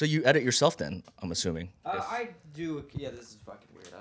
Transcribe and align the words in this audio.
So 0.00 0.06
you 0.06 0.22
edit 0.24 0.42
yourself 0.42 0.78
then? 0.78 1.02
I'm 1.20 1.30
assuming. 1.30 1.68
Uh, 1.84 1.96
If- 1.98 2.04
I 2.10 2.28
do. 2.54 2.82
Yeah, 2.94 3.10
this 3.10 3.20
is 3.32 3.36
fucking 3.44 3.68
weird. 3.74 3.92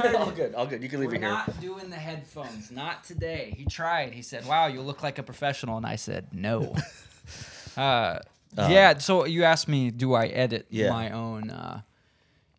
I 0.00 0.02
don't. 0.10 0.16
all 0.16 0.30
good. 0.32 0.52
All 0.56 0.66
good. 0.66 0.82
You 0.82 0.88
can 0.88 0.98
leave 0.98 1.10
We're 1.10 1.14
it 1.14 1.20
here. 1.20 1.30
not 1.30 1.60
doing 1.60 1.90
the 1.90 1.96
headphones. 1.96 2.72
Not 2.72 3.04
today. 3.04 3.54
He 3.56 3.64
tried. 3.64 4.14
He 4.14 4.22
said, 4.22 4.46
"Wow, 4.46 4.66
you 4.66 4.80
look 4.80 5.04
like 5.04 5.20
a 5.20 5.22
professional," 5.22 5.76
and 5.76 5.86
I 5.86 5.94
said, 5.94 6.26
"No." 6.32 6.74
uh, 7.76 8.18
yeah. 8.56 8.98
So 8.98 9.26
you 9.26 9.44
asked 9.44 9.68
me, 9.68 9.92
do 9.92 10.12
I 10.14 10.26
edit 10.26 10.66
Yeah. 10.70 10.90
my 10.90 11.10
own? 11.12 11.50
Uh, 11.50 11.82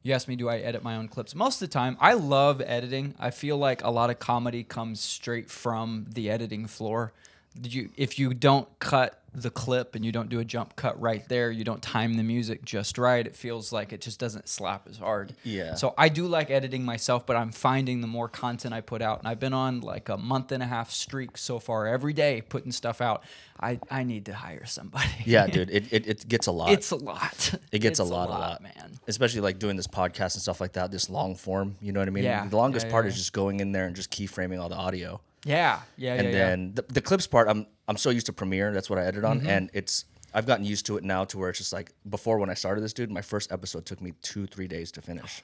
you 0.02 0.14
asked 0.14 0.30
me, 0.30 0.38
do 0.38 0.48
I 0.48 0.59
edit 0.59 0.82
my 0.82 0.96
own 0.96 1.09
clips? 1.09 1.36
Most 1.36 1.61
of 1.61 1.68
the 1.68 1.73
time, 1.73 1.98
I 2.00 2.14
love 2.14 2.61
editing. 2.66 3.14
I 3.20 3.32
feel 3.32 3.57
like 3.57 3.84
a 3.84 3.89
lot 3.89 4.09
of 4.09 4.20
comedy 4.20 4.64
comes 4.64 5.02
straight 5.02 5.52
from 5.52 6.05
the 6.14 6.30
editing 6.30 6.66
floor. 6.66 7.11
Did 7.59 7.73
you, 7.73 7.89
if 7.98 8.18
you 8.18 8.34
don't 8.34 8.70
cut 8.80 9.19
the 9.34 9.50
clip 9.50 9.96
and 9.96 10.04
you 10.04 10.11
don't 10.11 10.30
do 10.30 10.39
a 10.39 10.46
jump 10.46 10.75
cut 10.75 11.00
right 11.00 11.27
there, 11.29 11.52
you 11.52 11.64
don't 11.64 11.82
time 11.82 12.16
the 12.16 12.23
music 12.23 12.64
just 12.66 12.98
right, 12.98 13.25
it 13.25 13.36
feels 13.36 13.71
like 13.71 13.93
it 13.93 14.02
just 14.02 14.20
doesn't 14.20 14.47
slap 14.47 14.87
as 14.89 14.97
hard. 14.97 15.36
Yeah. 15.43 15.75
So 15.75 15.93
I 15.97 16.10
do 16.10 16.28
like 16.28 16.50
editing 16.50 16.83
myself, 16.83 17.25
but 17.25 17.36
I'm 17.36 17.51
finding 17.51 18.01
the 18.01 18.07
more 18.07 18.28
content 18.28 18.73
I 18.73 18.82
put 18.82 19.01
out, 19.01 19.20
and 19.20 19.28
I've 19.28 19.39
been 19.39 19.54
on 19.54 19.82
like 19.82 20.10
a 20.10 20.18
month 20.18 20.51
and 20.51 20.64
a 20.64 20.65
half 20.65 20.92
streak 20.92 21.37
so 21.37 21.60
far, 21.60 21.87
every 21.87 22.14
day 22.14 22.42
putting 22.42 22.71
stuff 22.71 23.01
out. 23.01 23.23
I, 23.61 23.79
I 23.92 24.04
need 24.04 24.28
to 24.28 24.34
hire 24.34 24.65
somebody. 24.65 25.10
Yeah, 25.25 25.46
dude. 25.51 25.70
It, 25.70 25.92
it, 25.92 26.07
it 26.07 26.28
gets 26.28 26.48
a 26.48 26.51
lot. 26.51 26.71
it's 26.71 26.92
a 26.92 26.96
lot. 26.96 27.56
It 27.71 27.79
gets 27.79 28.00
It's 28.00 28.09
a 28.09 28.14
lot, 28.14 28.29
a 28.29 28.32
lot, 28.32 28.64
man. 28.64 29.00
Especially 29.07 29.42
like 29.42 29.59
doing 29.59 29.75
this 29.75 29.87
podcast 29.87 30.36
and 30.36 30.42
stuff 30.42 30.61
like 30.61 30.73
that, 30.73 30.92
this 30.92 31.09
long 31.09 31.36
form. 31.36 31.75
You 31.82 31.92
know 31.92 32.00
what 32.00 32.08
I 32.08 32.11
mean? 32.11 32.23
Yeah, 32.23 32.48
The 32.48 32.56
longest 32.56 32.86
yeah, 32.86 32.92
part 32.92 33.06
yeah, 33.06 33.09
is 33.09 33.16
just 33.17 33.34
going 33.34 33.59
in 33.59 33.73
there 33.73 33.86
and 33.86 33.95
just 33.95 34.11
keyframing 34.11 34.61
all 34.61 34.70
the 34.70 34.75
audio. 34.75 35.20
Yeah, 35.45 35.80
yeah, 35.98 36.14
and 36.16 36.23
yeah, 36.23 36.28
And 36.28 36.34
then 36.34 36.73
the, 36.75 36.94
the 36.94 37.02
clips 37.02 37.28
part, 37.28 37.48
I'm 37.48 37.66
I'm 37.88 37.98
so 37.98 38.09
used 38.09 38.25
to 38.28 38.34
Premiere. 38.34 38.72
That's 38.73 38.89
what 38.89 39.00
I 39.00 39.06
edit 39.06 39.23
Mm-hmm. 39.23 39.45
on, 39.45 39.48
and 39.48 39.70
it's 39.73 40.06
I've 40.34 40.45
gotten 40.45 40.66
used 40.66 40.86
to 40.88 40.98
it 40.98 41.03
now 41.03 41.23
to 41.25 41.38
where 41.38 41.50
it's 41.50 41.58
just 41.59 41.73
like 41.73 41.92
before 42.09 42.38
when 42.39 42.50
I 42.50 42.53
started 42.53 42.81
this, 42.81 42.94
dude. 42.94 43.09
My 43.12 43.22
first 43.22 43.52
episode 43.52 43.86
took 43.86 44.02
me 44.02 44.14
two 44.22 44.45
three 44.48 44.67
days 44.67 44.92
to 44.94 45.02
finish, 45.02 45.42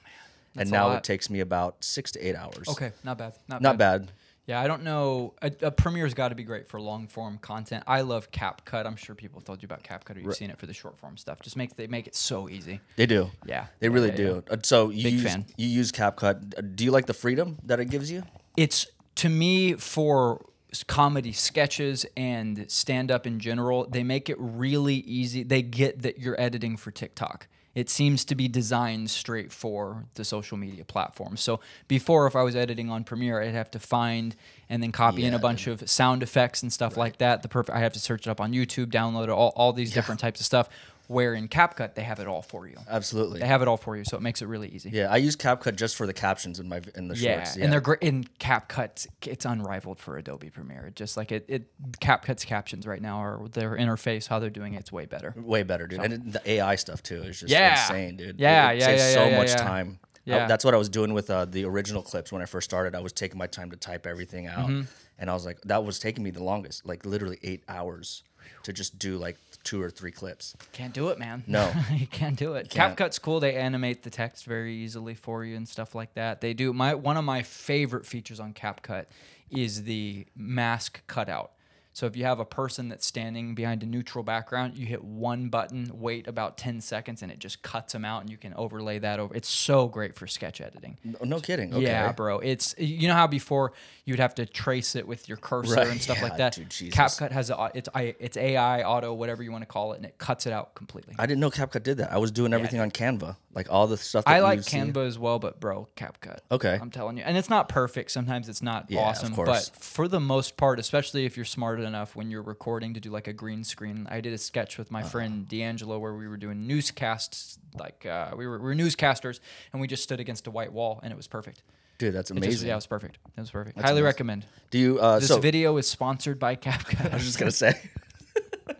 and 0.54 0.60
That's 0.60 0.70
a 0.70 0.72
now 0.72 0.92
it 0.92 1.02
takes 1.04 1.28
me 1.30 1.40
about 1.40 1.82
six 1.82 2.12
to 2.12 2.20
eight 2.20 2.36
hours. 2.36 2.68
Okay, 2.68 2.92
not 3.04 3.18
bad. 3.18 3.34
Not, 3.48 3.62
not 3.62 3.78
bad. 3.78 4.12
Yeah, 4.46 4.60
I 4.60 4.68
don't 4.68 4.84
know. 4.84 5.34
A, 5.42 5.48
a 5.62 5.72
Premiere's 5.72 6.14
got 6.14 6.28
to 6.28 6.36
be 6.36 6.44
great 6.44 6.68
for 6.68 6.80
long 6.80 7.08
form 7.08 7.38
content. 7.38 7.82
I 7.88 8.02
love 8.02 8.30
CapCut. 8.30 8.86
I'm 8.86 8.94
sure 8.94 9.16
people 9.16 9.40
have 9.40 9.44
told 9.44 9.60
you 9.60 9.66
about 9.66 9.82
CapCut 9.82 10.18
or 10.18 10.20
you've 10.20 10.36
seen 10.36 10.50
it 10.50 10.58
for 10.58 10.66
the 10.66 10.72
short 10.72 10.96
form 10.98 11.16
stuff. 11.16 11.40
Just 11.42 11.56
make 11.56 11.74
they 11.74 11.88
make 11.88 12.06
it 12.06 12.14
so 12.14 12.48
easy. 12.48 12.80
They 12.94 13.06
do. 13.06 13.28
Yeah, 13.44 13.66
They 13.80 13.88
yeah, 13.88 13.92
really 13.92 14.10
yeah, 14.10 14.16
do. 14.16 14.44
Uh, 14.48 14.56
So 14.62 14.90
you 14.90 15.02
Big 15.02 15.14
use, 15.14 15.22
fan. 15.24 15.46
you 15.56 15.66
use 15.66 15.90
CapCut. 15.90 16.56
Uh, 16.58 16.62
Do 16.76 16.84
you 16.84 16.92
like 16.92 17.06
the 17.06 17.14
freedom 17.14 17.58
that 17.64 17.80
it 17.80 17.86
gives 17.90 18.08
you? 18.08 18.22
it's 18.56 18.86
to 19.16 19.28
me 19.28 19.74
for 19.74 20.44
comedy 20.86 21.32
sketches 21.32 22.04
and 22.16 22.70
stand 22.70 23.10
up 23.10 23.26
in 23.26 23.40
general 23.40 23.86
they 23.86 24.02
make 24.02 24.28
it 24.28 24.36
really 24.38 24.96
easy 24.96 25.42
they 25.42 25.62
get 25.62 26.02
that 26.02 26.18
you're 26.18 26.40
editing 26.40 26.76
for 26.76 26.90
tiktok. 26.90 27.46
It 27.74 27.90
seems 27.90 28.24
to 28.26 28.34
be 28.34 28.48
designed 28.48 29.10
straight 29.10 29.52
for 29.52 30.06
the 30.14 30.24
social 30.24 30.56
media 30.56 30.82
platform. 30.82 31.36
So 31.36 31.60
before 31.88 32.26
if 32.26 32.36
i 32.36 32.42
was 32.42 32.54
editing 32.56 32.90
on 32.90 33.04
premiere 33.04 33.40
i'd 33.42 33.54
have 33.54 33.70
to 33.72 33.78
find 33.78 34.36
and 34.68 34.82
then 34.82 34.92
copy 34.92 35.24
in 35.24 35.34
a 35.34 35.38
bunch 35.38 35.66
of 35.66 35.88
sound 35.88 36.22
effects 36.22 36.62
and 36.62 36.72
stuff 36.72 36.96
like 36.96 37.18
that. 37.18 37.42
The 37.42 37.48
perfect 37.48 37.76
i 37.76 37.80
have 37.80 37.92
to 37.94 38.00
search 38.00 38.26
it 38.26 38.30
up 38.30 38.40
on 38.40 38.52
youtube 38.52 38.86
download 38.86 39.24
it 39.24 39.30
all, 39.30 39.52
all 39.56 39.72
these 39.72 39.92
different 39.92 40.20
types 40.20 40.40
of 40.40 40.46
stuff 40.46 40.68
where 41.08 41.34
in 41.34 41.48
capcut 41.48 41.94
they 41.94 42.02
have 42.02 42.18
it 42.20 42.26
all 42.26 42.42
for 42.42 42.66
you 42.66 42.76
Absolutely. 42.88 43.40
they 43.40 43.46
have 43.46 43.62
it 43.62 43.68
all 43.68 43.76
for 43.76 43.96
you 43.96 44.04
so 44.04 44.16
it 44.16 44.22
makes 44.22 44.42
it 44.42 44.46
really 44.46 44.68
easy 44.68 44.90
Yeah, 44.90 45.10
I 45.10 45.16
use 45.18 45.36
CapCut 45.36 45.76
just 45.76 45.96
for 45.96 46.06
the 46.06 46.12
captions 46.12 46.58
in 46.60 46.68
my 46.68 46.80
in 46.94 47.08
the 47.08 47.16
yeah, 47.16 47.36
shorts. 47.44 47.56
and 47.56 47.72
they're 47.72 47.80
great 47.80 48.00
in 48.02 48.24
CapCut. 48.40 49.06
It's 49.26 49.44
unrivaled 49.44 49.98
for 49.98 50.16
Adobe 50.18 50.50
Premiere. 50.50 50.90
Just 50.94 51.16
like 51.16 51.32
it, 51.32 51.44
it 51.48 51.70
CapCut's 52.00 52.44
captions 52.44 52.86
right 52.86 53.00
now 53.02 53.18
are 53.18 53.48
their 53.48 53.76
interface, 53.76 54.26
how 54.26 54.38
they're 54.38 54.50
doing 54.50 54.74
it, 54.74 54.80
it's 54.80 54.92
way 54.92 55.06
better. 55.06 55.34
way 55.36 55.62
better, 55.62 55.86
dude. 55.86 56.00
And 56.00 56.12
it- 56.12 56.32
the 56.32 56.50
AI 56.52 56.76
stuff 56.76 57.02
too 57.02 57.22
is 57.22 57.40
just 57.40 57.50
Yeah. 57.52 57.80
insane, 57.82 58.16
dude. 58.16 58.40
Yeah, 58.40 58.70
it, 58.70 58.76
it 58.76 58.80
yeah, 58.80 58.86
saves 58.86 59.02
yeah, 59.02 59.14
so 59.14 59.28
yeah, 59.28 59.36
much 59.38 59.48
yeah. 59.50 59.56
time. 59.56 59.98
I- 60.02 60.06
Yeah. 60.24 60.46
that's 60.48 60.64
what 60.64 60.74
I 60.74 60.76
was 60.76 60.88
doing 60.88 61.12
with 61.14 61.30
uh, 61.30 61.44
the 61.44 61.64
original 61.64 62.02
clips 62.02 62.32
when 62.32 62.42
I 62.42 62.46
first 62.46 62.68
started. 62.68 62.94
I 62.96 63.00
was 63.00 63.12
taking 63.12 63.38
my 63.38 63.46
time 63.46 63.70
to 63.70 63.76
type 63.76 64.06
everything 64.08 64.46
out, 64.48 64.68
Mm-hmm. 64.68 64.82
and 65.20 65.30
I 65.30 65.34
was 65.34 65.46
like, 65.46 65.60
that 65.62 65.84
was 65.84 65.98
taking 66.00 66.24
me 66.24 66.30
the 66.30 66.42
longest, 66.42 66.84
like 66.84 67.06
literally 67.06 67.38
eight 67.44 67.62
hours 67.68 68.24
to 68.66 68.72
just 68.72 68.98
do 68.98 69.16
like 69.16 69.36
two 69.62 69.80
or 69.80 69.90
three 69.90 70.10
clips. 70.10 70.56
Can't 70.72 70.92
do 70.92 71.08
it, 71.08 71.18
man. 71.20 71.44
No. 71.46 71.72
you 71.94 72.06
can't 72.06 72.36
do 72.36 72.54
it. 72.54 72.68
Can't. 72.68 72.96
CapCut's 72.96 73.18
cool. 73.18 73.38
They 73.38 73.54
animate 73.54 74.02
the 74.02 74.10
text 74.10 74.44
very 74.44 74.74
easily 74.74 75.14
for 75.14 75.44
you 75.44 75.56
and 75.56 75.68
stuff 75.68 75.94
like 75.94 76.14
that. 76.14 76.40
They 76.40 76.52
do. 76.52 76.72
My 76.72 76.94
one 76.94 77.16
of 77.16 77.24
my 77.24 77.42
favorite 77.42 78.04
features 78.04 78.40
on 78.40 78.52
CapCut 78.54 79.06
is 79.50 79.84
the 79.84 80.26
mask 80.36 81.00
cutout. 81.06 81.52
So 81.96 82.04
if 82.04 82.14
you 82.14 82.24
have 82.26 82.40
a 82.40 82.44
person 82.44 82.90
that's 82.90 83.06
standing 83.06 83.54
behind 83.54 83.82
a 83.82 83.86
neutral 83.86 84.22
background, 84.22 84.76
you 84.76 84.84
hit 84.84 85.02
one 85.02 85.48
button, 85.48 85.90
wait 85.94 86.28
about 86.28 86.58
10 86.58 86.82
seconds, 86.82 87.22
and 87.22 87.32
it 87.32 87.38
just 87.38 87.62
cuts 87.62 87.94
them 87.94 88.04
out, 88.04 88.20
and 88.20 88.28
you 88.28 88.36
can 88.36 88.52
overlay 88.52 88.98
that 88.98 89.18
over. 89.18 89.34
It's 89.34 89.48
so 89.48 89.88
great 89.88 90.14
for 90.14 90.26
sketch 90.26 90.60
editing. 90.60 90.98
No, 91.02 91.16
no 91.24 91.40
kidding. 91.40 91.72
Okay. 91.72 91.84
Yeah, 91.84 92.12
bro. 92.12 92.40
It's 92.40 92.74
you 92.76 93.08
know 93.08 93.14
how 93.14 93.26
before 93.26 93.72
you'd 94.04 94.18
have 94.20 94.34
to 94.34 94.44
trace 94.44 94.94
it 94.94 95.08
with 95.08 95.26
your 95.26 95.38
cursor 95.38 95.74
Right, 95.76 95.86
and 95.88 95.98
stuff 95.98 96.18
yeah, 96.18 96.24
like 96.24 96.36
that. 96.36 96.52
dude, 96.56 96.68
Jesus. 96.68 96.94
CapCut 96.94 97.30
has 97.30 97.48
a, 97.48 97.70
it's 97.72 97.88
it's 97.94 98.36
AI 98.36 98.82
auto 98.82 99.14
whatever 99.14 99.42
you 99.42 99.50
want 99.50 99.62
to 99.62 99.66
call 99.66 99.94
it, 99.94 99.96
and 99.96 100.04
it 100.04 100.18
cuts 100.18 100.44
it 100.46 100.52
out 100.52 100.74
completely. 100.74 101.14
I 101.18 101.24
didn't 101.24 101.40
know 101.40 101.50
CapCut 101.50 101.82
did 101.82 101.96
that. 101.96 102.12
I 102.12 102.18
was 102.18 102.30
doing 102.30 102.52
everything 102.52 102.78
on 102.80 102.90
Canva, 102.90 103.36
like 103.54 103.68
all 103.70 103.86
the 103.86 103.96
stuff. 103.96 104.26
That 104.26 104.32
I 104.32 104.40
like. 104.40 104.58
Canva 104.60 105.06
as 105.06 105.18
well, 105.18 105.38
but 105.38 105.60
bro, 105.60 105.88
CapCut. 105.96 106.40
Okay. 106.50 106.78
I'm 106.78 106.90
telling 106.90 107.16
you, 107.16 107.22
and 107.24 107.38
it's 107.38 107.48
not 107.48 107.70
perfect. 107.70 108.10
Sometimes 108.10 108.50
it's 108.50 108.60
not 108.60 108.90
Yeah, 108.90 109.00
of 109.00 109.06
awesome, 109.06 109.34
course. 109.34 109.70
but 109.70 109.82
for 109.82 110.08
the 110.08 110.20
most 110.20 110.58
part, 110.58 110.78
especially 110.78 111.24
if 111.24 111.38
you're 111.38 111.46
smart 111.46 111.85
enough 111.86 112.14
when 112.16 112.30
you're 112.30 112.42
recording 112.42 112.94
to 112.94 113.00
do 113.00 113.10
like 113.10 113.26
a 113.28 113.32
green 113.32 113.64
screen. 113.64 114.06
I 114.10 114.20
did 114.20 114.32
a 114.32 114.38
sketch 114.38 114.76
with 114.78 114.90
my 114.90 115.00
Uh-huh. 115.00 115.08
friend 115.08 115.48
D'Angelo 115.48 115.98
where 115.98 116.14
we 116.14 116.28
were 116.28 116.36
doing 116.36 116.66
newscasts, 116.66 117.58
like 117.78 118.04
uh, 118.04 118.32
we 118.36 118.46
were 118.46 118.58
we 118.58 118.64
were 118.64 118.74
newscasters, 118.74 119.40
and 119.72 119.80
we 119.80 119.86
just 119.86 120.02
stood 120.02 120.20
against 120.20 120.46
a 120.46 120.50
white 120.50 120.72
wall, 120.72 121.00
and 121.02 121.12
it 121.12 121.16
was 121.16 121.26
perfect. 121.28 121.62
Dude, 121.98 122.14
that's 122.14 122.30
It 122.30 122.34
just- 122.34 122.44
amazing. 122.46 122.68
yeah, 122.68 122.74
it 122.74 122.76
was 122.76 122.86
perfect. 122.86 123.18
It 123.36 123.40
was 123.40 123.50
perfect. 123.50 123.76
That's 123.76 123.84
Highly 123.88 124.00
amazing. 124.00 124.04
recommend. 124.06 124.46
Do 124.70 124.78
you? 124.78 124.98
Uh, 125.00 125.18
This 125.18 125.28
so 125.28 125.38
video 125.40 125.76
is 125.78 125.88
sponsored 125.88 126.38
by 126.38 126.54
CapCut. 126.56 127.10
I 127.12 127.14
was 127.14 127.24
just 127.24 127.38
gonna 127.38 127.50
say. 127.50 127.72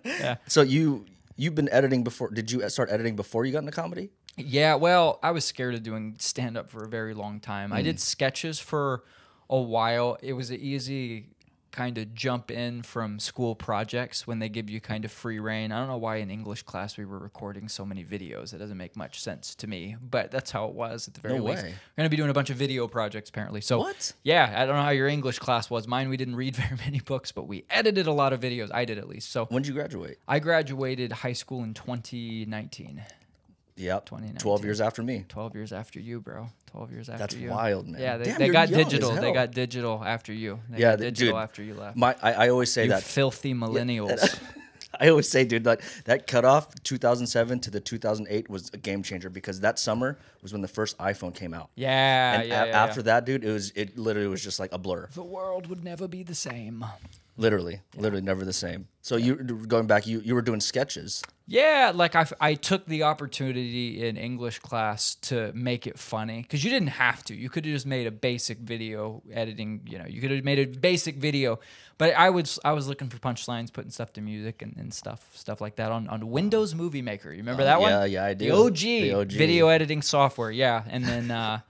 Yeah. 0.04 0.36
So 0.46 0.62
you 0.62 1.04
you've 1.36 1.54
been 1.54 1.68
editing 1.70 2.04
before? 2.04 2.30
Did 2.30 2.50
you 2.50 2.68
start 2.68 2.90
editing 2.90 3.16
before 3.16 3.44
you 3.44 3.52
got 3.52 3.60
into 3.60 3.72
comedy? 3.72 4.10
Yeah, 4.36 4.74
well, 4.74 5.18
I 5.22 5.30
was 5.30 5.44
scared 5.44 5.74
of 5.74 5.82
doing 5.82 6.16
stand 6.18 6.56
up 6.56 6.70
for 6.70 6.84
a 6.84 6.88
very 6.88 7.14
long 7.14 7.40
time. 7.40 7.72
I 7.72 7.80
Mm. 7.80 7.84
did 7.84 8.00
sketches 8.00 8.58
for 8.60 9.02
a 9.48 9.60
while. 9.60 10.18
It 10.22 10.34
was 10.34 10.50
an 10.50 10.60
easy 10.60 11.30
kind 11.76 11.98
of 11.98 12.14
jump 12.14 12.50
in 12.50 12.82
from 12.82 13.18
school 13.18 13.54
projects 13.54 14.26
when 14.26 14.38
they 14.38 14.48
give 14.48 14.70
you 14.70 14.80
kind 14.80 15.04
of 15.04 15.12
free 15.12 15.38
reign. 15.38 15.70
I 15.72 15.78
don't 15.78 15.88
know 15.88 15.98
why 15.98 16.16
in 16.16 16.30
English 16.30 16.62
class 16.62 16.96
we 16.96 17.04
were 17.04 17.18
recording 17.18 17.68
so 17.68 17.84
many 17.84 18.02
videos. 18.02 18.54
It 18.54 18.58
doesn't 18.58 18.78
make 18.78 18.96
much 18.96 19.20
sense 19.20 19.54
to 19.56 19.66
me, 19.66 19.96
but 20.00 20.30
that's 20.30 20.50
how 20.50 20.64
it 20.68 20.74
was 20.74 21.06
at 21.06 21.12
the 21.14 21.20
very 21.20 21.38
No 21.38 21.44
least. 21.44 21.62
way. 21.64 21.68
We're 21.70 22.02
going 22.02 22.06
to 22.06 22.10
be 22.10 22.16
doing 22.16 22.30
a 22.30 22.34
bunch 22.34 22.48
of 22.48 22.56
video 22.56 22.88
projects 22.88 23.28
apparently. 23.28 23.60
So 23.60 23.78
What? 23.78 24.14
Yeah, 24.22 24.54
I 24.56 24.64
don't 24.64 24.76
know 24.76 24.82
how 24.82 24.90
your 24.90 25.06
English 25.08 25.38
class 25.38 25.68
was. 25.68 25.86
Mine 25.86 26.08
we 26.08 26.16
didn't 26.16 26.36
read 26.36 26.56
very 26.64 26.76
many 26.78 27.00
books, 27.00 27.30
but 27.30 27.46
we 27.46 27.66
edited 27.68 28.06
a 28.06 28.12
lot 28.12 28.32
of 28.32 28.40
videos. 28.40 28.70
I 28.72 28.86
did 28.86 28.96
at 28.96 29.06
least. 29.06 29.30
So 29.30 29.44
When 29.50 29.62
did 29.62 29.68
you 29.68 29.74
graduate? 29.74 30.18
I 30.26 30.38
graduated 30.38 31.12
high 31.12 31.34
school 31.34 31.62
in 31.62 31.74
2019. 31.74 33.02
Yep. 33.76 34.06
2019. 34.06 34.38
Twelve 34.40 34.64
years 34.64 34.80
after 34.80 35.02
me. 35.02 35.24
12 35.28 35.54
years 35.54 35.72
after 35.72 36.00
you, 36.00 36.20
bro. 36.20 36.48
12 36.72 36.92
years 36.92 37.08
after 37.08 37.16
you. 37.22 37.26
That's 37.26 37.34
you. 37.36 37.50
wild, 37.50 37.88
man. 37.88 38.00
Yeah, 38.00 38.16
they, 38.16 38.24
Damn, 38.24 38.38
they 38.38 38.44
you're 38.46 38.52
got 38.52 38.68
young 38.70 38.80
as 38.80 38.86
digital. 38.88 39.12
They 39.14 39.32
got 39.32 39.50
digital 39.52 40.02
after 40.04 40.32
you. 40.32 40.60
They 40.70 40.78
Yeah, 40.80 40.92
got 40.92 40.98
th- 41.00 41.14
digital 41.14 41.34
dude, 41.34 41.42
after 41.42 41.62
you 41.62 41.74
left. 41.74 41.96
My 41.96 42.16
I, 42.22 42.32
I 42.32 42.48
always 42.48 42.72
say 42.72 42.84
you 42.84 42.90
that. 42.90 43.02
filthy 43.02 43.54
millennials. 43.54 44.38
I 44.98 45.08
always 45.10 45.28
say, 45.28 45.44
dude, 45.44 45.66
like 45.66 45.82
that 46.06 46.26
cutoff 46.26 46.72
2007 46.82 47.60
to 47.60 47.70
the 47.70 47.80
2008 47.80 48.48
was 48.48 48.70
a 48.72 48.78
game 48.78 49.02
changer 49.02 49.28
because 49.28 49.60
that 49.60 49.78
summer 49.78 50.16
was 50.42 50.52
when 50.52 50.62
the 50.62 50.68
first 50.68 50.96
iPhone 50.96 51.34
came 51.34 51.52
out. 51.52 51.68
yeah, 51.74 52.40
And 52.40 52.48
yeah, 52.48 52.64
a- 52.64 52.66
yeah, 52.68 52.82
after 52.84 53.00
yeah. 53.00 53.04
that, 53.04 53.26
dude, 53.26 53.44
it 53.44 53.52
was 53.52 53.72
it 53.76 53.98
literally 53.98 54.28
was 54.28 54.42
just 54.42 54.58
like 54.58 54.72
a 54.72 54.78
blur. 54.78 55.08
The 55.12 55.22
world 55.22 55.66
would 55.66 55.84
never 55.84 56.08
be 56.08 56.22
the 56.22 56.34
same. 56.34 56.82
Literally, 57.36 57.80
literally 57.94 58.24
never 58.24 58.46
the 58.46 58.54
same. 58.54 58.88
So 59.02 59.16
you 59.16 59.34
going 59.36 59.86
back, 59.86 60.06
you 60.06 60.20
you 60.20 60.34
were 60.34 60.40
doing 60.40 60.60
sketches. 60.60 61.22
Yeah, 61.48 61.92
like 61.94 62.16
I, 62.16 62.26
I 62.40 62.54
took 62.54 62.86
the 62.86 63.04
opportunity 63.04 64.04
in 64.04 64.16
English 64.16 64.58
class 64.58 65.14
to 65.22 65.52
make 65.54 65.86
it 65.86 65.96
funny 65.96 66.42
because 66.42 66.64
you 66.64 66.70
didn't 66.70 66.88
have 66.88 67.22
to. 67.26 67.36
You 67.36 67.48
could 67.48 67.64
have 67.64 67.72
just 67.72 67.86
made 67.86 68.08
a 68.08 68.10
basic 68.10 68.58
video 68.58 69.22
editing. 69.32 69.82
You 69.86 69.98
know, 69.98 70.06
you 70.08 70.20
could 70.20 70.32
have 70.32 70.42
made 70.44 70.58
a 70.58 70.66
basic 70.66 71.16
video, 71.16 71.60
but 71.98 72.14
I 72.16 72.30
was 72.30 72.58
I 72.64 72.72
was 72.72 72.88
looking 72.88 73.08
for 73.08 73.18
punchlines, 73.18 73.72
putting 73.72 73.92
stuff 73.92 74.12
to 74.14 74.20
music 74.20 74.60
and, 74.60 74.74
and 74.76 74.92
stuff 74.92 75.24
stuff 75.34 75.60
like 75.60 75.76
that 75.76 75.92
on, 75.92 76.08
on 76.08 76.28
Windows 76.30 76.74
Movie 76.74 77.02
Maker. 77.02 77.30
You 77.30 77.38
remember 77.38 77.62
that 77.62 77.80
one? 77.80 77.92
Oh, 77.92 78.00
yeah, 78.00 78.04
yeah, 78.06 78.24
I 78.24 78.34
The 78.34 78.46
do. 78.46 78.66
OG, 78.66 78.76
The 78.78 79.12
OG. 79.12 79.32
video 79.32 79.68
editing 79.68 80.02
software. 80.02 80.50
Yeah, 80.50 80.82
and 80.88 81.04
then 81.04 81.30
uh, 81.30 81.60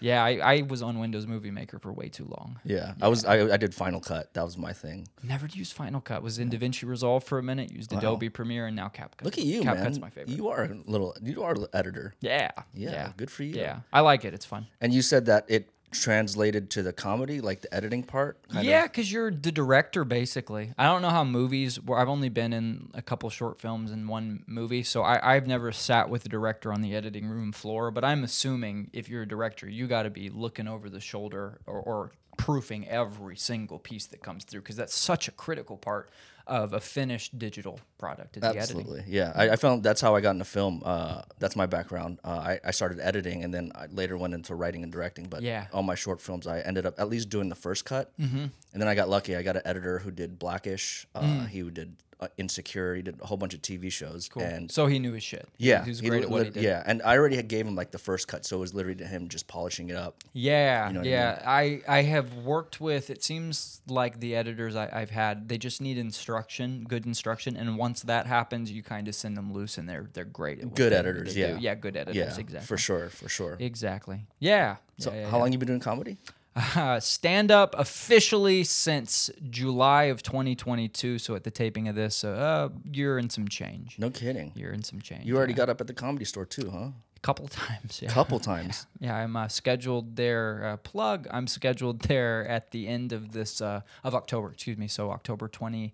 yeah, 0.00 0.24
I, 0.24 0.56
I 0.58 0.62
was 0.62 0.82
on 0.82 0.98
Windows 0.98 1.26
Movie 1.26 1.50
Maker 1.50 1.78
for 1.78 1.92
way 1.92 2.08
too 2.08 2.24
long. 2.24 2.60
Yeah, 2.64 2.94
I 3.00 3.08
was 3.08 3.24
I, 3.24 3.52
I 3.52 3.56
did 3.56 3.74
Final 3.74 4.00
Cut. 4.00 4.32
That 4.34 4.44
was 4.44 4.56
my 4.56 4.72
thing. 4.72 5.08
Never 5.22 5.46
used 5.46 5.72
Final 5.72 6.00
Cut. 6.00 6.22
Was 6.22 6.38
in 6.38 6.50
DaVinci 6.50 6.88
Resolve 6.88 7.24
for 7.24 7.38
a 7.38 7.42
minute. 7.42 7.70
Used 7.70 7.92
Adobe 7.92 8.28
Premiere 8.28 8.66
and 8.66 8.76
now 8.76 8.88
CapCut. 8.88 9.24
Look 9.24 9.38
at 9.38 9.44
you, 9.44 9.62
CapCut's 9.62 9.98
man. 9.98 10.00
my 10.00 10.10
favorite. 10.10 10.36
You 10.36 10.48
are 10.48 10.64
a 10.64 10.74
little. 10.86 11.14
You 11.22 11.42
are 11.42 11.52
an 11.54 11.66
editor. 11.72 12.14
Yeah. 12.20 12.50
Yeah, 12.74 13.12
good 13.16 13.30
for 13.30 13.42
you. 13.42 13.54
Yeah. 13.54 13.80
I 13.92 14.00
like 14.00 14.24
it. 14.24 14.34
It's 14.34 14.44
fun. 14.46 14.66
And 14.80 14.92
you 14.92 15.02
said 15.02 15.26
that 15.26 15.44
it 15.48 15.70
translated 16.00 16.70
to 16.70 16.82
the 16.82 16.92
comedy, 16.92 17.40
like 17.40 17.62
the 17.62 17.74
editing 17.74 18.02
part? 18.02 18.38
Yeah, 18.60 18.84
because 18.84 19.10
you're 19.10 19.30
the 19.30 19.52
director 19.52 20.04
basically. 20.04 20.72
I 20.78 20.84
don't 20.84 21.02
know 21.02 21.10
how 21.10 21.24
movies. 21.24 21.80
Where 21.80 21.98
I've 21.98 22.08
only 22.08 22.28
been 22.28 22.52
in 22.52 22.90
a 22.94 23.02
couple 23.02 23.28
short 23.30 23.60
films 23.60 23.90
and 23.90 24.08
one 24.08 24.44
movie, 24.46 24.82
so 24.82 25.02
I, 25.02 25.34
I've 25.34 25.46
never 25.46 25.72
sat 25.72 26.08
with 26.08 26.22
the 26.22 26.28
director 26.28 26.72
on 26.72 26.82
the 26.82 26.94
editing 26.94 27.26
room 27.26 27.52
floor. 27.52 27.90
But 27.90 28.04
I'm 28.04 28.24
assuming 28.24 28.90
if 28.92 29.08
you're 29.08 29.22
a 29.22 29.28
director, 29.28 29.68
you 29.68 29.86
got 29.86 30.02
to 30.02 30.10
be 30.10 30.30
looking 30.30 30.68
over 30.68 30.88
the 30.88 31.00
shoulder 31.00 31.60
or, 31.66 31.80
or 31.80 32.12
proofing 32.46 32.86
every 32.88 33.36
single 33.36 33.78
piece 33.78 34.06
that 34.06 34.22
comes 34.22 34.44
through 34.44 34.60
because 34.60 34.76
that's 34.76 34.94
such 34.94 35.28
a 35.28 35.32
critical 35.32 35.76
part 35.76 36.10
of 36.46 36.72
a 36.72 36.78
finished 36.80 37.36
digital 37.38 37.80
product. 37.98 38.38
Absolutely, 38.40 39.02
yeah. 39.08 39.32
I, 39.34 39.50
I 39.50 39.56
found 39.56 39.82
that's 39.82 40.00
how 40.00 40.14
I 40.14 40.20
got 40.20 40.30
into 40.30 40.44
film. 40.44 40.80
Uh, 40.84 41.22
that's 41.40 41.56
my 41.56 41.66
background. 41.66 42.20
Uh, 42.22 42.28
I, 42.28 42.60
I 42.64 42.70
started 42.70 43.00
editing, 43.00 43.42
and 43.42 43.52
then 43.52 43.72
I 43.74 43.86
later 43.86 44.16
went 44.16 44.32
into 44.32 44.54
writing 44.54 44.84
and 44.84 44.92
directing. 44.92 45.24
But 45.26 45.42
Yeah. 45.42 45.66
all 45.72 45.82
my 45.82 45.96
short 45.96 46.20
films, 46.20 46.46
I 46.46 46.60
ended 46.60 46.86
up 46.86 46.94
at 47.00 47.08
least 47.08 47.30
doing 47.30 47.48
the 47.48 47.56
first 47.56 47.84
cut, 47.84 48.12
mm-hmm. 48.16 48.36
and 48.72 48.80
then 48.80 48.86
I 48.86 48.94
got 48.94 49.08
lucky. 49.08 49.34
I 49.34 49.42
got 49.42 49.56
an 49.56 49.62
editor 49.64 49.98
who 49.98 50.12
did 50.12 50.38
Blackish. 50.38 51.06
Uh, 51.14 51.22
Mm. 51.22 51.48
He 51.48 51.62
did 51.70 51.96
uh, 52.20 52.28
Insecure. 52.38 52.94
He 52.94 53.02
did 53.02 53.20
a 53.20 53.26
whole 53.26 53.36
bunch 53.36 53.52
of 53.54 53.60
TV 53.62 53.90
shows, 53.92 54.30
and 54.40 54.70
So 54.70 54.86
he 54.86 54.98
knew 54.98 55.12
his 55.12 55.22
shit. 55.22 55.48
yeah, 55.58 55.84
he 55.84 55.90
was 55.90 56.00
great 56.00 56.22
at 56.24 56.30
what 56.30 56.44
he 56.46 56.50
did. 56.50 56.62
Yeah, 56.62 56.82
and 56.86 57.02
I 57.02 57.16
already 57.18 57.36
had 57.36 57.48
gave 57.48 57.66
him 57.66 57.74
like 57.76 57.90
the 57.90 57.98
first 57.98 58.26
cut, 58.28 58.44
so 58.46 58.56
it 58.56 58.60
was 58.60 58.72
literally 58.74 58.96
to 58.98 59.06
him 59.06 59.28
just 59.28 59.46
polishing 59.48 59.90
it 59.90 59.96
up. 59.96 60.22
Yeah, 60.32 60.90
know 60.92 61.00
what 61.00 61.06
I 61.06 61.10
yeah. 61.10 61.42
I, 61.44 61.82
I 61.86 62.02
have 62.02 62.34
worked 62.38 62.80
with. 62.80 63.10
It 63.10 63.22
seems 63.22 63.80
like 63.86 64.20
the 64.20 64.34
editors 64.36 64.76
I, 64.76 64.88
I've 64.92 65.10
had, 65.10 65.48
they 65.48 65.58
just 65.58 65.80
need 65.80 65.98
instruction, 65.98 66.84
good 66.88 67.04
instruction, 67.06 67.56
and 67.56 67.76
once 67.76 68.02
that 68.02 68.26
happens, 68.26 68.70
you 68.72 68.82
kind 68.82 69.08
of 69.08 69.14
send 69.14 69.36
them 69.36 69.52
loose, 69.52 69.76
and 69.78 69.88
they're 69.88 70.08
they're 70.12 70.24
great. 70.24 70.60
At 70.60 70.64
what 70.66 70.74
Good 70.74 70.92
they- 70.92 70.96
editors, 70.96 71.34
they 71.34 71.40
yeah. 71.42 71.54
do. 71.54 71.60
yeah, 71.60 71.74
good 71.74 71.96
editors, 71.96 72.16
Yeah, 72.16 72.40
exactly, 72.40 72.66
for 72.66 72.78
sure, 72.78 73.08
for 73.10 73.28
sure. 73.28 73.56
exactly. 73.60 74.26
Yeah. 74.38 74.76
So, 74.98 75.12
yeah, 75.12 75.20
yeah, 75.20 75.30
how 75.30 75.38
long 75.38 75.52
you 75.52 75.58
been 75.58 75.68
doing 75.68 75.80
comedy? 75.80 76.16
Uh, 76.56 76.98
stand 76.98 77.50
up 77.50 77.74
officially 77.76 78.64
since 78.64 79.30
July 79.50 80.04
of 80.04 80.22
2022. 80.22 81.18
So 81.18 81.34
at 81.34 81.44
the 81.44 81.50
taping 81.50 81.86
of 81.86 81.94
this, 81.94 82.24
uh, 82.24 82.28
uh, 82.28 82.68
year 82.90 83.18
and 83.18 83.30
some 83.30 83.46
change. 83.46 83.98
No 83.98 84.08
kidding. 84.08 84.52
You're 84.56 84.72
in 84.72 84.82
some 84.82 85.00
change. 85.02 85.26
You 85.26 85.36
already 85.36 85.52
yeah. 85.52 85.58
got 85.58 85.68
up 85.68 85.80
at 85.82 85.86
the 85.86 85.92
comedy 85.92 86.24
store 86.24 86.46
too, 86.46 86.70
huh? 86.70 86.88
a 87.16 87.20
couple 87.20 87.46
times. 87.48 88.00
Yeah. 88.02 88.08
Couple 88.08 88.38
times. 88.52 88.86
Yeah, 89.00 89.16
I'm 89.16 89.36
uh, 89.36 89.48
scheduled 89.48 90.16
there. 90.16 90.64
Uh, 90.64 90.76
plug. 90.78 91.28
I'm 91.30 91.46
scheduled 91.46 92.00
there 92.00 92.46
at 92.48 92.70
the 92.70 92.88
end 92.88 93.12
of 93.12 93.32
this 93.32 93.60
uh, 93.60 93.82
of 94.02 94.14
October. 94.14 94.50
Excuse 94.50 94.78
me. 94.78 94.88
So 94.88 95.10
October 95.10 95.48
28th 95.48 95.92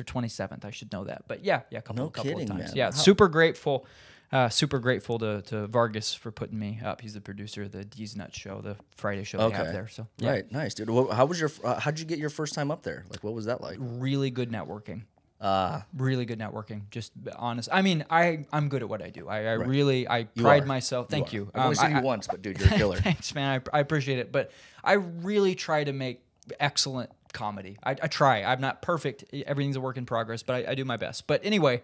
or 0.00 0.04
27th. 0.04 0.64
I 0.64 0.70
should 0.70 0.92
know 0.92 1.04
that. 1.04 1.24
But 1.28 1.44
yeah, 1.44 1.60
yeah, 1.70 1.80
a 1.80 1.82
couple, 1.82 2.04
No 2.04 2.10
couple 2.10 2.30
kidding, 2.30 2.50
of 2.50 2.56
times. 2.56 2.68
man. 2.70 2.76
Yeah, 2.76 2.90
super 2.90 3.28
grateful. 3.28 3.86
Uh, 4.32 4.48
super 4.48 4.78
grateful 4.78 5.18
to, 5.18 5.42
to 5.42 5.66
Vargas 5.66 6.14
for 6.14 6.30
putting 6.30 6.56
me 6.58 6.78
up. 6.84 7.00
He's 7.00 7.14
the 7.14 7.20
producer 7.20 7.62
of 7.64 7.72
the 7.72 7.84
D's 7.84 8.14
Nut 8.16 8.32
show, 8.34 8.60
the 8.60 8.76
Friday 8.96 9.24
show 9.24 9.38
they 9.38 9.44
Okay. 9.44 9.56
have 9.56 9.72
there. 9.72 9.88
So 9.88 10.06
yeah, 10.18 10.30
Right, 10.30 10.52
nice, 10.52 10.72
dude. 10.74 10.88
How 10.88 11.24
was 11.26 11.40
your? 11.40 11.50
Uh, 11.64 11.80
how'd 11.80 11.98
you 11.98 12.04
get 12.04 12.18
your 12.20 12.30
first 12.30 12.54
time 12.54 12.70
up 12.70 12.84
there? 12.84 13.04
Like, 13.10 13.24
what 13.24 13.34
was 13.34 13.46
that 13.46 13.60
like? 13.60 13.76
really 13.80 14.30
good 14.30 14.50
networking. 14.52 15.02
Uh, 15.40 15.80
Really 15.96 16.26
good 16.26 16.38
networking. 16.38 16.82
Just 16.90 17.12
honest. 17.34 17.68
I 17.72 17.80
mean, 17.82 18.04
I 18.10 18.44
I'm 18.52 18.68
good 18.68 18.82
at 18.82 18.88
what 18.88 19.02
I 19.02 19.08
do. 19.10 19.26
I, 19.26 19.38
I 19.46 19.52
really 19.54 20.06
I 20.06 20.18
You 20.34 20.42
pride 20.42 20.62
are. 20.64 20.66
myself. 20.66 21.08
Thank 21.08 21.32
you. 21.32 21.50
I've 21.54 21.64
only 21.64 21.76
Um, 21.78 21.86
seen 21.86 21.96
I- 21.96 21.98
you 22.00 22.04
once, 22.06 22.26
but 22.28 22.40
dude, 22.42 22.58
you're 22.60 22.68
a 22.68 22.72
killer. 22.76 22.96
Thanks, 22.98 23.34
man. 23.34 23.62
I, 23.72 23.78
I 23.78 23.80
appreciate 23.80 24.18
it. 24.18 24.30
But 24.32 24.52
I 24.84 24.92
really 24.92 25.54
try 25.54 25.82
to 25.82 25.92
make 25.92 26.22
excellent 26.60 27.10
comedy. 27.32 27.78
I, 27.82 27.92
I 27.92 28.06
try. 28.06 28.44
I'm 28.44 28.60
not 28.60 28.82
perfect. 28.82 29.24
Everything's 29.32 29.76
a 29.76 29.80
work 29.80 29.96
in 29.96 30.04
progress, 30.06 30.42
but 30.42 30.68
I, 30.68 30.72
I 30.72 30.74
do 30.74 30.84
my 30.84 30.96
best. 30.98 31.26
But 31.26 31.40
anyway, 31.44 31.82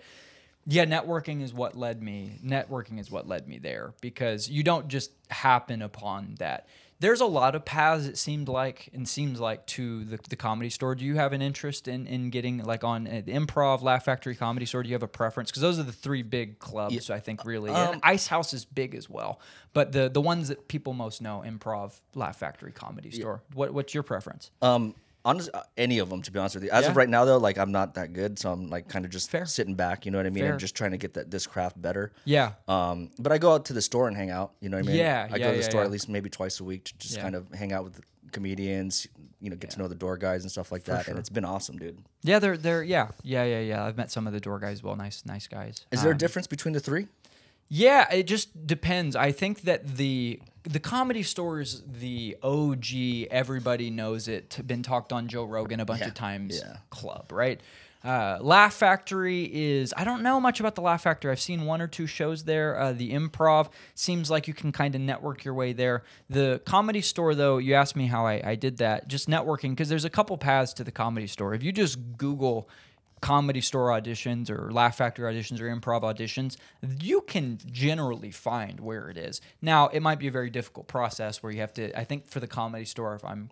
yeah, 0.67 0.85
networking 0.85 1.43
is 1.43 1.55
what 1.55 1.77
led 1.77 2.03
me. 2.03 2.41
Networking 2.45 2.99
is 2.99 3.11
what 3.11 3.29
led 3.29 3.47
me 3.47 3.59
there 3.59 3.95
because 4.01 4.49
you 4.49 4.65
don't 4.65 4.89
just 4.89 5.13
happen 5.31 5.81
upon 5.81 6.35
that. 6.39 6.67
There's 6.99 7.21
a 7.21 7.27
lot 7.27 7.55
of 7.55 7.65
paths. 7.65 8.07
It 8.07 8.17
seemed 8.17 8.49
like 8.49 8.89
and 8.93 9.07
seems 9.07 9.39
like 9.39 9.67
to 9.67 10.05
the, 10.05 10.19
the 10.31 10.35
comedy 10.35 10.71
store. 10.71 10.95
Do 10.95 11.05
you 11.05 11.17
have 11.17 11.35
an 11.35 11.43
interest 11.43 11.89
in, 11.89 12.07
in 12.07 12.31
getting 12.31 12.65
like 12.65 12.85
on 12.85 13.07
uh, 13.07 13.21
the 13.25 13.33
improv, 13.33 13.83
Laugh 13.83 14.07
Factory, 14.07 14.35
comedy 14.35 14.65
store? 14.67 14.83
Do 14.83 14.89
you 14.89 14.95
have 14.95 15.03
a 15.03 15.09
preference? 15.09 15.51
Because 15.51 15.61
those 15.61 15.79
are 15.79 15.83
the 15.83 15.93
three 15.93 16.23
big 16.23 16.59
clubs. 16.59 16.95
I 17.11 17.21
think 17.21 17.45
really. 17.45 17.71
Um, 17.71 17.93
and 17.95 18.01
Ice 18.03 18.27
House 18.27 18.55
is 18.55 18.65
big 18.65 18.95
as 18.95 19.11
well, 19.11 19.41
but 19.75 19.93
the 19.93 20.09
the 20.09 20.23
ones 20.23 20.49
that 20.49 20.69
people 20.69 20.95
most 20.95 21.21
know: 21.21 21.45
improv, 21.47 22.01
Laugh 22.15 22.39
Factory, 22.39 22.73
comedy 22.73 23.11
store. 23.11 23.43
What 23.53 23.75
what's 23.75 23.93
your 23.93 24.03
preference? 24.03 24.51
Um, 24.63 24.95
honest, 25.27 25.51
uh, 25.53 25.63
any 25.77 25.99
of 25.99 26.09
them 26.09 26.23
to 26.23 26.31
be 26.33 26.39
honest 26.39 26.55
with 26.55 26.65
you. 26.65 26.71
As 26.71 26.85
Yeah. 26.85 26.91
of 26.91 26.97
right 26.97 27.09
now, 27.09 27.25
though, 27.27 27.37
like 27.37 27.59
I'm 27.59 27.73
not 27.73 27.95
that 27.95 28.13
good, 28.15 28.39
so 28.39 28.51
I'm 28.53 28.71
like 28.71 28.89
kind 28.89 29.05
of 29.05 29.11
just 29.11 29.31
Fair. 29.31 29.45
sitting 29.45 29.75
back. 29.75 30.07
You 30.07 30.13
know 30.13 30.19
what 30.19 30.27
I 30.27 30.31
mean? 30.31 30.45
Fair. 30.45 30.53
And 30.53 30.61
just 30.61 30.75
trying 30.75 30.93
to 30.93 30.97
get 30.99 31.15
that 31.15 31.31
this 31.31 31.47
craft 31.47 31.81
better. 31.83 32.13
Yeah. 32.25 32.53
Um, 32.69 33.11
but 33.19 33.33
I 33.33 33.39
go 33.39 33.53
out 33.53 33.67
to 33.67 33.73
the 33.75 33.83
store 33.83 34.09
and 34.09 34.17
hang 34.17 34.31
out. 34.31 34.53
You 34.61 34.69
know 34.71 34.79
what 34.79 34.85
I 34.87 34.89
mean? 34.89 34.97
Yeah, 34.97 35.29
I 35.31 35.37
yeah, 35.37 35.39
go 35.45 35.51
to 35.51 35.57
the 35.59 35.63
yeah, 35.63 35.69
store 35.69 35.83
at 35.83 35.91
least 35.91 36.09
maybe 36.09 36.31
twice 36.31 36.61
a 36.61 36.65
week 36.65 36.85
to 36.85 36.97
just 36.99 37.19
kind 37.21 37.35
of 37.35 37.51
hang 37.53 37.73
out 37.73 37.85
with 37.85 38.01
comedians. 38.33 39.07
You 39.41 39.51
know, 39.51 39.57
get 39.57 39.71
to 39.71 39.79
know 39.79 39.87
the 39.89 39.95
door 39.95 40.17
guys 40.17 40.43
and 40.43 40.51
stuff 40.51 40.73
like 40.73 40.85
that. 40.85 41.09
And 41.09 41.19
it's 41.19 41.29
been 41.29 41.45
awesome, 41.45 41.77
dude. 41.79 41.99
Yeah, 42.23 42.39
they're 42.39 42.57
they're 42.57 42.83
yeah 42.83 43.09
yeah 43.23 43.45
yeah 43.45 43.61
yeah. 43.61 43.85
I've 43.85 43.97
met 43.97 44.11
some 44.11 44.27
of 44.27 44.33
the 44.33 44.41
door 44.41 44.59
guys. 44.59 44.83
Well, 44.83 44.97
nice 44.97 45.25
nice 45.27 45.47
guys. 45.47 45.85
Is 45.93 46.01
there 46.03 46.11
a 46.11 46.15
Um, 46.15 46.19
difference 46.19 46.47
between 46.47 46.73
the 46.73 46.81
three? 46.81 47.09
Yeah, 47.69 48.07
it 48.13 48.25
just 48.29 48.67
depends. 48.67 49.17
I 49.17 49.33
think 49.33 49.63
that 49.63 49.97
the 49.97 50.41
the 50.69 50.81
comedy 50.81 51.23
store 51.23 51.61
is 51.61 51.83
the 51.87 52.37
OG. 52.43 53.29
Everybody 53.31 53.91
knows 53.91 54.29
it. 54.29 54.59
Been 54.67 54.83
talked 54.83 55.13
on 55.13 55.29
Joe 55.29 55.45
Rogan 55.45 55.81
a 55.81 55.85
bunch 55.85 56.01
Yeah, 56.01 56.09
of 56.09 56.15
times. 56.15 56.61
yeah. 56.65 56.79
Club, 56.91 57.31
right? 57.33 57.61
Uh, 58.05 58.39
Laugh 58.41 58.75
Factory 58.75 59.51
is. 59.53 59.93
I 59.97 60.05
don't 60.05 60.23
know 60.23 60.39
much 60.41 60.61
about 60.61 60.77
the 60.77 60.81
Laugh 60.81 61.03
Factory. 61.03 61.33
I've 61.33 61.41
seen 61.41 61.65
one 61.67 61.81
or 61.81 61.89
two 61.89 62.07
shows 62.07 62.45
there. 62.45 62.79
Uh, 62.79 62.93
the 62.93 63.11
Improv 63.13 63.71
seems 63.97 64.31
like 64.31 64.47
you 64.47 64.55
can 64.55 64.71
kind 64.71 64.95
of 64.95 65.01
network 65.01 65.45
your 65.45 65.55
way 65.55 65.73
there. 65.73 66.05
The 66.31 66.61
Comedy 66.67 67.01
Store, 67.01 67.35
though, 67.35 67.59
you 67.59 67.75
asked 67.75 67.97
me 67.97 68.07
how 68.07 68.25
I, 68.25 68.41
I 68.51 68.55
did 68.55 68.77
that. 68.79 69.09
Just 69.09 69.29
networking 69.29 69.71
because 69.71 69.89
there's 69.89 70.05
a 70.05 70.11
couple 70.11 70.39
paths 70.39 70.73
to 70.75 70.85
the 70.85 70.93
Comedy 70.93 71.27
Store. 71.27 71.53
If 71.55 71.65
you 71.65 71.73
just 71.73 71.99
Google 72.17 72.69
comedy 73.21 73.61
store 73.61 73.89
auditions 73.89 74.51
or 74.51 74.71
laugh 74.71 74.99
factory 74.99 75.33
auditions 75.33 75.61
or 75.61 75.75
improv 75.75 76.03
auditions 76.03 76.57
you 77.01 77.23
can 77.23 77.59
generally 77.67 78.31
find 78.31 78.79
where 78.79 79.09
it 79.09 79.17
is. 79.17 79.41
Now 79.63 79.89
it 79.89 80.01
might 80.01 80.19
be 80.19 80.29
a 80.29 80.31
very 80.31 80.51
difficult 80.51 80.87
process 80.87 81.43
where 81.43 81.51
you 81.53 81.61
have 81.61 81.73
to 81.75 81.99
i 81.99 82.05
think 82.05 82.29
for 82.29 82.41
the 82.41 82.47
comedy 82.47 82.85
store 82.85 83.15
if 83.15 83.25
i'm 83.25 83.51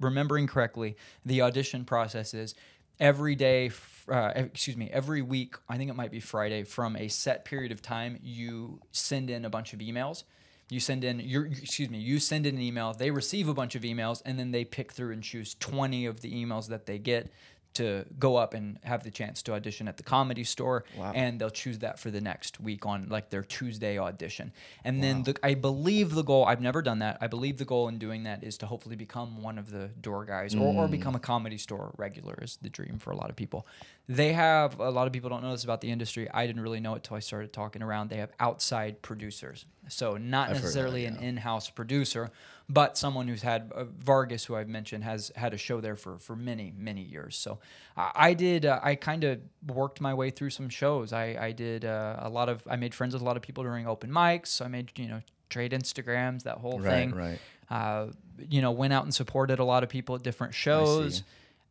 remembering 0.00 0.46
correctly 0.46 0.96
the 1.24 1.42
audition 1.42 1.84
process 1.84 2.34
is 2.34 2.54
every 2.98 3.34
day 3.34 3.70
uh, 4.08 4.32
excuse 4.34 4.76
me 4.76 4.90
every 4.92 5.22
week 5.22 5.56
i 5.68 5.76
think 5.76 5.90
it 5.90 5.96
might 5.96 6.10
be 6.10 6.20
friday 6.20 6.62
from 6.62 6.96
a 6.96 7.08
set 7.08 7.44
period 7.44 7.72
of 7.72 7.82
time 7.82 8.18
you 8.22 8.80
send 8.92 9.30
in 9.30 9.44
a 9.44 9.50
bunch 9.50 9.72
of 9.72 9.80
emails. 9.80 10.24
You 10.68 10.80
send 10.80 11.04
in 11.04 11.20
your 11.20 11.46
excuse 11.46 11.88
me 11.90 11.98
you 11.98 12.18
send 12.18 12.44
in 12.44 12.56
an 12.56 12.60
email 12.60 12.92
they 12.92 13.12
receive 13.12 13.46
a 13.48 13.54
bunch 13.54 13.76
of 13.76 13.82
emails 13.82 14.20
and 14.26 14.36
then 14.36 14.50
they 14.50 14.64
pick 14.64 14.92
through 14.92 15.12
and 15.12 15.22
choose 15.22 15.54
20 15.54 16.06
of 16.06 16.22
the 16.22 16.32
emails 16.32 16.66
that 16.68 16.86
they 16.86 16.98
get 16.98 17.30
to 17.76 18.04
go 18.18 18.36
up 18.36 18.54
and 18.54 18.78
have 18.82 19.04
the 19.04 19.10
chance 19.10 19.42
to 19.42 19.52
audition 19.52 19.88
at 19.88 19.96
the 19.96 20.02
comedy 20.02 20.44
store 20.44 20.84
and 21.14 21.40
they'll 21.40 21.50
choose 21.50 21.78
that 21.80 21.98
for 21.98 22.10
the 22.10 22.20
next 22.20 22.60
week 22.60 22.84
on 22.86 23.08
like 23.08 23.30
their 23.30 23.42
Tuesday 23.42 23.98
audition. 23.98 24.52
And 24.84 25.02
then 25.02 25.22
the, 25.22 25.36
I 25.42 25.54
believe 25.54 26.14
the 26.14 26.24
goal 26.24 26.44
I've 26.44 26.60
never 26.60 26.82
done 26.82 27.00
that. 27.00 27.18
I 27.20 27.26
believe 27.26 27.58
the 27.58 27.64
goal 27.64 27.88
in 27.88 27.98
doing 27.98 28.24
that 28.24 28.42
is 28.44 28.58
to 28.58 28.66
hopefully 28.66 28.96
become 28.96 29.42
one 29.42 29.58
of 29.58 29.70
the 29.70 29.88
door 30.00 30.24
guys 30.24 30.54
or, 30.54 30.74
or 30.74 30.88
mm. 30.88 30.90
become 30.90 31.14
a 31.14 31.20
comedy 31.20 31.58
store 31.58 31.92
regular 31.96 32.38
is 32.42 32.58
the 32.62 32.70
dream 32.70 32.98
for 32.98 33.10
a 33.10 33.16
lot 33.16 33.30
of 33.30 33.36
people. 33.36 33.66
They 34.08 34.32
have 34.32 34.78
a 34.78 34.90
lot 34.90 35.06
of 35.06 35.12
people 35.12 35.30
don't 35.30 35.42
know 35.42 35.52
this 35.52 35.64
about 35.64 35.80
the 35.80 35.90
industry. 35.90 36.28
I 36.32 36.46
didn't 36.46 36.62
really 36.62 36.80
know 36.80 36.94
it 36.94 37.04
till 37.04 37.16
I 37.16 37.20
started 37.20 37.52
talking 37.52 37.82
around. 37.82 38.08
They 38.08 38.18
have 38.18 38.30
outside 38.38 39.02
producers. 39.02 39.66
So 39.88 40.16
not 40.16 40.48
heard 40.48 40.56
that, 40.56 40.62
necessarily 40.62 41.06
an 41.06 41.16
in-house 41.16 41.70
producer, 41.70 42.30
but 42.68 42.98
someone 42.98 43.28
who's 43.28 43.42
had 43.42 43.70
uh, 43.74 43.84
Vargas, 43.84 44.44
who 44.44 44.56
I've 44.56 44.68
mentioned, 44.68 45.04
has 45.04 45.30
had 45.36 45.54
a 45.54 45.56
show 45.58 45.80
there 45.80 45.96
for 45.96 46.18
for 46.18 46.34
many 46.36 46.72
many 46.76 47.02
years. 47.02 47.36
So 47.36 47.58
I, 47.96 48.10
I 48.14 48.34
did. 48.34 48.66
Uh, 48.66 48.80
I 48.82 48.94
kind 48.96 49.24
of 49.24 49.40
worked 49.66 50.00
my 50.00 50.14
way 50.14 50.30
through 50.30 50.50
some 50.50 50.68
shows. 50.68 51.12
I 51.12 51.36
I 51.40 51.52
did 51.52 51.84
uh, 51.84 52.16
a 52.20 52.28
lot 52.28 52.48
of. 52.48 52.62
I 52.68 52.76
made 52.76 52.94
friends 52.94 53.14
with 53.14 53.22
a 53.22 53.24
lot 53.24 53.36
of 53.36 53.42
people 53.42 53.62
during 53.64 53.86
open 53.86 54.10
mics. 54.10 54.60
I 54.64 54.68
made 54.68 54.90
you 54.98 55.08
know 55.08 55.20
trade 55.48 55.70
Instagrams, 55.72 56.42
that 56.42 56.58
whole 56.58 56.80
Right, 56.80 56.90
thing. 56.90 57.14
right. 57.14 57.38
Uh, 57.70 58.08
you 58.48 58.60
know, 58.60 58.72
went 58.72 58.92
out 58.92 59.04
and 59.04 59.14
supported 59.14 59.58
a 59.60 59.64
lot 59.64 59.82
of 59.84 59.88
people 59.88 60.14
at 60.16 60.22
different 60.22 60.54
shows. 60.54 61.22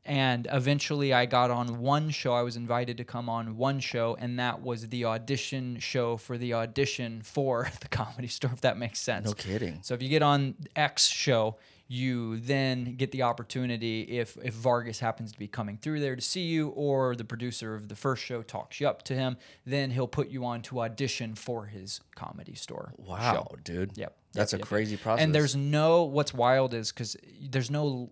And 0.05 0.47
eventually, 0.51 1.13
I 1.13 1.25
got 1.25 1.50
on 1.50 1.79
one 1.79 2.12
show. 2.12 2.33
I 2.33 2.43
was 2.43 2.55
invited 2.55 2.97
to 2.97 3.03
come 3.03 3.27
on 3.27 3.57
one 3.57 3.79
show, 3.79 4.15
and 4.19 4.38
that 4.38 4.62
was 4.62 4.89
the 4.89 5.05
audition 5.05 5.79
show 5.79 6.15
for 6.15 6.38
the 6.38 6.53
audition 6.53 7.21
for 7.24 7.69
the 7.81 7.88
comedy 7.88 8.27
store, 8.27 8.51
if 8.53 8.62
that 8.62 8.77
makes 8.77 9.00
sense. 9.00 9.25
No 9.25 9.33
kidding. 9.33 9.79
So 9.81 9.95
if 9.95 10.03
you 10.03 10.09
get 10.09 10.21
on 10.21 10.55
X 10.75 11.07
show, 11.07 11.57
you 11.88 12.38
then 12.38 12.95
get 12.95 13.12
the 13.12 13.24
opportunity 13.24 14.01
if 14.01 14.38
if 14.43 14.53
Vargas 14.53 15.00
happens 15.00 15.31
to 15.31 15.39
be 15.39 15.47
coming 15.47 15.77
through 15.77 16.00
there 16.00 16.15
to 16.15 16.21
see 16.21 16.41
you, 16.41 16.69
or 16.69 17.15
the 17.15 17.25
producer 17.25 17.74
of 17.74 17.89
the 17.89 17.95
first 17.95 18.24
show 18.24 18.41
talks 18.43 18.79
you 18.79 18.88
up 18.88 19.01
to 19.03 19.15
him, 19.15 19.38
then 19.65 19.91
he'll 19.91 20.07
put 20.07 20.29
you 20.29 20.45
on 20.45 20.62
to 20.63 20.81
audition 20.81 21.35
for 21.35 21.65
his 21.65 22.01
comedy 22.15 22.55
store. 22.55 22.93
Wow, 22.97 23.47
show. 23.50 23.57
dude. 23.63 23.97
Yep. 23.97 24.15
That's 24.33 24.51
yep, 24.51 24.59
a 24.59 24.62
yep, 24.62 24.67
crazy 24.67 24.97
process. 24.97 25.24
And 25.24 25.33
there's 25.33 25.55
no 25.55 26.03
what's 26.03 26.33
wild 26.33 26.74
is 26.74 26.91
because 26.91 27.15
there's 27.41 27.71
no 27.71 28.12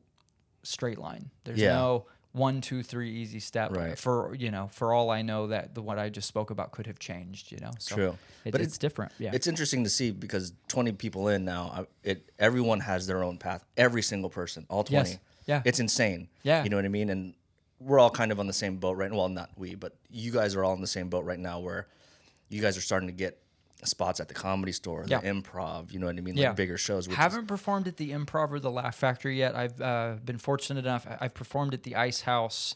straight 0.63 0.98
line. 0.98 1.29
There's 1.43 1.60
Yeah. 1.60 1.75
no 1.75 2.05
one, 2.32 2.62
two, 2.62 2.82
three, 2.82 3.12
easy 3.12 3.39
step. 3.39 3.75
Right. 3.75 3.98
For 3.98 4.34
you 4.34 4.50
know, 4.50 4.67
for 4.72 4.91
all 4.93 5.12
I 5.12 5.22
know, 5.22 5.48
that 5.48 5.75
the 5.75 5.82
what 5.84 6.00
I 6.00 6.10
just 6.10 6.27
spoke 6.27 6.50
about 6.50 6.72
could 6.72 6.88
have 6.88 6.98
changed. 6.98 7.51
You 7.51 7.60
know, 7.60 7.72
so 7.77 7.96
True. 7.96 8.17
It, 8.46 8.51
But 8.51 8.62
it's, 8.62 8.70
it's- 8.75 8.77
different. 8.79 9.12
Yeah. 9.20 9.32
It's 9.34 9.46
interesting 9.48 9.84
to 9.84 9.89
see 9.89 10.10
because 10.12 10.53
20 10.67 10.93
people 10.93 11.27
in 11.27 11.46
now, 11.46 11.86
it 12.03 12.32
everyone 12.39 12.79
has 12.79 13.05
their 13.05 13.24
own 13.24 13.38
path. 13.38 13.63
Every 13.77 14.01
single 14.01 14.29
person, 14.32 14.65
all 14.70 14.84
20. 14.84 15.10
Yes. 15.12 15.20
Yeah. 15.46 15.62
It's 15.65 15.79
insane. 15.79 16.29
Yeah. 16.41 16.63
You 16.63 16.70
know 16.70 16.77
what 16.77 16.86
I 16.86 16.89
mean? 16.89 17.10
And 17.10 17.34
we're 17.79 18.00
all 18.00 18.10
kind 18.10 18.32
of 18.32 18.39
on 18.39 18.48
the 18.48 18.53
same 18.53 18.77
boat 18.77 18.93
right 18.98 19.12
now. 19.12 19.17
Well, 19.17 19.29
not 19.29 19.50
we, 19.58 19.75
but 19.75 19.96
you 20.10 20.32
guys 20.32 20.55
are 20.55 20.63
all 20.63 20.74
in 20.74 20.82
the 20.82 20.88
same 20.88 21.10
boat 21.10 21.25
right 21.25 21.39
now 21.39 21.60
where 21.60 21.88
you 22.50 22.62
guys 22.62 22.77
are 22.77 22.82
starting 22.82 23.08
to 23.10 23.13
get 23.13 23.38
spots 23.88 24.20
at 24.20 24.28
the 24.28 24.34
comedy 24.34 24.72
store, 24.72 25.04
Yeah. 25.08 25.20
the 25.20 25.28
improv, 25.28 25.92
you 25.92 26.00
know 26.00 26.06
what 26.08 26.18
I 26.18 26.22
mean? 26.22 26.36
Like 26.36 26.42
Yeah. 26.44 26.54
bigger 26.54 26.78
shows. 26.78 27.08
Haven't 27.08 27.48
performed 27.48 27.88
at 27.88 27.98
the 27.98 28.12
Improv 28.12 28.52
or 28.52 28.60
the 28.60 28.72
Laugh 28.72 28.96
Factory 28.96 29.38
yet. 29.38 29.56
I've 29.56 29.80
uh, 29.82 30.16
been 30.24 30.38
fortunate 30.38 30.86
enough. 30.86 31.06
I've 31.20 31.34
performed 31.34 31.74
at 31.74 31.84
the 31.84 31.96
Ice 31.96 32.22
House 32.22 32.75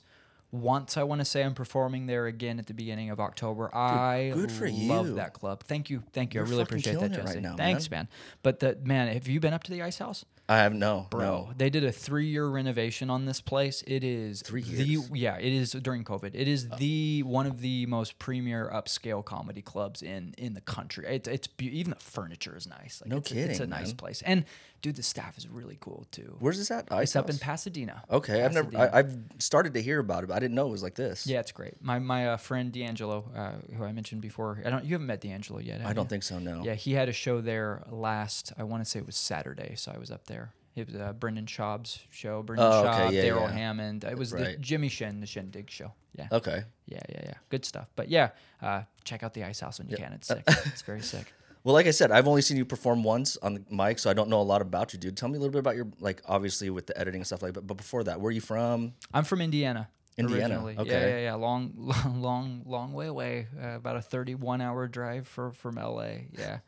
once. 0.51 0.95
I 0.97 1.03
want 1.03 1.19
to 1.19 1.25
say 1.25 1.43
I'm 1.43 1.53
performing 1.53 2.05
there 2.07 2.25
again 2.25 2.59
at 2.59 2.67
the 2.67 2.73
beginning 2.73 3.09
of 3.09 3.19
October. 3.19 3.73
I 3.75 4.31
good 4.33 4.51
for 4.51 4.69
love 4.69 5.07
you. 5.09 5.15
that 5.15 5.33
club. 5.33 5.63
Thank 5.63 5.89
you, 5.89 6.03
thank 6.13 6.33
you. 6.33 6.39
You're 6.39 6.47
I 6.47 6.49
really 6.49 6.63
appreciate 6.63 6.99
that, 6.99 7.11
it 7.11 7.23
right 7.23 7.41
now, 7.41 7.55
Thanks, 7.55 7.89
man. 7.91 8.07
But 8.43 8.59
the 8.59 8.77
man, 8.83 9.13
have 9.13 9.27
you 9.27 9.39
been 9.39 9.53
up 9.53 9.63
to 9.63 9.71
the 9.71 9.81
Ice 9.81 9.97
House? 9.97 10.25
I 10.49 10.59
have 10.59 10.73
no, 10.73 11.07
Bro, 11.09 11.19
no. 11.19 11.49
they 11.57 11.69
did 11.69 11.83
a 11.83 11.91
three-year 11.91 12.47
renovation 12.47 13.09
on 13.09 13.25
this 13.25 13.41
place. 13.41 13.83
It 13.85 14.03
is 14.03 14.41
Three 14.43 14.61
the 14.61 14.83
years? 14.83 15.09
yeah, 15.13 15.37
it 15.37 15.51
is 15.51 15.71
during 15.73 16.05
COVID. 16.05 16.31
It 16.33 16.47
is 16.47 16.69
the 16.69 17.21
one 17.23 17.45
of 17.47 17.59
the 17.59 17.85
most 17.87 18.17
premier 18.17 18.71
upscale 18.73 19.25
comedy 19.25 19.61
clubs 19.61 20.01
in 20.01 20.33
in 20.37 20.53
the 20.53 20.61
country. 20.61 21.05
It, 21.05 21.27
it's 21.27 21.47
be- 21.47 21.77
even 21.77 21.89
the 21.91 21.99
furniture 21.99 22.55
is 22.55 22.65
nice. 22.65 23.01
Like 23.01 23.09
No 23.09 23.17
it's, 23.17 23.31
a- 23.31 23.37
it's 23.39 23.45
a 23.45 23.53
kidding, 23.63 23.69
nice 23.71 23.87
man. 23.87 23.95
place, 23.97 24.21
and 24.21 24.45
dude, 24.81 24.95
the 24.95 25.03
staff 25.03 25.37
is 25.37 25.49
really 25.49 25.77
cool 25.81 26.07
too. 26.11 26.37
Where's 26.39 26.57
this 26.59 26.71
at? 26.71 26.87
Ice 26.93 27.09
It's 27.09 27.15
up 27.17 27.29
in 27.29 27.37
Pasadena. 27.39 28.03
Okay, 28.09 28.41
I've 28.45 28.53
never. 28.53 28.69
I, 28.77 28.99
I've 28.99 29.17
started 29.39 29.73
to 29.73 29.81
hear 29.81 29.99
about 29.99 30.23
it, 30.23 30.27
but 30.27 30.35
I 30.35 30.39
didn't 30.39 30.55
know 30.55 30.67
it 30.67 30.71
was 30.71 30.83
like 30.83 30.95
this. 30.95 31.27
yeah, 31.27 31.41
it's 31.41 31.51
great. 31.51 31.73
My 31.81 31.99
my 31.99 32.29
uh, 32.29 32.37
friend 32.37 32.71
D'Angelo, 32.71 33.29
uh, 33.35 33.51
who 33.75 33.83
I 33.83 33.91
mentioned 33.91 34.21
before, 34.21 34.61
I 34.65 34.69
don't. 34.69 34.85
You 34.85 34.91
haven't 34.93 35.07
met 35.07 35.19
D'Angelo 35.19 35.59
yet. 35.59 35.81
I 35.85 35.91
don't 35.91 36.05
you? 36.05 36.09
think 36.09 36.23
so. 36.23 36.39
No. 36.39 36.63
Yeah, 36.63 36.75
he 36.75 36.93
had 36.93 37.09
a 37.09 37.13
show 37.13 37.41
there 37.41 37.83
last. 37.91 38.53
I 38.57 38.63
want 38.63 38.81
to 38.81 38.89
say 38.89 38.99
it 38.99 39.05
was 39.05 39.17
Saturday, 39.17 39.73
so 39.75 39.91
I 39.93 39.97
was 39.97 40.09
up 40.09 40.25
there. 40.27 40.36
It 40.77 40.87
was 40.87 40.95
uh, 40.95 41.13
Brendan 41.13 41.45
Schaub's 41.47 41.99
show. 42.11 42.43
Brendan 42.43 42.67
Oh, 42.71 42.79
okay, 42.81 42.89
Schaub, 42.89 43.11
yeah, 43.13 43.21
Darrell 43.23 43.41
yeah. 43.43 43.51
Hammond. 43.51 44.03
It 44.03 44.17
was 44.17 44.31
the 44.31 44.55
Jimmy 44.59 44.89
Shin, 44.89 45.19
the 45.19 45.25
Shindig 45.27 45.69
show. 45.69 45.91
Yeah, 46.15 46.27
Okay. 46.31 46.63
yeah, 46.85 46.99
yeah, 47.09 47.21
yeah. 47.25 47.33
Good 47.49 47.65
stuff. 47.65 47.87
But 47.95 48.09
yeah, 48.09 48.29
uh, 48.61 48.83
check 49.03 49.23
out 49.23 49.33
the 49.33 49.43
Ice 49.43 49.59
House 49.59 49.79
when 49.79 49.89
you 49.89 49.97
can. 49.97 50.13
It's 50.13 50.27
sick. 50.33 50.43
it's 50.47 50.81
very 50.83 51.01
sick. 51.01 51.33
Well, 51.63 51.73
like 51.73 51.85
I 51.87 51.91
said, 51.91 52.11
I've 52.11 52.27
only 52.27 52.41
seen 52.41 52.55
you 52.57 52.63
perform 52.65 53.03
once 53.03 53.35
on 53.37 53.55
the 53.55 53.63
mic, 53.69 53.99
so 53.99 54.09
I 54.09 54.13
don't 54.13 54.29
know 54.29 54.39
a 54.39 54.43
lot 54.43 54.61
about 54.61 54.93
you, 54.93 54.99
dude. 54.99 55.17
Tell 55.17 55.27
me 55.29 55.35
a 55.35 55.39
little 55.39 55.51
bit 55.51 55.59
about 55.59 55.75
your 55.75 55.87
like, 55.99 56.21
obviously 56.25 56.69
with 56.69 56.87
the 56.87 56.97
editing 56.97 57.19
and 57.21 57.27
stuff 57.27 57.41
like 57.41 57.53
that. 57.55 57.67
But 57.67 57.75
before 57.75 58.03
that, 58.05 58.21
where 58.21 58.29
are 58.29 58.31
you 58.31 58.41
from? 58.41 58.93
I'm 59.13 59.23
from 59.25 59.41
Indiana. 59.41 59.89
Indiana, 60.17 60.55
Originally. 60.55 60.73
Yeah, 60.75 60.81
okay. 60.81 61.09
yeah, 61.09 61.19
yeah. 61.29 61.33
Long, 61.35 61.73
long, 61.75 62.21
long, 62.21 62.61
long 62.65 62.93
way 62.93 63.07
away. 63.07 63.47
Uh, 63.61 63.75
about 63.75 63.97
a 63.97 64.01
31 64.01 64.61
hour 64.61 64.87
drive 64.87 65.27
for, 65.27 65.51
from 65.51 65.75
LA. 65.75 66.07
Yeah. 66.31 66.59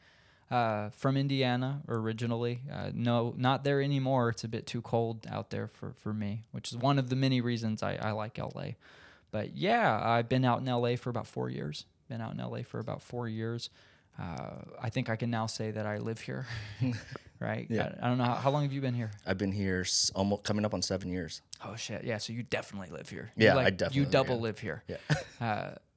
Uh, 0.51 0.89
from 0.89 1.15
Indiana 1.15 1.81
originally. 1.87 2.61
Uh, 2.73 2.89
no, 2.93 3.35
not 3.37 3.63
there 3.63 3.81
anymore. 3.81 4.29
It's 4.29 4.43
a 4.43 4.47
bit 4.47 4.65
too 4.65 4.81
cold 4.81 5.27
out 5.29 5.51
there 5.51 5.67
for, 5.67 5.93
for 5.93 6.11
me, 6.11 6.43
which 6.51 6.71
is 6.71 6.77
one 6.77 6.97
of 6.97 7.09
the 7.09 7.15
many 7.15 7.39
reasons 7.39 7.83
I, 7.83 7.95
I 8.01 8.11
like 8.11 8.37
LA. 8.39 8.71
But 9.31 9.55
yeah, 9.55 9.99
I've 10.03 10.27
been 10.27 10.43
out 10.43 10.59
in 10.61 10.65
LA 10.65 10.95
for 10.95 11.11
about 11.11 11.27
four 11.27 11.49
years. 11.49 11.85
Been 12.09 12.19
out 12.19 12.33
in 12.33 12.39
LA 12.39 12.63
for 12.63 12.79
about 12.79 13.03
four 13.03 13.27
years. 13.27 13.69
Uh, 14.19 14.55
I 14.81 14.89
think 14.89 15.07
I 15.09 15.15
can 15.15 15.29
now 15.29 15.45
say 15.45 15.69
that 15.69 15.85
I 15.85 15.99
live 15.99 16.19
here. 16.19 16.47
right? 17.39 17.67
Yeah. 17.69 17.93
I, 18.01 18.05
I 18.07 18.09
don't 18.09 18.17
know. 18.17 18.23
How, 18.25 18.33
how 18.35 18.49
long 18.49 18.63
have 18.63 18.73
you 18.73 18.81
been 18.81 18.95
here? 18.95 19.11
I've 19.27 19.37
been 19.37 19.51
here 19.51 19.81
s- 19.81 20.11
almost 20.15 20.43
coming 20.43 20.65
up 20.65 20.73
on 20.73 20.81
seven 20.81 21.09
years. 21.11 21.41
Oh 21.63 21.75
shit! 21.75 22.03
Yeah, 22.03 22.17
so 22.17 22.33
you 22.33 22.41
definitely 22.43 22.89
live 22.89 23.07
here. 23.07 23.29
You, 23.37 23.45
Yeah, 23.45 23.57
I 23.57 23.69
definitely 23.69 23.97
You 23.97 24.03
live 24.05 24.11
double 24.11 24.35
here. 24.35 24.41
live 24.41 24.59
here. 24.59 24.83
Yeah. 24.87 24.97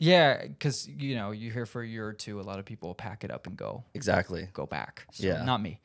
Yeah, 0.00 0.46
because 0.46 0.88
you 0.88 1.14
know 1.14 1.30
you're 1.30 1.52
here 1.52 1.66
for 1.66 1.82
a 1.82 1.86
year 1.86 2.06
or 2.08 2.14
two. 2.14 2.40
A 2.40 2.42
lot 2.42 2.58
of 2.58 2.64
people 2.64 2.88
will 2.88 2.94
pack 2.94 3.22
it 3.22 3.30
up 3.30 3.46
and 3.46 3.54
go 3.56 3.84
Exactly. 3.94 4.48
go 4.54 4.64
back. 4.66 5.04
So 5.12 5.26
Yeah. 5.26 5.44
not 5.44 5.60
me. 5.60 5.78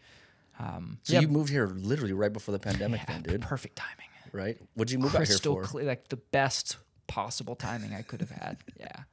Um, 0.57 0.99
So 1.03 1.13
yeah, 1.13 1.19
you 1.19 1.27
moved 1.27 1.49
here 1.49 1.67
literally 1.67 2.13
right 2.13 2.31
before 2.31 2.53
the 2.53 2.59
pandemic, 2.59 3.01
yeah, 3.01 3.13
then, 3.13 3.23
dude. 3.23 3.41
perfect 3.41 3.75
timing. 3.75 4.07
Right? 4.31 4.57
What'd 4.73 4.91
you 4.91 4.99
move 4.99 5.15
out 5.15 5.27
here 5.27 5.37
for? 5.37 5.63
clear, 5.63 5.85
like 5.85 6.07
the 6.07 6.15
best 6.17 6.77
possible 7.07 7.55
timing 7.55 7.93
I 7.93 8.01
could 8.03 8.21
have 8.21 8.31
had. 8.31 8.57
yeah, 8.79 9.03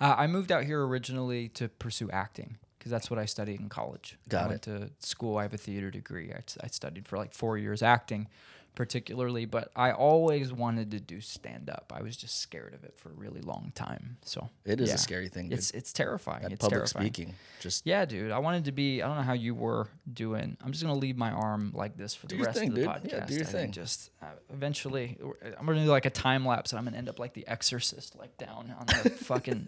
uh, 0.00 0.14
I 0.18 0.26
moved 0.26 0.52
out 0.52 0.64
here 0.64 0.86
originally 0.86 1.48
to 1.50 1.68
pursue 1.68 2.10
acting 2.10 2.58
because 2.78 2.90
that's 2.90 3.10
what 3.10 3.18
I 3.18 3.24
studied 3.24 3.60
in 3.60 3.70
college. 3.70 4.18
Got 4.28 4.44
I 4.44 4.48
went 4.48 4.62
to 4.62 4.90
school. 5.00 5.38
I 5.38 5.42
have 5.42 5.54
a 5.54 5.58
theater 5.58 5.90
degree. 5.90 6.30
I, 6.32 6.40
I 6.62 6.66
studied 6.68 7.08
for 7.08 7.16
like 7.16 7.32
four 7.32 7.56
years 7.56 7.82
acting, 7.82 8.28
particularly, 8.76 9.46
but 9.46 9.72
I 9.74 9.90
always 9.90 10.52
wanted 10.52 10.92
to 10.92 11.00
do 11.00 11.20
stand 11.20 11.68
up. 11.68 11.92
I 11.96 12.02
was 12.02 12.16
just 12.16 12.40
scared 12.40 12.74
of 12.74 12.84
it 12.84 12.94
for 12.96 13.08
a 13.08 13.14
really 13.14 13.40
long 13.40 13.72
time. 13.74 14.18
So 14.22 14.48
It 14.64 14.80
is 14.80 14.92
a 14.92 14.98
scary 14.98 15.28
thing, 15.28 15.48
dude. 15.48 15.58
It's 15.58 15.72
it's 15.72 15.92
terrifying. 15.92 16.42
That 16.42 16.52
it's 16.52 16.60
public 16.60 16.80
terrifying. 16.80 17.06
speaking. 17.06 17.34
Just 17.60 17.84
Yeah, 17.86 18.04
dude. 18.04 18.30
I 18.30 18.38
wanted 18.38 18.66
to 18.66 18.72
be. 18.72 19.02
I 19.02 19.08
don't 19.08 19.16
know 19.16 19.22
how 19.22 19.32
you 19.32 19.54
were 19.56 19.88
doing. 20.12 20.56
I'm 20.62 20.70
just 20.70 20.84
gonna 20.84 20.94
leave 20.98 21.16
my 21.16 21.32
arm 21.32 21.72
like 21.74 21.96
this 21.96 22.14
for 22.14 22.28
Do 22.28 22.36
the 22.36 22.44
rest 22.44 22.58
thing, 22.58 22.68
of 22.68 22.74
the 22.76 22.80
dude. 22.82 22.90
podcast. 22.90 23.12
Yeah, 23.12 23.26
do 23.26 23.34
your 23.34 23.42
I 23.42 23.46
thing. 23.46 23.72
Just 23.72 24.10
uh, 24.22 24.26
eventually, 24.52 25.18
I'm 25.58 25.66
gonna 25.66 25.82
do 25.82 25.90
like 25.90 26.06
a 26.06 26.10
time 26.10 26.46
lapse, 26.46 26.70
and 26.70 26.78
I'm 26.78 26.84
gonna 26.84 26.98
end 26.98 27.08
up 27.08 27.18
like 27.18 27.32
the 27.34 27.48
Exorcist, 27.48 28.16
like 28.16 28.36
down 28.36 28.72
on 28.78 28.86
the 29.02 29.10
fucking, 29.24 29.66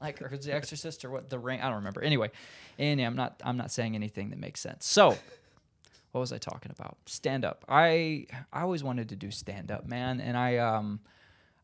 like 0.00 0.20
or 0.22 0.34
the 0.36 0.52
Exorcist 0.54 1.04
or 1.04 1.10
what 1.10 1.28
the 1.28 1.38
ring? 1.38 1.60
I 1.60 1.66
don't 1.66 1.76
remember. 1.76 2.02
Anyway, 2.02 2.30
and 2.78 2.98
I'm 3.00 3.14
not. 3.14 3.40
I'm 3.44 3.58
not 3.58 3.70
saying 3.70 3.94
anything 3.94 4.30
that 4.30 4.38
makes 4.38 4.60
sense. 4.60 4.86
So. 4.86 5.16
What 6.12 6.20
was 6.20 6.32
I 6.32 6.38
talking 6.38 6.72
about? 6.76 6.96
Stand 7.06 7.44
up. 7.44 7.64
I 7.68 8.26
I 8.52 8.62
always 8.62 8.82
wanted 8.82 9.08
to 9.10 9.16
do 9.16 9.30
stand 9.30 9.70
up, 9.70 9.86
man, 9.86 10.20
and 10.20 10.36
I 10.36 10.56
um 10.56 11.00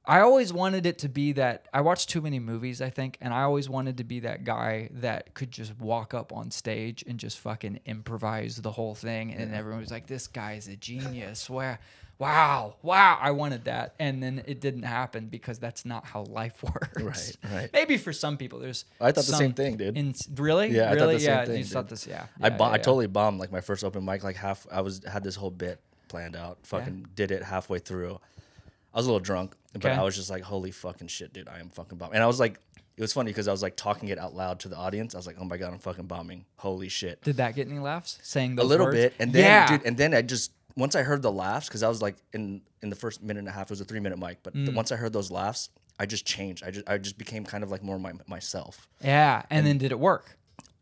I 0.06 0.20
always 0.20 0.52
wanted 0.52 0.84
it 0.84 0.98
to 0.98 1.08
be 1.08 1.32
that 1.32 1.66
I 1.72 1.80
watched 1.80 2.10
too 2.10 2.20
many 2.20 2.38
movies, 2.38 2.82
I 2.82 2.90
think, 2.90 3.16
and 3.22 3.32
I 3.32 3.42
always 3.42 3.70
wanted 3.70 3.96
to 3.98 4.04
be 4.04 4.20
that 4.20 4.44
guy 4.44 4.90
that 4.92 5.32
could 5.32 5.50
just 5.50 5.78
walk 5.80 6.12
up 6.12 6.30
on 6.30 6.50
stage 6.50 7.02
and 7.06 7.18
just 7.18 7.38
fucking 7.38 7.80
improvise 7.86 8.56
the 8.56 8.70
whole 8.72 8.94
thing, 8.94 9.32
and 9.32 9.54
everyone 9.54 9.80
was 9.80 9.90
like, 9.90 10.06
"This 10.06 10.26
guy's 10.26 10.68
a 10.68 10.76
genius!" 10.76 11.48
Wow, 11.48 11.78
wow, 12.18 12.76
wow! 12.82 13.18
I 13.20 13.30
wanted 13.32 13.64
that, 13.64 13.94
and 13.98 14.22
then 14.22 14.42
it 14.46 14.60
didn't 14.60 14.84
happen 14.84 15.26
because 15.26 15.58
that's 15.58 15.84
not 15.84 16.04
how 16.04 16.24
life 16.24 16.62
works. 16.62 17.36
Right, 17.42 17.52
right. 17.52 17.70
Maybe 17.72 17.96
for 17.96 18.12
some 18.12 18.36
people, 18.36 18.58
there's. 18.58 18.84
I 19.00 19.12
thought 19.12 19.24
the 19.26 19.32
same 19.32 19.52
thing, 19.52 19.76
dude. 19.76 19.96
in- 19.96 20.14
really? 20.36 20.68
Yeah, 20.70 20.90
I 20.90 20.98
thought 20.98 21.06
the 21.12 21.20
same 21.20 21.28
yeah, 21.28 21.44
thing, 21.44 21.58
you 21.58 21.64
thought 21.64 21.88
this. 21.88 22.06
Yeah, 22.06 22.26
I 22.40 22.48
yeah, 22.48 22.56
bo- 22.56 22.66
yeah, 22.66 22.72
I 22.72 22.76
totally 22.78 23.06
bombed 23.06 23.38
like 23.38 23.52
my 23.52 23.60
first 23.60 23.84
open 23.84 24.04
mic. 24.04 24.22
Like 24.24 24.36
half, 24.36 24.66
I 24.70 24.80
was 24.80 25.02
had 25.04 25.24
this 25.24 25.36
whole 25.36 25.50
bit 25.50 25.80
planned 26.08 26.36
out. 26.36 26.58
Fucking 26.64 27.08
did 27.14 27.30
it 27.30 27.42
halfway 27.42 27.78
through. 27.78 28.20
I 28.92 28.98
was 28.98 29.06
a 29.06 29.08
little 29.08 29.20
drunk, 29.20 29.54
but 29.72 29.86
Okay. 29.86 29.94
I 29.94 30.02
was 30.02 30.14
just 30.14 30.30
like, 30.30 30.42
"Holy 30.42 30.70
fucking 30.70 31.08
shit, 31.08 31.32
dude! 31.32 31.48
I 31.48 31.58
am 31.58 31.68
fucking 31.68 31.98
bombing." 31.98 32.14
And 32.14 32.22
I 32.22 32.26
was 32.28 32.38
like, 32.38 32.60
it 32.96 33.00
was 33.02 33.12
funny 33.12 33.30
because 33.30 33.48
I 33.48 33.50
was 33.50 33.60
like 33.60 33.74
talking 33.74 34.08
it 34.10 34.18
out 34.18 34.36
loud 34.36 34.60
to 34.60 34.68
the 34.68 34.76
audience. 34.76 35.14
I 35.14 35.18
was 35.18 35.26
like, 35.26 35.36
"Oh 35.40 35.44
my 35.44 35.56
god, 35.56 35.72
I'm 35.72 35.80
fucking 35.80 36.06
bombing! 36.06 36.44
Holy 36.58 36.88
shit!" 36.88 37.20
Did 37.22 37.38
that 37.38 37.56
get 37.56 37.68
any 37.68 37.80
laughs? 37.80 38.20
Saying 38.22 38.56
a 38.58 38.62
little 38.62 38.86
words? 38.86 38.96
bit, 38.96 39.14
and 39.18 39.32
then 39.32 39.42
yeah. 39.44 39.66
dude, 39.66 39.84
and 39.84 39.96
then 39.96 40.14
I 40.14 40.22
just 40.22 40.52
once 40.76 40.94
I 40.94 41.02
heard 41.02 41.22
the 41.22 41.32
laughs 41.32 41.68
because 41.68 41.82
I 41.82 41.88
was 41.88 42.02
like 42.02 42.16
in 42.32 42.62
in 42.82 42.90
the 42.90 42.96
first 42.96 43.22
minute 43.22 43.38
and 43.40 43.48
a 43.48 43.52
half 43.52 43.64
it 43.66 43.70
was 43.70 43.80
a 43.80 43.84
three 43.84 44.00
minute 44.00 44.18
mic, 44.18 44.38
but 44.42 44.54
Mm. 44.54 44.66
the- 44.66 44.72
once 44.72 44.90
I 44.92 44.96
heard 44.96 45.12
those 45.12 45.30
laughs, 45.30 45.70
I 45.98 46.06
just 46.06 46.24
changed. 46.26 46.64
I 46.64 46.70
just 46.70 46.88
I 46.88 46.98
just 46.98 47.16
became 47.18 47.44
kind 47.44 47.62
of 47.64 47.70
like 47.70 47.82
more 47.82 47.98
my 47.98 48.12
myself, 48.26 48.88
yeah, 49.02 49.42
and 49.50 49.66
then 49.66 49.78
did 49.78 49.92
it 49.92 49.98
work? 49.98 50.36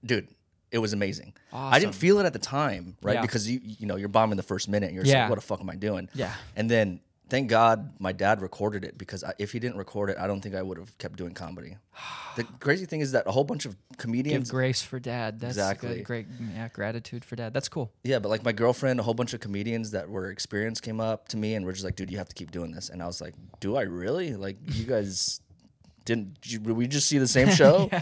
dude. 0.05 0.29
It 0.73 0.79
was 0.79 0.95
amazing. 0.95 1.35
I 1.53 1.79
didn't 1.79 1.95
feel 1.95 2.19
it 2.19 2.25
at 2.25 2.33
the 2.33 2.39
time, 2.39 2.97
right? 3.03 3.17
Yeah. 3.17 3.21
Because 3.21 3.47
you 3.51 3.61
you 3.63 3.87
know 3.87 3.97
you're 3.97 4.09
bombing 4.09 4.39
the 4.39 4.43
first 4.43 4.69
minute, 4.71 4.87
and 4.87 4.95
you're 4.97 5.05
Yeah. 5.05 5.23
like, 5.23 5.29
what 5.31 5.35
the 5.37 5.43
fuck 5.43 5.61
am 5.61 5.69
I 5.69 5.77
doing? 5.77 6.09
Yeah. 6.15 6.33
And 6.57 6.71
then 6.71 7.01
thank 7.33 7.49
God 7.49 7.95
my 7.99 8.13
dad 8.13 8.43
recorded 8.43 8.85
it 8.85 8.99
because 8.99 9.25
I, 9.25 9.33
if 9.39 9.53
he 9.53 9.59
didn't 9.59 9.79
record 9.79 10.11
it, 10.11 10.19
I 10.19 10.27
don't 10.27 10.43
think 10.43 10.55
I 10.55 10.61
would 10.61 10.77
have 10.77 10.97
kept 10.99 11.17
doing 11.17 11.33
comedy. 11.33 11.79
the 12.37 12.45
crazy 12.61 12.85
thing 12.85 13.01
is 13.01 13.13
that 13.13 13.27
a 13.27 13.33
whole 13.33 13.43
bunch 13.43 13.65
of 13.65 13.73
Give 13.89 13.97
comedians 13.97 14.51
grace 14.51 14.83
for 14.83 15.01
dad. 15.01 15.41
That's 15.41 15.57
Exactly. 15.57 15.97
good. 15.97 16.05
Great. 16.05 16.27
Yeah, 16.55 16.69
gratitude 16.69 17.25
for 17.25 17.35
dad. 17.35 17.55
That's 17.55 17.71
cool. 17.71 17.91
Yeah, 18.05 18.19
but 18.19 18.29
like 18.29 18.45
my 18.45 18.53
girlfriend, 18.53 19.01
a 19.01 19.03
whole 19.03 19.15
bunch 19.15 19.33
of 19.33 19.41
comedians 19.41 19.93
that 19.93 20.11
were 20.11 20.31
experienced 20.31 20.83
came 20.83 21.01
up 21.01 21.29
to 21.29 21.39
me 21.39 21.55
and 21.55 21.65
were 21.65 21.73
just 21.73 21.87
like, 21.87 21.97
"Dude, 21.97 22.11
you 22.11 22.19
have 22.19 22.29
to 22.29 22.35
keep 22.35 22.51
doing 22.51 22.71
this." 22.71 22.91
And 22.91 23.03
I 23.03 23.07
was 23.07 23.23
like, 23.23 23.33
"Do 23.61 23.77
I 23.77 23.83
really? 23.83 24.35
Like, 24.35 24.59
you 24.67 24.85
guys 24.97 25.41
didn't? 26.05 26.39
Did 26.43 26.67
we 26.67 26.87
just 26.87 27.09
see 27.09 27.17
the 27.17 27.27
same 27.27 27.51
show? 27.51 27.91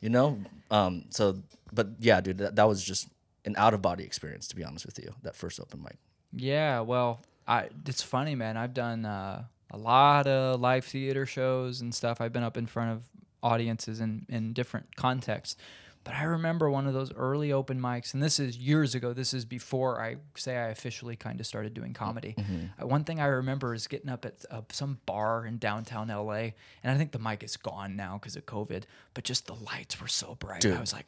You 0.00 0.10
know?" 0.10 0.40
Um. 0.72 1.04
So, 1.10 1.40
but 1.72 1.90
yeah, 2.00 2.20
dude, 2.20 2.38
that, 2.38 2.56
that 2.56 2.66
was 2.66 2.82
just 2.82 3.06
an 3.44 3.54
out 3.56 3.74
of 3.74 3.80
body 3.80 4.02
experience, 4.02 4.48
to 4.48 4.56
be 4.56 4.64
honest 4.64 4.84
with 4.86 4.98
you. 4.98 5.14
That 5.22 5.36
first 5.36 5.60
open 5.60 5.80
mic. 5.80 5.98
Yeah. 6.34 6.80
Well, 6.80 7.20
I. 7.46 7.68
It's 7.86 8.02
funny, 8.02 8.34
man. 8.34 8.56
I've 8.56 8.74
done 8.74 9.04
uh, 9.04 9.44
a 9.70 9.76
lot 9.78 10.26
of 10.26 10.60
live 10.60 10.84
theater 10.84 11.26
shows 11.26 11.80
and 11.80 11.94
stuff. 11.94 12.20
I've 12.20 12.32
been 12.32 12.42
up 12.42 12.56
in 12.56 12.66
front 12.66 12.92
of 12.92 13.02
audiences 13.42 14.00
in 14.00 14.26
in 14.28 14.52
different 14.52 14.96
contexts. 14.96 15.56
But 16.04 16.14
I 16.14 16.24
remember 16.24 16.68
one 16.68 16.88
of 16.88 16.94
those 16.94 17.12
early 17.14 17.52
open 17.52 17.80
mics, 17.80 18.12
and 18.12 18.20
this 18.20 18.40
is 18.40 18.56
years 18.56 18.96
ago. 18.96 19.12
This 19.12 19.32
is 19.32 19.44
before 19.44 20.02
I 20.02 20.16
say 20.36 20.56
I 20.56 20.70
officially 20.70 21.14
kind 21.14 21.38
of 21.38 21.46
started 21.46 21.74
doing 21.74 21.94
comedy. 21.94 22.34
Uh, 22.82 22.88
one 22.88 23.04
thing 23.04 23.20
I 23.20 23.26
remember 23.26 23.72
is 23.72 23.86
getting 23.86 24.10
up 24.10 24.24
at 24.24 24.44
uh, 24.50 24.62
some 24.72 24.98
bar 25.06 25.46
in 25.46 25.58
downtown 25.58 26.08
LA, 26.08 26.50
and 26.82 26.92
I 26.92 26.96
think 26.96 27.12
the 27.12 27.20
mic 27.20 27.44
is 27.44 27.56
gone 27.56 27.94
now 27.94 28.18
because 28.18 28.34
of 28.34 28.46
COVID. 28.46 28.82
But 29.14 29.22
just 29.22 29.46
the 29.46 29.54
lights 29.54 30.00
were 30.00 30.08
so 30.08 30.34
bright. 30.40 30.62
I 30.76 30.80
was 30.80 30.92
like, 30.92 31.06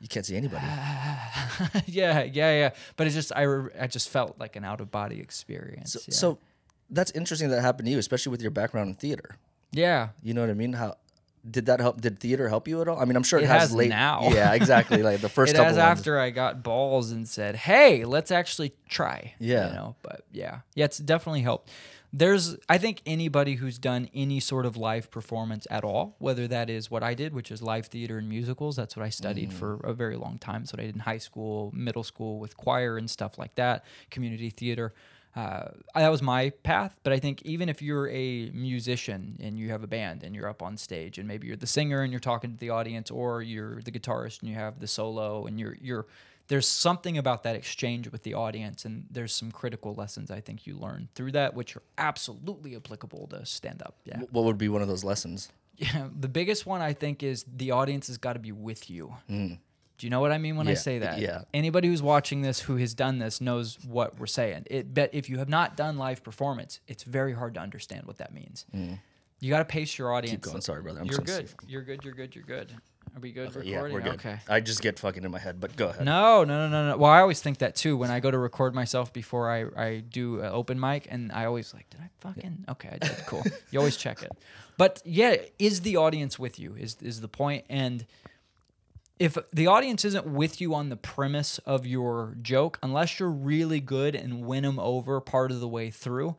You 0.00 0.08
can't 0.08 0.24
see 0.24 0.36
anybody. 0.36 0.64
yeah, 1.86 2.22
yeah, 2.22 2.52
yeah. 2.52 2.70
But 2.96 3.06
it 3.06 3.10
just 3.10 3.32
I 3.34 3.42
re- 3.42 3.70
I 3.78 3.86
just 3.86 4.08
felt 4.08 4.38
like 4.38 4.56
an 4.56 4.64
out 4.64 4.80
of 4.80 4.90
body 4.90 5.20
experience. 5.20 5.92
So, 5.92 6.00
yeah. 6.06 6.14
so 6.14 6.38
that's 6.90 7.10
interesting 7.12 7.48
that 7.50 7.60
happened 7.62 7.86
to 7.86 7.92
you, 7.92 7.98
especially 7.98 8.30
with 8.30 8.42
your 8.42 8.50
background 8.50 8.88
in 8.88 8.94
theater. 8.94 9.36
Yeah. 9.72 10.08
You 10.22 10.34
know 10.34 10.40
what 10.40 10.50
I 10.50 10.54
mean? 10.54 10.72
How 10.74 10.94
did 11.48 11.66
that 11.66 11.80
help? 11.80 12.00
Did 12.00 12.18
theater 12.20 12.48
help 12.48 12.68
you 12.68 12.80
at 12.80 12.88
all? 12.88 12.98
I 12.98 13.04
mean, 13.04 13.16
I'm 13.16 13.22
sure 13.22 13.38
it, 13.38 13.42
It 13.44 13.48
has, 13.48 13.62
has 13.62 13.74
late. 13.74 13.88
now. 13.90 14.28
Yeah, 14.32 14.54
exactly. 14.54 15.02
Like 15.02 15.20
the 15.20 15.28
first 15.38 15.52
it 15.52 15.56
has 15.58 15.76
ones. 15.76 15.78
after 15.78 16.18
I 16.18 16.30
got 16.30 16.62
balls 16.62 17.10
and 17.10 17.28
said, 17.28 17.56
"Hey, 17.56 18.04
let's 18.04 18.30
actually 18.30 18.72
try." 18.88 19.34
Yeah. 19.38 19.68
you 19.68 19.74
know. 19.74 19.96
But 20.02 20.22
yeah, 20.32 20.60
yeah, 20.74 20.86
it's 20.86 20.98
definitely 20.98 21.42
helped. 21.42 21.70
There's, 22.16 22.56
I 22.68 22.78
think, 22.78 23.02
anybody 23.06 23.56
who's 23.56 23.76
done 23.76 24.08
any 24.14 24.38
sort 24.38 24.66
of 24.66 24.76
live 24.76 25.10
performance 25.10 25.66
at 25.68 25.82
all, 25.82 26.14
whether 26.20 26.46
that 26.46 26.70
is 26.70 26.88
what 26.88 27.02
I 27.02 27.12
did, 27.14 27.34
which 27.34 27.50
is 27.50 27.60
live 27.60 27.86
theater 27.86 28.18
and 28.18 28.28
musicals. 28.28 28.76
That's 28.76 28.96
what 28.96 29.04
I 29.04 29.08
studied 29.08 29.48
mm-hmm. 29.48 29.58
for 29.58 29.80
a 29.82 29.92
very 29.92 30.14
long 30.14 30.38
time. 30.38 30.64
So 30.64 30.76
what 30.76 30.84
I 30.84 30.86
did 30.86 30.94
in 30.94 31.00
high 31.00 31.18
school, 31.18 31.72
middle 31.74 32.04
school 32.04 32.38
with 32.38 32.56
choir 32.56 32.96
and 32.96 33.10
stuff 33.10 33.36
like 33.36 33.56
that, 33.56 33.84
community 34.12 34.50
theater. 34.50 34.94
Uh, 35.36 35.68
that 35.94 36.08
was 36.08 36.22
my 36.22 36.50
path. 36.62 36.94
But 37.02 37.12
I 37.12 37.18
think 37.18 37.42
even 37.42 37.68
if 37.68 37.82
you're 37.82 38.08
a 38.08 38.50
musician 38.50 39.36
and 39.40 39.58
you 39.58 39.70
have 39.70 39.82
a 39.82 39.86
band 39.86 40.22
and 40.22 40.34
you're 40.34 40.48
up 40.48 40.62
on 40.62 40.76
stage 40.76 41.18
and 41.18 41.26
maybe 41.26 41.48
you're 41.48 41.56
the 41.56 41.66
singer 41.66 42.02
and 42.02 42.12
you're 42.12 42.20
talking 42.20 42.52
to 42.52 42.56
the 42.56 42.70
audience, 42.70 43.10
or 43.10 43.42
you're 43.42 43.80
the 43.82 43.90
guitarist 43.90 44.40
and 44.40 44.48
you 44.48 44.54
have 44.54 44.78
the 44.80 44.86
solo 44.86 45.46
and 45.46 45.58
you're 45.58 45.76
you're 45.80 46.06
there's 46.48 46.68
something 46.68 47.16
about 47.16 47.42
that 47.44 47.56
exchange 47.56 48.10
with 48.12 48.22
the 48.22 48.34
audience 48.34 48.84
and 48.84 49.06
there's 49.10 49.32
some 49.32 49.50
critical 49.50 49.94
lessons 49.94 50.30
I 50.30 50.40
think 50.40 50.66
you 50.66 50.76
learn 50.76 51.08
through 51.14 51.32
that, 51.32 51.54
which 51.54 51.76
are 51.76 51.82
absolutely 51.96 52.76
applicable 52.76 53.28
to 53.28 53.46
stand 53.46 53.82
up. 53.82 53.96
Yeah. 54.04 54.20
What 54.30 54.44
would 54.44 54.58
be 54.58 54.68
one 54.68 54.82
of 54.82 54.88
those 54.88 55.04
lessons? 55.04 55.50
Yeah, 55.76 56.08
the 56.20 56.28
biggest 56.28 56.66
one 56.66 56.80
I 56.80 56.92
think 56.92 57.22
is 57.22 57.44
the 57.56 57.70
audience 57.70 58.08
has 58.08 58.18
got 58.18 58.34
to 58.34 58.38
be 58.38 58.52
with 58.52 58.90
you. 58.90 59.14
Do 59.96 60.06
you 60.06 60.10
know 60.10 60.20
what 60.20 60.32
I 60.32 60.38
mean 60.38 60.56
when 60.56 60.66
I 60.66 60.74
say 60.74 60.98
that? 60.98 61.20
yeah. 61.20 61.42
Anybody 61.52 61.88
who's 61.88 62.02
watching 62.02 62.42
this 62.42 62.60
who 62.60 62.76
has 62.76 62.94
done 62.94 63.18
this 63.18 63.40
knows 63.40 63.78
what 63.86 64.18
we're 64.18 64.26
saying. 64.26 64.64
It 64.66 64.92
but 64.92 65.10
if 65.14 65.28
you 65.28 65.38
have 65.38 65.48
not 65.48 65.76
done 65.76 65.98
live 65.98 66.22
performance, 66.22 66.80
it's 66.88 67.04
very 67.04 67.32
hard 67.32 67.54
to 67.54 67.60
understand 67.60 68.06
what 68.06 68.18
that 68.18 68.34
means. 68.34 68.66
You 69.40 69.50
got 69.50 69.58
to 69.58 69.64
pace 69.66 69.98
your 69.98 70.12
audience. 70.12 70.40
Mm. 70.40 70.42
Keep 70.42 70.52
going. 70.52 70.60
Sorry, 70.62 70.82
brother. 70.82 71.00
I'm 71.00 71.06
you're 71.06 71.18
good. 71.18 71.50
You're 71.66 71.82
good. 71.82 72.04
You're 72.04 72.14
good. 72.14 72.34
You're 72.34 72.44
good. 72.44 72.72
Are 73.14 73.20
we 73.20 73.30
good 73.30 73.48
recording? 73.54 73.72
Yeah, 73.72 73.82
we're 73.82 74.00
good. 74.00 74.14
Okay. 74.14 74.38
I 74.48 74.60
just 74.60 74.82
get 74.82 74.98
fucking 74.98 75.22
in 75.22 75.30
my 75.30 75.38
head, 75.38 75.60
but 75.60 75.76
go 75.76 75.88
ahead. 75.88 76.04
No, 76.04 76.42
no, 76.42 76.66
no, 76.66 76.68
no, 76.68 76.90
no. 76.90 76.96
Well, 76.96 77.10
I 77.10 77.20
always 77.20 77.40
think 77.40 77.58
that 77.58 77.76
too 77.76 77.96
when 77.96 78.10
I 78.10 78.18
go 78.18 78.30
to 78.30 78.38
record 78.38 78.74
myself 78.74 79.12
before 79.12 79.50
I, 79.50 79.66
I 79.80 79.98
do 80.00 80.40
an 80.40 80.46
open 80.46 80.80
mic, 80.80 81.06
and 81.10 81.30
I 81.30 81.44
always 81.44 81.72
like, 81.72 81.88
did 81.90 82.00
I 82.00 82.08
fucking? 82.18 82.64
Okay, 82.70 82.88
I 82.88 82.98
did. 82.98 83.16
Cool. 83.26 83.44
you 83.70 83.78
always 83.78 83.96
check 83.96 84.22
it. 84.22 84.32
But 84.76 85.00
yeah, 85.04 85.36
is 85.60 85.82
the 85.82 85.96
audience 85.96 86.38
with 86.38 86.58
you? 86.58 86.74
Is 86.74 86.96
is 87.00 87.20
the 87.20 87.28
point? 87.28 87.64
And 87.68 88.04
if 89.18 89.38
the 89.52 89.66
audience 89.66 90.04
isn't 90.04 90.26
with 90.26 90.60
you 90.60 90.74
on 90.74 90.88
the 90.88 90.96
premise 90.96 91.58
of 91.58 91.86
your 91.86 92.36
joke, 92.42 92.78
unless 92.82 93.18
you're 93.18 93.30
really 93.30 93.80
good 93.80 94.14
and 94.14 94.44
win 94.44 94.64
them 94.64 94.78
over 94.78 95.20
part 95.20 95.50
of 95.50 95.60
the 95.60 95.68
way 95.68 95.90
through, 95.90 96.36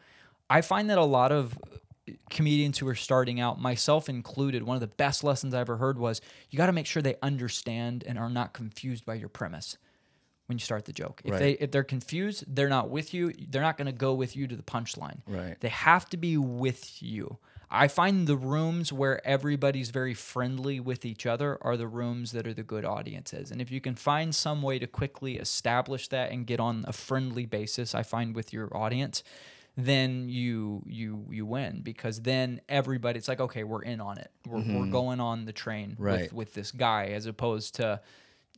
I 0.49 0.61
find 0.61 0.89
that 0.89 0.97
a 0.97 1.03
lot 1.05 1.31
of 1.31 1.57
uh, 1.57 2.11
comedians 2.29 2.77
who 2.79 2.87
are 2.87 2.95
starting 2.95 3.39
out, 3.39 3.59
myself 3.61 4.09
included, 4.09 4.63
one 4.63 4.75
of 4.75 4.81
the 4.81 4.87
best 4.87 5.23
lessons 5.23 5.53
I 5.53 5.61
ever 5.61 5.77
heard 5.77 5.97
was 5.97 6.21
you 6.49 6.57
got 6.57 6.67
to 6.67 6.73
make 6.73 6.85
sure 6.85 7.01
they 7.01 7.15
understand 7.21 8.03
and 8.05 8.19
are 8.19 8.29
not 8.29 8.53
confused 8.53 9.05
by 9.05 9.15
your 9.15 9.29
premise 9.29 9.77
when 10.47 10.57
you 10.57 10.61
start 10.63 10.85
the 10.85 10.93
joke. 10.93 11.21
If 11.23 11.31
Right. 11.31 11.39
they 11.39 11.51
if 11.53 11.71
they're 11.71 11.83
confused, 11.83 12.43
they're 12.47 12.69
not 12.69 12.89
with 12.89 13.13
you. 13.13 13.33
They're 13.49 13.61
not 13.63 13.77
going 13.77 13.87
to 13.87 13.91
go 13.91 14.13
with 14.13 14.35
you 14.35 14.47
to 14.47 14.55
the 14.55 14.61
punchline. 14.63 15.21
Right. 15.25 15.59
They 15.59 15.69
have 15.69 16.07
to 16.09 16.17
be 16.17 16.37
with 16.37 17.01
you. 17.01 17.37
I 17.69 17.87
find 17.87 18.27
the 18.27 18.37
rooms 18.37 18.93
where 18.93 19.25
everybody's 19.27 19.89
very 19.89 20.13
friendly 20.13 20.79
with 20.79 21.05
each 21.05 21.25
other 21.25 21.57
are 21.61 21.75
the 21.77 21.87
rooms 21.87 22.31
that 22.33 22.45
are 22.47 22.53
the 22.53 22.63
good 22.63 22.85
audiences. 22.85 23.51
And 23.51 23.61
if 23.61 23.71
you 23.71 23.81
can 23.81 23.95
find 23.95 24.33
some 24.35 24.61
way 24.61 24.79
to 24.79 24.87
quickly 24.87 25.37
establish 25.37 26.07
that 26.09 26.31
and 26.31 26.45
get 26.45 26.59
on 26.59 26.85
a 26.87 26.93
friendly 26.93 27.45
basis, 27.45 27.95
I 27.95 28.03
find 28.03 28.35
with 28.35 28.53
your 28.53 28.75
audience, 28.75 29.23
then 29.77 30.29
you 30.29 30.83
you 30.85 31.25
you 31.29 31.45
win 31.45 31.81
because 31.81 32.21
then 32.21 32.61
everybody 32.69 33.17
it's 33.17 33.27
like 33.27 33.41
okay 33.41 33.65
we're 33.65 33.81
in 33.81 33.99
on 33.99 34.17
it 34.17 34.31
we're, 34.47 34.61
we're 34.61 34.85
going 34.89 35.19
on 35.19 35.43
the 35.43 35.51
train 35.51 35.89
Mm-hmm. 35.91 36.03
Right. 36.03 36.21
with, 36.21 36.33
with 36.33 36.53
this 36.53 36.71
guy 36.71 37.07
as 37.07 37.25
opposed 37.25 37.75
to 37.75 37.99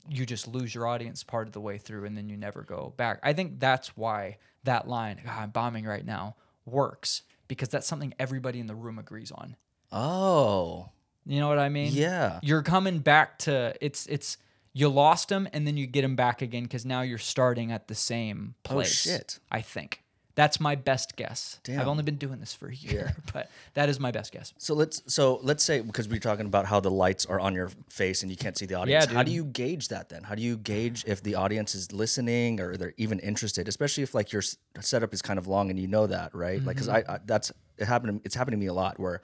you 0.08 0.28
just 0.28 0.48
lose 0.48 0.76
your 0.76 0.86
audience 0.86 1.24
part 1.24 1.48
of 1.48 1.54
the 1.54 1.60
way 1.60 1.80
through 1.80 2.06
and 2.06 2.16
then 2.16 2.30
you 2.30 2.38
never 2.38 2.62
go 2.62 2.94
back 2.98 3.20
i 3.24 3.34
think 3.34 3.60
that's 3.60 3.98
why 3.98 4.38
that 4.64 4.88
line 4.88 5.20
i'm 5.28 5.50
bombing 5.50 5.86
right 5.86 6.06
now 6.06 6.36
works 6.68 7.24
because 7.48 7.70
that's 7.70 7.88
something 7.88 8.14
everybody 8.20 8.60
in 8.60 8.68
the 8.68 8.76
room 8.76 9.00
agrees 9.00 9.32
on 9.32 9.56
Oh, 9.92 10.90
you 11.26 11.40
know 11.40 11.48
what 11.48 11.60
i 11.60 11.70
mean 11.70 11.92
yeah. 11.94 12.40
you're 12.42 12.62
coming 12.64 13.00
back 13.00 13.40
to 13.40 13.74
it's 13.82 14.06
it's 14.08 14.38
you 14.74 14.90
lost 14.90 15.32
him 15.32 15.48
and 15.54 15.66
then 15.66 15.76
you 15.78 15.88
get 15.88 16.04
him 16.04 16.16
back 16.16 16.42
again 16.42 16.64
because 16.64 16.86
now 16.86 17.02
you're 17.02 17.18
starting 17.18 17.72
at 17.72 17.88
the 17.88 17.96
same 17.96 18.54
place. 18.64 18.74
Oh, 18.74 18.76
place 18.76 19.02
shit. 19.02 19.40
i 19.52 19.62
think 19.62 20.04
that's 20.38 20.60
my 20.60 20.76
best 20.76 21.16
guess 21.16 21.60
i've 21.68 21.88
only 21.88 22.04
been 22.04 22.16
doing 22.26 22.40
this 22.40 22.54
for 22.54 22.68
a 22.68 22.76
year 22.76 23.16
but 23.34 23.50
that 23.74 23.90
is 23.90 24.00
my 24.00 24.12
best 24.12 24.32
guess 24.32 24.54
So 24.60 24.74
let's 24.76 25.02
so 25.12 25.40
let's 25.42 25.64
say 25.64 25.82
because 25.82 26.08
we're 26.08 26.20
talking 26.30 26.46
about 26.46 26.66
how 26.68 26.80
the 26.80 26.92
lights 26.92 27.26
are 27.26 27.40
on 27.40 27.56
your 27.56 27.70
face 27.90 28.22
and 28.22 28.30
you 28.32 28.38
can't 28.38 28.56
see 28.58 28.68
the 28.68 28.76
audience. 28.76 29.08
Yeah, 29.10 29.16
how 29.18 29.24
do 29.24 29.32
you 29.32 29.46
gauge 29.46 29.88
that 29.90 30.10
then? 30.10 30.22
How 30.24 30.36
do 30.36 30.42
you 30.44 30.56
gauge 30.58 31.04
if 31.08 31.22
the 31.24 31.34
audience 31.36 31.74
is 31.76 31.92
listening 31.92 32.60
or 32.62 32.78
they're 32.78 32.94
even 32.98 33.18
interested? 33.20 33.68
Especially 33.68 34.04
if 34.04 34.14
like 34.14 34.32
your 34.32 34.44
setup 34.80 35.12
is 35.14 35.22
kind 35.22 35.40
of 35.40 35.48
long 35.48 35.70
and 35.72 35.80
you 35.80 35.88
know 35.88 36.06
that, 36.08 36.34
right? 36.36 36.64
Like, 36.64 36.76
because 36.76 36.88
I, 36.90 37.02
Mm-hmm. 37.02 37.12
I 37.12 37.20
that's 37.26 37.52
it 37.78 37.86
happened. 37.88 38.22
It's 38.24 38.36
happened 38.36 38.54
to 38.54 38.58
me 38.58 38.68
a 38.68 38.74
lot 38.74 39.00
where 39.00 39.22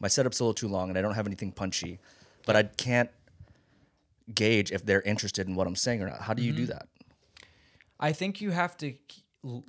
my 0.00 0.08
setup's 0.08 0.40
a 0.40 0.44
little 0.44 0.54
too 0.54 0.68
long 0.68 0.88
and 0.90 0.98
I 0.98 1.02
don't 1.02 1.14
have 1.14 1.26
anything 1.26 1.52
punchy, 1.52 1.98
but 2.44 2.54
I 2.56 2.64
can't 2.64 3.10
gauge 4.34 4.72
if 4.72 4.84
they're 4.84 5.02
interested 5.02 5.46
in 5.48 5.54
what 5.54 5.66
I'm 5.66 5.76
saying 5.76 6.02
or 6.02 6.08
not. 6.08 6.22
How 6.22 6.34
do 6.34 6.42
you 6.42 6.52
Mm-hmm. 6.52 6.62
do 6.62 6.66
that? 6.74 6.88
I 8.00 8.12
think 8.12 8.40
you 8.40 8.50
have 8.50 8.76
to 8.78 8.94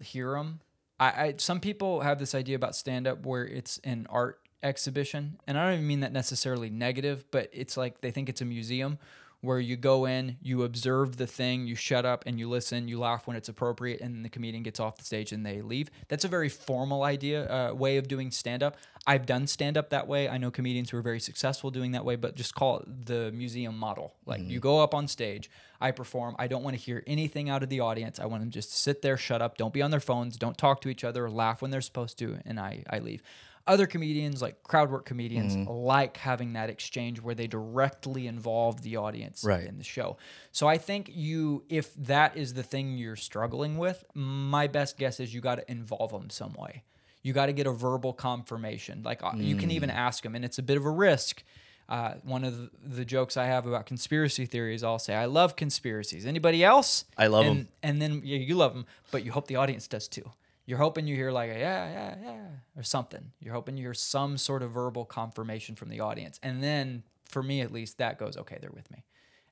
hear 0.01 0.31
them. 0.33 0.60
I, 0.99 1.05
I 1.05 1.33
some 1.38 1.60
people 1.60 2.01
have 2.01 2.19
this 2.19 2.33
idea 2.36 2.55
about 2.55 2.75
stand 2.75 3.07
up 3.07 3.25
where 3.25 3.45
it's 3.45 3.79
an 3.83 4.07
art 4.10 4.39
exhibition, 4.63 5.39
and 5.47 5.57
I 5.57 5.65
don't 5.65 5.73
even 5.75 5.88
mean 5.88 5.99
that 6.01 6.13
necessarily 6.13 6.69
negative, 6.69 7.25
but 7.31 7.49
it's 7.53 7.77
like 7.77 8.01
they 8.01 8.12
think 8.12 8.29
it's 8.29 8.41
a 8.41 8.45
museum 8.45 8.97
where 9.41 9.60
you 9.60 9.78
go 9.78 10.06
in, 10.06 10.38
you 10.41 10.63
observe 10.63 11.17
the 11.17 11.28
thing, 11.28 11.67
you 11.67 11.76
shut 11.76 12.06
up 12.06 12.23
and 12.26 12.39
you 12.39 12.50
listen, 12.50 12.88
you 12.88 13.00
laugh 13.00 13.28
when 13.28 13.38
it's 13.38 13.50
appropriate, 13.50 14.02
and 14.02 14.15
then 14.15 14.23
the 14.23 14.30
comedian 14.30 14.63
gets 14.63 14.80
off 14.80 14.97
the 14.97 15.06
stage 15.06 15.32
and 15.32 15.45
they 15.45 15.62
leave. 15.62 15.89
That's 16.08 16.26
a 16.26 16.28
very 16.28 16.50
formal 16.50 17.04
idea, 17.04 17.47
uh, 17.50 17.73
way 17.73 17.97
of 17.97 18.08
doing 18.08 18.32
stand 18.32 18.63
up. 18.63 18.78
I've 19.06 19.26
done 19.26 19.47
stand 19.47 19.78
up 19.78 19.91
that 19.91 20.08
way. 20.08 20.28
I 20.28 20.38
know 20.38 20.52
comedians 20.52 20.89
who 20.89 20.97
are 20.97 21.02
very 21.02 21.19
successful 21.19 21.71
doing 21.71 21.91
that 21.93 22.04
way, 22.04 22.15
but 22.15 22.36
just 22.36 22.56
call 22.56 22.80
it 22.80 23.06
the 23.06 23.32
museum 23.32 23.78
model. 23.78 24.15
Like 24.26 24.41
you 24.41 24.60
go 24.60 24.82
up 24.82 24.93
on 24.93 25.08
stage, 25.08 25.50
I 25.80 25.91
perform. 25.91 26.36
I 26.39 26.47
don't 26.47 26.63
want 26.63 26.76
to 26.76 26.82
hear 26.82 27.04
anything 27.08 27.50
out 27.50 27.63
of 27.63 27.69
the 27.69 27.80
audience. 27.80 28.19
I 28.19 28.26
want 28.26 28.41
them 28.41 28.50
just 28.50 28.71
to 28.71 28.76
sit 28.76 29.02
there, 29.02 29.15
shut 29.15 29.41
up, 29.41 29.58
don't 29.58 29.73
be 29.73 29.82
on 29.82 29.91
their 29.91 30.02
phones, 30.02 30.36
don't 30.36 30.58
talk 30.58 30.82
to 30.82 30.89
each 30.89 31.04
other, 31.04 31.30
laugh 31.30 31.62
when 31.62 31.71
they're 31.71 31.80
supposed 31.80 32.17
to, 32.19 32.39
and 32.45 32.60
I, 32.60 32.84
I 32.89 33.00
leave. 33.00 33.21
Other 33.67 33.86
comedians, 33.86 34.41
like 34.41 34.63
crowd 34.63 34.89
work 34.89 35.06
comedians, 35.06 35.56
like 35.67 36.17
having 36.17 36.53
that 36.53 36.69
exchange 36.69 37.21
where 37.21 37.36
they 37.36 37.47
directly 37.47 38.25
involve 38.27 38.82
the 38.82 38.95
audience 38.97 39.43
Right. 39.43 39.65
in 39.67 39.77
the 39.77 39.84
show. 39.84 40.17
So 40.51 40.67
I 40.67 40.77
think 40.77 41.12
you, 41.13 41.63
if 41.69 41.93
that 41.95 42.38
is 42.38 42.53
the 42.53 42.63
thing 42.63 42.97
you're 42.97 43.17
struggling 43.17 43.77
with, 43.77 44.06
my 44.13 44.67
best 44.67 44.97
guess 44.97 45.19
is 45.19 45.34
you 45.34 45.41
got 45.41 45.56
to 45.56 45.69
involve 45.69 46.12
them 46.12 46.30
some 46.30 46.53
way. 46.53 46.84
You 47.23 47.34
got 47.34 47.47
to 47.47 47.53
get 47.53 47.67
a 47.67 47.71
verbal 47.71 48.13
confirmation. 48.13 49.03
Like 49.03 49.21
uh, 49.21 49.34
you 49.36 49.56
can 49.58 49.69
even 49.71 49.89
ask 49.89 50.23
them, 50.23 50.34
and 50.36 50.45
it's 50.45 50.58
a 50.60 50.63
bit 50.63 50.77
of 50.77 50.86
a 50.86 50.89
risk. 50.91 51.43
Uh, 51.89 52.15
one 52.23 52.43
of 52.43 52.58
the, 52.58 52.69
the 52.84 53.06
jokes 53.06 53.38
I 53.38 53.45
have 53.45 53.65
about 53.65 53.86
conspiracy 53.86 54.45
theories, 54.45 54.84
I'll 54.84 54.99
say, 54.99 55.13
I 55.15 55.25
love 55.25 55.56
conspiracies. 55.56 56.25
Anybody 56.25 56.63
else? 56.63 57.06
I 57.17 57.27
love 57.27 57.45
them, 57.45 57.67
And 57.82 58.01
then 58.01 58.21
yeah, 58.25 58.38
you 58.38 58.56
love 58.56 58.73
them, 58.73 58.86
but 59.12 59.23
you 59.25 59.32
hope 59.32 59.47
the 59.47 59.56
audience 59.56 59.88
does 59.88 60.08
too. 60.08 60.32
You're 60.67 60.77
hoping 60.77 61.08
you 61.08 61.15
hear 61.15 61.32
like 61.32 61.49
a 61.49 61.58
yeah, 61.58 61.89
yeah, 61.91 62.15
yeah, 62.23 62.45
or 62.75 62.84
something. 62.84 63.32
You're 63.39 63.53
hoping 63.53 63.77
you 63.77 63.86
hear 63.86 63.93
some 63.95 64.38
sort 64.38 64.62
of 64.62 64.71
verbal 64.71 65.06
confirmation 65.06 65.75
from 65.75 65.89
the 65.89 66.01
audience. 66.01 66.39
And 66.43 66.62
then, 66.63 67.03
for 67.25 67.41
me 67.41 67.62
at 67.62 67.71
least, 67.71 67.97
that 67.97 68.19
goes, 68.19 68.38
okay, 68.38 68.58
they're 68.62 68.69
with 68.69 68.91
me. 68.91 69.03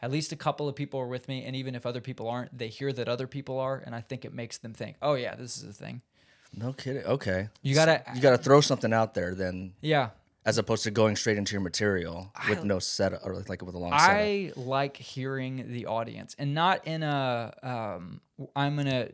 At 0.01 0.12
least 0.12 0.34
a 0.34 0.36
couple 0.36 0.67
of 0.67 0.75
people 0.75 0.99
are 0.99 1.08
with 1.08 1.28
me. 1.30 1.45
And 1.45 1.56
even 1.56 1.73
if 1.73 1.86
other 1.86 2.01
people 2.01 2.28
aren't, 2.30 2.56
they 2.56 2.67
hear 2.67 2.91
that 2.93 3.08
other 3.08 3.28
people 3.28 3.60
are. 3.60 3.82
And 3.84 3.95
I 3.95 4.01
think 4.01 4.25
it 4.25 4.34
makes 4.34 4.58
them 4.58 4.73
think, 4.73 4.97
oh, 5.01 5.13
yeah, 5.15 5.36
this 5.36 5.58
is 5.58 5.63
a 5.63 5.73
thing. 5.73 6.01
No 6.54 6.73
kidding. 6.73 7.04
Okay. 7.04 7.47
You 7.63 7.73
gotta- 7.75 8.04
you 8.13 8.21
gotta 8.21 8.38
throw 8.38 8.60
something 8.62 8.91
out 8.93 9.13
there 9.13 9.34
then, 9.34 9.73
Yeah. 9.82 10.10
as 10.45 10.58
opposed 10.58 10.84
to 10.84 10.91
going 10.91 11.15
straight 11.15 11.38
into 11.38 11.54
your 11.54 11.62
material 11.62 12.32
with 12.49 12.63
no 12.65 12.80
setup 12.80 13.21
or 13.25 13.36
like 13.47 13.62
with 13.62 13.73
a 13.73 13.78
long 13.80 13.91
setup. 13.91 14.10
I 14.10 14.51
like 14.58 14.97
hearing 14.97 15.71
the 15.71 15.86
audience 15.86 16.36
and 16.38 16.54
not 16.54 16.86
in 16.86 17.04
a 17.04 17.54
um, 17.63 18.21
I'm 18.56 18.75
gonna 18.75 19.10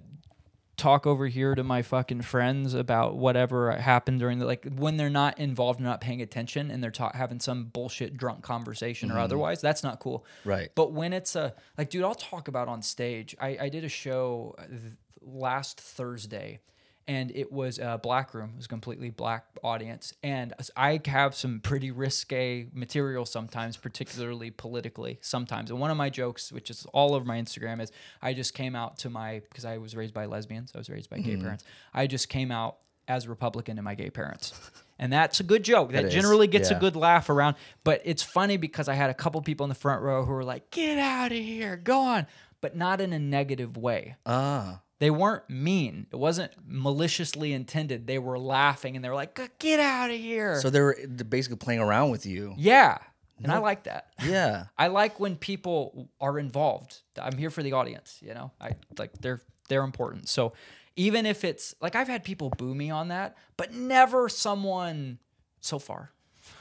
talk 0.82 1.06
over 1.06 1.28
here 1.28 1.54
to 1.54 1.64
my 1.64 1.84
fucking 1.84 2.22
friends 2.24 2.74
about 2.74 3.16
whatever 3.16 3.72
happened 3.72 4.20
during 4.20 4.40
the 4.40 4.46
like 4.46 4.66
when 4.76 4.98
they're 4.98 5.10
not 5.12 5.38
involved 5.38 5.80
and 5.80 5.88
not 5.88 6.02
paying 6.02 6.22
attention 6.22 6.72
and 6.72 6.84
they're 6.84 6.90
ta- 6.90 7.12
having 7.14 7.40
some 7.40 7.66
bullshit 7.66 8.18
drunk 8.18 8.42
conversation 8.42 9.12
or 9.12 9.20
otherwise 9.20 9.62
that's 9.62 9.84
not 9.84 10.00
cool. 10.00 10.26
Right. 10.44 10.72
but 10.74 10.92
when 10.92 11.14
it's 11.14 11.36
a 11.36 11.54
like 11.78 11.90
dude 11.92 12.04
i'll 12.04 12.16
talk 12.16 12.48
about 12.48 12.68
on 12.68 12.82
stage. 12.82 13.36
I, 13.40 13.58
I 13.62 13.70
did 13.70 13.84
a 13.84 13.90
show 13.90 14.56
uh, 14.58 14.66
th- 14.68 14.80
last 15.22 15.80
thursday 15.80 16.62
and 17.08 17.32
it 17.36 17.52
was 17.52 17.80
a 17.80 18.00
black 18.02 18.34
room 18.34 18.52
it 18.54 18.58
was 18.58 18.66
a 18.66 18.70
completely 18.70 19.10
black 19.10 19.46
audience 19.64 20.14
and 20.24 20.54
i 20.76 21.00
have 21.06 21.36
some 21.36 21.60
pretty 21.60 21.92
risque 21.92 22.68
material 22.74 23.26
sometimes 23.26 23.78
particularly 23.78 24.52
politically 24.52 25.18
sometimes 25.22 25.70
and 25.70 25.80
one 25.80 25.92
of 25.92 25.98
my 25.98 26.10
jokes 26.10 26.52
which 26.52 26.70
is 26.70 26.86
all 26.94 27.14
over 27.14 27.26
my 27.26 27.40
instagram 27.40 27.82
is 27.82 27.92
i 28.22 28.34
just 28.34 28.54
came 28.54 28.76
out 28.76 28.98
to 28.98 29.10
my 29.10 29.40
because 29.50 29.66
i 29.66 29.78
was 29.78 29.96
raised 29.96 30.14
by 30.14 30.26
lesbians 30.26 30.72
i 30.76 30.78
was 30.78 30.90
raised 30.90 31.10
by 31.10 31.20
gay 31.20 31.38
parents 31.38 31.64
i 31.94 32.08
just 32.08 32.30
came 32.30 32.52
out 32.52 32.78
as 33.08 33.28
Republican 33.28 33.76
to 33.76 33.82
my 33.82 33.96
gay 33.96 34.10
parents. 34.10 34.54
And 35.02 35.12
that's 35.12 35.40
a 35.40 35.44
good 35.44 35.64
joke. 35.64 35.94
That, 35.94 36.06
is, 36.06 36.14
generally 36.14 36.46
gets 36.46 36.70
yeah. 36.70 36.78
a 36.78 36.80
good 36.80 36.96
laugh 36.96 37.28
around. 37.32 37.56
But 37.84 38.04
it's 38.06 38.22
funny 38.22 38.58
because 38.58 38.88
I 38.88 38.94
had 38.94 39.10
a 39.10 39.16
couple 39.16 39.42
people 39.42 39.64
in 39.64 39.70
the 39.70 39.76
front 39.76 40.04
row 40.04 40.26
who 40.26 40.32
were 40.32 40.44
like, 40.44 40.70
get 40.70 41.00
out 41.00 41.32
of 41.32 41.40
here, 41.40 41.76
go 41.76 42.00
on. 42.02 42.28
But 42.62 42.78
not 42.78 43.02
in 43.02 43.12
a 43.12 43.18
negative 43.18 43.78
way. 43.78 44.16
Ah, 44.28 44.82
They 45.02 45.10
weren't 45.10 45.50
mean. 45.50 46.06
It 46.12 46.18
wasn't 46.18 46.52
maliciously 46.64 47.54
intended. 47.54 48.06
They 48.06 48.20
were 48.20 48.38
laughing 48.38 48.96
and 48.96 49.04
they 49.04 49.10
were 49.10 49.16
like, 49.16 49.58
get 49.58 49.80
out 49.80 50.12
of 50.12 50.16
here. 50.16 50.62
so 50.62 50.70
they 50.70 50.80
were 50.80 50.96
basically 51.28 51.58
playing 51.58 51.80
around 51.80 52.12
with 52.12 52.28
you. 52.28 52.54
yeah. 52.56 53.00
And 53.42 53.52
I 53.52 53.58
like 53.58 53.86
that. 53.86 54.10
Yeah. 54.24 54.66
I 54.78 54.90
like 54.90 55.20
when 55.20 55.38
people 55.38 56.12
are 56.22 56.38
involved. 56.38 57.02
I'm 57.20 57.36
here 57.36 57.50
for 57.50 57.64
the 57.64 57.74
audience, 57.74 58.20
you 58.22 58.36
know. 58.36 58.52
I 58.62 58.74
like 59.00 59.14
they're 59.20 59.42
they're 59.70 59.84
important. 59.84 60.30
So 60.30 60.54
even 60.96 61.26
if 61.26 61.44
it's 61.44 61.74
like 61.82 61.96
I've 61.96 62.08
had 62.08 62.24
people 62.24 62.52
boo 62.52 62.76
me 62.76 62.92
on 62.92 63.08
that, 63.08 63.36
but 63.58 63.74
never 63.74 64.30
someone 64.30 65.18
so 65.62 65.80
far. 65.80 66.12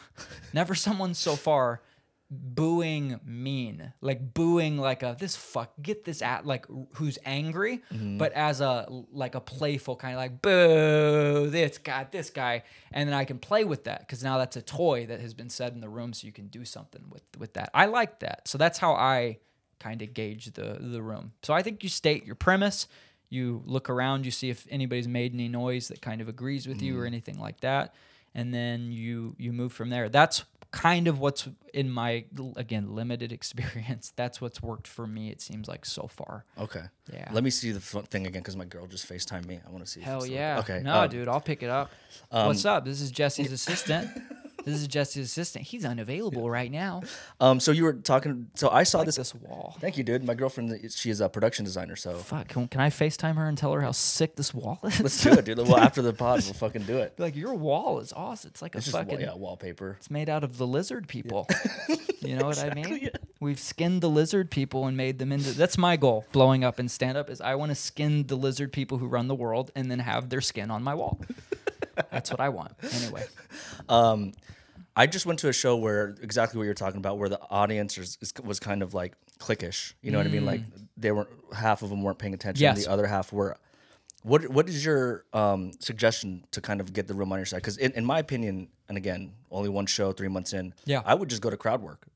never 0.54 0.74
someone 0.74 1.12
so 1.12 1.36
far 1.36 1.82
booing 2.30 3.18
mean 3.24 3.92
like 4.00 4.32
booing 4.34 4.78
like 4.78 5.02
a 5.02 5.16
this 5.18 5.34
fuck 5.34 5.72
get 5.82 6.04
this 6.04 6.22
at 6.22 6.46
like 6.46 6.64
who's 6.94 7.18
angry 7.24 7.82
mm-hmm. 7.92 8.18
but 8.18 8.32
as 8.34 8.60
a 8.60 8.86
like 9.10 9.34
a 9.34 9.40
playful 9.40 9.96
kind 9.96 10.14
of 10.14 10.18
like 10.18 10.40
boo 10.40 11.50
this 11.50 11.78
guy 11.78 12.06
this 12.12 12.30
guy 12.30 12.62
and 12.92 13.08
then 13.08 13.16
i 13.16 13.24
can 13.24 13.38
play 13.38 13.64
with 13.64 13.82
that 13.84 14.00
because 14.00 14.22
now 14.22 14.38
that's 14.38 14.56
a 14.56 14.62
toy 14.62 15.06
that 15.06 15.20
has 15.20 15.34
been 15.34 15.50
said 15.50 15.72
in 15.72 15.80
the 15.80 15.88
room 15.88 16.12
so 16.12 16.24
you 16.24 16.32
can 16.32 16.46
do 16.46 16.64
something 16.64 17.02
with 17.10 17.22
with 17.38 17.54
that. 17.54 17.70
I 17.74 17.86
like 17.86 18.20
that. 18.20 18.46
So 18.46 18.58
that's 18.58 18.78
how 18.78 18.92
i 18.94 19.38
kind 19.78 20.02
of 20.02 20.12
gauge 20.14 20.52
the 20.52 20.76
the 20.80 21.02
room. 21.02 21.32
So 21.42 21.54
i 21.54 21.62
think 21.62 21.82
you 21.82 21.88
state 21.88 22.24
your 22.24 22.34
premise 22.34 22.86
you 23.28 23.62
look 23.64 23.88
around 23.88 24.24
you 24.24 24.30
see 24.32 24.50
if 24.50 24.66
anybody's 24.70 25.06
made 25.06 25.32
any 25.32 25.48
noise 25.48 25.88
that 25.88 26.02
kind 26.02 26.20
of 26.20 26.28
agrees 26.28 26.66
with 26.66 26.82
you 26.82 26.98
or 26.98 27.04
mm. 27.04 27.06
anything 27.06 27.38
like 27.38 27.60
that 27.60 27.94
and 28.34 28.52
then 28.52 28.92
you 28.92 29.34
you 29.38 29.52
move 29.52 29.72
from 29.72 29.90
there. 29.90 30.08
That's 30.08 30.44
kind 30.72 31.08
of 31.08 31.18
what's 31.18 31.48
in 31.74 31.90
my 31.90 32.24
again 32.56 32.94
limited 32.94 33.32
experience 33.38 34.12
that's 34.14 34.40
what's 34.40 34.62
worked 34.62 34.86
for 34.86 35.06
me 35.06 35.28
it 35.30 35.40
seems 35.40 35.66
like 35.68 35.84
so 35.84 36.06
far 36.06 36.44
Okay. 36.58 36.82
Yeah. 37.12 37.28
Let 37.32 37.42
me 37.42 37.50
see 37.50 37.72
the 37.72 37.80
thing 37.80 38.26
again 38.26 38.42
because 38.42 38.56
my 38.56 38.64
girl 38.66 38.86
just 38.86 39.08
FaceTime 39.08 39.46
me. 39.46 39.60
I 39.66 39.70
want 39.70 39.84
to 39.84 39.90
see. 39.90 40.00
hell 40.00 40.24
yeah 40.24 40.60
Okay. 40.60 40.80
no 40.84 41.02
um, 41.02 41.08
dude 41.10 41.26
i'll 41.28 41.40
pick 41.40 41.62
it 41.64 41.70
up 41.70 41.90
what's 42.30 42.64
up 42.64 42.84
this 42.84 43.00
is 43.00 43.10
jesse's 43.10 43.50
assistant 43.52 44.08
this 44.64 44.74
is 44.80 44.88
jesse's 44.88 45.26
assistant 45.26 45.64
he's 45.64 45.84
unavailable 45.84 46.50
right 46.50 46.70
now 46.70 47.02
Um. 47.40 47.60
So 47.60 47.72
you 47.72 47.84
were 47.84 47.94
talking. 47.94 48.48
So 48.54 48.68
I 48.68 48.82
saw 48.82 49.04
this. 49.04 49.16
this 49.16 49.34
wall 49.34 49.76
Thank 49.80 49.96
you, 49.96 50.04
dude. 50.04 50.24
My 50.24 50.34
girlfriend. 50.34 50.78
She 50.92 51.10
is 51.10 51.20
a 51.20 51.28
production 51.28 51.64
designer. 51.64 51.96
So 51.96 52.16
fuck 52.16 52.48
can, 52.48 52.68
can 52.68 52.80
i 52.80 52.90
facetime 52.90 53.36
her 53.36 53.46
and 53.48 53.56
tell 53.56 53.72
her 53.72 53.80
how 53.80 53.92
sick 53.92 54.36
this 54.36 54.52
wall 54.52 54.78
is 54.84 55.00
let's 55.00 55.22
do 55.22 55.30
it, 55.32 55.44
dude. 55.44 55.58
Well, 55.58 55.78
after 55.78 56.02
the 56.02 56.12
pod, 56.12 56.42
we'll 56.44 56.54
fucking 56.64 56.82
do 56.82 56.98
it. 56.98 57.16
Be 57.16 57.22
like 57.22 57.36
your 57.36 57.54
wall 57.54 58.00
is 58.00 58.12
awesome 58.12 58.50
it's 58.50 58.62
like 58.62 58.74
It's 58.74 58.88
a 58.88 58.90
just 58.90 59.04
fucking 59.04 59.20
yeah, 59.20 59.34
wallpaper. 59.34 59.96
It's 59.98 60.10
made 60.10 60.28
out 60.28 60.44
of 60.44 60.58
the 60.58 60.66
lizard 60.66 61.08
people. 61.08 61.46
you 62.20 62.36
know 62.36 62.46
what 62.46 62.58
I 62.58 62.74
mean? 62.74 63.10
We've 63.40 63.58
skinned 63.58 64.02
the 64.02 64.10
lizard 64.10 64.50
people 64.50 64.86
and 64.86 64.96
made 64.96 65.18
them 65.18 65.32
into. 65.32 65.52
That's 65.52 65.78
my 65.78 65.96
goal. 65.96 66.26
Blowing 66.32 66.64
up 66.64 66.78
and 66.78 66.90
stand 66.90 67.16
up 67.16 67.30
is 67.30 67.40
I 67.40 67.54
want 67.54 67.70
to 67.70 67.74
skin 67.74 68.26
the 68.26 68.36
lizard 68.36 68.72
people 68.72 68.98
who 68.98 69.06
run 69.06 69.28
the 69.28 69.34
world 69.34 69.70
and 69.74 69.90
then 69.90 70.00
have 70.00 70.28
their 70.30 70.40
skin 70.40 70.70
on 70.70 70.82
my 70.82 70.94
wall. 70.94 71.20
That's 72.10 72.30
what 72.30 72.40
I 72.40 72.48
want. 72.48 72.72
Anyway, 72.92 73.26
Um, 73.88 74.32
I 74.96 75.06
just 75.06 75.24
went 75.24 75.38
to 75.40 75.48
a 75.48 75.52
show 75.52 75.76
where 75.76 76.16
exactly 76.20 76.58
what 76.58 76.64
you're 76.64 76.74
talking 76.74 76.98
about, 76.98 77.18
where 77.18 77.28
the 77.28 77.40
audience 77.50 77.96
is, 77.96 78.18
was 78.42 78.60
kind 78.60 78.82
of 78.82 78.92
like 78.92 79.14
cliquish. 79.38 79.94
You 80.02 80.10
know 80.10 80.18
what 80.18 80.26
I 80.26 80.30
mean? 80.30 80.44
Like 80.44 80.62
they 80.96 81.12
weren't 81.12 81.28
half 81.54 81.82
of 81.82 81.90
them 81.90 82.02
weren't 82.02 82.18
paying 82.18 82.34
attention. 82.34 82.60
Mm. 82.62 82.76
Yes. 82.76 82.84
The 82.84 82.90
other 82.90 83.06
half 83.06 83.32
were. 83.32 83.56
What 84.22 84.48
What 84.50 84.68
is 84.68 84.84
your 84.84 85.24
um, 85.32 85.72
suggestion 85.80 86.44
to 86.50 86.60
kind 86.60 86.80
of 86.80 86.92
get 86.92 87.06
the 87.06 87.14
room 87.14 87.32
on 87.32 87.38
your 87.38 87.46
side? 87.46 87.56
Because 87.58 87.78
in, 87.78 87.92
in 87.92 88.04
my 88.04 88.18
opinion, 88.18 88.68
and 88.88 88.98
again, 88.98 89.32
only 89.50 89.68
one 89.70 89.86
show, 89.86 90.12
three 90.12 90.28
months 90.28 90.52
in. 90.52 90.74
Yeah. 90.84 91.02
I 91.06 91.14
would 91.14 91.30
just 91.30 91.40
go 91.40 91.48
to 91.48 91.56
crowd 91.56 91.80
work. 91.80 92.06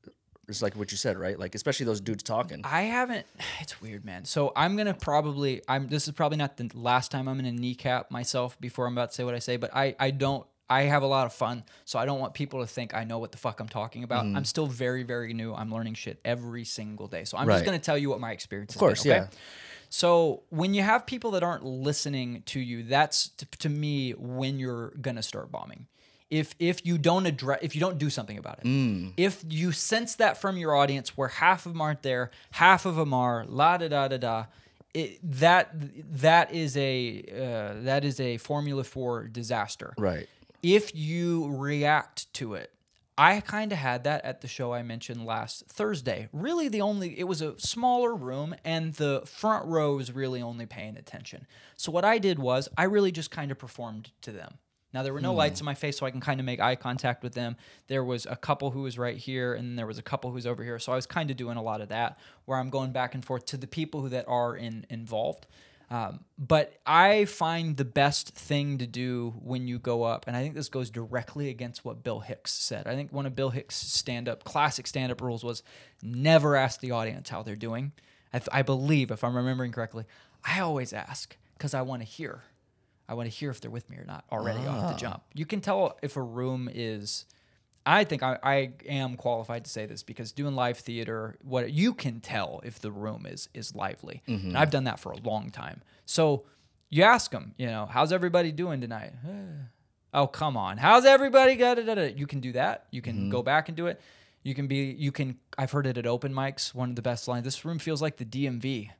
It's 0.47 0.61
like 0.61 0.75
what 0.75 0.91
you 0.91 0.97
said, 0.97 1.17
right? 1.17 1.37
Like 1.39 1.55
especially 1.55 1.85
those 1.85 2.01
dudes 2.01 2.23
talking. 2.23 2.61
I 2.63 2.83
haven't. 2.83 3.25
It's 3.61 3.81
weird, 3.81 4.05
man. 4.05 4.25
So 4.25 4.51
I'm 4.55 4.75
gonna 4.75 4.93
probably. 4.93 5.61
I'm. 5.67 5.87
This 5.87 6.07
is 6.07 6.13
probably 6.13 6.37
not 6.37 6.57
the 6.57 6.69
last 6.73 7.11
time 7.11 7.27
I'm 7.27 7.37
gonna 7.37 7.51
kneecap 7.51 8.11
myself 8.11 8.59
before 8.59 8.85
I'm 8.85 8.93
about 8.93 9.11
to 9.11 9.15
say 9.15 9.23
what 9.23 9.35
I 9.35 9.39
say. 9.39 9.57
But 9.57 9.75
I. 9.75 9.95
I 9.99 10.11
don't. 10.11 10.45
I 10.67 10.83
have 10.83 11.03
a 11.03 11.07
lot 11.07 11.27
of 11.27 11.33
fun, 11.33 11.63
so 11.85 11.99
I 11.99 12.05
don't 12.05 12.19
want 12.19 12.33
people 12.33 12.61
to 12.61 12.67
think 12.67 12.95
I 12.95 13.03
know 13.03 13.19
what 13.19 13.31
the 13.31 13.37
fuck 13.37 13.59
I'm 13.59 13.69
talking 13.69 14.03
about. 14.03 14.25
Mm-hmm. 14.25 14.37
I'm 14.37 14.45
still 14.45 14.65
very, 14.65 15.03
very 15.03 15.31
new. 15.33 15.53
I'm 15.53 15.71
learning 15.71 15.93
shit 15.93 16.19
every 16.25 16.65
single 16.65 17.07
day. 17.07 17.23
So 17.23 17.37
I'm 17.37 17.47
just 17.47 17.65
gonna 17.65 17.77
tell 17.79 17.97
you 17.97 18.09
what 18.09 18.19
my 18.19 18.31
experience 18.31 18.71
is. 18.71 18.75
Of 18.75 18.79
course, 18.79 19.05
yeah. 19.05 19.27
So 19.89 20.43
when 20.49 20.73
you 20.73 20.81
have 20.81 21.05
people 21.05 21.31
that 21.31 21.43
aren't 21.43 21.63
listening 21.63 22.43
to 22.47 22.59
you, 22.59 22.83
that's 22.83 23.29
to, 23.29 23.45
to 23.59 23.69
me 23.69 24.11
when 24.11 24.59
you're 24.59 24.89
gonna 25.01 25.23
start 25.23 25.51
bombing. 25.51 25.87
If 26.31 26.55
if 26.59 26.85
you 26.85 26.97
don't 26.97 27.25
address, 27.27 27.59
if 27.61 27.75
you 27.75 27.81
don't 27.81 27.97
do 27.97 28.09
something 28.09 28.37
about 28.37 28.59
it, 28.59 28.65
Mm. 28.65 29.13
if 29.15 29.43
you 29.47 29.71
sense 29.71 30.15
that 30.15 30.37
from 30.39 30.57
your 30.57 30.75
audience, 30.75 31.15
where 31.15 31.27
half 31.27 31.65
of 31.65 31.73
them 31.73 31.81
aren't 31.81 32.01
there, 32.01 32.31
half 32.51 32.85
of 32.85 32.95
them 32.95 33.13
are, 33.13 33.45
la 33.47 33.77
da 33.77 33.87
da 33.87 34.07
da 34.07 34.17
da, 34.17 34.45
it, 34.93 35.19
that 35.21 35.69
that 36.19 36.51
is 36.51 36.75
a 36.77 37.23
uh, 37.31 37.83
that 37.83 38.03
is 38.03 38.19
a 38.19 38.37
formula 38.37 38.83
for 38.83 39.27
disaster 39.27 39.93
Right. 39.99 40.27
if 40.63 40.95
you 40.95 41.47
react 41.55 42.33
to 42.35 42.55
it. 42.55 42.71
I 43.17 43.39
kind 43.39 43.71
of 43.71 43.77
had 43.77 44.03
that 44.03 44.25
at 44.25 44.41
the 44.41 44.47
show 44.49 44.73
I 44.73 44.81
mentioned 44.83 45.25
last 45.25 45.67
Thursday. 45.69 46.27
Really, 46.33 46.67
the 46.67 46.81
only, 46.81 47.17
it 47.17 47.23
was 47.23 47.41
a 47.41 47.57
smaller 47.57 48.13
room 48.13 48.53
and 48.65 48.93
the 48.95 49.21
front 49.25 49.65
row 49.67 49.95
was 49.95 50.11
really 50.11 50.41
only 50.41 50.65
paying 50.65 50.97
attention. 50.97 51.47
So, 51.77 51.93
what 51.93 52.03
I 52.03 52.17
did 52.17 52.39
was 52.39 52.67
I 52.77 52.83
really 52.83 53.13
just 53.13 53.31
kind 53.31 53.51
of 53.51 53.57
performed 53.57 54.11
to 54.23 54.33
them. 54.33 54.55
Now, 54.95 55.03
there 55.03 55.13
were 55.13 55.19
no 55.19 55.33
lights 55.33 55.59
in 55.59 55.65
my 55.65 55.75
face, 55.75 55.97
so 55.97 56.05
I 56.05 56.11
can 56.11 56.21
kind 56.21 56.39
of 56.39 56.45
make 56.45 56.61
eye 56.61 56.75
contact 56.75 57.21
with 57.21 57.33
them. 57.33 57.57
There 57.87 58.03
was 58.03 58.25
a 58.25 58.37
couple 58.37 58.71
who 58.71 58.83
was 58.83 58.97
right 58.97 59.17
here, 59.17 59.53
and 59.53 59.67
then 59.67 59.75
there 59.75 59.85
was 59.85 59.97
a 59.97 60.01
couple 60.01 60.31
who's 60.31 60.47
over 60.47 60.63
here. 60.63 60.79
So, 60.79 60.93
I 60.93 60.95
was 60.95 61.05
kind 61.05 61.29
of 61.29 61.35
doing 61.35 61.57
a 61.57 61.61
lot 61.61 61.81
of 61.81 61.89
that 61.89 62.17
where 62.45 62.57
I'm 62.57 62.69
going 62.69 62.93
back 62.93 63.13
and 63.13 63.23
forth 63.23 63.45
to 63.47 63.57
the 63.57 63.67
people 63.67 64.01
who 64.01 64.09
that 64.09 64.23
are 64.29 64.55
in, 64.55 64.85
involved. 64.89 65.47
Um, 65.91 66.21
but 66.37 66.79
I 66.85 67.25
find 67.25 67.75
the 67.75 67.85
best 67.85 68.29
thing 68.29 68.77
to 68.77 68.87
do 68.87 69.33
when 69.43 69.67
you 69.67 69.79
go 69.79 70.03
up, 70.03 70.25
and 70.27 70.35
I 70.35 70.41
think 70.41 70.55
this 70.55 70.69
goes 70.69 70.89
directly 70.89 71.49
against 71.49 71.83
what 71.83 72.01
Bill 72.01 72.21
Hicks 72.21 72.53
said. 72.53 72.87
I 72.87 72.95
think 72.95 73.11
one 73.11 73.25
of 73.25 73.35
Bill 73.35 73.49
Hicks' 73.49 73.75
stand 73.75 74.29
up, 74.29 74.45
classic 74.45 74.87
stand 74.87 75.11
up 75.11 75.21
rules 75.21 75.43
was 75.43 75.61
never 76.01 76.55
ask 76.55 76.79
the 76.79 76.91
audience 76.91 77.29
how 77.29 77.43
they're 77.43 77.55
doing. 77.57 77.91
I, 78.33 78.39
th- 78.39 78.49
I 78.51 78.61
believe, 78.61 79.11
if 79.11 79.25
I'm 79.25 79.35
remembering 79.35 79.73
correctly, 79.73 80.05
I 80.43 80.61
always 80.61 80.93
ask 80.93 81.35
because 81.57 81.73
I 81.73 81.81
want 81.81 82.01
to 82.01 82.07
hear. 82.07 82.43
I 83.07 83.13
want 83.13 83.29
to 83.29 83.35
hear 83.35 83.49
if 83.49 83.61
they're 83.61 83.71
with 83.71 83.89
me 83.89 83.97
or 83.97 84.05
not 84.05 84.25
already 84.31 84.59
off 84.59 84.89
the 84.89 84.93
ah. 84.93 84.97
jump. 84.97 85.23
You 85.33 85.45
can 85.45 85.61
tell 85.61 85.97
if 86.01 86.15
a 86.15 86.21
room 86.21 86.69
is. 86.73 87.25
I 87.87 88.03
think 88.03 88.23
I, 88.23 88.39
I 88.41 88.71
am 88.87 89.15
qualified 89.15 89.63
to 89.65 89.69
say 89.69 89.85
this 89.85 90.01
because 90.01 90.31
doing 90.31 90.55
live 90.55 90.79
theater, 90.79 91.37
what 91.43 91.71
you 91.71 91.93
can 91.93 92.19
tell 92.19 92.61
if 92.63 92.79
the 92.79 92.91
room 92.91 93.27
is 93.27 93.47
is 93.53 93.75
lively, 93.75 94.23
mm-hmm. 94.27 94.47
and 94.49 94.57
I've 94.57 94.71
done 94.71 94.85
that 94.85 94.99
for 94.99 95.11
a 95.11 95.17
long 95.17 95.51
time. 95.51 95.81
So 96.05 96.45
you 96.89 97.03
ask 97.03 97.29
them, 97.29 97.53
you 97.57 97.67
know, 97.67 97.85
how's 97.85 98.11
everybody 98.11 98.51
doing 98.51 98.81
tonight? 98.81 99.13
oh, 100.13 100.25
come 100.25 100.57
on, 100.57 100.77
how's 100.77 101.05
everybody 101.05 101.55
got 101.55 101.77
it? 101.77 102.17
You 102.17 102.25
can 102.25 102.39
do 102.39 102.53
that. 102.53 102.87
You 102.89 103.03
can 103.03 103.15
mm-hmm. 103.15 103.29
go 103.29 103.43
back 103.43 103.67
and 103.69 103.77
do 103.77 103.85
it. 103.85 104.01
You 104.45 104.53
can 104.53 104.67
be. 104.67 104.95
You 104.97 105.11
can. 105.11 105.39
I've 105.57 105.71
heard 105.71 105.87
it 105.87 105.97
at 105.97 106.05
open 106.05 106.31
mics. 106.31 106.73
One 106.73 106.91
of 106.91 106.95
the 106.95 107.01
best 107.01 107.27
lines. 107.27 107.43
This 107.43 107.65
room 107.65 107.79
feels 107.79 107.99
like 107.99 108.17
the 108.17 108.25
DMV, 108.25 108.91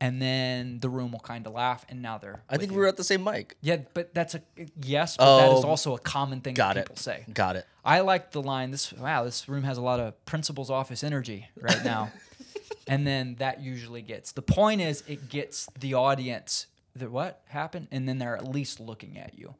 and 0.00 0.20
then 0.20 0.78
the 0.80 0.88
room 0.88 1.12
will 1.12 1.20
kind 1.20 1.46
of 1.46 1.52
laugh, 1.54 1.84
and 1.88 2.02
now 2.02 2.18
they're. 2.18 2.42
I 2.50 2.56
think 2.58 2.70
you. 2.70 2.76
we 2.76 2.82
were 2.82 2.88
at 2.88 2.96
the 2.96 3.04
same 3.04 3.24
mic. 3.24 3.56
Yeah, 3.60 3.78
but 3.94 4.12
that's 4.14 4.34
a 4.34 4.42
yes, 4.82 5.16
but 5.16 5.38
that 5.38 5.52
is 5.56 5.64
Oh, 5.64 5.68
also 5.68 5.94
a 5.94 5.98
common 5.98 6.40
thing 6.40 6.54
Got 6.54 6.74
that 6.74 6.80
it. 6.80 6.84
people 6.84 6.96
say. 6.96 7.24
Got 7.32 7.56
it. 7.56 7.66
I 7.84 8.00
like 8.00 8.32
the 8.32 8.42
line. 8.42 8.70
This 8.70 8.92
wow, 8.92 9.24
this 9.24 9.48
room 9.48 9.62
has 9.64 9.78
a 9.78 9.82
lot 9.82 10.00
of 10.00 10.22
principal's 10.26 10.70
office 10.70 11.02
energy 11.04 11.48
right 11.60 11.84
now, 11.84 12.10
and 12.86 13.06
then 13.06 13.36
that 13.38 13.60
usually 13.62 14.02
gets. 14.02 14.32
The 14.32 14.42
point 14.42 14.80
is, 14.80 15.02
it 15.06 15.28
gets 15.28 15.68
the 15.80 15.94
audience. 15.94 16.66
The 16.94 17.08
what 17.10 17.42
happened, 17.48 17.88
and 17.90 18.08
then 18.08 18.18
they're 18.18 18.36
at 18.36 18.46
least 18.48 18.80
looking 18.80 19.18
at 19.18 19.38
you. 19.38 19.54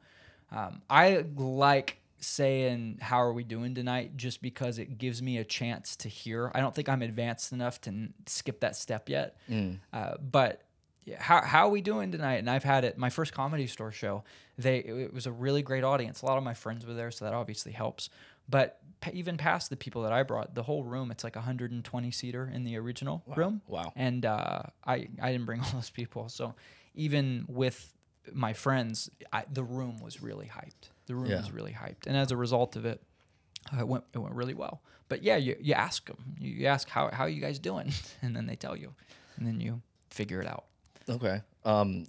Um, 0.51 0.81
I 0.89 1.25
like 1.35 1.97
saying 2.19 2.99
"How 3.01 3.21
are 3.21 3.33
we 3.33 3.43
doing 3.43 3.75
tonight?" 3.75 4.17
just 4.17 4.41
because 4.41 4.79
it 4.79 4.97
gives 4.97 5.21
me 5.21 5.37
a 5.37 5.43
chance 5.43 5.95
to 5.97 6.09
hear. 6.09 6.51
I 6.53 6.59
don't 6.59 6.73
think 6.75 6.89
I'm 6.89 7.01
advanced 7.01 7.51
enough 7.53 7.79
to 7.81 7.89
n- 7.89 8.13
skip 8.25 8.59
that 8.61 8.75
step 8.75 9.09
yet, 9.09 9.37
uh, 9.93 10.15
but 10.19 10.63
how 11.19 11.41
how 11.41 11.67
are 11.67 11.71
we 11.71 11.81
doing 11.81 12.11
tonight? 12.11 12.35
And 12.35 12.49
I've 12.49 12.63
had 12.63 12.83
it. 12.83 12.97
My 12.97 13.09
first 13.09 13.33
comedy 13.33 13.67
store 13.67 13.91
show. 13.91 14.23
They 14.57 14.79
it 14.79 15.13
was 15.13 15.25
a 15.27 15.31
really 15.31 15.61
great 15.61 15.83
audience. 15.83 16.21
A 16.21 16.25
lot 16.25 16.37
of 16.37 16.43
my 16.43 16.53
friends 16.53 16.85
were 16.85 16.93
there, 16.93 17.11
so 17.11 17.25
that 17.25 17.33
obviously 17.33 17.71
helps. 17.71 18.09
But 18.49 18.79
pa- 19.01 19.11
even 19.13 19.37
past 19.37 19.69
the 19.69 19.75
people 19.75 20.03
that 20.03 20.11
I 20.13 20.23
brought, 20.23 20.55
the 20.55 20.63
whole 20.63 20.83
room, 20.83 21.11
it's 21.11 21.23
like 21.23 21.35
a 21.35 21.39
120 21.39 22.11
seater 22.11 22.49
in 22.53 22.63
the 22.63 22.77
original 22.77 23.21
room. 23.35 23.61
Wow. 23.67 23.91
And 23.95 24.25
uh, 24.25 24.63
I 24.85 25.07
I 25.21 25.31
didn't 25.31 25.45
bring 25.45 25.61
all 25.63 25.71
those 25.73 25.89
people, 25.89 26.29
so 26.29 26.55
even 26.95 27.45
with 27.47 27.93
my 28.33 28.51
friends, 28.53 29.09
I, 29.31 29.45
the 29.51 29.63
room 29.63 29.99
was 30.01 30.21
really 30.21 30.47
hyped. 30.47 30.89
The 31.07 31.15
room 31.15 31.29
Yeah. 31.31 31.37
was 31.39 31.51
really 31.51 31.73
hyped, 31.73 32.05
and 32.07 32.15
as 32.15 32.31
a 32.31 32.37
result 32.37 32.75
of 32.75 32.85
it, 32.85 33.01
uh, 33.73 33.79
it 33.79 33.87
went 33.87 34.03
it 34.13 34.19
went 34.19 34.35
really 34.35 34.53
well. 34.53 34.81
But 35.09 35.23
yeah, 35.23 35.37
you, 35.37 35.55
you 35.59 35.73
ask 35.73 36.05
them, 36.05 36.35
you, 36.39 36.51
you 36.51 36.65
ask 36.67 36.87
how 36.89 37.09
how 37.11 37.25
you 37.25 37.41
guys 37.41 37.59
doing, 37.59 37.91
and 38.21 38.35
then 38.35 38.45
they 38.45 38.55
tell 38.55 38.75
you, 38.75 38.93
and 39.37 39.47
then 39.47 39.59
you 39.59 39.81
figure 40.09 40.41
it 40.41 40.47
out. 40.47 40.65
Okay. 41.09 41.41
Um, 41.65 42.05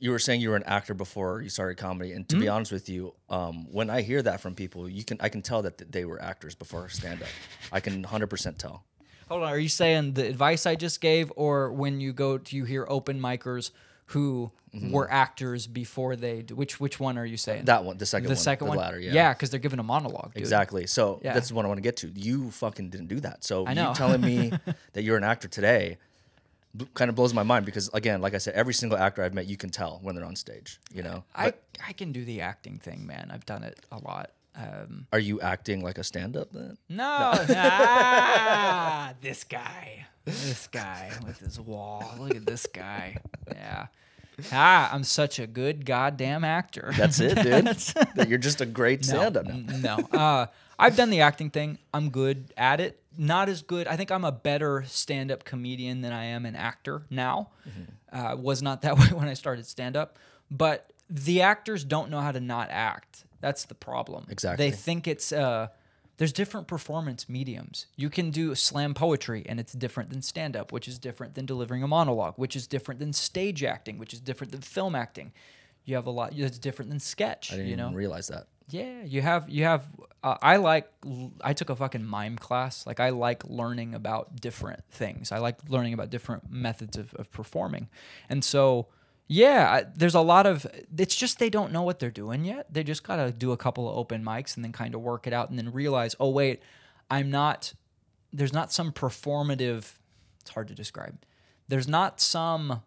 you 0.00 0.10
were 0.10 0.18
saying 0.18 0.40
you 0.40 0.48
were 0.50 0.56
an 0.56 0.62
actor 0.64 0.94
before 0.94 1.42
you 1.42 1.48
started 1.50 1.76
comedy, 1.76 2.12
and 2.12 2.28
to 2.28 2.36
Hmm? 2.36 2.40
be 2.40 2.48
honest 2.48 2.72
with 2.72 2.88
you, 2.88 3.14
um, 3.28 3.66
when 3.70 3.90
I 3.90 4.00
hear 4.02 4.22
that 4.22 4.40
from 4.40 4.54
people, 4.54 4.88
you 4.88 5.04
can 5.04 5.18
I 5.20 5.28
can 5.28 5.42
tell 5.42 5.62
that 5.62 5.92
they 5.92 6.04
were 6.04 6.20
actors 6.20 6.54
before 6.54 6.88
stand 6.88 7.22
up. 7.22 7.28
I 7.70 7.80
can 7.80 8.02
hundred 8.04 8.28
percent 8.30 8.58
tell. 8.58 8.84
Hold 9.28 9.42
on, 9.44 9.48
are 9.50 9.58
you 9.58 9.68
saying 9.68 10.14
the 10.14 10.26
advice 10.26 10.66
I 10.66 10.74
just 10.74 11.00
gave, 11.00 11.30
or 11.36 11.72
when 11.72 12.00
you 12.00 12.12
go 12.12 12.36
to 12.38 12.56
you 12.56 12.64
hear 12.64 12.84
open 12.88 13.20
micers 13.20 13.70
who 14.10 14.50
Mm-hmm. 14.72 14.92
were 14.92 15.10
actors 15.10 15.66
before 15.66 16.14
they? 16.14 16.42
Which 16.42 16.78
which 16.78 17.00
one 17.00 17.18
are 17.18 17.24
you 17.26 17.36
saying? 17.36 17.64
That 17.64 17.82
one, 17.82 17.98
the 17.98 18.06
second 18.06 18.26
the 18.28 18.34
one, 18.34 18.36
second 18.36 18.66
the 18.66 18.68
one, 18.68 18.78
latter, 18.78 19.00
yeah, 19.00 19.12
yeah, 19.12 19.32
because 19.32 19.50
they're 19.50 19.58
giving 19.58 19.80
a 19.80 19.82
monologue. 19.82 20.32
Dude. 20.32 20.40
exactly. 20.42 20.86
So 20.86 21.18
Yeah. 21.24 21.34
that's 21.34 21.50
what 21.50 21.64
I 21.64 21.68
want 21.68 21.78
to 21.78 21.82
get 21.82 21.96
to. 21.96 22.12
You 22.14 22.52
fucking 22.52 22.88
didn't 22.90 23.08
do 23.08 23.18
that. 23.18 23.42
So 23.42 23.66
I 23.66 23.74
know. 23.74 23.88
you 23.88 23.94
telling 23.96 24.20
me 24.20 24.52
that 24.92 25.02
you're 25.02 25.16
an 25.16 25.24
actor 25.24 25.48
today 25.48 25.98
b- 26.76 26.86
kind 26.94 27.08
of 27.08 27.16
blows 27.16 27.34
my 27.34 27.42
mind 27.42 27.66
because 27.66 27.90
again, 27.94 28.20
like 28.20 28.32
I 28.32 28.38
said, 28.38 28.54
every 28.54 28.72
single 28.74 28.96
actor 28.96 29.24
I've 29.24 29.34
met, 29.34 29.46
you 29.46 29.56
can 29.56 29.70
tell 29.70 29.98
when 30.04 30.14
they're 30.14 30.24
on 30.24 30.36
stage. 30.36 30.78
You 30.94 31.02
know, 31.02 31.24
I 31.34 31.46
But 31.46 31.62
I 31.88 31.92
can 31.92 32.12
do 32.12 32.24
the 32.24 32.40
acting 32.42 32.78
thing, 32.78 33.04
man. 33.04 33.32
I've 33.34 33.46
done 33.46 33.64
it 33.64 33.80
a 33.90 33.98
lot. 33.98 34.30
Um, 34.54 35.06
are 35.12 35.18
you 35.18 35.40
acting 35.40 35.82
like 35.82 35.98
a 35.98 36.04
stand-up 36.04 36.52
then? 36.52 36.76
no, 36.88 37.04
ah, 37.34 39.14
this 39.20 39.44
guy, 39.44 40.06
this 40.24 40.66
guy 40.66 41.12
with 41.24 41.38
his 41.38 41.60
wall. 41.60 42.14
Look 42.18 42.34
at 42.34 42.44
this 42.46 42.66
guy. 42.66 43.18
Yeah. 43.48 43.86
Ah, 44.52 44.90
I'm 44.92 45.04
such 45.04 45.38
a 45.38 45.46
good 45.46 45.84
goddamn 45.84 46.44
actor. 46.44 46.92
That's 46.96 47.20
it, 47.20 47.34
dude. 47.42 47.66
that 48.16 48.26
you're 48.28 48.38
just 48.38 48.60
a 48.60 48.66
great 48.66 49.04
stand-up 49.04 49.46
now. 49.46 49.98
No. 49.98 50.18
Uh, 50.18 50.46
I've 50.78 50.96
done 50.96 51.10
the 51.10 51.20
acting 51.20 51.50
thing. 51.50 51.78
I'm 51.92 52.10
good 52.10 52.52
at 52.56 52.80
it. 52.80 53.02
Not 53.18 53.48
as 53.48 53.62
good. 53.62 53.86
I 53.86 53.96
think 53.96 54.10
I'm 54.10 54.24
a 54.24 54.32
better 54.32 54.84
stand 54.86 55.30
up 55.30 55.44
comedian 55.44 56.00
than 56.00 56.12
I 56.12 56.24
am 56.24 56.46
an 56.46 56.56
actor 56.56 57.02
now. 57.10 57.50
Uh, 58.12 58.36
was 58.38 58.62
not 58.62 58.82
that 58.82 58.98
way 58.98 59.06
when 59.06 59.28
I 59.28 59.34
started 59.34 59.66
stand 59.66 59.96
up. 59.96 60.18
But 60.50 60.92
the 61.08 61.42
actors 61.42 61.84
don't 61.84 62.10
know 62.10 62.20
how 62.20 62.32
to 62.32 62.40
not 62.40 62.68
act. 62.70 63.24
That's 63.40 63.64
the 63.64 63.74
problem. 63.74 64.26
Exactly. 64.28 64.70
They 64.70 64.76
think 64.76 65.06
it's. 65.06 65.32
Uh, 65.32 65.68
there's 66.16 66.34
different 66.34 66.66
performance 66.66 67.30
mediums. 67.30 67.86
You 67.96 68.10
can 68.10 68.30
do 68.30 68.54
slam 68.54 68.92
poetry, 68.92 69.42
and 69.48 69.58
it's 69.58 69.72
different 69.72 70.10
than 70.10 70.20
stand 70.20 70.54
up, 70.54 70.70
which 70.70 70.86
is 70.86 70.98
different 70.98 71.34
than 71.34 71.46
delivering 71.46 71.82
a 71.82 71.88
monologue, 71.88 72.34
which 72.36 72.54
is 72.54 72.66
different 72.66 73.00
than 73.00 73.14
stage 73.14 73.64
acting, 73.64 73.96
which 73.96 74.12
is 74.12 74.20
different 74.20 74.52
than 74.52 74.60
film 74.60 74.94
acting. 74.94 75.32
You 75.86 75.94
have 75.94 76.06
a 76.06 76.10
lot. 76.10 76.34
It's 76.36 76.58
different 76.58 76.90
than 76.90 77.00
sketch. 77.00 77.52
I 77.52 77.56
didn't 77.56 77.70
you 77.70 77.76
know, 77.76 77.86
even 77.86 77.96
realize 77.96 78.28
that. 78.28 78.48
yeah, 78.68 79.02
you 79.02 79.22
have 79.22 79.48
you 79.48 79.64
have. 79.64 79.88
Uh, 80.22 80.36
I 80.42 80.56
like. 80.56 80.92
I 81.40 81.54
took 81.54 81.70
a 81.70 81.76
fucking 81.76 82.04
mime 82.04 82.36
class. 82.36 82.86
Like 82.86 83.00
I 83.00 83.08
like 83.08 83.42
learning 83.46 83.94
about 83.94 84.42
different 84.42 84.84
things. 84.90 85.32
I 85.32 85.38
like 85.38 85.56
learning 85.70 85.94
about 85.94 86.10
different 86.10 86.52
methods 86.52 86.98
of, 86.98 87.14
of 87.14 87.32
performing, 87.32 87.88
and 88.28 88.44
so 88.44 88.88
yeah, 89.32 89.82
there's 89.94 90.16
a 90.16 90.20
lot 90.20 90.44
of. 90.44 90.66
It's 90.98 91.14
just 91.14 91.38
they 91.38 91.50
don't 91.50 91.70
know 91.70 91.82
what 91.82 92.00
they're 92.00 92.10
doing 92.10 92.44
yet. 92.44 92.66
They 92.68 92.82
just 92.82 93.04
gotta 93.04 93.30
do 93.30 93.52
a 93.52 93.56
couple 93.56 93.88
of 93.88 93.96
open 93.96 94.24
mics 94.24 94.56
and 94.56 94.64
then 94.64 94.72
kind 94.72 94.92
of 94.92 95.02
work 95.02 95.24
it 95.28 95.32
out, 95.32 95.50
and 95.50 95.56
then 95.56 95.70
realize, 95.70 96.16
oh 96.18 96.30
wait, 96.30 96.60
I'm 97.08 97.30
not. 97.30 97.72
There's 98.32 98.52
not 98.52 98.72
some 98.72 98.90
performative. 98.90 99.92
It's 100.40 100.50
hard 100.50 100.66
to 100.66 100.74
describe. 100.74 101.16
There's 101.68 101.86
not 101.86 102.20
some 102.20 102.82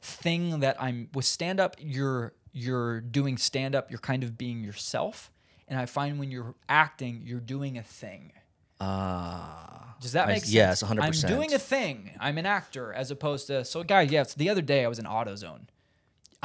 thing 0.00 0.58
that 0.58 0.82
I'm 0.82 1.08
with 1.14 1.26
stand 1.26 1.60
up 1.60 1.76
you're 1.78 2.32
you're 2.52 3.00
doing 3.00 3.38
stand 3.38 3.76
up 3.76 3.88
you're 3.88 4.00
kind 4.00 4.24
of 4.24 4.36
being 4.36 4.64
yourself 4.64 5.30
and 5.68 5.78
I 5.78 5.86
find 5.86 6.18
when 6.18 6.32
you're 6.32 6.56
acting 6.68 7.22
you're 7.24 7.38
doing 7.38 7.78
a 7.78 7.84
thing. 7.84 8.32
Ah. 8.82 9.94
Does 10.00 10.12
that 10.12 10.24
I- 10.28 10.32
make 10.32 10.40
sense? 10.42 10.52
yes, 10.52 10.82
100. 10.82 11.02
I'm 11.02 11.12
100%. 11.12 11.28
doing 11.28 11.54
a 11.54 11.58
thing. 11.58 12.10
I'm 12.18 12.36
an 12.38 12.46
actor 12.46 12.92
as 12.92 13.10
opposed 13.10 13.46
to 13.46 13.64
so 13.64 13.82
guys, 13.84 14.10
yeah, 14.10 14.24
so 14.24 14.34
the 14.36 14.50
other 14.50 14.62
day 14.62 14.84
I 14.84 14.88
was 14.88 14.98
in 14.98 15.04
AutoZone. 15.04 15.66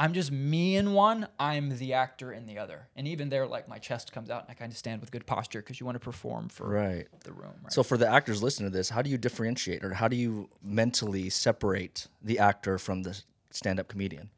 I'm 0.00 0.12
just 0.12 0.30
me 0.30 0.76
in 0.76 0.92
one, 0.92 1.26
I'm 1.40 1.76
the 1.76 1.92
actor 1.94 2.32
in 2.32 2.46
the 2.46 2.56
other. 2.58 2.86
And 2.94 3.08
even 3.08 3.30
there 3.30 3.48
like 3.48 3.66
my 3.66 3.78
chest 3.78 4.12
comes 4.12 4.30
out 4.30 4.42
and 4.42 4.50
I 4.52 4.54
kind 4.54 4.70
of 4.70 4.78
stand 4.78 5.00
with 5.00 5.10
good 5.10 5.26
posture 5.26 5.58
because 5.60 5.80
you 5.80 5.86
want 5.86 5.96
to 5.96 6.00
perform 6.00 6.48
for 6.50 6.68
Right. 6.68 7.08
the 7.24 7.32
room, 7.32 7.54
right? 7.64 7.72
So 7.72 7.82
for 7.82 7.96
the 7.98 8.06
actors 8.08 8.40
listening 8.40 8.70
to 8.70 8.76
this, 8.76 8.90
how 8.90 9.02
do 9.02 9.10
you 9.10 9.18
differentiate 9.18 9.82
or 9.84 9.94
how 9.94 10.06
do 10.06 10.14
you 10.14 10.50
mentally 10.62 11.28
separate 11.30 12.06
the 12.22 12.38
actor 12.38 12.78
from 12.78 13.02
the 13.02 13.20
stand-up 13.50 13.88
comedian? 13.88 14.30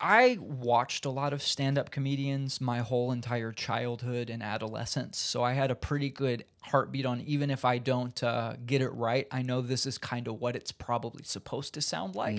I 0.00 0.38
watched 0.40 1.06
a 1.06 1.10
lot 1.10 1.32
of 1.32 1.42
stand 1.42 1.76
up 1.76 1.90
comedians 1.90 2.60
my 2.60 2.78
whole 2.78 3.10
entire 3.10 3.50
childhood 3.50 4.30
and 4.30 4.40
adolescence. 4.42 5.18
So 5.18 5.42
I 5.42 5.54
had 5.54 5.72
a 5.72 5.74
pretty 5.74 6.08
good 6.08 6.44
heartbeat 6.60 7.04
on 7.04 7.20
even 7.22 7.50
if 7.50 7.64
I 7.64 7.78
don't 7.78 8.22
uh, 8.22 8.54
get 8.64 8.80
it 8.82 8.90
right, 8.90 9.26
I 9.32 9.42
know 9.42 9.60
this 9.60 9.84
is 9.84 9.98
kind 9.98 10.28
of 10.28 10.40
what 10.40 10.54
it's 10.54 10.70
probably 10.70 11.24
supposed 11.24 11.74
to 11.74 11.80
sound 11.82 12.14
like. 12.14 12.36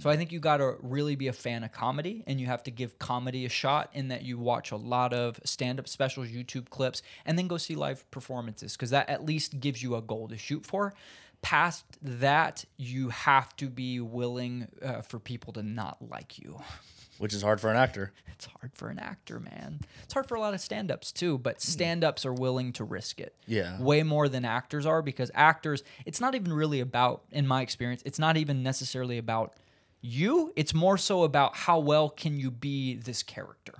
So 0.00 0.08
I 0.08 0.16
think 0.16 0.30
you 0.30 0.38
got 0.38 0.58
to 0.58 0.76
really 0.80 1.16
be 1.16 1.26
a 1.26 1.32
fan 1.32 1.64
of 1.64 1.72
comedy 1.72 2.22
and 2.28 2.40
you 2.40 2.46
have 2.46 2.62
to 2.64 2.70
give 2.70 3.00
comedy 3.00 3.44
a 3.44 3.48
shot 3.48 3.90
in 3.92 4.08
that 4.08 4.22
you 4.22 4.38
watch 4.38 4.70
a 4.70 4.76
lot 4.76 5.12
of 5.12 5.40
stand 5.44 5.80
up 5.80 5.88
specials, 5.88 6.28
YouTube 6.28 6.70
clips, 6.70 7.02
and 7.26 7.36
then 7.36 7.48
go 7.48 7.56
see 7.56 7.74
live 7.74 8.08
performances 8.12 8.76
because 8.76 8.90
that 8.90 9.08
at 9.08 9.24
least 9.24 9.58
gives 9.58 9.82
you 9.82 9.96
a 9.96 10.02
goal 10.02 10.28
to 10.28 10.38
shoot 10.38 10.64
for 10.64 10.94
past 11.42 11.84
that, 12.02 12.64
you 12.76 13.08
have 13.10 13.54
to 13.56 13.68
be 13.68 14.00
willing 14.00 14.68
uh, 14.82 15.02
for 15.02 15.18
people 15.18 15.52
to 15.54 15.62
not 15.62 15.98
like 16.10 16.38
you. 16.38 16.60
Which 17.18 17.34
is 17.34 17.42
hard 17.42 17.60
for 17.60 17.68
an 17.68 17.76
actor. 17.76 18.12
It's 18.32 18.46
hard 18.60 18.70
for 18.74 18.90
an 18.90 19.00
actor, 19.00 19.40
man. 19.40 19.80
It's 20.04 20.14
hard 20.14 20.28
for 20.28 20.36
a 20.36 20.40
lot 20.40 20.54
of 20.54 20.60
stand 20.60 20.92
ups 20.92 21.10
too, 21.10 21.36
but 21.36 21.60
stand 21.60 22.04
ups 22.04 22.24
are 22.24 22.32
willing 22.32 22.72
to 22.74 22.84
risk 22.84 23.18
it. 23.20 23.34
Yeah. 23.44 23.80
Way 23.82 24.04
more 24.04 24.28
than 24.28 24.44
actors 24.44 24.86
are 24.86 25.02
because 25.02 25.28
actors, 25.34 25.82
it's 26.06 26.20
not 26.20 26.36
even 26.36 26.52
really 26.52 26.78
about, 26.78 27.24
in 27.32 27.44
my 27.44 27.62
experience, 27.62 28.02
it's 28.06 28.20
not 28.20 28.36
even 28.36 28.62
necessarily 28.62 29.18
about 29.18 29.54
you. 30.00 30.52
It's 30.54 30.72
more 30.72 30.96
so 30.96 31.24
about 31.24 31.56
how 31.56 31.80
well 31.80 32.08
can 32.08 32.38
you 32.38 32.52
be 32.52 32.94
this 32.94 33.24
character, 33.24 33.74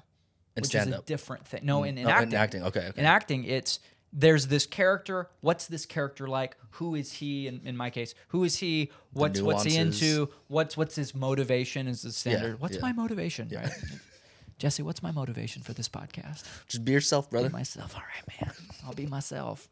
In 0.56 0.62
which 0.62 0.74
is 0.74 0.88
a 0.88 1.02
different 1.06 1.46
thing. 1.46 1.60
No, 1.62 1.84
in, 1.84 1.96
in 1.96 2.06
Oh, 2.06 2.08
in 2.08 2.14
acting. 2.16 2.34
acting, 2.34 2.62
okay, 2.64 2.86
okay. 2.88 3.00
In 3.00 3.06
acting, 3.06 3.44
it's 3.44 3.78
there's 4.12 4.46
this 4.46 4.66
character. 4.66 5.28
What's 5.40 5.66
this 5.66 5.86
character 5.86 6.26
like? 6.26 6.56
Who 6.72 6.94
is 6.94 7.12
he? 7.12 7.46
In, 7.46 7.60
in 7.64 7.76
my 7.76 7.90
case, 7.90 8.14
who 8.28 8.44
is 8.44 8.56
he? 8.56 8.90
What's 9.12 9.40
what's 9.40 9.64
he 9.64 9.76
into? 9.76 10.30
What's 10.48 10.76
what's 10.76 10.96
his 10.96 11.14
motivation? 11.14 11.88
Is 11.88 12.02
the 12.02 12.12
standard? 12.12 12.60
what's 12.60 12.76
yeah. 12.76 12.82
my 12.82 12.92
motivation? 12.92 13.50
Right? 13.54 13.70
Jesse, 14.58 14.82
what's 14.82 15.02
my 15.02 15.12
motivation 15.12 15.62
for 15.62 15.72
this 15.72 15.88
podcast? 15.88 16.44
Just 16.66 16.84
be 16.84 16.92
yourself, 16.92 17.30
brother. 17.30 17.48
Be 17.48 17.52
myself. 17.52 17.94
All 17.94 18.02
right, 18.02 18.40
man. 18.40 18.54
I'll 18.84 18.94
be 18.94 19.06
myself. 19.06 19.68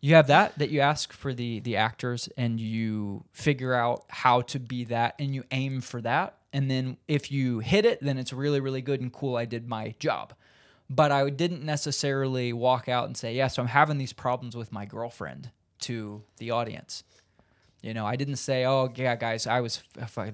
You 0.00 0.14
have 0.14 0.28
that 0.28 0.56
that 0.58 0.70
you 0.70 0.80
ask 0.80 1.12
for 1.12 1.34
the 1.34 1.60
the 1.60 1.76
actors, 1.76 2.28
and 2.36 2.60
you 2.60 3.24
figure 3.32 3.74
out 3.74 4.04
how 4.08 4.42
to 4.42 4.60
be 4.60 4.84
that, 4.84 5.14
and 5.18 5.34
you 5.34 5.44
aim 5.50 5.80
for 5.80 6.00
that. 6.02 6.36
And 6.52 6.70
then 6.70 6.96
if 7.06 7.30
you 7.30 7.60
hit 7.60 7.84
it, 7.84 8.00
then 8.00 8.18
it's 8.18 8.32
really 8.32 8.60
really 8.60 8.82
good 8.82 9.00
and 9.00 9.12
cool. 9.12 9.36
I 9.36 9.44
did 9.44 9.68
my 9.68 9.94
job. 9.98 10.34
But 10.92 11.12
I 11.12 11.30
didn't 11.30 11.62
necessarily 11.64 12.52
walk 12.52 12.88
out 12.88 13.06
and 13.06 13.16
say, 13.16 13.32
"Yeah, 13.34 13.46
so 13.46 13.62
I'm 13.62 13.68
having 13.68 13.96
these 13.98 14.12
problems 14.12 14.56
with 14.56 14.72
my 14.72 14.84
girlfriend" 14.84 15.50
to 15.82 16.24
the 16.38 16.50
audience. 16.50 17.04
You 17.80 17.94
know, 17.94 18.04
I 18.04 18.16
didn't 18.16 18.36
say, 18.36 18.66
"Oh, 18.66 18.92
yeah, 18.94 19.14
guys, 19.16 19.46
I 19.46 19.60
was 19.60 19.82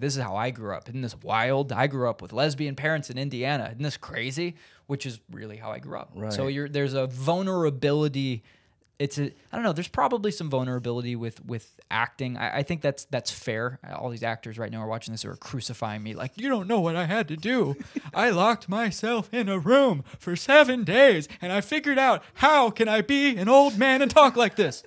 this 0.00 0.16
is 0.16 0.22
how 0.22 0.34
I 0.34 0.50
grew 0.50 0.74
up. 0.74 0.88
Isn't 0.88 1.02
this 1.02 1.14
wild? 1.22 1.72
I 1.72 1.86
grew 1.86 2.08
up 2.08 2.22
with 2.22 2.32
lesbian 2.32 2.74
parents 2.74 3.10
in 3.10 3.18
Indiana. 3.18 3.66
Isn't 3.72 3.82
this 3.82 3.96
crazy?" 3.98 4.56
Which 4.86 5.04
is 5.04 5.20
really 5.30 5.58
how 5.58 5.70
I 5.70 5.78
grew 5.78 5.98
up. 5.98 6.12
So 6.32 6.44
Right. 6.44 6.54
you're 6.54 6.68
there's 6.68 6.94
a 6.94 7.06
vulnerability. 7.06 8.42
It's 8.98 9.18
a 9.18 9.24
I 9.26 9.30
don't 9.52 9.62
know. 9.62 9.72
There's 9.74 9.88
probably 9.88 10.30
some 10.30 10.48
vulnerability 10.48 11.16
with 11.16 11.44
with 11.44 11.74
acting. 11.90 12.36
I, 12.38 12.58
I 12.58 12.62
think 12.62 12.80
that's 12.80 13.04
that's 13.06 13.30
fair. 13.30 13.78
All 13.94 14.08
these 14.08 14.22
actors 14.22 14.58
right 14.58 14.70
now 14.72 14.80
are 14.80 14.86
watching 14.86 15.12
this 15.12 15.22
who 15.22 15.30
are 15.30 15.36
crucifying 15.36 16.02
me 16.02 16.14
like 16.14 16.32
you 16.36 16.48
don't 16.48 16.66
know 16.66 16.80
what 16.80 16.96
I 16.96 17.04
had 17.04 17.28
to 17.28 17.36
do. 17.36 17.76
I 18.14 18.30
locked 18.30 18.68
myself 18.68 19.28
in 19.34 19.48
a 19.50 19.58
room 19.58 20.02
for 20.18 20.34
seven 20.36 20.82
days 20.84 21.28
and 21.42 21.52
I 21.52 21.60
figured 21.60 21.98
out 21.98 22.22
how 22.34 22.70
can 22.70 22.88
I 22.88 23.02
be 23.02 23.36
an 23.36 23.48
old 23.48 23.76
man 23.78 24.00
and 24.02 24.10
talk 24.10 24.34
like 24.36 24.56
this 24.56 24.82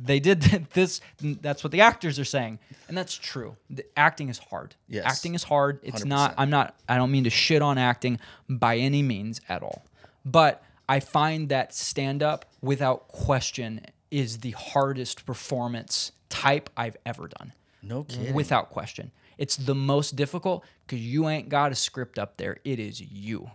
they 0.00 0.18
did 0.18 0.40
this 0.72 1.00
that's 1.20 1.62
what 1.62 1.70
the 1.70 1.80
actors 1.80 2.18
are 2.18 2.24
saying 2.24 2.58
and 2.88 2.98
that's 2.98 3.14
true 3.14 3.56
the 3.70 3.84
acting 3.96 4.28
is 4.28 4.38
hard 4.38 4.74
Yes. 4.88 5.04
acting 5.06 5.36
is 5.36 5.44
hard 5.44 5.78
it's 5.84 6.04
not 6.04 6.32
100%. 6.32 6.34
i'm 6.38 6.50
not 6.50 6.74
i 6.88 6.96
don't 6.96 7.12
mean 7.12 7.22
to 7.24 7.30
shit 7.30 7.62
on 7.62 7.78
acting 7.78 8.18
by 8.48 8.78
any 8.78 9.02
means 9.02 9.40
at 9.48 9.62
all 9.62 9.84
but 10.24 10.64
i 10.88 11.00
find 11.00 11.48
that 11.48 11.74
stand 11.74 12.22
up 12.22 12.44
without 12.60 13.08
question 13.08 13.80
is 14.10 14.38
the 14.38 14.50
hardest 14.52 15.26
performance 15.26 16.12
type 16.28 16.70
i've 16.76 16.96
ever 17.04 17.28
done 17.28 17.52
No 17.82 18.04
kidding. 18.04 18.34
without 18.34 18.70
question 18.70 19.10
it's 19.38 19.56
the 19.56 19.74
most 19.74 20.16
difficult 20.16 20.64
because 20.86 21.00
you 21.00 21.28
ain't 21.28 21.48
got 21.48 21.72
a 21.72 21.74
script 21.74 22.18
up 22.18 22.36
there 22.36 22.58
it 22.64 22.78
is 22.78 23.00
you 23.00 23.50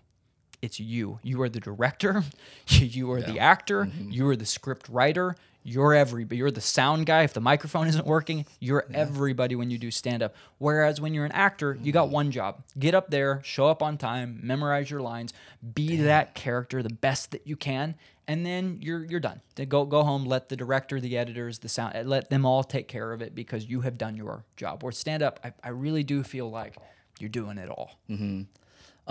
it's 0.61 0.79
you. 0.79 1.19
You 1.23 1.41
are 1.41 1.49
the 1.49 1.59
director. 1.59 2.23
You 2.67 3.11
are 3.11 3.21
the 3.21 3.39
actor. 3.39 3.85
Mm-hmm. 3.85 4.11
You 4.11 4.27
are 4.27 4.35
the 4.35 4.45
script 4.45 4.87
writer. 4.89 5.35
You're 5.63 5.93
every. 5.93 6.25
You're 6.31 6.51
the 6.51 6.61
sound 6.61 7.05
guy. 7.05 7.23
If 7.23 7.33
the 7.33 7.41
microphone 7.41 7.87
isn't 7.87 8.05
working, 8.05 8.45
you're 8.59 8.85
everybody 8.93 9.55
when 9.55 9.69
you 9.69 9.77
do 9.77 9.91
stand 9.91 10.23
up. 10.23 10.33
Whereas 10.57 11.01
when 11.01 11.13
you're 11.13 11.25
an 11.25 11.31
actor, 11.33 11.77
you 11.81 11.91
got 11.91 12.09
one 12.09 12.31
job: 12.31 12.63
get 12.77 12.95
up 12.95 13.09
there, 13.09 13.41
show 13.43 13.67
up 13.67 13.83
on 13.83 13.97
time, 13.97 14.39
memorize 14.41 14.89
your 14.89 15.01
lines, 15.01 15.33
be 15.73 15.97
that 15.97 16.33
character 16.33 16.81
the 16.81 16.89
best 16.89 17.31
that 17.31 17.45
you 17.45 17.55
can, 17.55 17.95
and 18.27 18.45
then 18.45 18.77
you're 18.81 19.03
you're 19.03 19.19
done. 19.19 19.41
Then 19.55 19.67
go 19.67 19.85
go 19.85 20.03
home. 20.03 20.25
Let 20.25 20.47
the 20.49 20.55
director, 20.55 20.99
the 21.01 21.17
editors, 21.17 21.59
the 21.59 21.69
sound, 21.69 22.07
let 22.07 22.29
them 22.29 22.45
all 22.45 22.63
take 22.63 22.87
care 22.87 23.11
of 23.11 23.21
it 23.21 23.35
because 23.35 23.65
you 23.65 23.81
have 23.81 23.97
done 23.97 24.15
your 24.15 24.45
job. 24.55 24.83
Or 24.83 24.91
stand 24.93 25.21
up, 25.21 25.39
I, 25.43 25.51
I 25.63 25.69
really 25.69 26.03
do 26.03 26.23
feel 26.23 26.49
like 26.49 26.77
you're 27.19 27.29
doing 27.29 27.57
it 27.57 27.69
all. 27.69 27.99
Mm-hmm. 28.09 28.43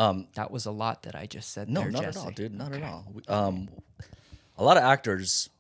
Um, 0.01 0.29
That 0.35 0.51
was 0.51 0.65
a 0.67 0.71
lot 0.71 1.03
that 1.03 1.15
I 1.15 1.27
just 1.27 1.51
said. 1.53 1.69
no, 1.69 1.83
there, 1.83 1.91
not 1.91 2.03
Jesse. 2.05 2.19
at 2.21 2.25
all, 2.25 2.31
dude. 2.31 2.55
Not 2.55 2.73
at 2.73 2.83
all. 2.83 3.05
Um, 3.29 3.69
a 4.57 4.65
lot 4.65 4.77
of 4.77 4.83
actors 4.83 5.51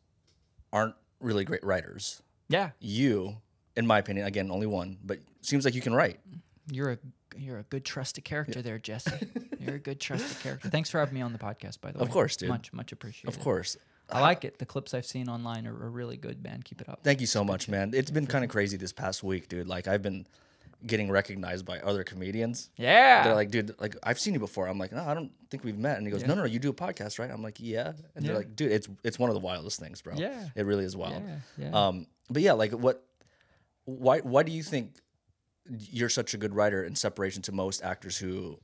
aren't 0.72 0.94
really 1.20 1.44
great 1.44 1.64
writers. 1.64 2.22
Yeah, 2.48 2.70
You, 2.80 3.36
in 3.76 3.86
my 3.86 3.98
opinion, 3.98 4.26
again, 4.26 4.50
only 4.50 4.66
one, 4.66 4.98
but 5.04 5.18
seems 5.42 5.64
like 5.64 5.74
you 5.74 5.80
can 5.82 5.94
write. 5.94 6.18
you're 6.70 6.92
a 6.92 6.98
you're 7.36 7.58
a 7.58 7.62
good 7.64 7.84
trusted 7.84 8.24
character 8.24 8.62
there, 8.62 8.78
Jesse. 8.78 9.12
you're 9.60 9.76
a 9.76 9.78
good 9.78 10.00
trusted 10.00 10.38
character. 10.42 10.68
Thanks 10.70 10.90
for 10.90 10.98
having 10.98 11.14
me 11.14 11.20
on 11.20 11.32
the 11.32 11.38
podcast, 11.38 11.80
by 11.80 11.92
the 11.92 11.98
way. 11.98 12.02
Of 12.02 12.10
course, 12.10 12.36
dude. 12.36 12.48
Much 12.48 12.72
much 12.72 12.90
appreciated. 12.92 13.28
Of 13.36 13.42
course. 13.42 13.76
I 14.10 14.20
like 14.22 14.44
it. 14.46 14.58
The 14.58 14.64
clips 14.64 14.94
I've 14.94 15.04
seen 15.04 15.28
online 15.28 15.66
are, 15.66 15.74
are 15.74 15.90
really 15.90 16.16
good, 16.16 16.42
man. 16.42 16.62
Keep 16.64 16.80
it 16.80 16.88
up. 16.88 17.00
Thank 17.04 17.20
you 17.20 17.26
so 17.26 17.44
much, 17.44 17.68
man. 17.68 17.92
It's 17.94 18.10
been 18.10 18.26
kind 18.26 18.42
of 18.42 18.48
crazy 18.50 18.78
this 18.78 18.92
past 18.92 19.22
week, 19.22 19.48
dude. 19.48 19.68
Like 19.68 19.86
I've 19.86 20.00
been 20.02 20.26
getting 20.86 21.10
recognized 21.10 21.64
by 21.66 21.78
other 21.80 22.04
comedians. 22.04 22.70
Yeah. 22.76 23.24
They're 23.24 23.34
like, 23.34 23.50
dude, 23.50 23.74
like 23.80 23.96
I've 24.02 24.18
seen 24.20 24.34
you 24.34 24.40
before. 24.40 24.68
I'm 24.68 24.78
like, 24.78 24.92
no, 24.92 25.02
I 25.04 25.12
don't 25.14 25.32
think 25.50 25.64
we've 25.64 25.76
met. 25.78 25.98
And 25.98 26.06
he 26.06 26.12
goes, 26.12 26.22
Yeah. 26.22 26.28
no, 26.28 26.34
no, 26.36 26.40
no, 26.42 26.46
you 26.46 26.58
do 26.58 26.70
a 26.70 26.74
podcast, 26.74 27.18
right? 27.18 27.30
I'm 27.30 27.42
like, 27.42 27.56
yeah. 27.58 27.92
And 28.14 28.24
Yeah. 28.24 28.28
they're 28.28 28.36
like, 28.36 28.54
dude, 28.54 28.70
it's 28.72 28.88
it's 29.02 29.18
one 29.18 29.28
of 29.30 29.34
the 29.34 29.40
wildest 29.40 29.80
things, 29.80 30.00
bro. 30.02 30.14
Yeah. 30.16 30.48
It 30.54 30.64
really 30.66 30.84
is 30.84 30.96
wild. 30.96 31.22
Yeah, 31.26 31.66
yeah. 31.66 31.86
Um, 31.88 32.06
but 32.30 32.42
yeah, 32.42 32.52
like 32.52 32.72
what? 32.72 33.04
Why 33.84 34.18
why 34.20 34.42
do 34.42 34.52
you 34.52 34.62
think 34.62 34.96
you're 35.90 36.08
such 36.08 36.34
a 36.34 36.38
good 36.38 36.54
writer 36.54 36.82
in 36.84 36.94
separation 36.94 37.42
to 37.42 37.52
most 37.52 37.82
actors 37.82 38.16
who 38.18 38.58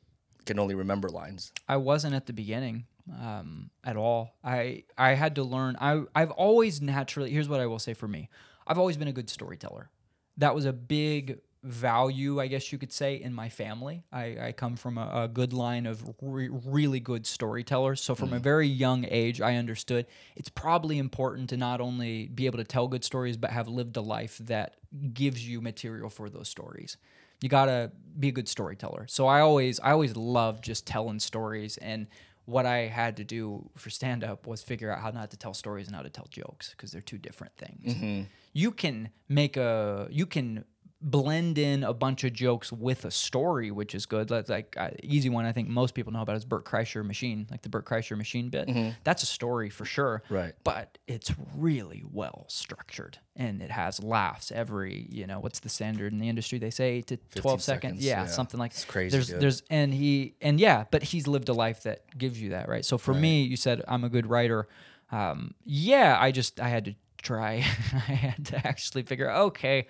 can 0.46 0.59
only 0.59 0.74
remember 0.74 1.09
lines? 1.09 1.53
I 1.68 1.79
wasn't 1.79 2.14
at 2.14 2.27
the 2.27 2.33
beginning 2.33 2.87
um, 3.20 3.70
at 3.83 3.96
all. 3.96 4.37
I 4.44 4.85
I 4.96 5.14
had 5.14 5.35
to 5.37 5.42
learn. 5.42 5.77
I 5.81 6.03
I've 6.14 6.31
always 6.31 6.81
naturally. 6.81 7.31
Here's 7.31 7.48
what 7.48 7.61
I 7.61 7.66
will 7.66 7.79
say 7.79 7.94
for 7.94 8.07
me. 8.09 8.29
I've 8.66 8.79
always 8.79 8.96
been 8.96 9.09
a 9.09 9.12
good 9.12 9.29
storyteller. 9.31 9.90
That 10.37 10.55
was 10.55 10.64
a 10.64 10.72
big 10.72 11.40
value, 11.64 12.40
I 12.40 12.46
guess 12.46 12.70
you 12.70 12.79
could 12.79 12.92
say, 12.92 13.16
in 13.16 13.35
my 13.35 13.48
family. 13.48 14.05
I, 14.12 14.37
I 14.40 14.53
come 14.53 14.77
from 14.77 14.98
a, 14.98 15.24
a 15.24 15.29
good 15.29 15.53
line 15.53 15.87
of 15.87 16.14
re- 16.20 16.48
really 16.48 17.00
good 17.00 17.27
storytellers. 17.27 18.00
So 18.00 18.14
from 18.14 18.33
a 18.33 18.38
mm. 18.38 18.42
very 18.42 18.68
young 18.68 19.07
age, 19.09 19.40
I 19.40 19.57
understood 19.57 20.07
it's 20.37 20.50
probably 20.50 20.98
important 20.98 21.50
to 21.50 21.57
not 21.57 21.81
only 21.81 22.29
be 22.29 22.46
able 22.46 22.59
to 22.59 22.64
tell 22.64 22.87
good 22.87 23.05
stories, 23.05 23.37
but 23.37 23.50
have 23.50 23.66
lived 23.66 23.96
a 23.96 24.03
life 24.03 24.38
that 24.44 24.77
gives 25.12 25.48
you 25.48 25.61
material 25.61 26.11
for 26.11 26.29
those 26.29 26.48
stories 26.48 26.96
you 27.40 27.50
gotta 27.50 27.92
be 28.18 28.29
a 28.29 28.33
good 28.33 28.48
storyteller. 28.48 29.07
So 29.07 29.27
I 29.27 29.40
always 29.40 29.79
I 29.81 29.90
always 29.90 30.16
loved 30.16 30.64
just 30.64 30.87
telling 30.87 31.18
stories 31.18 31.77
and 31.77 32.07
what 32.46 32.66
I 32.66 32.87
had 32.87 33.16
to 33.18 33.24
do 33.24 33.70
for 33.77 33.90
stand 33.90 34.22
up 34.22 34.46
was 34.46 34.62
figure 34.62 34.90
out 34.90 35.00
how 35.00 35.11
not 35.11 35.31
to 35.31 35.37
tell 35.37 35.55
stories 35.55 35.87
and 35.87 35.96
how 35.96 36.03
to 36.03 36.11
tell 36.11 36.27
jokes 36.31 36.70
because 36.70 36.92
they're 36.92 37.00
two 37.00 37.18
different 37.18 37.57
things. 37.57 37.94
Mm-hmm. 37.94 38.22
You 38.53 38.70
can 38.70 39.11
make 39.29 39.57
a 39.57 40.09
you 40.11 40.27
can 40.27 40.64
blend 41.04 41.58
in 41.58 41.84
a 41.84 41.92
bunch 41.92 42.24
of 42.24 42.32
jokes 42.32 42.72
with 42.72 43.04
a 43.04 43.10
story, 43.10 43.70
which 43.70 43.94
is 43.94 44.06
good. 44.06 44.26
That's 44.28 44.48
like 44.48 44.74
uh, 44.78 44.88
easy 45.02 45.28
one 45.28 45.44
I 45.44 45.52
think 45.52 45.68
most 45.68 45.94
people 45.94 46.12
know 46.14 46.22
about 46.22 46.36
is 46.36 46.46
Bert 46.46 46.64
Kreischer 46.64 47.04
machine, 47.04 47.46
like 47.50 47.60
the 47.60 47.68
Bert 47.68 47.84
Kreischer 47.84 48.16
machine 48.16 48.48
bit. 48.48 48.68
That's 49.04 49.22
a 49.22 49.26
story 49.26 49.68
for 49.68 49.84
sure. 49.84 50.22
Right. 50.30 50.54
But 50.64 50.96
it's 51.06 51.30
really 51.54 52.02
well 52.10 52.46
structured 52.48 53.18
and 53.36 53.60
it 53.60 53.70
has 53.70 54.02
laughs 54.02 54.50
every, 54.50 55.06
you 55.10 55.26
know, 55.26 55.40
what's 55.40 55.60
the 55.60 55.68
standard 55.68 56.12
in 56.12 56.18
the 56.18 56.28
industry? 56.30 56.58
They 56.58 56.70
say 56.70 56.92
eight 56.94 57.08
to 57.08 57.18
12 57.36 57.60
seconds. 57.62 57.64
seconds, 57.64 58.04
Yeah, 58.04 58.22
yeah. 58.22 58.26
something 58.26 58.58
like 58.58 58.70
It's 58.70 58.86
crazy, 58.86 59.10
There's 59.14 59.26
dude. 59.28 59.40
there's 59.40 59.62
and 59.68 59.92
he 59.92 60.34
and 60.40 60.58
yeah, 60.58 60.84
but 60.90 61.02
he's 61.02 61.26
lived 61.26 61.50
a 61.50 61.52
life 61.52 61.82
that 61.82 62.16
gives 62.16 62.40
you 62.40 62.50
that, 62.50 62.66
right? 62.68 62.84
So 62.84 62.96
for 62.96 63.12
me, 63.12 63.42
you 63.42 63.56
said 63.58 63.82
I'm 63.86 64.04
a 64.04 64.08
good 64.08 64.26
writer. 64.26 64.68
Um, 65.12 65.52
yeah, 65.66 66.16
I 66.18 66.30
just 66.30 66.60
I 66.60 66.68
had 66.68 66.86
to 66.86 66.94
try. 67.22 67.54
I 68.08 68.12
had 68.14 68.46
to 68.46 68.66
actually 68.66 69.02
figure 69.02 69.30
okay, 69.30 69.86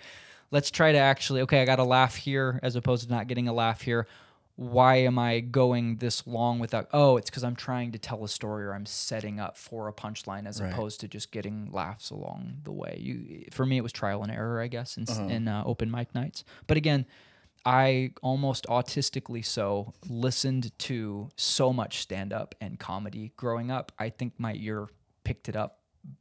let's 0.50 0.70
try 0.70 0.92
to 0.92 0.98
actually 0.98 1.40
okay, 1.42 1.62
I 1.62 1.64
got 1.64 1.78
a 1.78 1.84
laugh 1.84 2.14
here 2.16 2.60
as 2.62 2.76
opposed 2.76 3.04
to 3.04 3.10
not 3.12 3.26
getting 3.26 3.48
a 3.48 3.52
laugh 3.52 3.82
here. 3.82 4.06
Why 4.56 4.96
am 4.98 5.18
I 5.18 5.40
going 5.40 5.96
this 5.96 6.28
long 6.28 6.60
without? 6.60 6.86
Oh, 6.92 7.16
it's 7.16 7.28
because 7.28 7.42
I'm 7.42 7.56
trying 7.56 7.90
to 7.90 7.98
tell 7.98 8.22
a 8.22 8.28
story 8.28 8.64
or 8.64 8.72
I'm 8.72 8.86
setting 8.86 9.40
up 9.40 9.56
for 9.56 9.88
a 9.88 9.92
punchline 9.92 10.46
as 10.46 10.60
Right. 10.60 10.72
opposed 10.72 11.00
to 11.00 11.08
just 11.08 11.32
getting 11.32 11.70
laughs 11.72 12.10
along 12.10 12.58
the 12.62 12.70
way. 12.70 12.98
You, 13.00 13.46
for 13.50 13.66
me, 13.66 13.78
it 13.78 13.80
was 13.82 13.90
trial 13.90 14.22
and 14.22 14.30
error, 14.30 14.60
I 14.60 14.68
guess, 14.68 14.96
in, 14.96 15.06
Uh-huh. 15.08 15.24
in 15.24 15.48
uh, 15.48 15.64
open 15.66 15.90
mic 15.90 16.14
nights. 16.14 16.44
But 16.68 16.76
again, 16.76 17.04
I 17.66 18.12
almost 18.22 18.64
autistically 18.68 19.44
so 19.44 19.92
listened 20.08 20.70
to 20.80 21.30
so 21.36 21.72
much 21.72 21.98
stand 21.98 22.32
up 22.32 22.54
and 22.60 22.78
comedy 22.78 23.32
growing 23.36 23.72
up. 23.72 23.90
I 23.98 24.08
think 24.10 24.34
my 24.38 24.54
ear 24.54 24.86
picked 25.24 25.48
it 25.48 25.56
up 25.56 25.80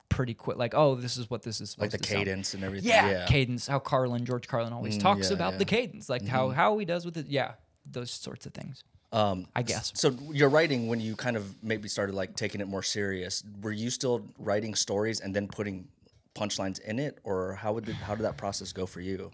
pretty 0.10 0.34
quick. 0.34 0.58
Like, 0.58 0.74
oh, 0.76 0.96
this 0.96 1.18
is 1.18 1.30
what 1.30 1.42
this 1.44 1.60
is 1.62 1.76
Like 1.80 1.92
the 1.92 1.98
to 1.98 2.04
sound. 2.04 2.20
cadence 2.26 2.54
and 2.54 2.64
everything. 2.64 2.90
Yeah, 2.90 3.10
Yeah. 3.10 3.26
cadence. 3.26 3.68
How 3.68 3.80
Carlin, 3.80 4.26
George 4.26 4.48
Carlin, 4.48 4.72
always 4.74 4.98
Mm, 4.98 5.02
talks 5.02 5.30
yeah, 5.30 5.34
about 5.36 5.54
yeah. 5.54 5.58
the 5.60 5.66
cadence, 5.66 6.10
like 6.10 6.28
how 6.28 6.50
how 6.50 6.78
he 6.78 6.86
does 6.86 7.06
with 7.06 7.18
it. 7.18 7.28
Yeah, 7.28 7.54
those 7.86 8.12
sorts 8.12 8.46
of 8.46 8.54
things. 8.54 8.84
Um, 9.12 9.46
I 9.56 9.62
guess. 9.62 9.92
So 9.96 10.10
your 10.32 10.50
writing, 10.50 10.88
when 10.88 11.00
you 11.00 11.16
kind 11.16 11.38
of 11.38 11.64
maybe 11.64 11.88
started 11.88 12.16
like 12.16 12.36
taking 12.36 12.62
it 12.62 12.68
more 12.68 12.82
serious, 12.84 13.44
were 13.62 13.72
you 13.72 13.90
still 13.92 14.26
writing 14.40 14.74
stories 14.76 15.20
and 15.20 15.36
then 15.36 15.48
putting 15.48 15.88
punchlines 16.36 16.80
in 16.80 16.98
it, 16.98 17.20
or 17.24 17.54
how 17.54 17.74
would 17.74 17.86
the, 17.86 17.94
how 17.94 18.16
did 18.16 18.24
that 18.24 18.38
process 18.38 18.74
go 18.74 18.88
for 18.88 19.02
you? 19.02 19.30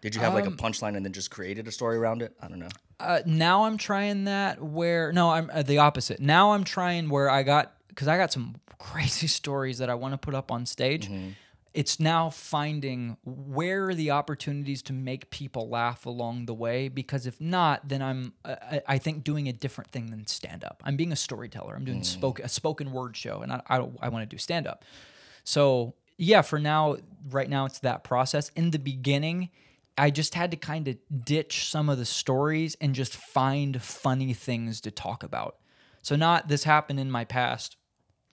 Did 0.00 0.14
you 0.14 0.20
have 0.20 0.34
like 0.34 0.44
a 0.44 0.48
Um, 0.48 0.56
punchline 0.56 0.96
and 0.96 1.04
then 1.04 1.12
just 1.12 1.30
created 1.30 1.66
a 1.68 1.72
story 1.72 1.96
around 1.96 2.22
it? 2.22 2.32
I 2.40 2.48
don't 2.48 2.58
know. 2.60 2.68
Uh, 3.00 3.20
now 3.26 3.64
I'm 3.64 3.76
trying 3.78 4.24
that 4.24 4.60
where 4.62 5.12
no, 5.12 5.30
I'm 5.30 5.48
uh, 5.52 5.62
the 5.62 5.78
opposite. 5.78 6.18
Now 6.20 6.52
I'm 6.52 6.64
trying 6.64 7.08
where 7.08 7.28
I 7.30 7.42
got 7.44 7.72
because 7.88 8.08
I 8.08 8.16
got 8.16 8.32
some 8.32 8.56
crazy 8.78 9.26
stories 9.40 9.78
that 9.78 9.90
I 9.90 9.94
want 9.94 10.14
to 10.14 10.18
put 10.18 10.34
up 10.34 10.50
on 10.50 10.66
stage. 10.66 11.10
It's 11.74 12.00
now 12.00 12.30
finding 12.30 13.18
where 13.24 13.90
are 13.90 13.94
the 13.94 14.10
opportunities 14.10 14.82
to 14.84 14.92
make 14.92 15.30
people 15.30 15.68
laugh 15.68 16.06
along 16.06 16.46
the 16.46 16.54
way. 16.54 16.88
Because 16.88 17.26
if 17.26 17.40
not, 17.40 17.88
then 17.88 18.02
I'm 18.02 18.32
uh, 18.44 18.56
I, 18.62 18.82
I 18.86 18.98
think 18.98 19.22
doing 19.22 19.48
a 19.48 19.52
different 19.52 19.92
thing 19.92 20.06
than 20.06 20.26
stand 20.26 20.64
up. 20.64 20.82
I'm 20.84 20.96
being 20.96 21.12
a 21.12 21.16
storyteller. 21.16 21.76
I'm 21.76 21.84
doing 21.84 22.02
spoken 22.02 22.44
a 22.44 22.48
spoken 22.48 22.90
word 22.90 23.16
show, 23.16 23.42
and 23.42 23.52
I 23.52 23.62
I, 23.68 23.76
I 24.00 24.08
want 24.08 24.28
to 24.28 24.34
do 24.34 24.38
stand 24.38 24.66
up. 24.66 24.84
So 25.44 25.94
yeah, 26.16 26.42
for 26.42 26.58
now, 26.58 26.96
right 27.30 27.48
now 27.48 27.66
it's 27.66 27.78
that 27.80 28.02
process. 28.02 28.50
In 28.56 28.70
the 28.70 28.78
beginning, 28.78 29.50
I 29.96 30.10
just 30.10 30.34
had 30.34 30.50
to 30.52 30.56
kind 30.56 30.88
of 30.88 30.96
ditch 31.24 31.68
some 31.70 31.88
of 31.88 31.98
the 31.98 32.04
stories 32.04 32.76
and 32.80 32.94
just 32.94 33.16
find 33.16 33.80
funny 33.80 34.32
things 34.32 34.80
to 34.82 34.90
talk 34.90 35.22
about. 35.22 35.56
So 36.02 36.16
not 36.16 36.48
this 36.48 36.64
happened 36.64 36.98
in 36.98 37.10
my 37.10 37.24
past. 37.24 37.76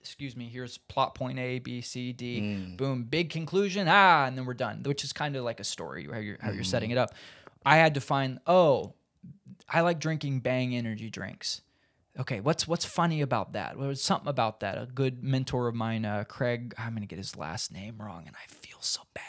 Excuse 0.06 0.36
me. 0.36 0.48
Here's 0.48 0.78
plot 0.78 1.14
point 1.14 1.38
A, 1.38 1.58
B, 1.58 1.80
C, 1.80 2.12
D. 2.12 2.40
Boom. 2.76 3.04
Big 3.04 3.30
conclusion. 3.30 3.86
Ah, 3.88 4.26
and 4.26 4.36
then 4.36 4.46
we're 4.46 4.54
done. 4.54 4.82
Which 4.84 5.04
is 5.04 5.12
kind 5.12 5.36
of 5.36 5.44
like 5.44 5.60
a 5.60 5.64
story 5.64 6.08
how 6.10 6.18
you're 6.18 6.38
how 6.40 6.50
you're 6.50 6.64
setting 6.64 6.90
it 6.90 6.98
up. 6.98 7.10
I 7.64 7.76
had 7.76 7.94
to 7.94 8.00
find. 8.00 8.38
Oh, 8.46 8.94
I 9.68 9.80
like 9.80 9.98
drinking 9.98 10.40
Bang 10.40 10.74
energy 10.74 11.10
drinks. 11.10 11.62
Okay, 12.18 12.40
what's 12.40 12.66
what's 12.66 12.84
funny 12.84 13.20
about 13.20 13.52
that? 13.52 13.76
Well, 13.76 13.88
there's 13.88 14.02
something 14.02 14.28
about 14.28 14.60
that. 14.60 14.78
A 14.78 14.86
good 14.86 15.22
mentor 15.22 15.68
of 15.68 15.74
mine, 15.74 16.04
uh, 16.04 16.24
Craig. 16.24 16.74
I'm 16.78 16.94
gonna 16.94 17.06
get 17.06 17.18
his 17.18 17.36
last 17.36 17.72
name 17.72 17.96
wrong, 18.00 18.24
and 18.26 18.34
I 18.36 18.46
feel 18.48 18.78
so 18.80 19.02
bad. 19.12 19.22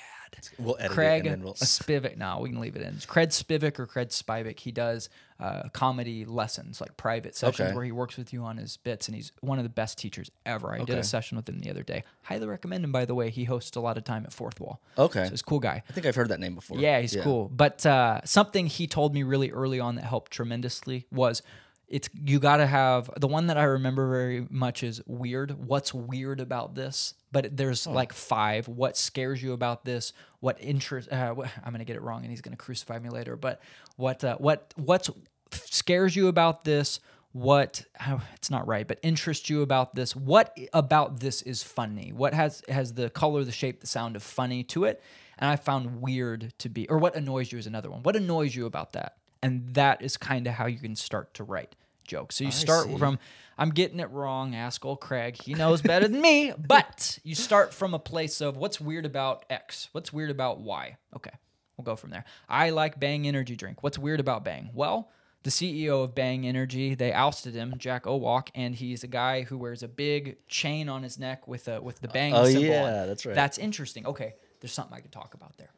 We'll 0.60 0.78
edit 0.80 0.92
Craig 0.92 1.26
it 1.26 1.30
and 1.30 1.38
then 1.42 1.44
we'll. 1.44 1.54
Spivak. 1.56 2.18
No, 2.18 2.40
we 2.42 2.50
can 2.50 2.60
leave 2.60 2.76
it 2.76 2.82
in. 2.82 2.96
It's 2.96 3.06
Craig 3.06 3.30
Spivak 3.30 3.80
or 3.80 3.86
Craig 3.86 4.10
Spivak. 4.10 4.60
He 4.60 4.72
does 4.72 5.10
uh, 5.40 5.70
comedy 5.74 6.26
lessons, 6.26 6.82
like 6.82 6.98
private 6.98 7.36
sessions 7.36 7.68
Okay. 7.68 7.76
where 7.76 7.84
he 7.86 7.92
works 7.92 8.18
with 8.18 8.34
you 8.34 8.44
on 8.44 8.58
his 8.58 8.78
bits, 8.78 9.08
and 9.08 9.16
he's 9.16 9.32
one 9.42 9.60
of 9.60 9.64
the 9.64 9.70
best 9.70 9.98
teachers 9.98 10.32
ever. 10.46 10.74
I 10.74 10.80
did 10.84 10.98
a 10.98 11.04
session 11.04 11.36
with 11.38 11.48
him 11.48 11.60
the 11.60 11.70
other 11.70 11.84
day. 11.84 12.04
Highly 12.24 12.48
recommend 12.48 12.84
him, 12.84 12.92
by 12.92 13.06
the 13.06 13.14
way. 13.16 13.30
He 13.30 13.44
hosts 13.44 13.76
a 13.78 13.80
lot 13.82 13.98
of 13.98 14.04
time 14.04 14.24
at 14.26 14.34
Fourth 14.34 14.60
Wall. 14.60 14.80
Okay. 14.98 15.26
So 15.26 15.30
he's 15.32 15.42
a 15.42 15.44
cool 15.44 15.60
guy. 15.60 15.84
I 15.90 15.94
think 15.94 16.06
I've 16.08 16.16
heard 16.16 16.30
that 16.30 16.40
name 16.40 16.56
before. 16.56 16.80
Yeah, 16.80 17.00
he's 17.02 17.16
cool. 17.22 17.50
But 17.54 17.86
uh, 17.86 18.22
something 18.26 18.66
he 18.68 18.88
told 18.88 19.14
me 19.14 19.24
really 19.24 19.52
early 19.52 19.80
on 19.80 19.96
that 19.96 20.06
helped 20.06 20.32
tremendously 20.32 21.06
was 21.12 21.42
it's 21.88 22.10
you 22.22 22.40
got 22.40 22.58
to 22.58 22.68
have 22.68 23.10
the 23.18 23.28
one 23.28 23.48
that 23.48 23.58
I 23.58 23.64
remember 23.64 24.10
very 24.10 24.46
much 24.50 24.84
is 24.84 25.02
weird. 25.06 25.52
What's 25.52 25.94
weird 25.94 26.42
about 26.42 26.76
this? 26.76 27.14
But 27.32 27.56
there's 27.56 27.88
like 27.88 28.14
five. 28.14 28.68
What 28.68 28.98
scares 28.98 29.42
you 29.42 29.54
about 29.54 29.86
this? 29.86 30.12
What 30.42 30.58
interest? 30.62 31.12
Uh, 31.12 31.36
I'm 31.64 31.72
gonna 31.72 31.86
get 31.86 31.96
it 31.96 32.02
wrong, 32.02 32.22
and 32.22 32.30
he's 32.30 32.42
gonna 32.42 32.58
crucify 32.58 33.00
me 33.00 33.10
later. 33.10 33.36
But 33.36 33.62
what? 33.96 34.24
Uh, 34.24 34.38
what? 34.38 34.74
What's 34.76 35.10
scares 35.52 36.16
you 36.16 36.28
about 36.28 36.66
this? 36.66 37.00
What? 37.32 37.84
oh, 38.06 38.22
it's 38.36 38.50
not 38.50 38.68
right, 38.68 38.88
but 38.88 39.00
interests 39.04 39.50
you 39.50 39.62
about 39.62 39.96
this? 39.96 40.16
What 40.16 40.58
about 40.74 41.20
this 41.20 41.42
is 41.42 41.64
funny? 41.64 42.12
What 42.12 42.34
has 42.34 42.64
has 42.68 42.94
the 42.94 43.10
color, 43.10 43.44
the 43.44 43.52
shape, 43.52 43.80
the 43.80 43.88
sound 43.88 44.16
of 44.16 44.24
funny 44.24 44.64
to 44.66 44.86
it? 44.86 45.02
And 45.40 45.50
I 45.50 45.56
found 45.56 46.02
weird 46.02 46.54
to 46.60 46.70
be, 46.70 46.90
or 46.90 46.98
what 46.98 47.16
annoys 47.16 47.52
you 47.52 47.60
is 47.60 47.68
another 47.68 47.92
one. 47.92 48.02
What 48.02 48.16
annoys 48.16 48.56
you 48.56 48.66
about 48.66 48.94
that? 48.94 49.18
And 49.44 49.74
that 49.76 50.02
is 50.02 50.18
kind 50.18 50.48
of 50.48 50.54
how 50.54 50.66
you 50.66 50.80
can 50.80 50.96
start 50.96 51.34
to 51.36 51.44
write 51.44 51.76
jokes. 52.06 52.36
So 52.38 52.44
you 52.46 52.52
start 52.52 52.88
see. 52.88 52.98
from, 52.98 53.20
I'm 53.58 53.70
getting 53.70 54.00
it 54.00 54.10
wrong. 54.12 54.56
Ask 54.56 54.86
old 54.86 55.02
Craig. 55.02 55.36
He 55.42 55.54
knows 55.54 55.82
better 55.82 56.08
than 56.08 56.22
me. 56.22 56.52
But 56.68 57.20
you 57.24 57.36
start 57.36 57.74
from 57.74 57.94
a 57.94 58.00
place 58.00 58.42
of 58.42 58.58
what's 58.58 58.80
weird 58.82 59.06
about 59.06 59.46
X? 59.50 59.90
What's 59.92 60.12
weird 60.14 60.30
about 60.32 60.60
Y? 60.62 60.98
Okay, 61.16 61.32
we'll 61.76 61.84
go 61.86 61.96
from 61.96 62.10
there. 62.12 62.26
I 62.50 62.70
like 62.72 63.00
Bang 63.00 63.28
Energy 63.28 63.56
drink. 63.56 63.84
What's 63.84 64.00
weird 64.00 64.20
about 64.20 64.44
Bang? 64.46 64.70
Well, 64.74 65.10
the 65.44 65.50
CEO 65.52 66.04
of 66.04 66.16
Bang 66.16 66.46
Energy, 66.48 66.96
they 66.96 67.14
ousted 67.14 67.54
him, 67.56 67.76
Jack 67.78 68.04
Owoc, 68.06 68.50
and 68.56 68.76
he's 68.76 69.04
a 69.04 69.08
guy 69.08 69.44
who 69.44 69.58
wears 69.58 69.84
a 69.84 69.88
big 69.88 70.38
chain 70.48 70.90
on 70.90 71.04
his 71.04 71.20
neck 71.20 71.48
with 71.48 71.68
a 71.68 71.80
with 71.82 72.00
the 72.02 72.08
Bang 72.08 72.34
Oh, 72.34 72.46
symbol. 72.46 72.64
on 72.64 72.70
yeah, 72.70 73.04
it. 73.04 73.08
that's 73.08 73.26
right. 73.26 73.36
That's 73.36 73.58
interesting. 73.58 74.06
Okay, 74.06 74.34
there's 74.60 74.74
something 74.74 74.98
I 74.98 75.00
could 75.02 75.12
talk 75.12 75.34
about 75.36 75.56
there. 75.58 75.72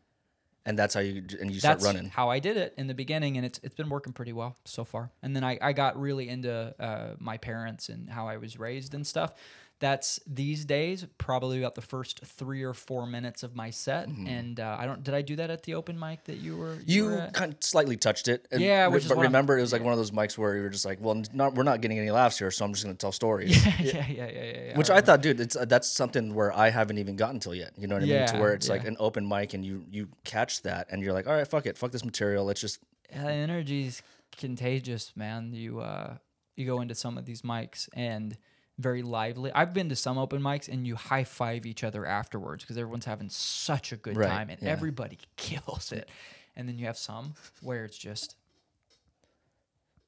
And 0.66 0.78
that's 0.78 0.94
how 0.94 1.00
you 1.00 1.24
and 1.40 1.52
you 1.52 1.60
start 1.60 1.80
That's 1.80 1.86
running. 1.86 2.10
how 2.10 2.30
I 2.30 2.40
did 2.40 2.58
it 2.58 2.74
in 2.78 2.88
the 2.88 2.94
beginning, 2.94 3.38
and 3.38 3.46
it's 3.46 3.60
it's 3.64 3.76
been 3.76 3.90
working 3.90 4.14
pretty 4.14 4.34
well 4.34 4.56
so 4.66 4.84
far. 4.84 5.12
And 5.24 5.36
then 5.36 5.44
I, 5.44 5.58
I 5.62 5.74
got 5.74 6.00
really 6.00 6.30
into 6.30 6.76
uh, 6.80 7.16
my 7.20 7.38
parents 7.38 7.90
and 7.90 8.10
how 8.10 8.28
I 8.28 8.38
was 8.38 8.60
raised 8.60 8.94
and 8.94 9.06
stuff. 9.06 9.34
That's 9.82 10.20
these 10.28 10.66
days 10.66 11.06
probably 11.18 11.60
about 11.60 11.76
the 11.76 11.82
first 11.82 12.20
three 12.26 12.64
or 12.64 12.74
four 12.74 13.08
minutes 13.08 13.44
of 13.44 13.56
my 13.56 13.70
set. 13.70 14.08
And 14.10 14.60
uh, 14.60 14.76
I 14.78 14.86
don't 14.86 15.04
did 15.06 15.14
I 15.14 15.22
do 15.22 15.38
that 15.38 15.50
at 15.50 15.64
the 15.64 15.76
open 15.76 15.98
mic 15.98 16.26
that 16.26 16.38
you 16.38 16.58
were 16.58 16.76
you, 16.86 17.12
You 17.12 17.18
at? 17.20 17.34
kind 17.34 17.54
of 17.54 17.64
slightly 17.64 17.96
touched 17.96 18.28
it. 18.28 18.46
and 18.52 18.60
Yeah, 18.62 18.86
re- 18.86 18.90
but 18.92 19.04
what 19.04 19.12
I'm- 19.12 19.20
remember, 19.22 19.58
it 19.58 19.62
was 19.62 19.72
like 19.72 19.82
one 19.82 19.94
of 19.94 19.98
those 19.98 20.12
mics 20.12 20.38
where 20.38 20.58
you 20.58 20.64
were 20.64 20.70
just 20.70 20.84
like, 20.86 20.98
"Well, 21.00 21.24
not, 21.34 21.56
we're 21.56 21.64
not 21.64 21.80
getting 21.80 21.98
any 21.98 22.12
laughs 22.12 22.38
here, 22.38 22.52
so 22.52 22.66
I'm 22.66 22.74
just 22.74 22.84
going 22.84 22.94
to 22.96 23.00
tell 23.00 23.14
stories." 23.14 23.66
yeah, 23.66 23.74
yeah, 23.80 23.94
yeah, 23.94 24.06
yeah, 24.10 24.30
yeah, 24.32 24.62
yeah. 24.68 24.78
Which 24.78 24.90
I 24.90 25.00
thought, 25.00 25.22
dude, 25.22 25.40
it's, 25.40 25.56
uh, 25.56 25.64
that's 25.64 25.90
something 25.90 26.34
where 26.36 26.52
I 26.52 26.70
haven't 26.72 26.98
even 26.98 27.16
gotten 27.16 27.40
till 27.40 27.56
yet. 27.56 27.72
You 27.78 27.88
know 27.88 27.96
what 27.96 28.04
I 28.04 28.08
mean? 28.08 28.28
To 28.28 28.38
where 28.38 28.54
it's 28.54 28.68
like 28.68 28.86
an 28.86 28.98
open 29.00 29.26
mic 29.30 29.54
and 29.54 29.64
you 29.64 29.86
you 29.90 30.10
catch 30.26 30.62
that 30.64 30.88
and 30.92 31.02
you're 31.02 31.14
like, 31.14 31.26
all 31.26 31.34
right, 31.34 31.48
fuck 31.48 31.66
it, 31.66 31.78
fuck 31.78 31.92
this 31.92 32.04
material. 32.04 32.44
Let's 32.44 32.60
just 32.60 32.80
uh, 33.18 33.26
energy's 33.28 34.02
contagious, 34.38 35.14
man. 35.16 35.54
You 35.54 35.80
uh, 35.80 36.16
you 36.58 36.66
go 36.66 36.82
into 36.82 36.96
some 36.96 37.18
of 37.18 37.26
these 37.26 37.44
mics 37.44 37.88
and 37.94 38.38
very 38.80 39.04
lively. 39.04 39.52
I've 39.54 39.74
been 39.74 39.90
to 39.90 39.96
some 39.96 40.18
open 40.18 40.42
mics 40.42 40.68
and 40.68 40.88
you 40.88 40.96
high 40.96 41.26
five 41.26 41.66
each 41.66 41.84
other 41.84 42.06
afterwards 42.06 42.64
because 42.64 42.78
everyone's 42.78 43.06
having 43.06 43.30
such 43.30 43.92
a 43.92 43.98
good 43.98 44.16
Right, 44.16 44.30
time 44.30 44.50
and 44.50 44.60
yeah. 44.62 44.70
everybody 44.70 45.20
kills 45.36 45.92
it. 45.92 46.10
And 46.56 46.68
then 46.68 46.80
you 46.80 46.86
have 46.88 46.98
some 46.98 47.36
where 47.62 47.86
it's 47.86 47.98
just 47.98 48.36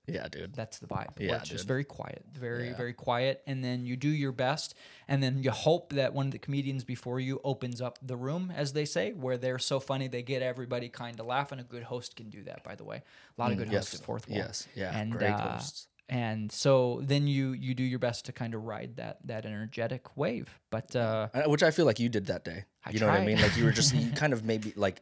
yeah, 0.08 0.28
dude. 0.30 0.54
that's 0.54 0.80
the 0.80 0.88
vibe. 0.88 1.12
Yeah, 1.20 1.36
it's 1.36 1.50
just 1.50 1.68
very 1.68 1.84
quiet, 1.84 2.26
very 2.34 2.70
Yeah. 2.70 2.76
very 2.76 2.94
quiet, 2.94 3.44
and 3.46 3.64
then 3.64 3.86
you 3.86 3.96
do 3.96 4.10
your 4.10 4.32
best, 4.32 4.74
and 5.08 5.22
then 5.22 5.42
you 5.44 5.52
hope 5.52 5.94
that 5.94 6.14
one 6.14 6.26
of 6.26 6.32
the 6.32 6.40
comedians 6.40 6.84
before 6.84 7.20
you 7.20 7.40
opens 7.44 7.82
up 7.82 8.00
the 8.02 8.18
room, 8.18 8.52
as 8.54 8.74
they 8.74 8.84
say, 8.84 9.14
where 9.14 9.38
they're 9.38 9.60
so 9.60 9.80
funny 9.80 10.08
they 10.08 10.24
get 10.24 10.42
everybody 10.42 10.90
kind 10.90 11.20
of 11.20 11.28
laughing. 11.28 11.60
A 11.60 11.64
good 11.64 11.84
host 11.84 12.16
can 12.16 12.30
do 12.30 12.44
that, 12.44 12.64
by 12.64 12.76
the 12.76 12.84
way. 12.84 13.04
A 13.38 13.42
lot 13.42 13.52
of 13.52 13.58
Mm, 13.58 13.60
good 13.60 13.72
yes, 13.72 13.84
hosts 13.84 13.96
at 13.96 14.06
Fourth 14.06 14.28
Wall. 14.28 14.38
yes, 14.40 14.68
yeah, 14.76 15.00
and 15.00 15.12
great 15.12 15.30
uh, 15.30 15.52
hosts. 15.54 15.88
And 16.12 16.52
so 16.52 17.00
then 17.04 17.26
you 17.26 17.54
you 17.54 17.74
do 17.74 17.84
your 17.84 17.98
best 18.00 18.26
to 18.26 18.34
kind 18.34 18.54
of 18.54 18.66
ride 18.66 18.98
that 18.98 19.20
that 19.26 19.46
energetic 19.46 20.18
wave, 20.18 20.60
but 20.70 20.94
uh, 20.94 21.30
Which 21.48 21.64
I 21.64 21.72
feel 21.72 21.86
like 21.86 22.00
you 22.02 22.10
did 22.10 22.26
that 22.26 22.44
day. 22.44 22.66
I 22.86 22.92
you 22.92 23.00
know 23.00 23.08
what 23.08 23.22
I 23.22 23.26
mean? 23.26 23.42
Like 23.42 23.56
you 23.56 23.64
were 23.64 23.72
just 23.72 23.96
you 23.96 24.12
kind 24.24 24.34
of 24.34 24.44
maybe 24.44 24.74
like 24.76 25.02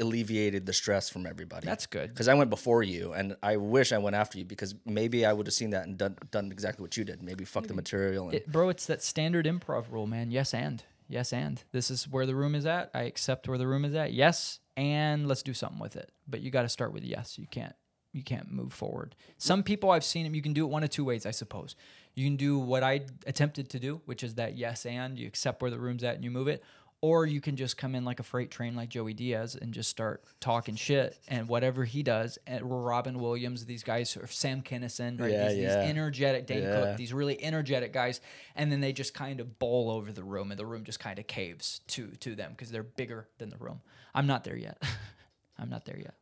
alleviated 0.00 0.64
the 0.64 0.72
stress 0.72 1.10
from 1.10 1.26
everybody. 1.26 1.66
that's 1.66 1.86
good. 1.86 2.08
because 2.10 2.28
I 2.28 2.34
went 2.34 2.50
before 2.50 2.82
you, 2.82 3.12
and 3.12 3.36
I 3.42 3.56
wish 3.56 3.92
I 3.92 3.98
went 3.98 4.16
after 4.16 4.38
you 4.38 4.44
because 4.46 4.74
maybe 4.86 5.26
I 5.26 5.32
would 5.34 5.46
have 5.46 5.54
seen 5.54 5.70
that 5.70 5.86
and 5.86 5.98
done 5.98 6.16
done 6.30 6.50
exactly 6.50 6.82
what 6.82 6.96
you 6.96 7.04
did. 7.04 7.22
Maybe 7.22 7.44
fuck 7.44 7.66
the 7.66 7.74
material 7.74 8.26
and 8.26 8.34
It, 8.34 8.50
bro, 8.50 8.70
it's 8.70 8.86
that 8.86 9.02
standard 9.02 9.44
improv 9.44 9.90
rule, 9.90 10.06
man. 10.06 10.30
Yes 10.30 10.54
and 10.54 10.82
yes 11.10 11.32
and 11.32 11.62
this 11.72 11.90
is 11.90 12.08
where 12.08 12.24
the 12.24 12.34
room 12.34 12.54
is 12.54 12.64
at. 12.64 12.90
I 12.94 13.02
accept 13.02 13.48
where 13.48 13.58
the 13.58 13.66
room 13.66 13.84
is 13.84 13.94
at. 13.94 14.14
Yes, 14.14 14.60
and 14.78 15.28
let's 15.28 15.42
do 15.42 15.52
something 15.52 15.78
with 15.78 15.96
it. 15.96 16.10
But 16.26 16.40
you 16.40 16.50
got 16.50 16.62
to 16.62 16.70
start 16.70 16.94
with 16.94 17.04
yes. 17.04 17.38
You 17.38 17.46
can't 17.50 17.74
you 18.12 18.22
can't 18.22 18.50
move 18.50 18.72
forward. 18.72 19.14
Some 19.36 19.62
people 19.62 19.90
I've 19.90 20.04
seen 20.04 20.24
them. 20.24 20.34
You 20.34 20.42
can 20.42 20.52
do 20.52 20.64
it 20.64 20.68
one 20.68 20.82
of 20.82 20.90
two 20.90 21.04
ways, 21.04 21.26
I 21.26 21.30
suppose. 21.30 21.76
You 22.14 22.24
can 22.26 22.36
do 22.36 22.58
what 22.58 22.82
I 22.82 23.02
attempted 23.26 23.68
to 23.70 23.78
do, 23.78 24.00
which 24.06 24.24
is 24.24 24.34
that 24.36 24.56
yes 24.56 24.86
and 24.86 25.18
you 25.18 25.26
accept 25.26 25.62
where 25.62 25.70
the 25.70 25.78
room's 25.78 26.02
at 26.02 26.14
and 26.16 26.24
you 26.24 26.30
move 26.30 26.48
it. 26.48 26.62
Or 27.00 27.26
you 27.26 27.40
can 27.40 27.54
just 27.54 27.76
come 27.76 27.94
in 27.94 28.04
like 28.04 28.18
a 28.18 28.24
freight 28.24 28.50
train, 28.50 28.74
like 28.74 28.88
Joey 28.88 29.14
Diaz, 29.14 29.54
and 29.54 29.72
just 29.72 29.88
start 29.88 30.24
talking 30.40 30.74
shit. 30.74 31.16
And 31.28 31.46
whatever 31.48 31.84
he 31.84 32.02
does, 32.02 32.38
and 32.44 32.84
Robin 32.84 33.20
Williams, 33.20 33.64
these 33.66 33.84
guys, 33.84 34.16
or 34.16 34.26
Sam 34.26 34.62
Kinison, 34.62 35.20
right? 35.20 35.30
Yeah, 35.30 35.48
these, 35.48 35.58
yeah. 35.58 35.80
these 35.80 35.90
energetic 35.90 36.48
Dane 36.48 36.64
Yeah. 36.64 36.86
Cook, 36.86 36.96
these 36.96 37.12
really 37.12 37.40
energetic 37.40 37.92
guys, 37.92 38.20
and 38.56 38.72
then 38.72 38.80
they 38.80 38.92
just 38.92 39.14
kind 39.14 39.38
of 39.38 39.60
bowl 39.60 39.92
over 39.92 40.10
the 40.10 40.24
room, 40.24 40.50
and 40.50 40.58
the 40.58 40.66
room 40.66 40.82
just 40.82 40.98
kind 40.98 41.20
of 41.20 41.28
caves 41.28 41.82
to 41.88 42.08
to 42.18 42.34
them 42.34 42.50
because 42.50 42.72
they're 42.72 42.82
bigger 42.82 43.28
than 43.38 43.50
the 43.50 43.58
room. 43.58 43.80
I'm 44.12 44.26
not 44.26 44.42
there 44.42 44.56
yet. 44.56 44.82
I'm 45.56 45.70
not 45.70 45.84
there 45.84 45.98
yet. 45.98 46.14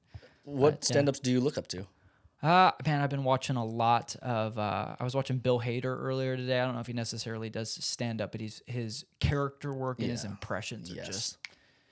What 0.47 0.75
But, 0.77 0.85
stand-ups 0.85 1.19
do 1.21 1.31
you 1.31 1.41
look 1.41 1.59
up 1.59 1.67
to? 1.69 1.87
Uh, 2.43 2.71
man, 2.87 3.01
I've 3.01 3.11
been 3.11 3.25
watching 3.25 3.57
a 3.57 3.65
lot 3.65 4.15
of. 4.23 4.59
Uh, 4.59 4.95
I 4.99 5.05
was 5.05 5.15
watching 5.15 5.39
Bill 5.39 5.59
Hader 5.61 5.85
earlier 6.01 6.37
today. 6.37 6.61
I 6.61 6.65
don't 6.65 6.75
know 6.75 6.81
if 6.81 6.87
he 6.87 6.93
necessarily 6.93 7.51
does 7.51 7.71
stand 7.85 8.21
up, 8.21 8.31
but 8.33 8.41
he's 8.41 8.63
his 8.67 9.05
character 9.21 9.73
work 9.75 9.99
and 10.01 10.11
his 10.11 10.23
Yeah. 10.25 10.31
impressions 10.31 10.91
are 10.93 10.95
Yes. 10.97 11.07
just 11.07 11.39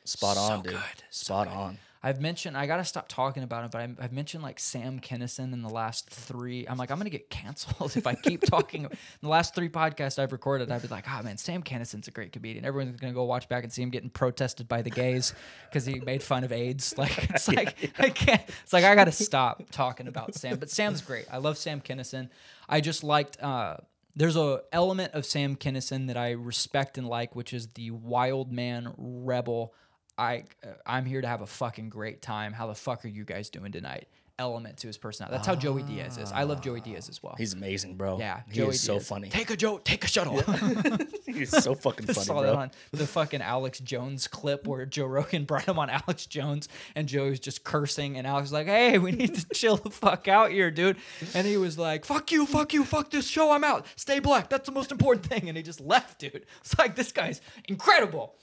Spot 0.05 0.36
so 0.36 0.42
on, 0.42 0.62
dude. 0.62 0.74
so 1.11 1.24
Spot 1.24 1.48
good. 1.48 1.55
on. 1.57 1.78
I've 2.05 2.20
mentioned 2.20 2.55
I 2.55 2.66
gotta 2.66 2.84
stop 2.84 3.09
talking 3.09 3.42
about 3.42 3.64
him, 3.64 3.70
but 3.72 3.80
I'm, 3.80 3.96
I've 3.98 4.12
mentioned 4.12 4.42
like 4.42 4.61
Sam 4.61 5.00
Kinison 5.00 5.55
in 5.55 5.62
the 5.62 5.70
last 5.70 6.11
three. 6.11 6.66
I'm 6.68 6.76
like 6.76 6.90
I'm 6.90 6.98
gonna 6.98 7.09
get 7.09 7.30
canceled 7.30 7.96
if 7.96 8.07
I 8.07 8.14
keep 8.14 8.42
talking. 8.42 8.84
in 8.84 8.90
the 9.22 9.28
last 9.30 9.55
three 9.55 9.70
podcasts 9.70 10.18
I've 10.18 10.30
recorded, 10.30 10.70
I've 10.70 10.82
been 10.82 10.90
like, 10.90 11.07
oh 11.09 11.22
man, 11.22 11.38
Sam 11.38 11.62
Kinison's 11.62 12.07
a 12.07 12.11
great 12.11 12.32
comedian. 12.32 12.66
Everyone's 12.66 13.00
gonna 13.00 13.14
go 13.14 13.24
watch 13.24 13.48
back 13.48 13.64
and 13.64 13.72
see 13.72 13.80
him 13.80 13.88
getting 13.88 14.11
protested 14.11 14.68
by 14.68 14.82
the 14.82 14.90
gays 14.90 15.32
because 15.70 15.86
he 15.86 15.98
made 15.98 16.22
fun 16.22 16.44
of 16.44 16.52
AIDS. 16.52 16.94
Like 17.05 17.30
it's 17.30 17.48
like 17.48 17.90
I 17.98 18.11
can't. 18.11 18.42
It's 18.62 18.72
like 18.72 18.84
I 18.84 18.94
gotta 18.94 19.12
stop 19.12 19.62
talking 19.70 20.07
about 20.07 20.34
Sam. 20.34 20.59
But 20.59 20.70
Sam's 20.70 21.00
great. 21.00 21.26
I 21.30 21.38
love 21.38 21.57
Sam 21.59 21.80
Kinison. 21.80 22.28
I 22.68 22.80
just 22.80 23.02
liked. 23.02 23.42
uh 23.42 23.78
there's 24.16 24.36
a 24.36 24.62
element 24.72 25.12
of 25.14 25.26
Sam 25.26 25.57
Kinison 25.57 26.07
that 26.07 26.16
I 26.16 26.32
respect 26.32 26.98
and 26.98 27.09
like, 27.09 27.34
which 27.34 27.52
is 27.52 27.68
the 27.68 27.90
wild 27.90 28.52
man 28.52 28.92
rebel. 28.96 29.74
I 30.16 30.44
uh, 30.62 30.68
I'm 30.86 31.04
here 31.04 31.20
to 31.20 31.26
have 31.28 31.40
a 31.40 31.46
fucking 31.46 31.88
great 31.88 32.22
time. 32.22 32.52
How 32.52 32.66
the 32.66 32.74
fuck 32.74 33.04
are 33.04 33.08
you 33.08 33.24
guys 33.24 33.50
doing 33.50 33.72
tonight? 33.72 34.08
Element 34.39 34.78
to 34.78 34.89
his 34.89 34.99
personality. 34.99 35.37
That's 35.37 35.47
how 35.47 35.55
Joey 35.55 35.82
Diaz 35.85 36.18
is. 36.18 36.32
I 36.32 36.43
love 36.43 36.61
Joey 36.61 36.80
Diaz 36.80 37.09
as 37.09 37.22
well. 37.22 37.35
He's 37.39 37.53
amazing, 37.55 37.95
bro. 37.97 38.18
yeah, 38.18 38.41
he 38.49 38.55
Joey 38.59 38.70
is 38.70 38.80
so 38.80 38.95
Diaz. 38.95 39.07
funny. 39.09 39.28
Take 39.28 39.51
a 39.51 39.57
Joe, 39.57 39.78
take 39.78 40.03
a 40.05 40.09
shuttle. 40.09 40.41
He's 41.26 41.51
so 41.51 41.74
fucking 41.74 42.07
funny. 42.14 42.24
Saw 42.26 42.43
that 42.43 42.53
bro. 42.53 42.62
on 42.62 42.70
the 42.93 43.07
fucking 43.07 43.43
Alex 43.43 43.78
Jones 43.80 44.26
clip 44.28 44.66
where 44.66 44.87
Joe 44.87 45.07
Rogan 45.07 45.45
brought 45.47 45.64
him 45.64 45.78
on 45.78 45.89
Alex 45.91 46.26
Jones 46.26 46.68
and 46.95 47.07
Joe 47.09 47.28
was 47.30 47.41
just 47.41 47.64
cursing 47.64 48.16
and 48.16 48.26
Alex 48.26 48.45
was 48.47 48.53
like, 48.53 48.66
"Hey, 48.66 48.99
we 48.99 49.12
need 49.12 49.35
to 49.37 49.47
chill 49.55 49.76
the 49.76 49.91
fuck 49.91 50.26
out 50.28 50.51
here, 50.51 50.70
dude." 50.70 50.97
And 51.35 51.47
he 51.47 51.57
was 51.57 51.78
like, 51.78 52.05
"Fuck 52.05 52.32
you, 52.32 52.45
fuck 52.47 52.72
you, 52.72 52.85
fuck 52.85 53.11
this 53.11 53.28
show. 53.28 53.51
I'm 53.53 53.64
out. 53.64 53.87
Stay 53.97 54.18
black. 54.18 54.49
That's 54.51 54.66
the 54.66 54.72
most 54.72 54.91
important 54.93 55.26
thing." 55.26 55.49
And 55.49 55.57
he 55.57 55.62
just 55.62 55.80
left, 55.80 56.18
dude. 56.20 56.45
It's 56.61 56.76
like 56.78 56.97
this 56.97 57.12
guy's 57.12 57.41
incredible. 57.68 58.35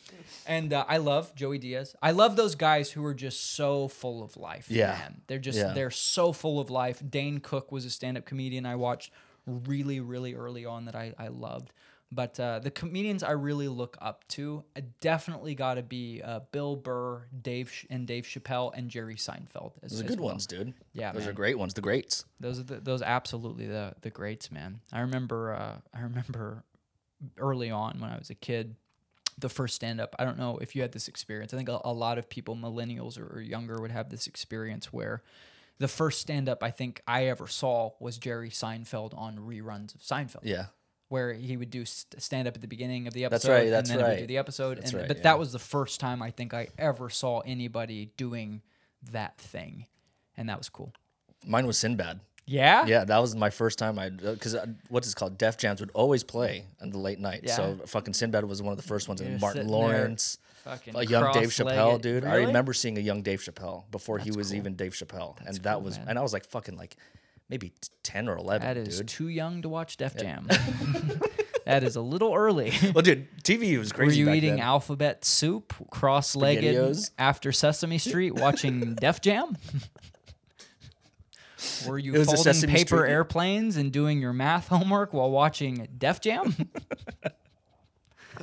And 0.45 0.73
uh, 0.73 0.85
I 0.87 0.97
love 0.97 1.33
Joey 1.35 1.57
Diaz. 1.57 1.95
I 2.01 2.11
love 2.11 2.35
those 2.35 2.55
guys 2.55 2.91
who 2.91 3.05
are 3.05 3.13
just 3.13 3.55
so 3.55 3.87
full 3.87 4.23
of 4.23 4.37
life. 4.37 4.67
Yeah. 4.69 4.91
man. 4.99 5.21
They're 5.27 5.39
just 5.39 5.57
Yeah. 5.57 5.73
they're 5.73 5.80
so 5.89 6.33
full 6.33 6.59
of 6.59 6.69
life. 6.69 7.01
Dane 7.09 7.39
Cook 7.39 7.71
was 7.71 7.85
a 7.85 7.89
stand-up 7.89 8.25
comedian 8.25 8.65
I 8.65 8.75
watched 8.75 9.11
really, 9.47 9.99
really 9.99 10.35
early 10.35 10.65
on 10.65 10.85
that 10.85 10.95
I, 10.95 11.13
I 11.17 11.29
loved. 11.29 11.73
But 12.13 12.37
uh, 12.41 12.59
the 12.59 12.71
comedians 12.71 13.23
I 13.23 13.31
really 13.31 13.69
look 13.69 13.97
up 14.01 14.27
to 14.29 14.65
uh, 14.75 14.81
definitely 14.99 15.55
got 15.55 15.75
to 15.75 15.81
be 15.81 16.21
uh, 16.21 16.41
Bill 16.51 16.75
Burr, 16.75 17.25
Dave 17.41 17.71
Ch- 17.71 17.87
and 17.89 18.05
Dave 18.05 18.25
Chappelle, 18.25 18.71
and 18.75 18.89
Jerry 18.89 19.15
Seinfeld. 19.15 19.71
As, 19.81 19.91
Those 19.91 20.01
are 20.01 20.03
as 20.03 20.09
good 20.09 20.19
well. 20.19 20.31
ones, 20.31 20.45
dude. 20.45 20.73
Yeah, 20.91 21.13
those 21.13 21.25
are 21.25 21.31
great 21.31 21.57
ones. 21.57 21.73
The 21.73 21.79
greats. 21.79 22.25
Those 22.41 22.59
are 22.59 22.63
the, 22.63 22.81
those 22.81 23.01
absolutely 23.01 23.65
the 23.65 23.93
the 24.01 24.09
greats, 24.09 24.51
man. 24.51 24.81
I 24.91 24.99
remember 24.99 25.53
uh, 25.53 25.77
I 25.97 26.01
remember 26.01 26.65
early 27.37 27.71
on 27.71 28.01
when 28.01 28.09
I 28.09 28.17
was 28.17 28.29
a 28.29 28.35
kid, 28.35 28.75
the 29.39 29.47
first 29.47 29.75
stand 29.75 30.01
up. 30.01 30.13
I 30.19 30.25
don't 30.25 30.37
know 30.37 30.57
if 30.57 30.75
you 30.75 30.81
had 30.81 30.91
this 30.91 31.07
experience. 31.07 31.53
I 31.53 31.57
think 31.57 31.69
a, 31.69 31.79
a 31.85 31.93
lot 31.93 32.17
of 32.17 32.27
people, 32.27 32.57
millennials 32.57 33.17
or, 33.17 33.37
or 33.37 33.41
younger, 33.41 33.79
would 33.79 33.91
have 33.91 34.09
this 34.09 34.27
experience 34.27 34.91
where 34.91 35.23
the 35.79 35.87
first 35.87 36.21
stand 36.21 36.47
up 36.49 36.63
I 36.63 36.71
think 36.71 37.01
I 37.07 37.25
ever 37.25 37.47
saw 37.47 37.91
was 37.99 38.17
Jerry 38.17 38.49
Seinfeld 38.49 39.17
on 39.17 39.37
reruns 39.37 39.95
of 39.95 40.01
Seinfeld 40.01 40.41
Yeah. 40.43 40.65
where 41.09 41.33
he 41.33 41.57
would 41.57 41.69
do 41.71 41.85
st- 41.85 42.21
stand 42.21 42.47
up 42.47 42.55
at 42.55 42.61
the 42.61 42.67
beginning 42.67 43.07
of 43.07 43.13
the 43.13 43.25
episode, 43.25 43.47
That's 43.47 43.59
right, 43.63 43.69
that's 43.69 43.89
and 43.89 43.99
then 43.99 44.05
he 44.05 44.09
would 44.09 44.15
do 44.17 44.21
right. 44.21 44.27
the 44.27 44.37
episode 44.37 44.77
That's 44.77 44.91
and 44.91 44.99
right, 45.01 45.07
but 45.07 45.17
yeah. 45.17 45.23
that 45.23 45.39
was 45.39 45.51
the 45.51 45.59
first 45.59 45.99
time 45.99 46.21
I 46.21 46.31
think 46.31 46.53
I 46.53 46.67
ever 46.77 47.09
saw 47.09 47.39
anybody 47.39 48.11
doing 48.17 48.61
that 49.11 49.37
thing 49.37 49.87
and 50.37 50.47
that 50.49 50.57
was 50.57 50.69
cool. 50.69 50.93
Mine 51.45 51.65
was 51.67 51.77
Sinbad. 51.77 52.19
Yeah? 52.45 52.85
Yeah, 52.85 53.03
that 53.05 53.19
was 53.19 53.35
my 53.35 53.49
first 53.49 53.79
time 53.79 53.97
I 53.97 54.09
because 54.09 54.55
uh, 54.55 54.65
what's 54.89 55.09
it 55.09 55.15
called? 55.15 55.37
Def 55.37 55.57
Jams 55.57 55.79
would 55.79 55.91
always 55.93 56.23
play 56.23 56.65
on 56.81 56.89
the 56.89 56.97
late 56.97 57.19
night. 57.19 57.41
Yeah. 57.43 57.55
So 57.55 57.79
fucking 57.85 58.13
Sinbad 58.13 58.43
was 58.45 58.61
one 58.61 58.71
of 58.71 58.77
the 58.77 58.83
first 58.87 59.07
ones, 59.07 59.21
and 59.21 59.39
Martin 59.39 59.63
sitting 59.67 59.71
there 59.71 59.79
Lawrence, 59.79 60.37
Fucking 60.63 60.95
a 60.95 61.03
young 61.03 61.33
Dave 61.33 61.49
Chappelle, 61.49 61.99
dude. 61.99 62.23
I 62.25 62.35
remember 62.35 62.73
seeing 62.73 62.97
a 62.97 63.01
young 63.01 63.21
Dave 63.23 63.41
Chappelle 63.41 63.89
before 63.91 64.19
he 64.19 64.31
was 64.31 64.49
cool. 64.49 64.57
even 64.57 64.75
Dave 64.75 64.93
Chappelle, 64.93 65.35
and 65.45 65.55
that 65.57 65.73
cool, 65.75 65.81
was 65.83 65.97
man. 65.97 66.09
and 66.09 66.19
I 66.19 66.21
was 66.21 66.33
like 66.33 66.45
fucking 66.45 66.77
like 66.77 66.95
maybe 67.49 67.73
ten 68.03 68.29
or 68.29 68.37
eleven, 68.37 68.67
That 68.67 68.77
is 68.77 68.97
dude. 68.99 69.07
too 69.07 69.27
young 69.27 69.61
to 69.63 69.69
watch 69.69 69.97
Def 69.97 70.15
Jam. 70.17 70.47
that 71.65 71.83
is 71.83 71.95
a 71.95 72.01
little 72.01 72.33
early. 72.33 72.73
well, 72.93 73.01
dude, 73.01 73.27
TV 73.43 73.77
was 73.79 73.91
crazy. 73.91 74.23
Were 74.23 74.29
you 74.31 74.35
eating 74.37 74.51
then. 74.57 74.59
alphabet 74.59 75.25
soup, 75.25 75.73
cross-legged 75.89 76.95
after 77.17 77.51
Sesame 77.51 77.97
Street, 77.97 78.35
watching 78.35 78.93
Def 78.95 79.19
Jam? 79.21 79.57
Were 81.87 81.97
you 81.99 82.15
It 82.15 82.19
was 82.19 82.27
a 82.33 82.35
folding 82.53 82.69
paper 82.69 82.97
Street- 82.97 83.11
airplanes 83.11 83.77
and 83.77 83.91
doing 83.91 84.19
your 84.19 84.33
math 84.33 84.67
homework 84.67 85.13
while 85.13 85.29
watching 85.29 85.87
Def 85.97 86.19
Jam? 86.21 86.55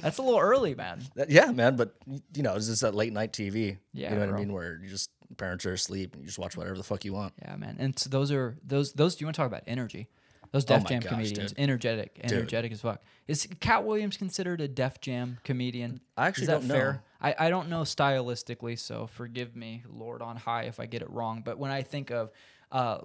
That's 0.00 0.18
a 0.18 0.22
little 0.22 0.40
early, 0.40 0.74
man. 0.74 1.02
Yeah, 1.28 1.50
man, 1.52 1.76
but 1.76 1.94
you 2.34 2.42
know, 2.42 2.54
it's 2.54 2.66
just 2.66 2.82
that 2.82 2.94
late 2.94 3.12
night 3.12 3.32
TV. 3.32 3.78
Yeah, 3.92 4.10
you 4.10 4.14
know 4.16 4.20
what 4.20 4.28
bro. 4.30 4.36
I 4.38 4.40
mean, 4.40 4.52
where 4.52 4.78
you 4.82 4.88
just 4.88 5.10
parents 5.36 5.66
are 5.66 5.72
asleep 5.72 6.14
and 6.14 6.22
you 6.22 6.26
just 6.26 6.38
watch 6.38 6.56
whatever 6.56 6.76
the 6.76 6.82
fuck 6.82 7.04
you 7.04 7.12
want. 7.12 7.34
Yeah, 7.42 7.56
man. 7.56 7.76
And 7.78 7.98
so 7.98 8.08
those 8.10 8.30
are 8.32 8.56
those 8.64 8.92
those. 8.92 9.16
Do 9.16 9.22
you 9.22 9.26
want 9.26 9.34
to 9.36 9.40
talk 9.42 9.46
about 9.48 9.62
energy? 9.66 10.08
Those 10.50 10.64
Oh 10.64 10.68
Def 10.76 10.84
my 10.84 10.88
Jam 10.88 11.00
gosh, 11.00 11.10
comedians, 11.10 11.52
dude. 11.52 11.58
energetic, 11.58 12.20
energetic 12.24 12.72
as 12.72 12.80
fuck. 12.80 13.02
Is 13.26 13.46
Katt 13.60 13.84
Williams 13.84 14.16
considered 14.16 14.62
a 14.62 14.68
Def 14.68 14.98
Jam 15.00 15.36
comedian? 15.44 16.00
I 16.16 16.26
actually 16.28 16.44
Is 16.44 16.48
that 16.48 16.60
don't 16.60 16.68
know. 16.68 16.74
fair? 16.74 17.02
I, 17.20 17.34
I 17.38 17.50
don't 17.50 17.68
know 17.68 17.82
stylistically, 17.82 18.78
so 18.78 19.08
forgive 19.08 19.54
me, 19.54 19.82
Lord 19.92 20.22
on 20.22 20.36
high, 20.36 20.62
if 20.62 20.80
I 20.80 20.86
get 20.86 21.02
it 21.02 21.10
wrong. 21.10 21.42
But 21.44 21.58
when 21.58 21.70
I 21.70 21.82
think 21.82 22.10
of 22.10 22.30
uh, 22.70 22.98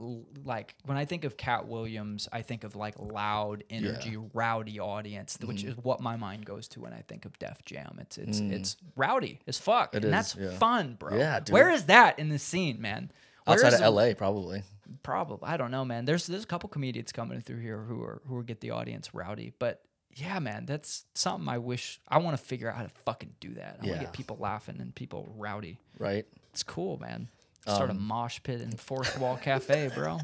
like 0.43 0.75
when 0.85 0.97
I 0.97 1.05
think 1.05 1.23
of 1.23 1.37
Katt 1.37 1.67
Williams, 1.67 2.27
I 2.33 2.41
think 2.41 2.63
of 2.63 2.75
like 2.75 2.95
loud 2.99 3.63
energy, 3.69 4.17
rowdy 4.33 4.79
audience, 4.79 5.37
Mm-hmm. 5.37 5.47
which 5.47 5.63
is 5.63 5.75
what 5.77 6.01
my 6.01 6.15
mind 6.17 6.45
goes 6.45 6.67
to 6.69 6.81
when 6.81 6.93
I 6.93 7.01
think 7.07 7.25
of 7.25 7.37
Def 7.39 7.63
Jam. 7.65 7.97
It's 8.01 8.17
it's 8.17 8.39
it's 8.39 8.77
rowdy 8.95 9.39
as 9.47 9.57
fuck, 9.57 9.95
and 9.95 10.03
Mm. 10.03 10.07
is, 10.07 10.11
that's 10.11 10.35
yeah. 10.35 10.49
fun, 10.57 10.95
bro. 10.99 11.17
Yeah, 11.17 11.39
dude. 11.39 11.53
Where 11.53 11.69
is 11.69 11.85
that 11.85 12.19
in 12.19 12.29
the 12.29 12.39
scene, 12.39 12.81
man? 12.81 13.11
Where 13.45 13.55
Outside 13.55 13.73
of 13.73 13.79
the- 13.79 13.89
LA, 13.91 14.13
probably. 14.13 14.63
Probably. 15.01 15.47
I 15.49 15.57
don't 15.57 15.71
know, 15.71 15.85
man. 15.85 16.05
There's 16.05 16.27
there's 16.27 16.43
a 16.43 16.47
couple 16.47 16.69
comedians 16.69 17.11
coming 17.11 17.39
through 17.41 17.59
here 17.59 17.79
who 17.83 18.01
are 18.03 18.21
who 18.27 18.37
are 18.37 18.43
get 18.43 18.59
the 18.61 18.71
audience 18.71 19.13
rowdy, 19.13 19.53
but 19.59 19.81
yeah, 20.15 20.39
man, 20.39 20.65
that's 20.65 21.05
something 21.15 21.49
I 21.49 21.57
wish 21.57 21.99
I 22.07 22.19
want 22.19 22.37
to 22.37 22.43
figure 22.43 22.69
out 22.69 22.75
how 22.75 22.83
to 22.83 22.91
fucking 23.05 23.33
do 23.39 23.53
that. 23.55 23.77
I 23.81 23.85
want 23.85 23.87
Yeah. 23.87 23.93
to 23.95 23.99
get 24.05 24.13
people 24.13 24.37
laughing 24.39 24.77
and 24.79 24.93
people 24.93 25.33
rowdy. 25.37 25.79
Right? 25.97 26.25
It's 26.51 26.63
cool, 26.63 26.97
man. 26.99 27.29
Start 27.63 27.89
Um, 27.89 27.97
a 27.97 27.99
mosh 27.99 28.39
pit 28.43 28.61
in 28.61 28.71
Fourth 28.71 29.17
Wall 29.19 29.37
Cafe, 29.37 29.89
bro. 29.95 30.19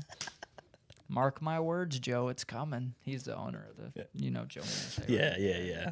Mark 1.08 1.42
my 1.42 1.60
words, 1.60 1.98
Joe. 2.00 2.28
It's 2.28 2.44
coming. 2.44 2.94
He's 3.02 3.24
the 3.24 3.36
owner 3.36 3.66
of 3.70 3.94
the, 3.94 4.08
you 4.14 4.30
know, 4.30 4.46
Joe. 4.46 4.62
Right? 4.62 5.10
Yeah, 5.10 5.36
yeah, 5.40 5.58
yeah. 5.58 5.92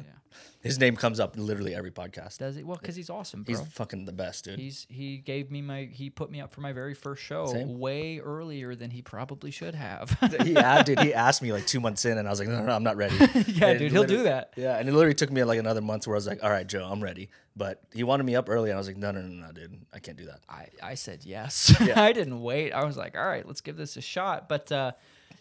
His 0.60 0.78
name 0.78 0.96
comes 0.96 1.20
up 1.20 1.36
in 1.36 1.46
literally 1.46 1.74
every 1.74 1.90
podcast. 1.90 2.38
Does 2.38 2.56
he? 2.56 2.62
Well, 2.62 2.78
because 2.80 2.96
he's 2.96 3.10
awesome, 3.10 3.42
bro. 3.42 3.56
He's 3.56 3.66
fucking 3.68 4.04
the 4.04 4.12
best, 4.12 4.44
dude. 4.44 4.58
He's 4.58 4.86
he 4.88 5.18
gave 5.18 5.50
me 5.50 5.62
my 5.62 5.88
he 5.92 6.10
put 6.10 6.30
me 6.30 6.40
up 6.40 6.52
for 6.52 6.60
my 6.60 6.72
very 6.72 6.94
first 6.94 7.22
show 7.22 7.46
Same. 7.46 7.78
way 7.78 8.18
earlier 8.18 8.74
than 8.74 8.90
he 8.90 9.02
probably 9.02 9.50
should 9.50 9.74
have. 9.74 10.16
he, 10.42 10.52
yeah, 10.52 10.82
dude, 10.82 11.00
he 11.00 11.14
asked 11.14 11.42
me 11.42 11.52
like 11.52 11.66
two 11.66 11.80
months 11.80 12.04
in, 12.04 12.18
and 12.18 12.26
I 12.26 12.30
was 12.30 12.40
like, 12.40 12.48
no, 12.48 12.58
no, 12.58 12.66
no 12.66 12.72
I'm 12.72 12.82
not 12.82 12.96
ready. 12.96 13.16
yeah, 13.46 13.68
And 13.68 13.78
dude, 13.78 13.92
he'll 13.92 14.04
do 14.04 14.24
that. 14.24 14.52
Yeah, 14.56 14.78
and 14.78 14.88
it 14.88 14.92
literally 14.92 15.14
took 15.14 15.30
me 15.30 15.44
like 15.44 15.58
another 15.58 15.80
month 15.80 16.06
where 16.06 16.16
I 16.16 16.18
was 16.18 16.26
like, 16.26 16.42
all 16.42 16.50
right, 16.50 16.66
Joe, 16.66 16.88
I'm 16.90 17.02
ready. 17.02 17.30
But 17.56 17.82
he 17.92 18.04
wanted 18.04 18.24
me 18.24 18.36
up 18.36 18.48
early, 18.48 18.70
and 18.70 18.76
I 18.76 18.78
was 18.78 18.86
like, 18.86 18.96
no, 18.96 19.10
no, 19.10 19.20
no, 19.20 19.46
no, 19.46 19.52
dude, 19.52 19.78
I 19.92 19.98
can't 19.98 20.16
do 20.16 20.26
that. 20.26 20.40
I, 20.48 20.66
I 20.82 20.94
said 20.94 21.24
yes. 21.24 21.74
Yeah. 21.80 22.00
I 22.00 22.12
didn't 22.12 22.40
wait. 22.40 22.72
I 22.72 22.84
was 22.84 22.96
like, 22.96 23.16
all 23.16 23.26
right, 23.26 23.46
let's 23.46 23.60
give 23.60 23.76
this 23.76 23.96
a 23.96 24.00
shot. 24.00 24.48
But 24.48 24.70
uh, 24.70 24.92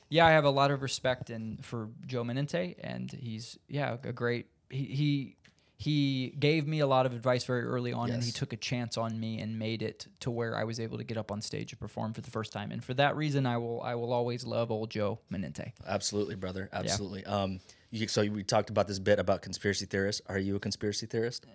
yeah, 0.10 0.26
I 0.26 0.32
have 0.32 0.46
a 0.46 0.50
lot 0.50 0.72
of 0.72 0.82
respect 0.82 1.30
and 1.30 1.64
for 1.64 1.90
Joe 2.06 2.24
Menente, 2.24 2.76
and 2.80 3.12
he's 3.12 3.58
yeah 3.68 3.98
a 4.04 4.14
great. 4.14 4.48
He 4.70 4.84
he 4.86 5.34
he 5.80 6.30
gave 6.39 6.65
me 6.68 6.80
a 6.80 6.88
lot 6.88 7.05
of 7.05 7.13
advice 7.13 7.43
very 7.43 7.63
early 7.63 7.93
on, 7.93 8.09
and 8.09 8.24
he 8.24 8.32
took 8.32 8.51
a 8.51 8.57
chance 8.57 8.97
on 8.97 9.20
me 9.20 9.39
and 9.41 9.59
made 9.59 9.84
it 9.84 10.07
to 10.22 10.32
where 10.32 10.55
I 10.55 10.63
was 10.63 10.80
able 10.80 10.97
to 10.97 11.03
get 11.03 11.18
up 11.18 11.32
on 11.32 11.39
stage 11.41 11.72
and 11.72 11.80
perform 11.80 12.13
for 12.13 12.22
the 12.22 12.32
first 12.32 12.51
time. 12.51 12.72
And 12.72 12.84
for 12.84 12.95
that 12.95 13.15
reason, 13.15 13.45
I 13.45 13.57
will 13.57 13.82
I 13.82 13.93
will 13.95 14.11
always 14.11 14.43
love 14.45 14.72
old 14.72 14.89
Joe 14.89 15.20
Menente. 15.32 15.74
Absolutely, 15.86 16.36
brother. 16.36 16.68
Absolutely. 16.74 17.24
Um, 17.26 17.59
you, 17.91 18.07
so 18.07 18.22
we 18.24 18.43
talked 18.43 18.70
about 18.72 18.88
this 18.88 18.99
bit 18.99 19.20
about 19.20 19.41
conspiracy 19.43 19.86
theorists. 19.86 20.22
Are 20.28 20.39
you 20.39 20.55
a 20.55 20.59
conspiracy 20.59 21.05
theorist? 21.05 21.45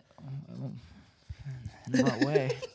In 1.92 2.04
what 2.04 2.20
way? 2.20 2.56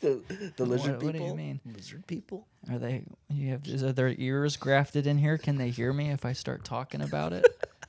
The, 0.00 0.22
the 0.56 0.64
lizard 0.64 0.94
What- 0.96 1.02
what 1.02 1.12
do 1.14 1.22
you 1.22 1.34
mean? 1.34 1.60
Lizard 1.66 2.06
people. 2.06 2.46
Are 2.70 2.78
they? 2.78 3.02
You 3.28 3.50
have? 3.50 3.66
Is 3.66 3.82
are 3.84 3.92
there 3.92 4.08
ears 4.16 4.56
grafted 4.56 5.06
in 5.06 5.18
here? 5.18 5.36
Can 5.36 5.58
they 5.58 5.68
hear 5.68 5.92
me 5.92 6.08
if 6.10 6.24
I 6.24 6.32
start 6.32 6.64
talking 6.64 7.02
about 7.02 7.34
it? 7.34 7.44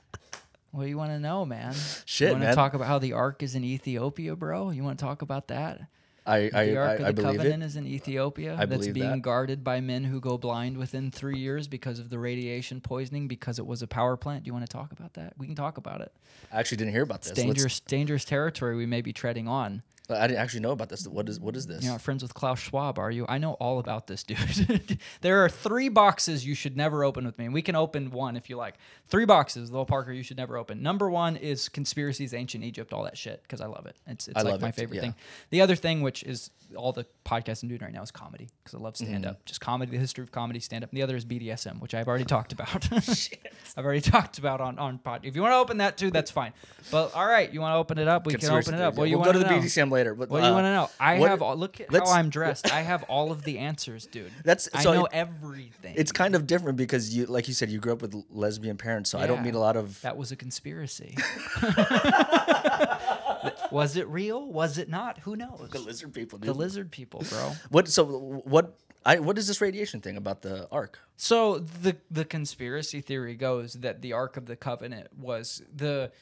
what 0.72 0.82
do 0.84 0.88
you 0.88 0.98
want 0.98 1.10
to 1.12 1.20
know, 1.20 1.44
man? 1.46 1.74
Shit, 2.04 2.28
You 2.30 2.34
want 2.38 2.48
to 2.48 2.54
talk 2.54 2.74
about 2.74 2.88
how 2.88 2.98
the 2.98 3.12
Ark 3.12 3.42
is 3.42 3.54
in 3.54 3.64
Ethiopia, 3.64 4.34
bro? 4.36 4.70
You 4.70 4.82
want 4.82 4.98
to 4.98 5.04
talk 5.04 5.22
about 5.22 5.48
that? 5.48 5.82
I 6.26 6.50
I, 6.54 6.66
The 6.66 6.76
Ark 6.76 6.90
I, 6.90 6.94
of 6.94 7.00
I 7.02 7.04
the 7.06 7.12
believe 7.22 7.36
Covenant 7.38 7.62
it. 7.62 7.66
is 7.66 7.76
in 7.76 7.86
Ethiopia. 7.86 8.56
I 8.58 8.64
that's 8.66 8.86
being 8.88 9.10
that. 9.10 9.22
guarded 9.22 9.64
by 9.64 9.80
men 9.80 10.04
who 10.04 10.20
go 10.20 10.38
blind 10.38 10.76
within 10.76 11.10
three 11.10 11.38
years 11.38 11.66
because 11.68 11.98
of 11.98 12.10
the 12.10 12.18
radiation 12.18 12.80
poisoning 12.80 13.26
because 13.28 13.58
it 13.58 13.66
was 13.66 13.82
a 13.82 13.86
power 13.88 14.16
plant. 14.16 14.44
Do 14.44 14.48
you 14.48 14.52
want 14.52 14.64
to 14.64 14.72
talk 14.72 14.92
about 14.92 15.14
that? 15.14 15.34
We 15.36 15.46
can 15.46 15.56
talk 15.56 15.78
about 15.78 16.00
it. 16.00 16.12
I 16.52 16.60
actually 16.60 16.76
didn't 16.78 16.92
hear 16.92 17.02
about 17.02 17.22
this. 17.22 17.30
It's 17.32 17.38
Let's- 17.38 17.48
dangerous, 17.48 17.80
dangerous 17.80 18.24
territory 18.24 18.76
we 18.76 18.86
may 18.86 19.00
be 19.02 19.12
treading 19.12 19.48
on. 19.48 19.82
I 20.18 20.26
didn't 20.26 20.40
actually 20.40 20.60
know 20.60 20.72
about 20.72 20.88
this. 20.88 21.06
What 21.06 21.28
is 21.28 21.38
what 21.40 21.56
is 21.56 21.66
this? 21.66 21.82
You're 21.82 21.92
not 21.92 22.00
friends 22.00 22.22
with 22.22 22.34
Klaus 22.34 22.58
Schwab, 22.60 22.98
are 22.98 23.10
you? 23.10 23.24
I 23.28 23.38
know 23.38 23.54
all 23.54 23.78
about 23.78 24.06
this, 24.06 24.22
dude. 24.24 24.98
there 25.20 25.44
are 25.44 25.48
three 25.48 25.88
boxes 25.88 26.44
you 26.46 26.54
should 26.54 26.76
never 26.76 27.04
open 27.04 27.24
with 27.24 27.38
me. 27.38 27.44
And 27.46 27.54
we 27.54 27.62
can 27.62 27.74
open 27.76 28.10
one 28.10 28.36
if 28.36 28.48
you 28.50 28.56
like. 28.56 28.74
Three 29.08 29.24
boxes, 29.24 29.70
Lil 29.70 29.84
Parker, 29.84 30.12
you 30.12 30.22
should 30.22 30.36
never 30.36 30.56
open. 30.56 30.82
Number 30.82 31.10
one 31.10 31.36
is 31.36 31.68
conspiracies, 31.68 32.34
ancient 32.34 32.64
Egypt, 32.64 32.92
all 32.92 33.04
that 33.04 33.16
shit, 33.18 33.42
because 33.42 33.60
I 33.60 33.66
love 33.66 33.86
it. 33.86 33.96
It's, 34.06 34.28
it's 34.28 34.36
I 34.38 34.42
like 34.42 34.60
my 34.60 34.68
it, 34.68 34.74
favorite 34.74 34.96
yeah. 34.96 35.02
thing. 35.02 35.14
The 35.50 35.60
other 35.60 35.76
thing, 35.76 36.02
which 36.02 36.22
is 36.22 36.50
all 36.76 36.92
the 36.92 37.06
podcast 37.24 37.62
I'm 37.62 37.68
doing 37.68 37.80
right 37.82 37.92
now, 37.92 38.02
is 38.02 38.10
comedy, 38.10 38.48
because 38.62 38.78
I 38.78 38.82
love 38.82 38.96
stand 38.96 39.12
Mm-hmm. 39.24 39.30
up. 39.30 39.44
Just 39.44 39.60
comedy, 39.60 39.92
the 39.92 39.98
history 39.98 40.22
of 40.24 40.32
comedy, 40.32 40.58
stand 40.58 40.84
up. 40.84 40.90
And 40.90 40.96
the 40.96 41.02
other 41.02 41.16
is 41.16 41.24
BDSM, 41.24 41.80
which 41.80 41.94
I've 41.94 42.08
already 42.08 42.24
talked 42.24 42.52
about. 42.52 42.88
I've 43.76 43.84
already 43.84 44.00
talked 44.00 44.38
about 44.38 44.60
on, 44.60 44.78
on 44.78 44.98
pod. 44.98 45.20
If 45.24 45.36
you 45.36 45.42
want 45.42 45.52
to 45.52 45.56
open 45.58 45.78
that 45.78 45.96
too, 45.96 46.10
that's 46.10 46.30
fine. 46.30 46.52
But 46.90 47.14
all 47.14 47.26
right, 47.26 47.52
you 47.52 47.60
want 47.60 47.74
to 47.74 47.76
open 47.78 47.98
it 47.98 48.08
up? 48.08 48.26
We 48.26 48.34
can 48.34 48.50
open 48.50 48.74
it 48.74 48.80
up. 48.80 48.94
What 48.96 49.04
do 49.04 49.10
you 49.10 49.16
we'll 49.18 49.26
want 49.26 49.34
go 49.34 49.40
to 49.42 49.46
the 49.46 49.50
know? 49.54 49.60
BDSM 49.60 49.90
later. 49.90 50.01
But 50.14 50.30
What 50.30 50.40
do 50.40 50.46
you 50.46 50.52
uh, 50.52 50.54
want 50.54 50.64
to 50.64 50.72
know? 50.72 50.90
I 51.00 51.18
what- 51.18 51.30
have 51.30 51.42
all, 51.42 51.56
look 51.56 51.80
at 51.80 51.92
let's- 51.92 52.10
how 52.10 52.16
I'm 52.16 52.30
dressed. 52.30 52.72
I 52.72 52.82
have 52.82 53.02
all 53.04 53.32
of 53.32 53.42
the 53.44 53.58
answers, 53.58 54.06
dude. 54.06 54.30
That's- 54.44 54.68
I 54.74 54.84
know 54.84 55.06
it- 55.06 55.12
everything. 55.12 55.94
It's 55.96 56.12
kind 56.12 56.34
of 56.34 56.46
different 56.46 56.76
because 56.76 57.14
you, 57.16 57.26
like 57.26 57.48
you 57.48 57.54
said, 57.54 57.70
you 57.70 57.78
grew 57.78 57.92
up 57.92 58.02
with 58.02 58.14
lesbian 58.30 58.76
parents, 58.76 59.10
so 59.10 59.18
I 59.18 59.26
don't 59.26 59.38
Yeah. 59.38 59.42
meet 59.44 59.54
a 59.54 59.58
lot 59.58 59.76
of. 59.76 60.00
that 60.02 60.16
was 60.16 60.32
a 60.32 60.36
conspiracy. 60.36 61.16
was 63.70 63.96
it 63.96 64.06
real? 64.08 64.46
Was 64.50 64.78
it 64.78 64.88
not? 64.88 65.18
Who 65.20 65.36
knows? 65.36 65.68
The 65.70 65.80
lizard 65.80 66.12
people, 66.12 66.38
dude. 66.38 66.48
The 66.48 66.54
lizard 66.54 66.90
people, 66.90 67.24
bro. 67.28 67.52
What? 67.70 67.88
So 67.88 68.04
what? 68.44 68.76
I 69.04 69.18
what 69.18 69.36
is 69.36 69.48
this 69.48 69.60
radiation 69.60 70.00
thing 70.00 70.16
about 70.16 70.42
the 70.42 70.68
ark? 70.70 70.98
So 71.16 71.58
the 71.58 71.96
the 72.10 72.24
conspiracy 72.24 73.00
theory 73.00 73.34
goes 73.34 73.74
that 73.74 74.00
the 74.00 74.12
Ark 74.12 74.36
of 74.36 74.46
the 74.46 74.56
Covenant 74.56 75.08
was 75.18 75.62
the 75.74 76.12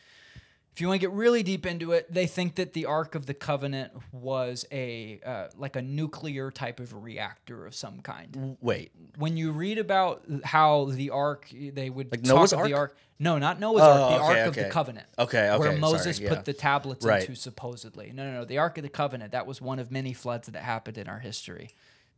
if 0.81 0.83
you 0.83 0.89
want 0.89 0.99
to 0.99 1.07
get 1.07 1.15
really 1.15 1.43
deep 1.43 1.67
into 1.67 1.93
it, 1.93 2.11
they 2.11 2.27
think 2.27 2.55
that 2.55 2.73
the 2.73 2.87
Ark 2.87 3.15
of 3.15 3.27
the 3.27 3.35
Covenant 3.35 3.93
was 4.13 4.65
a 4.73 5.21
uh, 5.27 5.49
like 5.59 5.77
a 5.77 5.83
nuclear 5.83 6.51
type 6.51 6.81
of 6.81 7.05
reactor 7.05 7.67
of 7.67 7.75
some 7.75 8.01
kind. 8.01 8.57
Wait, 8.63 8.91
when 9.19 9.37
you 9.37 9.53
read 9.53 9.77
about 9.77 10.25
how 10.43 10.87
the 10.87 11.11
ark 11.11 11.49
they 11.53 11.91
would 11.91 12.11
Like 12.11 12.23
talk 12.23 12.35
Noah's 12.35 12.53
of 12.55 12.61
the 12.65 12.73
Ark? 12.73 12.93
ark 12.93 12.97
no 13.19 13.37
not 13.37 13.61
noah's 13.61 13.83
Oh, 13.83 13.91
ark 13.91 13.99
the 14.11 14.15
okay, 14.25 14.41
ark 14.41 14.49
of 14.49 14.55
the 14.55 14.65
covenant 14.71 15.07
Okay, 15.19 15.55
where 15.59 15.69
okay, 15.69 15.79
moses 15.79 16.17
sorry, 16.17 16.29
put 16.31 16.39
yeah. 16.39 16.43
the 16.45 16.53
tablets 16.55 17.05
Right. 17.05 17.21
into 17.21 17.35
supposedly 17.35 18.13
no 18.15 18.25
no 18.25 18.33
no 18.39 18.45
the 18.47 18.57
ark 18.57 18.79
of 18.79 18.83
the 18.83 18.89
covenant 18.89 19.33
that 19.33 19.47
was 19.47 19.61
one 19.61 19.79
of 19.79 19.91
many 19.91 20.15
floods 20.15 20.49
that 20.49 20.63
happened 20.63 20.97
in 20.97 21.07
our 21.09 21.19
history 21.19 21.69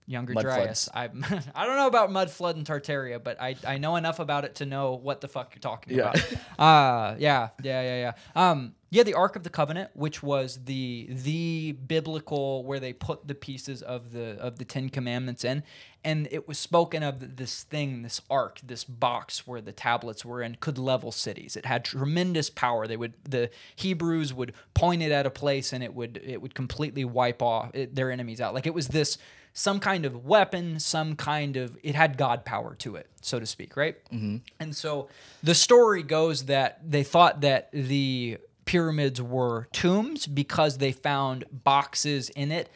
younger 0.06 0.34
Mud 0.34 0.42
dryas. 0.44 0.88
i 0.94 1.04
i 1.54 1.66
don't 1.66 1.76
know 1.76 1.86
about 1.86 2.10
mud 2.10 2.30
flood 2.30 2.56
in 2.56 2.64
tartaria 2.64 3.22
but 3.22 3.40
i 3.40 3.54
i 3.66 3.78
know 3.78 3.96
enough 3.96 4.18
about 4.18 4.44
it 4.44 4.56
to 4.56 4.66
know 4.66 4.94
what 4.94 5.20
the 5.20 5.28
fuck 5.28 5.54
you're 5.54 5.60
talking 5.60 5.96
Yeah. 5.96 6.10
about. 6.10 6.22
Uh 6.58 7.16
yeah 7.18 7.48
yeah 7.62 7.82
yeah 7.82 8.12
yeah. 8.36 8.50
Um 8.50 8.74
yeah 8.92 9.02
the 9.02 9.14
ark 9.14 9.34
of 9.34 9.42
the 9.42 9.50
covenant 9.50 9.90
which 9.94 10.22
was 10.22 10.64
the 10.66 11.08
the 11.10 11.72
biblical 11.72 12.62
where 12.64 12.78
they 12.78 12.92
put 12.92 13.26
the 13.26 13.34
pieces 13.34 13.82
of 13.82 14.12
the 14.12 14.38
of 14.38 14.58
the 14.58 14.64
10 14.64 14.88
commandments 14.90 15.44
in 15.44 15.64
and 16.04 16.28
it 16.30 16.48
was 16.48 16.58
spoken 16.58 17.02
of 17.02 17.36
this 17.36 17.62
thing 17.64 18.02
this 18.02 18.20
ark 18.30 18.60
this 18.62 18.84
box 18.84 19.46
where 19.46 19.60
the 19.60 19.72
tablets 19.72 20.24
were 20.24 20.42
in 20.42 20.56
could 20.60 20.78
level 20.78 21.12
cities. 21.12 21.56
It 21.56 21.66
had 21.66 21.84
tremendous 21.84 22.50
power. 22.50 22.86
They 22.86 22.96
would 22.96 23.14
the 23.24 23.50
hebrews 23.76 24.34
would 24.34 24.52
point 24.74 25.02
it 25.02 25.12
at 25.12 25.26
a 25.26 25.30
place 25.30 25.72
and 25.72 25.82
it 25.82 25.94
would 25.94 26.20
it 26.24 26.42
would 26.42 26.54
completely 26.54 27.04
wipe 27.04 27.42
off 27.42 27.70
it, 27.74 27.94
their 27.94 28.10
enemies 28.10 28.40
out. 28.40 28.54
Like 28.54 28.66
it 28.66 28.74
was 28.74 28.88
this 28.88 29.18
some 29.54 29.80
kind 29.80 30.06
of 30.06 30.24
weapon 30.24 30.80
some 30.80 31.14
kind 31.14 31.58
of 31.58 31.76
it 31.82 31.94
had 31.94 32.16
god 32.16 32.42
power 32.42 32.74
to 32.74 32.96
it 32.96 33.06
so 33.20 33.38
to 33.38 33.44
speak 33.44 33.76
right? 33.76 34.02
Mm-hmm. 34.06 34.38
and 34.58 34.74
so 34.74 35.08
the 35.42 35.54
story 35.54 36.02
goes 36.02 36.46
that 36.46 36.80
they 36.82 37.02
thought 37.02 37.42
that 37.42 37.68
the 37.72 38.38
pyramids 38.64 39.20
were 39.20 39.68
tombs 39.72 40.26
because 40.26 40.78
they 40.78 40.92
found 40.92 41.44
boxes 41.52 42.28
in 42.30 42.52
it 42.52 42.68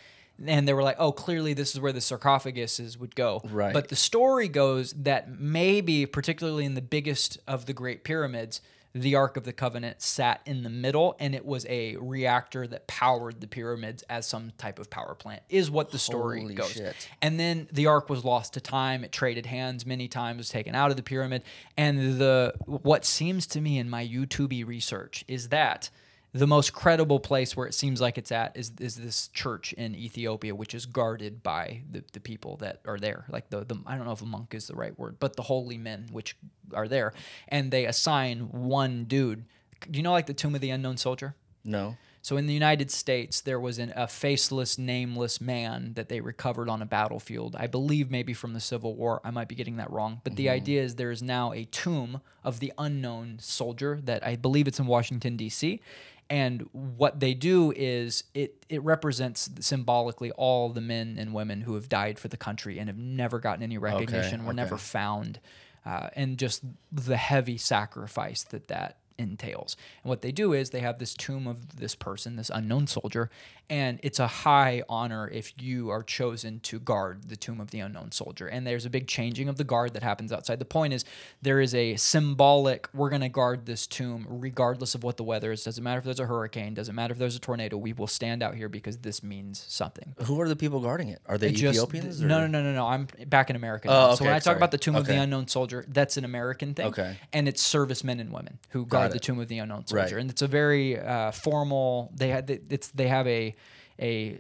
and 0.47 0.66
they 0.68 0.72
were 0.74 0.82
like 0.82 0.97
oh 0.99 1.12
clearly 1.12 1.55
this 1.55 1.74
is 1.74 1.80
where 1.80 1.93
the 1.93 2.01
sarcophaguses 2.01 2.99
would 2.99 3.14
go 3.14 3.41
Right. 3.45 3.72
but 3.72 3.89
the 3.89 3.97
story 3.97 4.49
goes 4.49 4.93
that 4.93 5.30
maybe 5.41 6.05
particularly 6.07 6.64
in 6.64 6.74
the 6.74 6.82
biggest 6.82 7.39
of 7.47 7.66
the 7.66 7.72
great 7.72 8.05
pyramids 8.05 8.61
the 9.03 9.15
ark 9.15 9.37
of 9.37 9.45
the 9.45 9.53
covenant 9.53 10.01
sat 10.01 10.41
in 10.47 10.63
the 10.63 10.71
middle 10.71 11.17
and 11.19 11.35
it 11.35 11.45
was 11.45 11.67
a 11.69 11.97
reactor 11.97 12.67
that 12.67 12.87
powered 12.87 13.41
the 13.41 13.47
pyramids 13.47 14.03
as 14.09 14.27
some 14.27 14.53
type 14.59 14.79
of 14.79 14.89
power 14.89 15.15
plant 15.15 15.43
is 15.49 15.71
what 15.71 15.91
the 15.91 15.99
story 15.99 16.41
Holy 16.41 16.55
goes 16.55 16.73
shit. 16.73 17.09
and 17.21 17.39
then 17.39 17.69
the 17.73 17.87
ark 17.87 18.09
was 18.09 18.25
lost 18.25 18.55
to 18.55 18.61
time. 18.61 19.05
It 19.05 19.13
traded 19.13 19.47
hands 19.47 19.85
many 19.85 20.09
times, 20.09 20.39
was 20.39 20.49
taken 20.49 20.75
out 20.75 20.91
of 20.91 20.97
the 20.97 21.03
pyramid. 21.03 21.43
And 21.77 22.19
the 22.19 22.55
what 22.65 23.05
seems 23.05 23.47
to 23.49 23.61
me 23.61 23.79
in 23.79 23.91
my 23.91 24.07
YouTube 24.07 24.67
research 24.67 25.25
is 25.29 25.49
that 25.49 25.91
the 26.37 26.47
most 26.47 26.72
credible 26.72 27.18
place 27.18 27.57
where 27.57 27.66
it 27.66 27.74
seems 27.74 28.01
like 28.01 28.18
it's 28.18 28.30
at 28.30 28.57
is, 28.57 28.72
is 28.78 28.97
this 28.97 29.28
church 29.28 29.72
in 29.72 29.95
Ethiopia, 29.95 30.55
which 30.55 30.74
is 30.74 30.87
guarded 30.87 31.43
by 31.43 31.82
the, 31.91 32.05
the 32.12 32.20
people 32.20 32.57
that 32.59 32.80
are 32.84 32.99
there. 32.99 33.24
Like 33.28 33.49
the, 33.51 33.64
the 33.64 33.80
I 33.87 33.97
don't 33.97 34.07
know 34.07 34.12
if 34.12 34.22
a 34.22 34.26
monk 34.26 34.55
is 34.55 34.66
the 34.66 34.74
right 34.74 34.97
word, 34.99 35.16
but 35.18 35.37
the 35.37 35.43
holy 35.43 35.78
men 35.78 36.09
which 36.12 36.37
are 36.74 36.89
there. 36.89 37.12
And 37.49 37.70
they 37.70 37.87
assign 37.87 38.49
one 38.51 39.05
dude. 39.05 39.45
Do 39.91 39.97
you 39.99 40.03
know 40.03 40.12
like 40.12 40.26
the 40.26 40.34
tomb 40.34 40.55
of 40.55 40.61
the 40.61 40.70
unknown 40.70 40.97
soldier? 40.97 41.37
no. 41.64 41.97
So 42.26 42.37
in 42.39 42.49
the 42.49 42.55
United 42.55 42.91
States, 42.91 43.41
there 43.41 43.61
was 43.61 43.78
an, 43.78 43.93
a 43.95 44.09
faceless, 44.09 44.78
nameless 44.78 45.41
man 45.41 45.93
that 45.95 46.09
they 46.09 46.20
recovered 46.20 46.68
on 46.68 46.82
a 46.82 46.84
battlefield. 46.84 47.55
I 47.57 47.68
believe 47.68 48.11
maybe 48.11 48.34
from 48.34 48.53
the 48.53 48.59
Civil 48.59 48.97
War. 48.97 49.20
I 49.22 49.30
might 49.30 49.47
be 49.47 49.55
getting 49.55 49.76
that 49.76 49.93
wrong. 49.93 50.22
But 50.24 50.34
the 50.34 50.47
mm-hmm. 50.47 50.55
idea 50.55 50.82
is 50.82 50.97
there 50.97 51.12
is 51.12 51.22
now 51.22 51.53
a 51.53 51.66
tomb 51.66 52.20
of 52.43 52.59
the 52.59 52.72
unknown 52.78 53.39
soldier 53.41 54.01
that 54.03 54.26
I 54.26 54.34
believe 54.34 54.66
it's 54.66 54.80
in 54.80 54.89
Washington, 54.89 55.37
D.C. 55.37 55.80
And 56.29 56.68
what 56.72 57.20
they 57.20 57.35
do 57.35 57.72
is 57.77 58.24
it 58.35 58.64
it 58.68 58.83
represents 58.83 59.49
symbolically 59.61 60.33
all 60.33 60.70
the 60.70 60.81
men 60.81 61.16
and 61.18 61.33
women 61.33 61.61
who 61.61 61.74
have 61.74 61.89
died 61.89 62.18
for 62.18 62.29
the 62.29 62.37
country 62.37 62.79
and 62.79 62.89
have 62.89 62.99
never 62.99 63.39
gotten 63.39 63.62
any 63.62 63.79
recognition, 63.79 64.45
were 64.45 64.53
never 64.53 64.77
found, 64.77 65.39
uh, 65.85 66.09
and 66.14 66.37
just 66.37 66.62
the 66.91 67.16
heavy 67.16 67.57
sacrifice 67.59 68.43
that 68.45 68.66
that 68.68 68.99
entails. 69.19 69.77
And 70.03 70.09
what 70.09 70.23
they 70.23 70.33
do 70.33 70.53
is 70.53 70.71
they 70.71 70.81
have 70.81 70.99
this 70.99 71.14
tomb 71.14 71.47
of 71.47 71.77
this 71.77 71.95
person, 71.95 72.37
this 72.37 72.51
unknown 72.53 72.87
soldier, 72.87 73.31
and 73.69 73.99
it's 74.03 74.21
a 74.21 74.27
high 74.27 74.83
honor 74.89 75.29
if 75.29 75.53
you 75.61 75.91
are 75.91 76.03
chosen 76.03 76.61
to 76.61 76.79
guard 76.79 77.29
the 77.29 77.37
tomb 77.37 77.61
of 77.61 77.71
the 77.73 77.81
unknown 77.81 78.12
soldier. 78.12 78.47
And 78.47 78.64
there's 78.67 78.87
a 78.87 78.91
big 78.91 79.09
changing 79.09 79.49
of 79.49 79.57
the 79.57 79.64
guard 79.64 79.95
that 79.95 80.03
happens 80.05 80.33
outside. 80.33 80.61
The 80.61 80.64
point 80.64 80.93
is 80.93 81.05
there 81.43 81.61
is 81.61 81.75
a 81.75 81.97
symbolic 81.97 82.89
we're 82.95 83.11
going 83.11 83.23
to 83.23 83.29
guard 83.29 83.67
this 83.67 83.87
tomb 83.87 84.27
regardless 84.29 84.95
of 84.95 85.03
what 85.03 85.17
the 85.17 85.25
weather 85.25 85.51
is. 85.51 85.64
Doesn't 85.64 85.83
matter 85.83 85.99
if 85.99 86.05
there's 86.05 86.21
a 86.21 86.27
hurricane, 86.27 86.75
doesn't 86.75 86.95
matter 86.95 87.12
if 87.12 87.19
there's 87.19 87.35
a 87.35 87.41
tornado. 87.41 87.77
We 87.77 87.93
will 87.93 88.07
stand 88.07 88.43
out 88.43 88.55
here 88.55 88.69
because 88.69 88.99
this 88.99 89.23
means 89.23 89.64
something. 89.67 90.14
Who 90.25 90.41
are 90.41 90.49
the 90.49 90.57
people 90.57 90.81
guarding 90.81 91.09
it? 91.09 91.21
Are 91.27 91.39
they 91.39 91.51
Just- 91.51 91.77
Ethiopians? 91.77 92.21
no, 92.21 92.39
or- 92.39 92.49
no, 92.49 92.62
no, 92.62 92.62
no, 92.62 92.73
no. 92.73 92.87
I'm 92.87 93.09
back 93.27 93.51
in 93.51 93.57
America. 93.57 93.89
Oh, 93.89 93.93
now. 94.11 94.14
so 94.14 94.25
when 94.25 94.33
I 94.33 94.37
talk 94.37 94.45
sorry. 94.45 94.57
about 94.59 94.71
the 94.71 94.79
tomb 94.79 94.95
of 94.95 95.07
the 95.07 95.17
unknown 95.17 95.49
soldier, 95.49 95.85
that's 95.89 96.17
an 96.17 96.25
American 96.25 96.75
thing. 96.75 96.87
Okay. 96.87 97.17
And 97.33 97.49
it's 97.49 97.62
servicemen 97.62 98.21
and 98.21 98.33
women 98.33 98.59
who 98.71 98.87
guard 98.87 99.06
the 99.13 99.19
tomb 99.21 99.39
of 99.41 99.49
the 99.49 99.59
unknown 99.59 99.79
Right. 99.91 100.03
soldier, 100.09 100.19
and 100.19 100.31
it's 100.31 100.43
a 100.43 100.47
very 100.49 100.99
uh, 100.99 101.31
formal. 101.31 102.11
They 102.15 102.29
had 102.29 102.49
it's 102.71 102.89
they 102.89 103.09
have 103.09 103.27
a 103.27 103.55
a. 104.01 104.39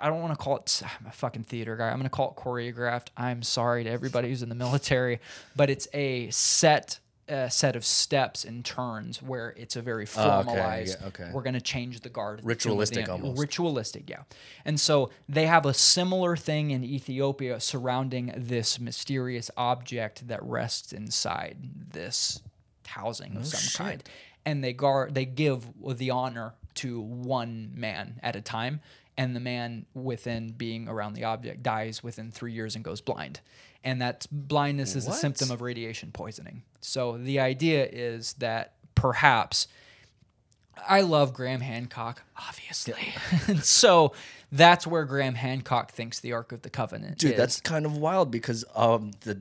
I 0.00 0.08
don't 0.08 0.20
want 0.20 0.32
to 0.32 0.38
call 0.38 0.56
it. 0.58 0.82
I'm 1.00 1.06
a 1.06 1.12
fucking 1.12 1.44
theater 1.44 1.76
guy. 1.76 1.88
I'm 1.88 1.94
going 1.96 2.04
to 2.04 2.08
call 2.10 2.30
it 2.30 2.40
choreographed. 2.40 3.08
I'm 3.16 3.42
sorry 3.42 3.82
to 3.84 3.90
everybody 3.90 4.28
who's 4.28 4.42
in 4.42 4.48
the 4.48 4.54
military, 4.54 5.18
but 5.56 5.70
it's 5.70 5.88
a 5.92 6.30
set. 6.30 6.98
uh 7.28 7.48
set 7.48 7.76
of 7.76 7.84
steps 7.84 8.44
and 8.44 8.64
turns 8.64 9.22
where 9.22 9.54
it's 9.56 9.76
a 9.76 9.80
very 9.82 10.06
Oh, 10.16 10.20
okay, 10.20 10.28
yeah, 10.28 10.42
formalized. 10.42 11.02
okay. 11.08 11.30
We're 11.32 11.42
going 11.42 11.54
to 11.54 11.60
change 11.60 12.00
the 12.00 12.08
guard. 12.10 12.40
of 12.40 12.44
the 12.44 12.54
tomb 12.54 12.72
of 12.72 12.78
the 12.78 12.82
Ritualistic 12.82 13.08
almost. 13.08 13.40
ritualistic, 13.40 14.10
yeah. 14.10 14.22
And 14.64 14.78
so 14.78 15.10
they 15.28 15.46
have 15.46 15.64
a 15.64 15.72
similar 15.72 16.36
thing 16.36 16.72
in 16.72 16.82
Ethiopia 16.84 17.60
surrounding 17.60 18.32
this 18.36 18.80
mysterious 18.80 19.50
object 19.56 20.26
that 20.28 20.42
rests 20.42 20.92
inside 20.92 21.56
this 21.92 22.42
housing 22.86 23.36
of 23.36 23.46
some 23.46 23.60
shit. 23.60 23.78
kind. 23.78 24.04
And 24.44 24.62
they 24.62 24.72
guard 24.72 25.14
they 25.14 25.24
give 25.24 25.66
the 25.96 26.10
honor 26.10 26.54
to 26.76 27.00
one 27.00 27.70
man 27.74 28.20
at 28.22 28.36
a 28.36 28.40
time. 28.40 28.80
And 29.16 29.36
the 29.36 29.40
man 29.40 29.84
within 29.94 30.52
being 30.52 30.88
around 30.88 31.14
the 31.14 31.24
object 31.24 31.62
dies 31.62 32.02
within 32.02 32.30
three 32.30 32.52
years 32.52 32.74
and 32.74 32.84
goes 32.84 33.00
blind. 33.00 33.40
And 33.84 34.00
that 34.00 34.26
blindness 34.30 34.96
is 34.96 35.06
a 35.06 35.12
symptom 35.12 35.50
of 35.50 35.60
radiation 35.60 36.12
poisoning. 36.12 36.62
So 36.80 37.18
the 37.18 37.40
idea 37.40 37.86
is 37.90 38.34
that 38.34 38.74
perhaps 38.94 39.68
I 40.88 41.02
love 41.02 41.34
Graham 41.34 41.60
Hancock, 41.60 42.22
obviously. 42.48 43.14
and 43.48 43.62
so 43.64 44.12
that's 44.50 44.86
where 44.86 45.04
Graham 45.04 45.34
Hancock 45.34 45.92
thinks 45.92 46.20
the 46.20 46.32
Ark 46.32 46.52
of 46.52 46.62
the 46.62 46.70
Covenant 46.70 47.18
Dude, 47.18 47.32
is. 47.32 47.36
that's 47.36 47.60
kind 47.60 47.86
of 47.86 47.96
wild 47.96 48.30
because 48.30 48.64
um 48.74 49.12
the 49.20 49.40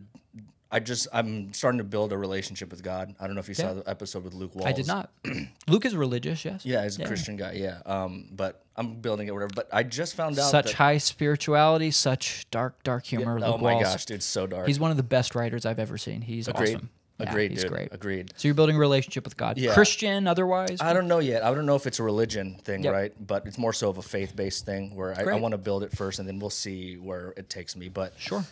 I 0.72 0.80
just 0.80 1.08
I'm 1.12 1.54
starting 1.54 1.80
to 1.80 1.84
build 1.84 2.14
a 2.14 2.18
relationship 2.18 2.72
with 2.72 2.82
God. 2.82 3.14
I 3.20 3.26
don't 3.28 3.36
know 3.36 3.40
if 3.42 3.50
you 3.50 3.54
saw 3.54 3.74
the 3.74 3.88
episode 3.90 4.24
with 4.24 4.34
Luke 4.34 4.56
Walls. 4.56 4.68
I 4.68 4.72
did 4.72 4.88
not. 4.88 5.10
Luke 5.68 5.86
is 5.86 5.96
religious, 5.96 6.46
yes. 6.46 6.66
Yeah, 6.66 6.84
he's 6.84 6.98
a 7.00 7.06
Christian 7.06 7.36
guy. 7.36 7.54
Yeah, 7.54 7.80
um, 7.86 8.30
but 8.32 8.64
I'm 8.78 8.96
building 8.96 9.28
it, 9.28 9.34
whatever. 9.34 9.52
But 9.54 9.68
I 9.74 9.84
just 9.84 10.16
found 10.16 10.40
out 10.40 10.50
Such 10.50 10.68
that, 10.68 10.74
high 10.76 10.98
spirituality, 10.98 11.92
such 11.92 12.50
dark, 12.52 12.82
dark 12.84 13.06
humor. 13.06 13.38
oh 13.44 13.52
Luke 13.52 13.62
my 13.62 13.74
Walls. 13.74 13.84
gosh, 13.84 14.06
dude, 14.06 14.16
it's 14.16 14.26
so 14.26 14.48
dark. 14.48 14.66
He's 14.68 14.80
one 14.80 14.92
of 14.92 14.98
the 14.98 15.04
best 15.04 15.36
writers 15.36 15.66
I've 15.66 15.80
ever 15.80 15.98
seen. 15.98 16.22
He's 16.22 16.48
Agreed. 16.48 16.76
awesome. 16.76 16.90
Yeah, 17.20 17.30
Agreed, 17.30 17.52
he's 17.52 17.62
dude. 17.62 17.72
great. 17.72 17.90
Agreed. 17.92 18.34
So 18.36 18.48
you're 18.48 18.56
building 18.56 18.76
a 18.76 18.80
relationship 18.80 19.26
with 19.26 19.38
God. 19.38 19.58
Yeah. 19.60 19.74
Christian, 19.76 20.26
otherwise. 20.28 20.80
I 20.82 20.92
don't 20.94 21.08
know 21.08 21.20
yet. 21.20 21.44
I 21.44 21.54
don't 21.54 21.68
know 21.68 21.76
if 21.76 21.86
it's 21.86 22.00
a 22.00 22.04
religion 22.04 22.56
thing, 22.64 22.82
Yep. 22.84 22.94
right? 22.94 23.14
But 23.28 23.46
it's 23.46 23.60
more 23.60 23.74
so 23.74 23.90
of 23.92 24.00
a 24.00 24.02
faith-based 24.02 24.66
thing 24.66 24.96
where 24.96 25.14
I, 25.16 25.34
I 25.34 25.36
want 25.40 25.52
to 25.52 25.60
build 25.60 25.84
it 25.84 25.96
first, 25.96 26.18
and 26.18 26.28
then 26.28 26.40
we'll 26.40 26.50
see 26.50 26.96
where 26.96 27.34
it 27.38 27.48
takes 27.48 27.76
me. 27.76 27.90
But 27.90 28.14
Sure. 28.18 28.44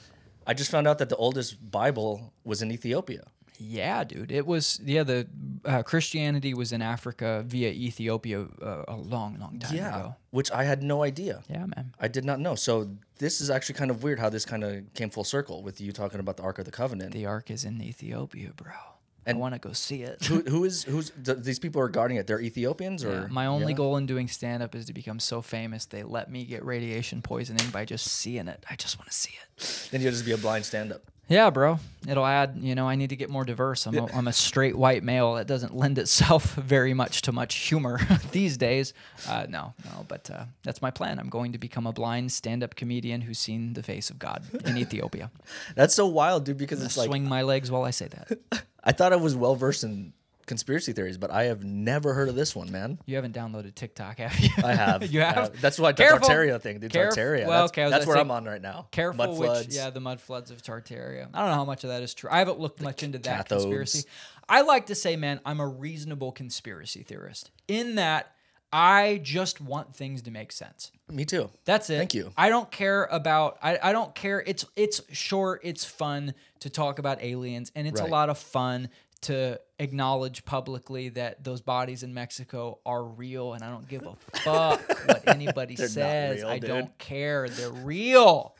I 0.49 0.55
just 0.55 0.71
found 0.71 0.87
out 0.87 0.97
that 0.97 1.09
the 1.09 1.15
oldest 1.15 1.49
Bible 1.69 2.33
was 2.43 2.63
in 2.63 2.71
Ethiopia. 2.71 3.23
Yeah, 3.59 4.03
dude. 4.03 4.31
It 4.31 4.47
was 4.47 4.81
yeah. 4.83 5.03
The 5.03 5.27
uh, 5.63 5.83
Christianity 5.83 6.55
was 6.55 6.71
in 6.71 6.81
Africa 6.81 7.43
via 7.45 7.69
Ethiopia 7.69 8.47
uh, 8.59 8.83
a 8.87 8.95
long, 8.95 9.37
long 9.39 9.59
time 9.59 9.75
yeah, 9.75 9.99
ago. 9.99 10.15
which 10.31 10.49
I 10.51 10.63
had 10.63 10.81
no 10.81 11.03
idea. 11.03 11.43
Yeah, 11.47 11.67
man. 11.67 11.93
I 11.99 12.07
did 12.07 12.25
not 12.25 12.39
know. 12.39 12.55
So 12.55 12.71
this 13.19 13.41
is 13.41 13.51
actually 13.51 13.75
kind 13.75 13.91
of 13.91 14.01
weird 14.01 14.19
how 14.19 14.29
this 14.29 14.45
kind 14.45 14.63
of 14.63 14.91
came 14.95 15.11
full 15.11 15.25
circle 15.25 15.61
with 15.61 15.79
you 15.79 15.91
talking 15.91 16.19
about 16.19 16.37
the 16.37 16.43
Ark 16.43 16.57
of 16.57 16.65
the 16.65 16.71
Covenant. 16.71 17.11
The 17.13 17.27
Ark 17.27 17.51
is 17.51 17.63
in 17.63 17.79
Ethiopia, 17.81 18.51
bro. 18.55 18.71
I 19.29 19.31
And- 19.31 19.39
want 19.39 19.53
to 19.53 19.59
go 19.59 19.73
see 19.73 20.01
it. 20.01 20.23
who, 20.25 20.41
who 20.41 20.63
is 20.65 20.83
who's 20.91 21.11
th- 21.23 21.37
these 21.39 21.59
people 21.59 21.81
are 21.81 21.87
guarding 21.87 22.17
it? 22.17 22.25
They're 22.25 22.41
Ethiopians 22.41 23.03
or 23.05 23.11
Yeah, 23.11 23.27
my 23.29 23.45
only 23.45 23.73
Yeah? 23.73 23.77
goal 23.77 23.97
in 23.97 24.05
doing 24.07 24.27
stand 24.27 24.63
up 24.63 24.73
is 24.75 24.85
to 24.87 24.93
become 24.93 25.19
so 25.19 25.41
famous 25.41 25.85
they 25.85 26.01
let 26.03 26.31
me 26.31 26.45
get 26.45 26.65
radiation 26.65 27.21
poisoning 27.21 27.69
by 27.71 27.85
just 27.85 28.07
seeing 28.07 28.47
it. 28.47 28.65
I 28.69 28.75
just 28.75 28.97
want 28.97 29.09
to 29.11 29.15
see 29.15 29.33
it. 29.43 29.89
Then 29.91 30.01
you'll 30.01 30.11
just 30.11 30.25
be 30.25 30.31
a 30.31 30.37
blind 30.37 30.65
stand-up. 30.65 31.01
Yeah, 31.29 31.51
bro. 31.51 31.77
It'll 32.07 32.25
add, 32.25 32.57
you 32.59 32.73
know, 32.73 32.89
I 32.89 32.95
need 32.95 33.11
to 33.11 33.15
get 33.15 33.29
more 33.29 33.45
diverse. 33.45 33.85
I'm 33.85 33.95
a, 33.95 34.05
I'm 34.07 34.27
a 34.27 34.33
straight 34.33 34.75
white 34.75 35.03
male. 35.03 35.35
That 35.35 35.45
doesn't 35.45 35.75
lend 35.75 35.99
itself 35.99 36.55
very 36.55 36.95
much 36.95 37.21
to 37.23 37.31
much 37.31 37.55
humor 37.55 37.99
these 38.31 38.57
days. 38.57 38.93
Uh, 39.27 39.45
no, 39.47 39.73
no, 39.85 40.05
but 40.07 40.29
uh, 40.31 40.45
that's 40.63 40.81
my 40.81 40.89
plan. 40.89 41.19
I'm 41.19 41.29
going 41.29 41.51
to 41.51 41.59
become 41.59 41.85
a 41.85 41.93
blind 41.93 42.31
stand 42.31 42.63
up 42.63 42.75
comedian 42.75 43.21
who's 43.21 43.37
seen 43.37 43.73
the 43.73 43.83
face 43.83 44.09
of 44.09 44.17
God 44.17 44.43
in 44.65 44.75
Ethiopia. 44.85 45.29
That's 45.75 45.93
so 45.93 46.07
wild, 46.07 46.45
dude. 46.45 46.57
Because 46.57 46.81
it's 46.83 46.97
like 46.97 47.07
Swing 47.07 47.25
my 47.25 47.43
legs 47.43 47.69
while 47.69 47.83
I 47.83 47.91
say 47.91 48.07
that. 48.07 48.65
I 48.83 48.91
thought 48.91 49.13
I 49.13 49.17
was 49.17 49.35
well 49.35 49.55
versed 49.55 49.83
in 49.83 50.13
conspiracy 50.49 50.91
theories, 50.91 51.17
but 51.17 51.31
I 51.31 51.43
have 51.45 51.63
never 51.63 52.13
heard 52.13 52.27
of 52.27 52.35
this 52.35 52.53
one, 52.55 52.69
man. 52.71 52.99
You 53.05 53.15
haven't 53.15 53.33
downloaded 53.33 53.75
TikTok, 53.75 54.17
have 54.17 54.37
you? 54.37 54.49
I 54.61 54.73
have. 54.73 55.03
you 55.11 55.21
have? 55.21 55.61
That's 55.61 55.79
why 55.79 55.93
the. 55.93 56.03
Tartaria 56.03 56.59
thing, 56.61 56.79
dude. 56.79 56.91
Caref- 56.91 57.11
Tartaria. 57.13 57.47
well, 57.47 57.61
that's 57.61 57.71
okay, 57.71 57.89
that's 57.89 58.05
where 58.05 58.17
I'm 58.17 58.31
on 58.31 58.43
right 58.43 58.61
now. 58.61 58.87
Careful 58.91 59.17
Mud 59.17 59.29
which 59.29 59.37
floods. 59.37 59.75
yeah, 59.75 59.89
the 59.91 60.01
mud 60.01 60.19
floods 60.19 60.51
of 60.51 60.61
Tartaria. 60.61 61.29
I 61.33 61.39
don't 61.39 61.49
know 61.49 61.55
how 61.55 61.65
much 61.65 61.85
of 61.85 61.91
that 61.91 62.03
is 62.03 62.13
true. 62.13 62.29
I 62.29 62.39
haven't 62.39 62.59
looked 62.59 62.81
much 62.81 63.03
into 63.03 63.19
that 63.19 63.45
cathodes. 63.47 63.61
conspiracy. 63.61 64.03
I 64.49 64.61
like 64.61 64.87
to 64.87 64.95
say, 64.95 65.15
man, 65.15 65.39
I'm 65.45 65.59
a 65.59 65.67
reasonable 65.67 66.31
conspiracy 66.31 67.03
theorist 67.03 67.51
in 67.67 67.95
that 67.95 68.31
I 68.73 69.19
just 69.23 69.61
want 69.61 69.95
things 69.95 70.23
to 70.23 70.31
make 70.31 70.51
sense. 70.51 70.91
Me 71.09 71.25
too. 71.25 71.51
That's 71.65 71.89
it. 71.91 71.97
Thank 71.97 72.15
you. 72.15 72.31
I 72.35 72.49
don't 72.49 72.71
care 72.71 73.05
about 73.05 73.59
I, 73.61 73.77
I 73.81 73.91
don't 73.91 74.13
care. 74.15 74.43
It's 74.45 74.65
it's 74.75 75.01
short, 75.11 75.61
it's 75.63 75.85
fun 75.85 76.33
to 76.61 76.69
talk 76.71 76.97
about 76.97 77.21
aliens, 77.23 77.71
and 77.75 77.87
it's 77.87 78.01
Right. 78.01 78.09
a 78.09 78.11
lot 78.11 78.29
of 78.29 78.37
fun 78.39 78.89
to 79.21 79.59
acknowledge 79.79 80.45
publicly 80.45 81.09
that 81.09 81.43
those 81.43 81.61
bodies 81.61 82.03
in 82.03 82.13
Mexico 82.13 82.79
are 82.85 83.03
real 83.03 83.53
and 83.53 83.63
I 83.63 83.69
don't 83.69 83.87
give 83.87 84.05
a 84.05 84.15
fuck 84.39 84.81
what 85.07 85.23
anybody 85.27 85.75
says. 85.75 86.39
real, 86.39 86.47
I 86.47 86.59
dude. 86.59 86.67
don't 86.67 86.97
care. 86.97 87.47
They're 87.49 87.69
real. 87.71 88.55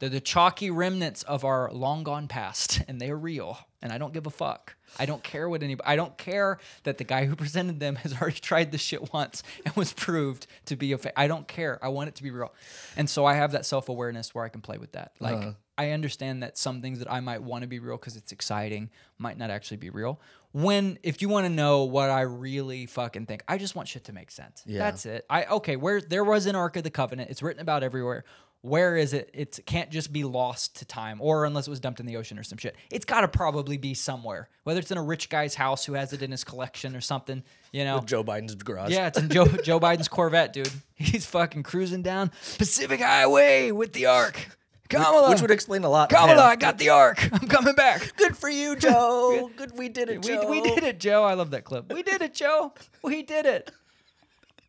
They're 0.00 0.08
the 0.08 0.20
chalky 0.20 0.70
remnants 0.70 1.22
of 1.22 1.44
our 1.44 1.70
long 1.72 2.02
gone 2.02 2.26
past, 2.26 2.82
and 2.88 3.00
they're 3.00 3.16
real. 3.16 3.56
And 3.80 3.92
I 3.92 3.98
don't 3.98 4.12
give 4.12 4.26
a 4.26 4.30
fuck. 4.30 4.74
I 4.98 5.06
don't 5.06 5.22
care 5.22 5.48
what 5.48 5.62
anybody. 5.62 5.86
I 5.88 5.94
don't 5.94 6.16
care 6.18 6.58
that 6.82 6.98
the 6.98 7.04
guy 7.04 7.26
who 7.26 7.36
presented 7.36 7.78
them 7.78 7.94
has 8.02 8.12
already 8.20 8.40
tried 8.40 8.72
this 8.72 8.80
shit 8.80 9.12
once 9.12 9.42
and 9.64 9.74
was 9.76 9.92
proved 9.92 10.46
to 10.66 10.74
be 10.76 10.92
a. 10.92 10.98
Fa- 10.98 11.18
I 11.18 11.28
don't 11.28 11.46
care. 11.46 11.78
I 11.82 11.88
want 11.88 12.08
it 12.08 12.16
to 12.16 12.22
be 12.24 12.30
real, 12.32 12.52
and 12.96 13.08
so 13.08 13.24
I 13.24 13.34
have 13.34 13.52
that 13.52 13.66
self 13.66 13.88
awareness 13.88 14.34
where 14.34 14.44
I 14.44 14.48
can 14.48 14.62
play 14.62 14.78
with 14.78 14.92
that. 14.92 15.12
Like 15.20 15.36
Uh-huh. 15.36 15.52
I 15.76 15.90
understand 15.90 16.42
that 16.42 16.56
some 16.56 16.80
things 16.80 16.98
that 17.00 17.10
I 17.10 17.20
might 17.20 17.42
want 17.42 17.62
to 17.62 17.68
be 17.68 17.78
real 17.78 17.96
because 17.96 18.16
it's 18.16 18.32
exciting 18.32 18.90
might 19.18 19.38
not 19.38 19.50
actually 19.50 19.78
be 19.78 19.90
real. 19.90 20.20
When 20.52 20.98
if 21.02 21.20
you 21.20 21.28
want 21.28 21.46
to 21.46 21.50
know 21.52 21.84
what 21.84 22.10
I 22.10 22.20
really 22.20 22.86
fucking 22.86 23.26
think, 23.26 23.42
I 23.48 23.58
just 23.58 23.74
want 23.74 23.88
shit 23.88 24.04
to 24.04 24.12
make 24.12 24.30
sense. 24.30 24.62
Yeah. 24.66 24.78
That's 24.78 25.04
it. 25.04 25.26
I 25.28 25.44
okay. 25.46 25.76
Where 25.76 26.00
there 26.00 26.24
was 26.24 26.46
an 26.46 26.54
Ark 26.54 26.76
of 26.76 26.84
the 26.84 26.90
Covenant. 26.90 27.30
It's 27.30 27.42
written 27.42 27.60
about 27.60 27.82
everywhere. 27.82 28.24
Where 28.60 28.96
is 28.96 29.12
it? 29.12 29.28
It 29.34 29.60
can't 29.66 29.90
just 29.90 30.10
be 30.10 30.24
lost 30.24 30.76
to 30.76 30.86
time, 30.86 31.18
or 31.20 31.44
unless 31.44 31.66
it 31.66 31.70
was 31.70 31.80
dumped 31.80 32.00
in 32.00 32.06
the 32.06 32.16
ocean 32.16 32.38
or 32.38 32.42
some 32.42 32.56
shit. 32.56 32.76
It's 32.90 33.04
got 33.04 33.20
to 33.20 33.28
probably 33.28 33.76
be 33.76 33.92
somewhere. 33.92 34.48
Whether 34.62 34.80
it's 34.80 34.90
in 34.90 34.96
a 34.96 35.02
rich 35.02 35.28
guy's 35.28 35.54
house 35.54 35.84
who 35.84 35.92
has 35.92 36.14
it 36.14 36.22
in 36.22 36.30
his 36.30 36.44
collection 36.44 36.96
or 36.96 37.02
something, 37.02 37.42
you 37.72 37.84
know. 37.84 38.00
Joe 38.00 38.24
Biden's 38.24 38.54
garage. 38.54 38.90
Yeah, 38.90 39.08
it's 39.08 39.18
in 39.18 39.28
Joe 39.28 39.44
Joe 39.64 39.78
Biden's 39.78 40.08
Corvette, 40.08 40.54
dude. 40.54 40.70
He's 40.94 41.26
fucking 41.26 41.62
cruising 41.62 42.00
down 42.00 42.30
Pacific 42.56 43.00
Highway 43.00 43.70
with 43.70 43.92
the 43.92 44.06
Ark. 44.06 44.56
Kamala, 44.88 45.30
Which 45.30 45.40
would 45.40 45.50
explain 45.50 45.84
a 45.84 45.88
lot. 45.88 46.10
Kamala, 46.10 46.42
I 46.42 46.56
got 46.56 46.78
the 46.78 46.90
Ark. 46.90 47.18
I'm 47.32 47.48
coming 47.48 47.74
back. 47.74 48.16
Good 48.16 48.36
for 48.36 48.48
you, 48.48 48.76
Joe. 48.76 49.50
Good, 49.56 49.76
we 49.76 49.88
did 49.88 50.10
it, 50.10 50.24
We, 50.24 50.34
Joe. 50.34 50.48
we 50.48 50.60
did 50.60 50.84
it, 50.84 51.00
Joe. 51.00 51.24
I 51.24 51.34
love 51.34 51.50
that 51.52 51.64
clip. 51.64 51.92
We 51.92 52.02
did 52.02 52.20
it, 52.22 52.34
Joe. 52.34 52.74
We 53.02 53.22
did 53.22 53.46
it. 53.46 53.70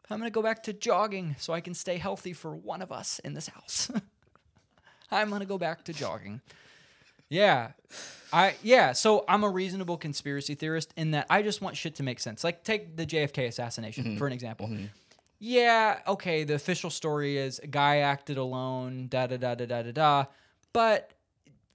I'm 0.10 0.20
gonna 0.20 0.30
go 0.30 0.44
back 0.44 0.64
to 0.64 0.74
jogging 0.74 1.36
so 1.40 1.52
I 1.54 1.62
can 1.62 1.74
stay 1.74 1.98
healthy 1.98 2.34
for 2.34 2.56
one 2.56 2.82
of 2.82 2.92
us 2.92 3.20
in 3.20 3.34
this 3.34 3.48
house. 3.48 3.92
I'm 5.12 5.30
gonna 5.30 5.46
go 5.46 5.58
back 5.58 5.84
to 5.86 5.94
jogging. 5.94 6.42
Yeah. 7.28 7.72
I 8.32 8.56
yeah, 8.62 8.92
so 8.92 9.26
I'm 9.28 9.44
a 9.44 9.50
reasonable 9.50 9.98
conspiracy 9.98 10.56
theorist 10.56 10.94
in 10.96 11.12
that 11.12 11.26
I 11.30 11.42
just 11.42 11.62
want 11.62 11.76
shit 11.76 11.96
to 11.96 12.04
make 12.04 12.20
sense. 12.20 12.44
Like 12.44 12.64
take 12.64 12.96
the 12.98 13.06
JFK 13.06 13.48
assassination 13.48 14.04
mm-hmm. 14.04 14.18
for 14.18 14.28
an 14.28 14.34
example. 14.34 14.68
Mm-hmm. 14.68 14.86
Yeah, 15.40 16.00
okay, 16.08 16.44
the 16.44 16.56
official 16.56 16.90
story 16.90 17.38
is 17.38 17.60
a 17.60 17.68
guy 17.68 17.98
acted 17.98 18.38
alone, 18.38 19.08
da 19.10 19.28
da 19.28 19.38
da 19.38 19.56
da 19.56 19.66
da 19.66 19.82
da 19.84 19.92
da. 19.92 20.26
But 20.74 21.12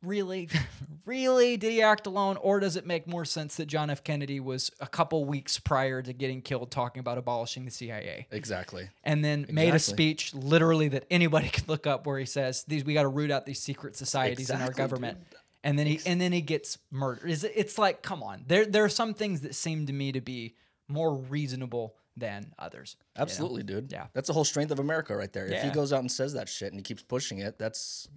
really, 0.03 0.49
really, 1.07 1.57
did 1.57 1.73
he 1.73 1.83
act 1.83 2.07
alone, 2.07 2.37
or 2.39 2.61
does 2.61 2.77
it 2.77 2.87
make 2.87 3.07
more 3.07 3.25
sense 3.25 3.57
that 3.57 3.67
John 3.67 3.91
F. 3.91 4.03
Kennedy 4.03 4.41
was 4.41 4.71
a 4.81 4.87
couple 4.87 5.25
weeks 5.25 5.59
prior 5.59 6.03
to 6.03 6.13
getting 6.13 6.43
killed 6.43 6.71
talking 6.71 7.01
about 7.01 7.19
abolishing 7.19 7.65
the 7.65 7.71
CIA? 7.71 8.27
Exactly. 8.31 8.89
and 9.05 9.25
then 9.25 9.47
made 9.51 9.75
a 9.75 9.79
speech 9.79 10.35
literally 10.35 10.89
that 10.89 11.05
anybody 11.11 11.49
could 11.53 11.69
look 11.69 11.87
up 11.87 12.07
where 12.07 12.19
he 12.19 12.27
says 12.27 12.65
these 12.65 12.85
we 12.85 12.95
got 12.95 13.03
to 13.03 13.09
root 13.09 13.31
out 13.31 13.47
these 13.47 13.61
secret 13.61 13.97
societies 13.97 14.51
in 14.51 14.61
our 14.61 14.73
government 14.73 15.19
dude. 15.31 15.39
and 15.65 15.79
then 15.79 15.87
he 15.87 16.01
and 16.07 16.21
then 16.21 16.33
he 16.33 16.41
gets 16.41 16.79
murdered 16.91 17.29
is 17.29 17.45
it's 17.45 17.79
like 17.79 18.03
come 18.03 18.23
on 18.23 18.45
there 18.47 18.65
there 18.65 18.85
are 18.85 18.89
some 18.89 19.15
things 19.15 19.43
that 19.43 19.55
seem 19.55 19.87
to 19.87 19.93
me 19.93 20.13
to 20.13 20.21
be 20.21 20.55
more 20.89 21.15
reasonable 21.15 21.95
than 22.21 22.53
others 22.59 22.97
you 22.99 23.05
know? 23.18 23.23
Absolutely, 23.23 23.62
dude. 23.64 23.91
Yeah. 23.91 24.07
That's 24.12 24.29
the 24.29 24.33
whole 24.33 24.45
strength 24.45 24.71
of 24.71 24.79
America 24.79 25.16
right 25.16 25.33
there. 25.33 25.47
If 25.47 25.62
he 25.62 25.71
goes 25.71 25.93
out 25.93 26.01
and 26.01 26.11
says 26.11 26.35
that 26.35 26.49
shit 26.49 26.73
and 26.73 26.79
he 26.79 26.83
keeps 26.83 27.03
pushing 27.03 27.39
it, 27.39 27.59
that's 27.59 28.09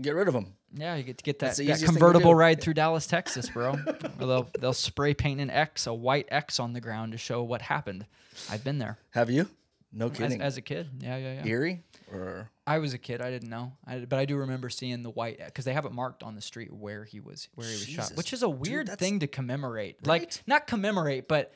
get 0.00 0.14
rid 0.14 0.26
of 0.26 0.34
him. 0.34 0.54
yeah 0.74 0.96
you 0.96 1.04
get 1.04 1.18
to 1.18 1.22
get 1.24 1.38
that, 1.38 1.54
that 1.54 1.62
easiest 1.62 1.80
thing 1.82 1.86
to 1.86 1.92
convertible 1.92 2.34
ride 2.34 2.60
through 2.60 2.74
dallas 2.74 3.06
texas 3.06 3.48
bro 3.48 3.76
they'll, 4.18 4.48
they'll 4.58 4.72
spray 4.72 5.14
paint 5.14 5.40
an 5.40 5.50
x 5.50 5.86
a 5.86 5.94
white 5.94 6.26
x 6.30 6.58
on 6.58 6.72
the 6.72 6.80
ground 6.80 7.12
to 7.12 7.18
show 7.18 7.44
what 7.44 7.62
happened 7.62 8.04
i've 8.50 8.64
been 8.64 8.78
there 8.78 8.98
Have 9.10 9.30
you? 9.30 9.48
No 9.92 10.06
as, 10.06 10.16
kidding. 10.16 10.42
as 10.42 10.56
a 10.56 10.62
kid 10.62 10.88
yeah 10.98 11.16
yeah 11.16 11.34
yeah 11.34 11.46
Erie 11.46 11.84
or 12.12 12.50
I 12.66 12.78
was 12.78 12.94
a 12.94 12.98
kid. 12.98 13.20
I 13.20 13.30
didn't 13.30 13.50
know, 13.50 13.72
I, 13.86 13.98
but 13.98 14.18
I 14.18 14.24
do 14.24 14.36
remember 14.36 14.70
seeing 14.70 15.02
the 15.02 15.10
white 15.10 15.38
because 15.44 15.66
they 15.66 15.74
have 15.74 15.84
it 15.84 15.92
marked 15.92 16.22
on 16.22 16.34
the 16.34 16.40
street 16.40 16.72
where 16.72 17.04
he 17.04 17.20
was 17.20 17.48
where 17.54 17.66
he 17.66 17.74
was 17.74 17.86
shot, 17.86 18.12
which 18.14 18.32
is 18.32 18.42
a 18.42 18.48
weird 18.48 18.86
that's- 18.86 18.98
thing 18.98 19.20
to 19.20 19.26
commemorate. 19.26 20.06
Like 20.06 20.32
not 20.46 20.66
commemorate, 20.66 21.28
but 21.28 21.52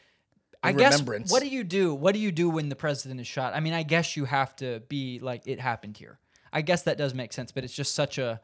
I 0.62 0.72
guess 0.72 1.02
what 1.02 1.42
do 1.42 1.48
you 1.48 1.64
do? 1.64 1.94
What 1.94 2.14
do 2.14 2.20
you 2.20 2.32
do 2.32 2.50
when 2.50 2.68
the 2.68 2.76
president 2.76 3.20
is 3.20 3.26
shot? 3.26 3.54
I 3.54 3.60
mean, 3.60 3.72
I 3.72 3.82
guess 3.84 4.16
you 4.16 4.24
have 4.24 4.56
to 4.56 4.80
be 4.88 5.20
like 5.20 5.42
it 5.46 5.60
happened 5.60 5.96
here. 5.96 6.18
I 6.52 6.62
guess 6.62 6.82
that 6.82 6.98
does 6.98 7.14
make 7.14 7.32
sense, 7.32 7.52
but 7.52 7.64
it's 7.64 7.74
just 7.74 7.94
such 7.94 8.18
a 8.18 8.40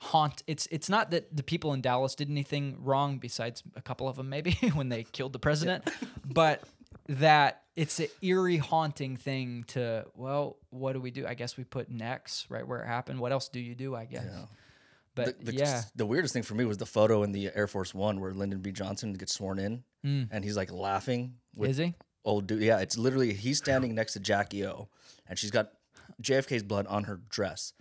haunt. 0.00 0.42
It's 0.46 0.68
it's 0.70 0.88
not 0.88 1.10
that 1.10 1.36
the 1.36 1.42
people 1.42 1.72
in 1.72 1.80
Dallas 1.80 2.14
did 2.14 2.30
anything 2.30 2.76
wrong 2.80 3.18
besides 3.18 3.62
a 3.74 3.82
couple 3.82 4.08
of 4.08 4.16
them 4.16 4.28
maybe 4.28 4.52
when 4.74 4.88
they 4.88 5.04
killed 5.04 5.32
the 5.32 5.38
president, 5.38 5.88
but 6.24 6.62
that 7.08 7.62
it's 7.76 8.00
an 8.00 8.08
eerie 8.22 8.56
haunting 8.56 9.16
thing 9.16 9.64
to 9.68 10.04
well 10.14 10.56
what 10.70 10.94
do 10.94 11.00
we 11.00 11.10
do 11.10 11.24
i 11.26 11.34
guess 11.34 11.56
we 11.56 11.62
put 11.62 11.86
x 12.00 12.46
right 12.48 12.66
where 12.66 12.82
it 12.82 12.86
happened 12.86 13.20
what 13.20 13.30
else 13.30 13.48
do 13.48 13.60
you 13.60 13.74
do 13.74 13.94
i 13.94 14.04
guess 14.04 14.24
but 15.14 15.38
the, 15.38 15.52
the, 15.52 15.54
yeah 15.54 15.82
the 15.94 16.06
weirdest 16.06 16.34
thing 16.34 16.42
for 16.42 16.54
me 16.54 16.64
was 16.64 16.78
the 16.78 16.86
photo 16.86 17.22
in 17.22 17.32
the 17.32 17.50
Air 17.54 17.66
Force 17.66 17.94
One 17.94 18.20
where 18.20 18.34
Lyndon 18.34 18.60
B. 18.60 18.70
Johnson 18.70 19.14
gets 19.14 19.32
sworn 19.32 19.58
in 19.58 19.82
mm. 20.04 20.28
and 20.30 20.44
he's 20.44 20.56
like 20.58 20.70
laughing 20.70 21.34
with 21.56 21.70
is 21.70 21.76
he 21.78 21.94
old 22.24 22.46
dude. 22.46 22.62
Yeah, 22.62 22.80
it's 22.80 22.98
literally 22.98 23.32
he's 23.32 23.58
standing 23.58 23.94
next 23.94 24.12
to 24.14 24.20
Jackie 24.20 24.66
O, 24.66 24.88
and 25.28 25.38
she's 25.38 25.50
got 25.50 25.70
JFK's 26.22 26.62
blood 26.62 26.86
on 26.88 27.04
her 27.04 27.20
dress, 27.28 27.72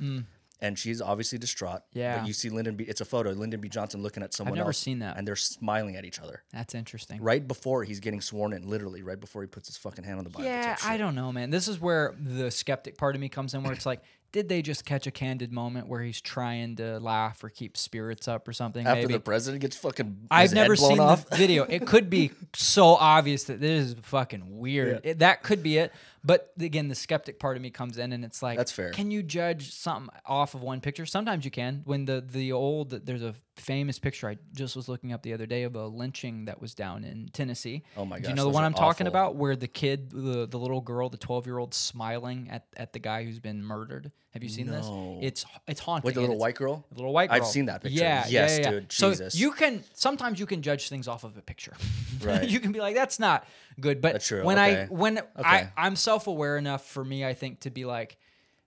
and 0.62 0.80
she's 0.80 1.02
obviously 1.02 1.38
distraught. 1.38 1.82
Mm. 1.82 1.84
Yeah. 1.94 2.18
but 2.20 2.28
you 2.28 2.34
see 2.34 2.50
Lyndon 2.50 2.76
B. 2.76 2.86
It's 2.86 3.02
a 3.02 3.06
photo. 3.06 3.32
Lyndon 3.32 3.60
B. 3.60 3.70
Johnson 3.70 4.02
looking 4.02 4.24
at 4.24 4.34
someone 4.34 4.54
I've 4.54 4.58
never 4.58 4.70
else, 4.70 4.78
seen 4.78 5.00
that. 5.00 5.18
and 5.18 5.28
they're 5.28 5.36
smiling 5.36 5.96
at 5.96 6.06
each 6.06 6.20
other 6.20 6.44
that's 6.52 6.74
interesting 6.76 7.22
right 7.22 7.46
before 7.48 7.84
he's 7.84 8.00
getting 8.00 8.22
sworn 8.22 8.54
in. 8.54 8.68
Literally, 8.70 9.04
right 9.04 9.20
before 9.20 9.42
he 9.42 9.48
puts 9.48 9.68
his 9.68 9.78
fucking 9.78 10.04
hand 10.04 10.18
on 10.20 10.24
the 10.24 10.30
Bible. 10.30 10.46
yeah 10.46 10.70
type 10.70 10.80
shit. 10.80 10.90
i 10.92 10.98
don't 10.98 11.16
know 11.16 11.32
man 11.32 11.50
this 11.50 11.68
is 11.68 11.80
where 11.80 12.14
the 12.20 12.50
skeptic 12.52 12.98
part 12.98 13.16
of 13.16 13.22
me 13.22 13.30
comes 13.30 13.54
in 13.54 13.64
where 13.64 13.74
it's 13.74 13.86
like 13.86 14.02
did 14.36 14.50
they 14.50 14.62
just 14.62 14.84
catch 14.84 15.08
a 15.08 15.12
candid 15.12 15.54
moment 15.54 15.88
where 15.88 16.02
he's 16.04 16.20
trying 16.20 16.76
to 16.76 17.00
laugh 17.00 17.42
or 17.42 17.48
keep 17.48 17.78
spirits 17.78 18.28
up 18.28 18.46
or 18.50 18.52
something 18.52 18.86
After 18.86 19.04
maybe 19.04 19.14
the 19.14 19.20
president 19.22 19.62
gets 19.62 19.78
fucking, 19.78 20.28
I've 20.30 20.52
never 20.52 20.76
seen 20.76 21.00
off. 21.00 21.30
the 21.30 21.36
video. 21.38 21.64
It 21.64 21.88
could 21.88 22.10
be 22.10 22.32
so 22.54 22.88
obvious 22.96 23.46
that 23.46 23.62
this 23.62 23.86
is 23.86 23.96
fucking 24.02 24.58
weird. 24.60 25.00
Yeah. 25.06 25.12
It- 25.12 25.20
that 25.20 25.42
could 25.42 25.64
be 25.64 25.78
it. 25.78 25.94
But 26.22 26.52
again, 26.60 26.90
the 26.90 26.96
skeptic 26.96 27.40
part 27.40 27.56
of 27.56 27.64
me 27.64 27.70
comes 27.70 27.98
in, 27.98 28.12
and 28.12 28.26
it's 28.26 28.44
like, 28.44 28.58
That's 28.58 28.74
fair. 28.74 28.90
Can 28.90 29.10
you 29.10 29.24
judge 29.24 29.72
something 29.72 30.14
off 30.26 30.54
of 30.54 30.62
one 30.62 30.82
picture? 30.82 31.06
Sometimes 31.06 31.46
you 31.46 31.52
can. 31.52 31.84
When 31.86 32.04
the 32.04 32.20
the 32.20 32.52
old 32.52 32.90
there's 32.90 33.24
a 33.24 33.36
famous 33.56 34.00
picture 34.00 34.28
I 34.30 34.38
just 34.54 34.76
was 34.76 34.90
looking 34.90 35.14
up 35.14 35.22
the 35.24 35.34
other 35.34 35.46
day 35.46 35.64
of 35.64 35.76
a 35.76 35.88
lynching 35.88 36.46
that 36.46 36.60
was 36.62 36.74
down 36.76 37.04
in 37.04 37.30
Tennessee. 37.32 37.84
Oh 37.96 38.06
my 38.06 38.20
Do 38.20 38.30
you 38.30 38.36
know 38.36 38.44
the 38.44 38.50
one 38.50 38.64
I'm 38.64 38.74
talking 38.74 39.08
about, 39.08 39.36
where 39.36 39.56
the 39.56 39.68
kid, 39.68 40.12
the 40.12 40.46
the 40.46 40.60
little 40.60 40.82
girl, 40.82 41.10
the 41.10 41.18
12 41.18 41.46
year 41.46 41.58
old, 41.58 41.74
smiling 41.74 42.50
at 42.52 42.66
at 42.76 42.94
the 42.94 43.00
guy 43.00 43.24
who's 43.24 43.40
been 43.40 43.64
murdered. 43.64 44.12
Have 44.32 44.44
you 44.44 44.50
seen 44.50 44.68
No. 44.68 45.20
this? 45.22 45.28
It's 45.28 45.46
it's 45.68 45.80
haunting. 45.80 46.06
With 46.06 46.16
the 46.16 46.22
little 46.22 46.38
white 46.38 46.56
girl. 46.56 46.86
the 46.92 46.96
little 46.98 47.14
white 47.14 47.30
girl. 47.30 47.38
I've 47.38 47.48
seen 47.48 47.68
that 47.68 47.82
picture. 47.82 47.98
Yeah, 48.00 48.26
Yes, 48.28 48.58
yeah, 48.60 48.64
yeah. 48.66 48.72
dude. 48.72 48.92
So 48.92 49.12
Jesus. 49.12 49.36
you 49.36 49.52
can 49.52 49.84
sometimes 49.94 50.40
you 50.40 50.46
can 50.46 50.62
judge 50.62 50.90
things 50.90 51.08
off 51.08 51.24
of 51.24 51.38
a 51.38 51.42
picture. 51.42 51.74
Right. 52.22 52.48
you 52.50 52.60
can 52.62 52.72
be 52.72 52.80
like, 52.80 52.96
that's 52.96 53.20
not 53.20 53.46
good. 53.80 54.02
But 54.02 54.14
That's 54.14 54.28
true, 54.28 54.44
when 54.44 54.58
I 54.58 54.72
okay. 54.72 54.86
when 54.90 55.20
I 55.36 55.58
Okay. 55.62 55.70
I'm 55.78 55.96
self 55.96 56.28
aware 56.28 56.58
enough 56.58 56.86
for 56.88 57.04
me, 57.06 57.24
I 57.26 57.34
think 57.34 57.60
to 57.62 57.70
be 57.70 57.86
like, 57.86 58.18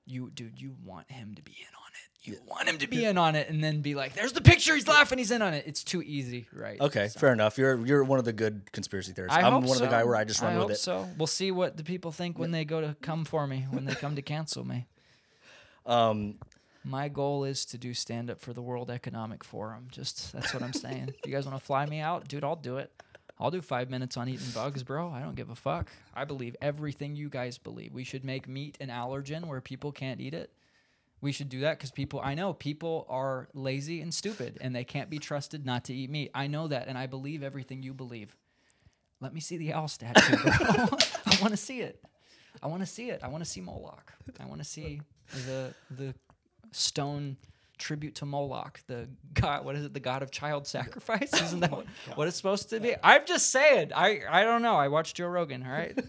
you 0.06 0.30
dude, 0.30 0.60
you 0.60 0.76
want 0.84 1.10
him 1.10 1.34
to 1.34 1.42
be 1.42 1.52
in. 1.52 1.66
You 2.22 2.36
want 2.48 2.68
him 2.68 2.78
to 2.78 2.88
be 2.88 3.04
in 3.04 3.16
on 3.16 3.36
it, 3.36 3.48
and 3.48 3.62
then 3.62 3.80
be 3.80 3.94
like, 3.94 4.12
there's 4.14 4.32
the 4.32 4.40
picture. 4.40 4.74
He's 4.74 4.88
laughing. 4.88 5.18
He's 5.18 5.30
in 5.30 5.40
on 5.40 5.54
it. 5.54 5.64
It's 5.66 5.84
too 5.84 6.02
easy, 6.02 6.46
right? 6.52 6.80
Okay, 6.80 7.08
fair 7.08 7.32
enough. 7.32 7.56
You're 7.58 7.86
you're 7.86 8.02
one 8.02 8.18
of 8.18 8.24
the 8.24 8.32
good 8.32 8.70
conspiracy 8.72 9.12
theorists. 9.12 9.36
I 9.38 9.42
I'm 9.42 9.52
hope 9.52 9.62
one 9.62 9.76
of 9.76 9.78
the 9.78 9.86
so. 9.86 9.90
guy 9.90 10.04
where 10.04 10.16
I 10.16 10.24
just 10.24 10.42
run 10.42 10.52
I 10.52 10.56
with 10.56 10.62
hope 10.62 10.70
it. 10.72 10.78
So 10.78 11.08
we'll 11.16 11.26
see 11.28 11.50
what 11.52 11.76
the 11.76 11.84
people 11.84 12.10
think 12.10 12.38
when 12.38 12.50
they 12.50 12.64
go 12.64 12.80
to 12.80 12.96
come 13.00 13.24
for 13.24 13.46
me, 13.46 13.66
when 13.70 13.84
they 13.84 13.94
come 13.94 14.16
to 14.16 14.22
cancel 14.22 14.64
me. 14.64 14.86
Um, 15.86 16.34
My 16.84 17.08
goal 17.08 17.44
is 17.44 17.64
to 17.66 17.78
do 17.78 17.94
stand 17.94 18.28
up 18.30 18.40
for 18.40 18.52
the 18.52 18.60
World 18.60 18.90
Economic 18.90 19.42
Forum. 19.42 19.88
Just 19.90 20.32
that's 20.34 20.52
what 20.52 20.62
I'm 20.62 20.74
saying. 20.74 21.14
if 21.18 21.26
you 21.26 21.32
guys 21.32 21.46
want 21.46 21.58
to 21.58 21.64
fly 21.64 21.86
me 21.86 22.00
out, 22.00 22.28
dude, 22.28 22.44
I'll 22.44 22.56
do 22.56 22.76
it. 22.76 22.90
I'll 23.40 23.50
do 23.50 23.62
five 23.62 23.88
minutes 23.88 24.18
on 24.18 24.28
eating 24.28 24.50
bugs, 24.52 24.82
bro. 24.82 25.08
I 25.10 25.20
don't 25.20 25.34
give 25.34 25.48
a 25.48 25.54
fuck. 25.54 25.88
I 26.14 26.24
believe 26.26 26.56
everything 26.60 27.16
you 27.16 27.30
guys 27.30 27.56
believe. 27.56 27.94
We 27.94 28.04
should 28.04 28.22
make 28.24 28.46
meat 28.48 28.76
an 28.80 28.88
allergen 28.88 29.46
where 29.46 29.60
people 29.62 29.92
can't 29.92 30.20
eat 30.20 30.34
it. 30.34 30.50
We 31.20 31.32
should 31.32 31.48
do 31.48 31.60
that 31.60 31.78
because 31.78 31.90
people, 31.90 32.20
I 32.22 32.34
know 32.34 32.52
people 32.52 33.06
are 33.08 33.48
lazy 33.52 34.00
and 34.00 34.14
stupid 34.14 34.58
and 34.60 34.74
they 34.74 34.84
can't 34.84 35.10
be 35.10 35.18
trusted 35.18 35.66
not 35.66 35.84
to 35.84 35.94
eat 35.94 36.10
meat. 36.10 36.30
I 36.34 36.46
know 36.46 36.68
that 36.68 36.86
and 36.86 36.96
I 36.96 37.06
believe 37.06 37.42
everything 37.42 37.82
you 37.82 37.92
believe. 37.92 38.36
Let 39.20 39.34
me 39.34 39.40
see 39.40 39.56
the 39.56 39.72
owl 39.72 39.88
statue. 39.88 40.36
I 40.46 41.38
want 41.40 41.50
to 41.50 41.56
see 41.56 41.80
it. 41.80 42.04
I 42.62 42.68
want 42.68 42.82
to 42.82 42.86
see 42.86 43.10
it. 43.10 43.20
I 43.22 43.28
want 43.28 43.42
to 43.42 43.50
see 43.50 43.60
Moloch. 43.60 44.12
I 44.40 44.46
want 44.46 44.60
to 44.60 44.64
see 44.64 45.00
the 45.46 45.74
the 45.90 46.14
stone 46.70 47.36
tribute 47.78 48.16
to 48.16 48.26
Moloch, 48.26 48.80
the 48.86 49.08
god. 49.34 49.64
What 49.64 49.76
is 49.76 49.84
it? 49.84 49.94
The 49.94 50.00
god 50.00 50.22
of 50.22 50.30
child 50.30 50.66
sacrifice? 50.66 51.32
Isn't 51.42 51.60
that 51.60 51.70
what, 51.70 51.86
oh 52.08 52.12
what 52.14 52.28
it's 52.28 52.36
supposed 52.36 52.70
to 52.70 52.80
be? 52.80 52.94
I'm 53.02 53.26
just 53.26 53.50
saying. 53.50 53.92
I 53.94 54.20
I 54.28 54.44
don't 54.44 54.62
know. 54.62 54.76
I 54.76 54.88
watched 54.88 55.16
Joe 55.16 55.28
Rogan. 55.28 55.64
All 55.64 55.72
right. 55.72 55.98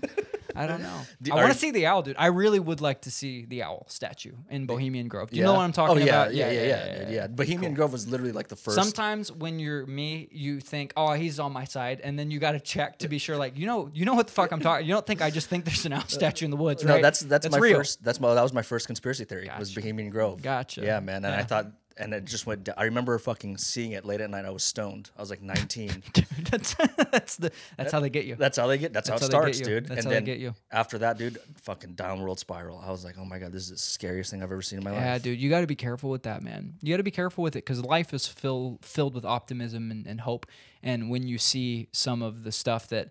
I 0.55 0.67
don't 0.67 0.81
know. 0.81 1.01
Do- 1.21 1.31
I 1.31 1.35
want 1.35 1.53
to 1.53 1.57
see 1.57 1.71
the 1.71 1.85
owl, 1.85 2.01
dude. 2.01 2.15
I 2.17 2.27
really 2.27 2.59
would 2.59 2.81
like 2.81 3.01
to 3.01 3.11
see 3.11 3.45
the 3.45 3.63
owl 3.63 3.85
statue 3.87 4.33
in 4.49 4.65
Bohemian 4.65 5.07
Grove. 5.07 5.29
Do 5.29 5.37
you 5.37 5.43
yeah. 5.43 5.47
know 5.47 5.53
what 5.53 5.61
I'm 5.61 5.71
talking 5.71 6.01
oh, 6.01 6.05
yeah, 6.05 6.23
about? 6.23 6.33
Yeah, 6.33 6.51
yeah, 6.51 6.63
yeah, 6.63 6.99
dude, 6.99 7.13
yeah. 7.13 7.27
Bohemian 7.27 7.73
Grove 7.73 7.93
was 7.93 8.07
literally 8.07 8.31
like 8.31 8.47
the 8.47 8.55
first. 8.55 8.75
Sometimes 8.75 9.31
when 9.31 9.59
you're 9.59 9.85
me, 9.85 10.27
you 10.31 10.59
think, 10.59 10.93
"Oh, 10.97 11.13
he's 11.13 11.39
on 11.39 11.53
my 11.53 11.65
side," 11.65 12.01
and 12.03 12.17
then 12.17 12.31
you 12.31 12.39
got 12.39 12.53
to 12.53 12.59
check 12.59 12.99
to 12.99 13.07
be 13.07 13.19
sure. 13.19 13.37
Like, 13.37 13.57
you 13.57 13.67
know, 13.67 13.89
you 13.93 14.05
know 14.05 14.15
what 14.15 14.27
the 14.27 14.33
fuck 14.33 14.51
I'm 14.51 14.59
talking. 14.59 14.87
You 14.87 14.93
don't 14.93 15.05
think 15.05 15.21
I 15.21 15.29
just 15.29 15.47
think 15.47 15.65
there's 15.65 15.85
an 15.85 15.93
owl 15.93 15.99
uh, 16.03 16.07
statue 16.07 16.45
in 16.45 16.51
the 16.51 16.57
woods, 16.57 16.83
right? 16.83 16.89
no, 16.89 16.93
right? 16.95 17.03
that's 17.03 17.21
that's, 17.21 17.49
my 17.49 17.57
real. 17.57 17.77
first. 17.77 18.03
That's 18.03 18.19
my 18.19 18.33
that 18.33 18.43
was 18.43 18.53
my 18.53 18.63
first 18.63 18.87
conspiracy 18.87 19.25
theory. 19.25 19.49
Was 19.57 19.73
Bohemian 19.73 20.09
Grove. 20.09 20.41
Gotcha. 20.41 20.81
Yeah, 20.81 20.99
man. 20.99 21.25
And 21.25 21.33
I 21.33 21.43
thought, 21.43 21.58
and 21.99 22.13
it 22.13 22.25
just 22.25 22.47
went. 22.47 22.63
down. 22.63 22.75
I 22.77 22.85
remember 22.85 23.17
fucking 23.19 23.57
seeing 23.57 23.91
it 23.91 24.05
late 24.05 24.21
at 24.21 24.29
night. 24.29 24.45
I 24.45 24.49
was 24.49 24.63
stoned. 24.63 25.11
I 25.17 25.21
was 25.21 25.29
like 25.29 25.41
19. 25.41 26.03
Dude, 26.13 26.25
that's 26.49 26.75
that's 27.11 27.35
the 27.35 27.51
that's 27.77 27.91
how 27.91 27.99
they 27.99 28.09
get 28.09 28.25
you. 28.25 28.35
That's 28.35 28.57
how 28.57 28.67
they 28.67 28.77
get. 28.77 28.93
That's, 28.93 29.09
That's 29.09 29.21
how 29.21 29.39
how 29.39 29.43
it 29.43 29.47
they 29.47 29.53
starts, 29.53 29.59
dude. 29.61 29.87
That's 29.87 30.05
and 30.05 30.13
how 30.13 30.19
they 30.19 30.25
get 30.25 30.39
you. 30.39 30.55
after 30.71 30.97
that, 30.99 31.17
dude, 31.17 31.37
fucking 31.61 31.93
downward 31.93 32.39
spiral. 32.39 32.81
I 32.83 32.89
was 32.89 33.03
like, 33.05 33.15
oh 33.19 33.25
my 33.25 33.37
god, 33.39 33.51
this 33.51 33.63
is 33.63 33.69
the 33.69 33.77
scariest 33.77 34.31
thing 34.31 34.41
I've 34.41 34.51
ever 34.51 34.61
seen 34.61 34.79
in 34.79 34.83
my 34.85 34.91
Yeah, 34.91 34.95
life. 34.97 35.05
Yeah, 35.05 35.17
dude, 35.19 35.39
you 35.39 35.49
got 35.49 35.61
to 35.61 35.67
be 35.67 35.75
careful 35.75 36.09
with 36.09 36.23
that, 36.23 36.41
man. 36.41 36.73
You 36.81 36.93
got 36.93 36.97
to 36.97 37.03
be 37.03 37.11
careful 37.11 37.43
with 37.43 37.55
it 37.55 37.65
because 37.65 37.83
life 37.83 38.13
is 38.13 38.27
fill, 38.27 38.79
filled 38.81 39.13
with 39.13 39.25
optimism 39.25 39.91
and, 39.91 40.07
and 40.07 40.21
hope. 40.21 40.45
And 40.81 41.09
when 41.09 41.27
you 41.27 41.37
see 41.37 41.89
some 41.91 42.21
of 42.21 42.43
the 42.43 42.51
stuff 42.51 42.87
that, 42.87 43.09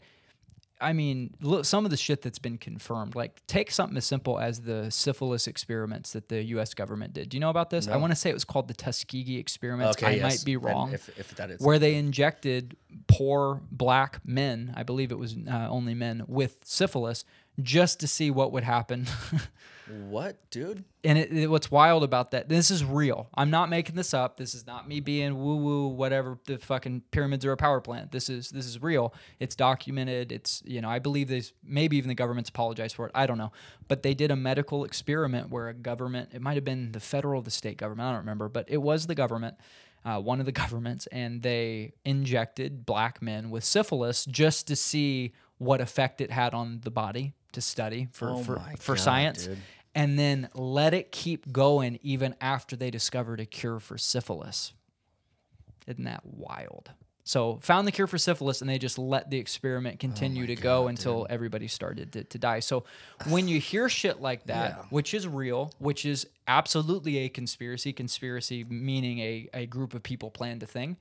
I 0.81 0.93
mean, 0.93 1.35
look, 1.41 1.65
some 1.65 1.85
of 1.85 1.91
the 1.91 1.97
shit 1.97 2.23
that's 2.23 2.39
been 2.39 2.59
confirmed, 2.59 3.15
like 3.15 3.45
take 3.47 3.71
something 3.71 3.97
as 3.97 4.05
simple 4.05 4.39
as 4.39 4.61
the 4.61 4.91
syphilis 4.91 5.47
experiments 5.47 6.13
that 6.13 6.29
the 6.29 6.43
U.S. 6.45 6.75
government 6.75 7.15
did. 7.15 7.31
Do 7.31 7.37
you 7.37 7.41
know 7.41 7.51
about 7.51 7.71
this? 7.71 7.89
I 7.89 7.97
want 7.97 8.13
to 8.13 8.17
say 8.17 8.31
it 8.31 8.35
was 8.35 8.45
called 8.45 8.69
the 8.69 8.75
Tuskegee 8.75 9.39
experiments. 9.39 9.99
Okay, 9.99 10.07
I 10.07 10.11
yes. 10.17 10.23
might 10.23 10.45
be 10.45 10.57
wrong. 10.57 10.93
If, 10.93 11.09
if 11.19 11.35
that 11.37 11.51
is 11.51 11.61
where 11.61 11.79
they 11.79 11.97
injected 11.97 12.77
poor 13.07 13.61
black 13.71 14.21
men, 14.25 14.73
I 14.77 14.83
believe 14.83 15.11
it 15.11 15.19
was 15.19 15.37
uh, 15.51 15.69
only 15.69 15.95
men, 15.95 16.25
with 16.27 16.59
syphilis 16.65 17.25
just 17.63 18.01
to 18.01 18.09
see 18.09 18.31
what 18.31 18.53
would 18.53 18.65
happen. 18.65 19.07
what, 20.09 20.37
dude? 20.51 20.85
and 21.05 21.17
it, 21.17 21.33
it- 21.33 21.47
what's 21.51 21.71
wild 21.71 22.03
about 22.05 22.33
that 22.33 22.49
this 22.49 22.71
is 22.71 22.85
real. 22.85 23.29
I'm 23.35 23.51
not 23.51 23.71
making 23.71 23.95
this 23.97 24.13
up. 24.13 24.37
This 24.37 24.55
is 24.55 24.67
not 24.67 24.87
me 24.89 25.01
being 25.01 25.39
woo 25.39 25.57
woo 25.57 25.89
whatever 25.89 26.39
the 26.47 26.59
fucking 26.59 27.03
pyramids 27.11 27.45
are 27.47 27.53
a 27.53 27.57
power 27.57 27.81
plant. 27.81 28.13
This 28.13 28.29
is 28.29 28.51
this 28.51 28.67
is 28.67 28.83
real. 28.83 29.15
It's 29.41 29.55
documented. 29.57 30.33
It's 30.33 30.63
you 30.67 30.81
know 30.81 30.91
i 30.91 30.99
believe 30.99 31.29
there's 31.29 31.53
maybe 31.65 31.97
even 31.97 32.09
the 32.09 32.15
government's 32.15 32.51
apologized 32.51 32.97
for 32.97 33.07
it. 33.07 33.13
I 33.15 33.27
don't 33.27 33.39
know. 33.39 33.53
But 33.87 34.03
they 34.03 34.13
did 34.15 34.31
a 34.31 34.37
medical 34.37 34.85
experiment 34.85 35.51
where 35.51 35.69
a 35.69 35.75
government 35.75 36.31
it 36.35 36.43
might 36.43 36.55
have 36.57 36.65
been 36.65 36.93
the 36.93 37.01
federal 37.01 37.41
or 37.41 37.43
the 37.43 37.51
state 37.51 37.79
government 37.79 38.07
i 38.09 38.11
don't 38.11 38.21
remember 38.21 38.49
but 38.49 38.65
it 38.69 38.79
was 38.79 39.07
the 39.07 39.15
government 39.15 39.55
uh, 40.05 40.21
one 40.21 40.41
of 40.41 40.47
the 40.47 40.53
governments 40.65 41.07
and 41.09 41.43
they 41.43 41.93
injected 42.05 42.85
black 42.85 43.23
men 43.23 43.51
with 43.51 43.65
syphilis 43.65 44.25
just 44.27 44.67
to 44.67 44.77
see 44.77 45.33
what 45.59 45.81
effect 45.81 46.21
it 46.21 46.31
had 46.31 46.55
on 46.55 46.81
the 46.83 46.91
body 46.91 47.35
to 47.53 47.61
study 47.61 48.09
for 48.13 48.31
Oh 48.31 48.43
for, 48.43 48.61
for 48.79 48.95
God, 48.95 49.01
science 49.03 49.47
dude. 49.47 49.59
and 49.95 50.19
then 50.19 50.49
let 50.55 50.95
it 50.95 51.11
keep 51.13 51.53
going 51.53 51.99
even 52.03 52.35
after 52.41 52.77
they 52.77 52.91
discovered 52.91 53.41
a 53.41 53.47
cure 53.47 53.81
for 53.81 53.99
syphilis. 53.99 54.73
Isn't 55.87 56.05
that 56.05 56.25
wild? 56.25 56.91
So 57.25 57.59
found 57.63 57.87
the 57.87 57.93
cure 57.93 58.07
for 58.07 58.17
syphilis 58.17 58.63
and 58.63 58.71
they 58.71 58.79
just 58.79 58.99
let 58.99 59.29
the 59.29 59.37
experiment 59.39 59.97
oh 59.97 60.01
continue 60.01 60.47
to 60.47 60.55
go 60.57 60.89
until 60.89 61.27
everybody 61.29 61.69
started 61.69 62.13
to, 62.13 62.25
to 62.25 62.39
die. 62.39 62.61
So 62.61 62.85
when 63.29 63.49
you 63.49 63.61
hear 63.61 63.91
shit 63.91 64.21
like 64.23 64.45
that, 64.47 64.71
Yeah. 64.79 64.85
which 64.89 65.13
is 65.13 65.29
real, 65.29 65.73
which 65.79 66.07
is 66.07 66.27
absolutely 66.47 67.19
a 67.19 67.29
conspiracy, 67.29 67.93
conspiracy 67.93 68.65
meaning 68.65 69.19
a, 69.19 69.49
a 69.53 69.67
group 69.67 69.93
of 69.93 70.03
people 70.03 70.31
planned 70.31 70.63
a 70.63 70.67
thing. 70.67 70.97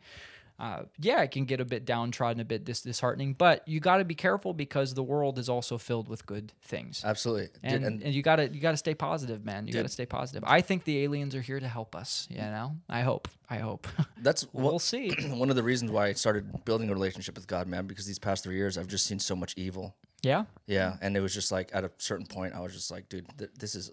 Uh, 0.59 0.83
yeah, 0.99 1.21
it 1.21 1.29
can 1.29 1.45
get 1.45 1.61
a 1.61 1.65
bit 1.65 1.85
downtrodden, 1.85 2.41
a 2.41 2.45
bit 2.45 2.65
dis- 2.65 2.81
disheartening, 2.81 3.33
but 3.33 3.67
you 3.67 3.79
got 3.79 3.97
to 3.97 4.05
be 4.05 4.15
careful 4.15 4.53
because 4.53 4.95
the 4.95 5.03
world 5.03 5.37
is 5.37 5.49
also 5.49 5.77
filled 5.77 6.07
with 6.07 6.25
good 6.25 6.51
things 6.63 7.03
Absolutely. 7.05 7.49
And, 7.61 7.83
and 7.83 8.03
and 8.03 8.13
you 8.13 8.23
gotta 8.23 8.49
you 8.49 8.59
gotta 8.59 8.77
stay 8.77 8.95
positive, 8.95 9.45
man. 9.45 9.67
You 9.67 9.73
gotta 9.73 9.87
stay 9.87 10.05
positive. 10.05 10.43
I 10.47 10.61
think 10.61 10.83
the 10.83 11.03
aliens 11.03 11.35
are 11.35 11.41
here 11.41 11.59
to 11.59 11.67
help 11.67 11.95
us. 11.95 12.27
You 12.29 12.37
know, 12.39 12.75
I 12.89 13.01
hope. 13.01 13.27
I 13.49 13.57
hope. 13.57 13.87
that's 14.21 14.47
we'll 14.51 14.79
see. 14.79 15.09
one 15.29 15.49
of 15.49 15.55
the 15.55 15.63
reasons 15.63 15.91
why 15.91 16.07
I 16.07 16.13
started 16.13 16.65
building 16.65 16.89
a 16.89 16.93
relationship 16.93 17.35
with 17.35 17.47
God, 17.47 17.67
man, 17.67 17.85
because 17.85 18.05
these 18.05 18.19
past 18.19 18.43
three 18.43 18.55
years 18.55 18.77
I've 18.77 18.87
just 18.87 19.05
seen 19.05 19.19
so 19.19 19.35
much 19.35 19.53
evil. 19.57 19.95
Yeah, 20.23 20.45
Yeah, 20.65 20.97
and 21.01 21.15
it 21.15 21.19
was 21.19 21.33
just 21.33 21.51
like 21.51 21.69
at 21.73 21.83
a 21.83 21.91
certain 21.97 22.25
point, 22.25 22.55
I 22.55 22.59
was 22.61 22.73
just 22.73 22.89
like, 22.89 23.07
dude, 23.07 23.27
th- 23.37 23.51
this 23.59 23.75
is 23.75 23.91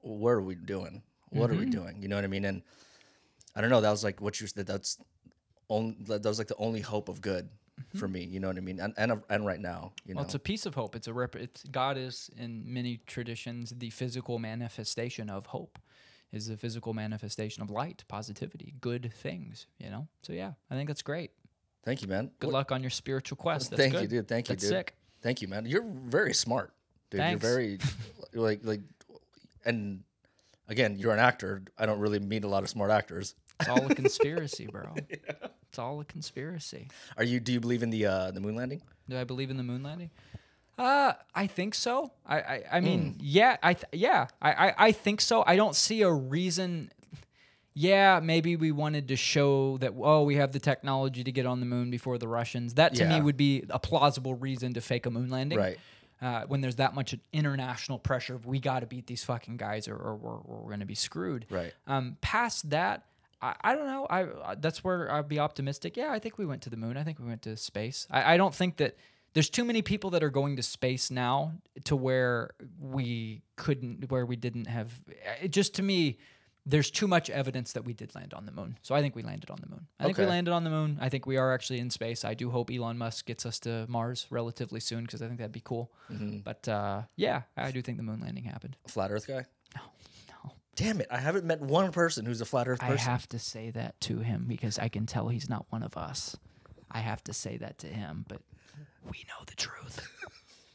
what 0.00 0.30
are 0.30 0.40
we 0.40 0.54
doing? 0.54 1.02
What 1.28 1.50
are 1.50 1.54
we 1.54 1.66
doing? 1.66 2.00
You 2.00 2.08
know 2.08 2.16
what 2.16 2.24
I 2.24 2.28
mean? 2.28 2.44
And 2.44 2.62
I 3.54 3.60
don't 3.60 3.70
know. 3.70 3.80
That 3.80 3.90
was 3.90 4.02
like 4.02 4.20
what 4.20 4.40
you 4.40 4.46
said. 4.46 4.66
That's 4.66 4.98
only 5.70 5.96
that 6.00 6.24
was 6.24 6.38
like 6.38 6.48
the 6.48 6.56
only 6.56 6.80
hope 6.80 7.08
of 7.08 7.20
good 7.20 7.48
mm-hmm. 7.80 7.98
for 7.98 8.08
me. 8.08 8.24
You 8.24 8.40
know 8.40 8.48
what 8.48 8.56
I 8.56 8.60
mean? 8.60 8.80
And 8.80 8.92
and 8.96 9.22
and 9.30 9.46
right 9.46 9.60
now, 9.60 9.92
you 10.04 10.14
know, 10.14 10.20
it's 10.20 10.34
a 10.34 10.38
piece 10.38 10.66
of 10.66 10.74
hope. 10.74 10.94
It's 10.94 11.06
a 11.06 11.12
rep- 11.12 11.36
it's 11.36 11.62
God 11.64 11.96
is 11.96 12.30
in 12.36 12.62
many 12.66 13.00
traditions 13.06 13.72
the 13.76 13.90
physical 13.90 14.38
manifestation 14.38 15.30
of 15.30 15.46
hope. 15.46 15.78
Is 16.32 16.46
the 16.46 16.56
physical 16.56 16.94
manifestation 16.94 17.60
of 17.60 17.70
light, 17.70 18.04
positivity, 18.06 18.74
good 18.80 19.12
things. 19.12 19.66
You 19.78 19.90
know. 19.90 20.08
So 20.22 20.32
yeah, 20.32 20.52
I 20.70 20.74
think 20.74 20.88
that's 20.88 21.02
great. 21.02 21.32
thank 21.84 22.02
you, 22.02 22.08
man. 22.08 22.30
Good 22.38 22.48
What- 22.48 22.52
luck 22.52 22.72
on 22.72 22.82
your 22.82 22.90
spiritual 22.90 23.36
quest. 23.36 23.70
That's 23.70 23.82
Thank 23.82 24.00
you, 24.00 24.06
dude. 24.06 24.28
Thank 24.28 24.48
you, 24.48 24.54
That's 24.54 24.62
dude. 24.64 24.70
sick. 24.70 24.94
Thank 25.22 25.42
you, 25.42 25.48
man. 25.48 25.66
You're 25.66 25.84
very 25.84 26.34
smart, 26.34 26.72
dude. 27.10 27.20
Thanks. 27.20 27.42
You're 27.42 27.50
very 27.50 27.78
like 28.32 28.60
like, 28.62 28.80
and 29.64 30.04
again, 30.68 30.98
you're 30.98 31.12
an 31.12 31.18
actor. 31.18 31.62
I 31.76 31.86
don't 31.86 31.98
really 31.98 32.20
meet 32.20 32.44
a 32.44 32.48
lot 32.48 32.62
of 32.62 32.68
smart 32.68 32.90
actors. 32.90 33.34
It's 33.58 33.68
all 33.68 33.90
a 33.90 33.94
conspiracy, 33.94 34.66
bro. 34.66 34.94
It's 35.70 35.78
all 35.78 36.00
a 36.00 36.04
conspiracy. 36.04 36.88
Are 37.16 37.22
you? 37.24 37.38
Do 37.38 37.52
you 37.52 37.60
believe 37.60 37.84
in 37.84 37.90
the 37.90 38.04
uh, 38.06 38.30
the 38.32 38.40
moon 38.40 38.56
landing? 38.56 38.82
Do 39.08 39.16
I 39.16 39.22
believe 39.24 39.50
in 39.50 39.56
the 39.56 39.62
moon 39.62 39.82
landing? 39.84 40.10
Uh, 40.76 41.12
I 41.34 41.46
think 41.46 41.74
so. 41.74 42.10
I, 42.26 42.40
I, 42.40 42.62
I 42.72 42.80
mean, 42.80 43.12
Hmm. 43.12 43.18
yeah, 43.20 43.56
I, 43.62 43.74
th- 43.74 43.84
yeah, 43.92 44.28
I, 44.40 44.52
I, 44.68 44.74
I 44.88 44.92
think 44.92 45.20
so. 45.20 45.44
I 45.46 45.54
don't 45.56 45.76
see 45.76 46.02
a 46.02 46.10
reason. 46.10 46.90
Yeah, 47.74 48.18
maybe 48.20 48.56
we 48.56 48.72
wanted 48.72 49.08
to 49.08 49.16
show 49.16 49.78
that 49.78 49.92
oh, 49.96 50.24
we 50.24 50.36
have 50.36 50.50
the 50.52 50.58
technology 50.58 51.22
to 51.22 51.30
get 51.32 51.46
on 51.46 51.60
the 51.60 51.66
moon 51.66 51.90
before 51.90 52.18
the 52.18 52.26
Russians. 52.28 52.74
That 52.74 52.94
to 52.96 53.02
Yeah. 53.04 53.10
me 53.16 53.20
would 53.20 53.36
be 53.36 53.64
a 53.70 53.78
plausible 53.78 54.34
reason 54.34 54.74
to 54.74 54.80
fake 54.80 55.06
a 55.06 55.10
moon 55.10 55.30
landing. 55.30 55.58
Right. 55.58 55.78
Uh, 56.20 56.42
when 56.48 56.60
there's 56.62 56.76
that 56.76 56.94
much 56.94 57.14
international 57.32 57.98
pressure, 57.98 58.38
we 58.44 58.58
got 58.58 58.80
to 58.80 58.86
beat 58.86 59.06
these 59.06 59.22
fucking 59.24 59.56
guys, 59.56 59.86
or, 59.88 59.96
or 59.96 60.16
we're, 60.16 60.38
we're 60.44 60.66
going 60.68 60.80
to 60.80 60.84
be 60.86 60.94
screwed. 60.96 61.46
Right. 61.48 61.72
Um, 61.86 62.16
past 62.20 62.68
that, 62.70 63.04
I, 63.42 63.54
I 63.62 63.74
don't 63.74 63.86
know. 63.86 64.06
I 64.10 64.22
uh, 64.24 64.54
that's 64.58 64.84
where 64.84 65.10
I'd 65.10 65.28
be 65.28 65.38
optimistic. 65.38 65.96
Yeah, 65.96 66.10
I 66.12 66.18
think 66.18 66.38
we 66.38 66.46
went 66.46 66.62
to 66.62 66.70
the 66.70 66.76
moon. 66.76 66.96
I 66.96 67.04
think 67.04 67.18
we 67.18 67.26
went 67.26 67.42
to 67.42 67.56
space. 67.56 68.06
I, 68.10 68.34
I 68.34 68.36
don't 68.36 68.54
think 68.54 68.76
that 68.78 68.96
there's 69.32 69.48
too 69.50 69.64
many 69.64 69.82
people 69.82 70.10
that 70.10 70.22
are 70.22 70.30
going 70.30 70.56
to 70.56 70.62
space 70.62 71.10
now 71.10 71.52
to 71.84 71.94
where 71.96 72.50
we 72.78 73.42
couldn't, 73.56 74.10
where 74.10 74.26
we 74.26 74.36
didn't 74.36 74.66
have. 74.66 75.00
It 75.42 75.52
just 75.52 75.74
to 75.76 75.82
me, 75.82 76.18
there's 76.66 76.90
too 76.90 77.06
much 77.08 77.30
evidence 77.30 77.72
that 77.72 77.84
we 77.84 77.94
did 77.94 78.14
land 78.14 78.34
on 78.34 78.44
the 78.44 78.52
moon. 78.52 78.76
So 78.82 78.94
I 78.94 79.00
think 79.00 79.16
we 79.16 79.22
landed 79.22 79.50
on 79.50 79.58
the 79.60 79.68
moon. 79.68 79.86
I 79.98 80.04
think 80.04 80.18
we 80.18 80.24
Okay. 80.24 80.30
landed 80.30 80.52
on 80.52 80.64
the 80.64 80.70
moon. 80.70 80.98
I 81.00 81.08
think 81.08 81.24
we 81.26 81.36
are 81.38 81.54
actually 81.54 81.78
in 81.78 81.88
space. 81.90 82.24
I 82.24 82.34
do 82.34 82.50
hope 82.50 82.70
Elon 82.70 82.98
Musk 82.98 83.24
gets 83.24 83.46
us 83.46 83.58
to 83.60 83.86
Mars 83.88 84.26
relatively 84.30 84.80
soon 84.80 85.04
because 85.04 85.22
I 85.22 85.26
think 85.26 85.38
that'd 85.38 85.52
be 85.52 85.62
cool. 85.64 85.90
Mm-hmm. 86.12 86.38
But 86.40 86.68
uh, 86.68 87.02
yeah, 87.16 87.42
I 87.56 87.70
do 87.70 87.80
think 87.80 87.96
the 87.96 88.02
moon 88.04 88.20
landing 88.20 88.44
happened. 88.44 88.76
Flat 88.88 89.10
Earth 89.10 89.26
guy? 89.26 89.46
Damn 90.76 91.00
it! 91.00 91.08
I 91.10 91.18
haven't 91.18 91.44
met 91.44 91.60
one 91.60 91.92
person 91.92 92.24
who's 92.24 92.40
a 92.40 92.44
flat 92.44 92.68
Earth 92.68 92.80
person. 92.80 92.96
I 92.96 93.00
have 93.00 93.28
to 93.28 93.38
say 93.38 93.70
that 93.70 94.00
to 94.02 94.20
him 94.20 94.46
because 94.48 94.78
I 94.78 94.88
can 94.88 95.06
tell 95.06 95.28
he's 95.28 95.48
not 95.48 95.66
one 95.70 95.82
of 95.82 95.96
us. 95.96 96.36
I 96.90 97.00
have 97.00 97.22
to 97.24 97.32
say 97.32 97.56
that 97.58 97.78
to 97.78 97.86
him, 97.86 98.24
but 98.28 98.40
we 99.04 99.24
know 99.28 99.44
the 99.46 99.54
truth. 99.54 100.06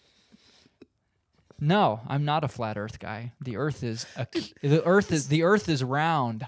no, 1.60 2.02
I'm 2.08 2.26
not 2.26 2.44
a 2.44 2.48
flat 2.48 2.78
Earth 2.78 3.00
guy. 3.00 3.34
The 3.42 3.58
Earth 3.58 3.84
is 3.84 4.06
a, 4.16 4.28
the 4.62 4.84
Earth 4.86 5.12
is 5.12 5.28
the 5.28 5.44
Earth 5.44 5.70
is 5.70 5.84
round. 5.84 6.46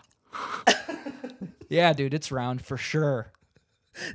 yeah, 1.69 1.93
dude, 1.93 2.13
it's 2.13 2.31
round 2.31 2.65
for 2.65 2.77
sure. 2.77 3.31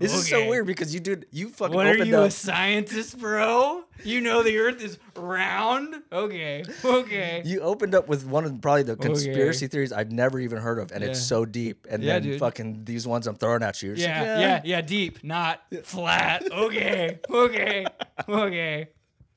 This 0.01 0.15
is 0.15 0.29
so 0.29 0.49
weird 0.49 0.67
because 0.67 0.95
you 0.95 1.01
did 1.01 1.27
you 1.31 1.49
fucking 1.49 1.75
What 1.75 1.87
are 1.87 1.97
you, 1.97 2.23
a 2.23 2.31
scientist, 2.31 3.19
bro? 3.19 3.85
You 4.05 4.21
know 4.21 4.43
the 4.43 4.59
Earth 4.59 4.83
is 4.83 4.99
round? 5.17 6.03
Okay, 6.13 6.65
okay. 6.85 7.43
You 7.53 7.61
opened 7.61 7.95
up 7.95 8.09
with 8.09 8.25
one 8.27 8.45
of 8.45 8.61
probably 8.61 8.85
the 8.85 8.97
conspiracy 8.97 9.67
theories 9.67 9.93
I've 9.93 10.13
never 10.13 10.39
even 10.41 10.59
heard 10.59 10.79
of, 10.79 10.93
and 10.93 11.03
it's 11.03 11.21
so 11.21 11.45
deep. 11.45 11.87
And 11.91 12.03
Yeah, 12.03 12.15
then 12.15 12.23
dude. 12.23 12.41
fucking 12.41 12.85
these 12.85 13.07
ones 13.07 13.27
I'm 13.27 13.37
throwing 13.37 13.63
at 13.63 13.83
you. 13.83 13.91
You're 13.91 13.97
like, 14.09 14.17
Yeah, 14.17 14.41
yeah, 14.41 14.61
yeah, 14.65 14.81
deep, 14.81 15.23
not 15.25 15.61
flat. 15.85 16.45
Okay, 16.53 17.19
okay, 17.29 17.87
okay. 18.29 18.89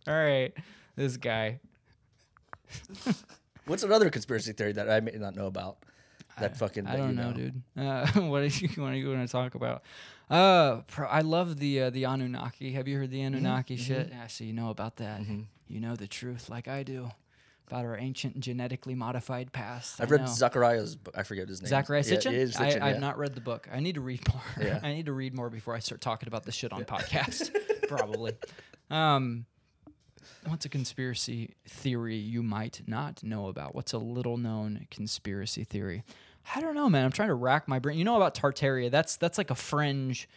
All 0.08 0.14
right, 0.14 0.54
this 0.96 1.18
guy. 1.18 1.60
What's 3.66 3.84
another 3.84 4.10
conspiracy 4.10 4.54
theory 4.54 4.74
that 4.74 4.89
I 4.89 5.00
may 5.00 5.12
not 5.14 5.36
know 5.36 5.48
about? 5.48 5.78
That 6.39 6.58
fucking. 6.58 6.86
I 6.86 6.98
don't 6.98 7.10
you 7.12 7.16
know, 7.16 7.32
dude. 7.34 7.62
Uh, 7.78 8.06
what 8.22 8.41
are 8.41 8.46
you 8.48 8.68
what 8.76 8.91
are 8.91 8.96
you 8.96 9.06
going 9.06 9.26
to 9.26 9.32
talk 9.32 9.56
about? 9.56 9.84
Uh, 10.30 10.82
pro- 10.88 11.08
I 11.08 11.22
love 11.22 11.58
the 11.60 11.82
uh, 11.84 11.90
the 11.92 12.06
Anunnaki. 12.06 12.72
Have 12.74 12.88
you 12.88 12.98
heard 12.98 13.12
the 13.12 13.18
Mm-hmm, 13.20 13.36
Anunnaki 13.36 13.78
shit? 13.78 14.10
Yeah, 14.12 14.28
so 14.28 14.44
you 14.44 14.54
know 14.54 14.70
about 14.70 14.98
that. 14.98 15.22
You 15.68 15.80
know 15.80 15.96
the 15.96 16.08
truth, 16.08 16.50
like 16.50 16.68
I 16.68 16.84
do, 16.84 17.12
about 17.68 17.86
our 17.86 17.98
ancient 17.98 18.40
genetically 18.40 18.96
modified 18.96 19.52
past. 19.52 20.00
I've 20.02 20.10
I 20.10 20.16
read 20.16 20.22
know. 20.22 20.28
Zecharia's. 20.28 20.96
book. 20.96 21.14
I 21.18 21.24
forget 21.24 21.48
his 21.48 21.62
name. 21.62 21.72
Zecharia 21.72 22.04
Yeah, 22.10 22.18
Sitchin? 22.18 22.32
yeah, 22.34 22.40
I, 22.40 22.44
Sitchin, 22.72 22.82
I've 22.82 22.96
yeah. 22.96 23.00
not 23.00 23.18
read 23.18 23.36
the 23.36 23.42
book. 23.42 23.68
I 23.72 23.80
need 23.80 23.96
to 23.96 24.02
read 24.02 24.22
more. 24.34 24.42
Yeah. 24.68 24.80
I 24.82 24.94
need 24.94 25.06
to 25.08 25.14
read 25.14 25.34
more 25.36 25.50
before 25.50 25.76
I 25.76 25.80
start 25.80 26.02
talking 26.02 26.28
about 26.28 26.44
this 26.44 26.56
shit 26.56 26.72
on 26.74 26.86
podcast. 26.86 27.56
Probably. 27.88 28.34
Um, 28.90 29.46
what's 30.48 30.66
a 30.66 30.70
conspiracy 30.70 31.56
theory 31.68 32.16
you 32.18 32.42
might 32.44 32.82
not 32.88 33.24
know 33.24 33.48
about? 33.48 33.74
What's 33.76 33.94
a 33.94 33.98
little 34.00 34.38
known 34.38 34.88
conspiracy 34.92 35.64
theory? 35.64 36.04
I 36.54 36.62
don't 36.62 36.76
know, 36.76 36.89
man. 36.89 37.06
I'm 37.06 37.12
trying 37.12 37.30
to 37.30 37.34
rack 37.36 37.68
my 37.68 37.80
brain. 37.80 37.98
You 37.98 38.04
know 38.04 38.16
about 38.18 38.36
Tartaria? 38.36 38.91
That's 38.91 39.16
that's 39.16 39.38
like 39.38 39.50
a 39.52 39.56
fringe. 39.56 40.28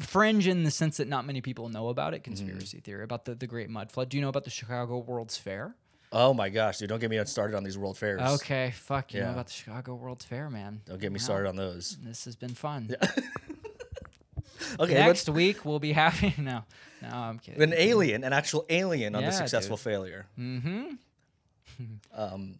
Fringe 0.00 0.48
in 0.48 0.64
the 0.64 0.70
sense 0.70 0.96
that 0.96 1.06
not 1.08 1.24
many 1.26 1.40
people 1.40 1.68
know 1.68 1.88
about 1.88 2.14
it. 2.14 2.24
Conspiracy 2.24 2.80
theory 2.80 3.04
about 3.04 3.24
the, 3.24 3.34
the 3.34 3.46
Great 3.46 3.68
Mud 3.70 3.92
Flood. 3.92 4.08
Do 4.08 4.16
you 4.16 4.22
know 4.22 4.28
about 4.28 4.44
the 4.44 4.50
Chicago 4.50 4.98
World's 4.98 5.36
Fair? 5.36 5.74
Oh 6.12 6.32
my 6.32 6.48
gosh, 6.48 6.78
dude! 6.78 6.88
Don't 6.88 7.00
get 7.00 7.10
me 7.10 7.22
started 7.26 7.56
on 7.56 7.64
these 7.64 7.76
world 7.76 7.98
fairs. 7.98 8.20
Okay, 8.40 8.72
fuck. 8.76 9.12
You 9.12 9.20
know 9.20 9.26
Yeah. 9.26 9.32
about 9.32 9.46
the 9.46 9.52
Chicago 9.52 9.94
World's 9.94 10.24
Fair, 10.24 10.48
man. 10.50 10.80
Don't 10.86 11.00
get 11.00 11.12
me 11.12 11.18
Wow. 11.18 11.24
started 11.24 11.48
on 11.48 11.56
those. 11.56 11.98
This 12.02 12.24
has 12.24 12.34
been 12.36 12.54
fun. 12.54 12.88
Yeah. 13.00 13.08
Okay, 14.80 14.94
Next 14.94 15.28
week 15.28 15.64
we'll 15.64 15.78
be 15.78 15.92
having 16.04 16.32
no, 16.38 16.64
no, 17.02 17.08
I'm 17.08 17.38
kidding. 17.38 17.62
an 17.62 17.74
alien, 17.76 18.24
an 18.24 18.32
actual 18.32 18.64
alien 18.70 19.14
on 19.14 19.22
the 19.22 19.30
successful 19.30 19.76
dude. 19.76 19.84
failure. 19.84 20.26
mm-hmm. 20.38 20.94
Um, 22.14 22.58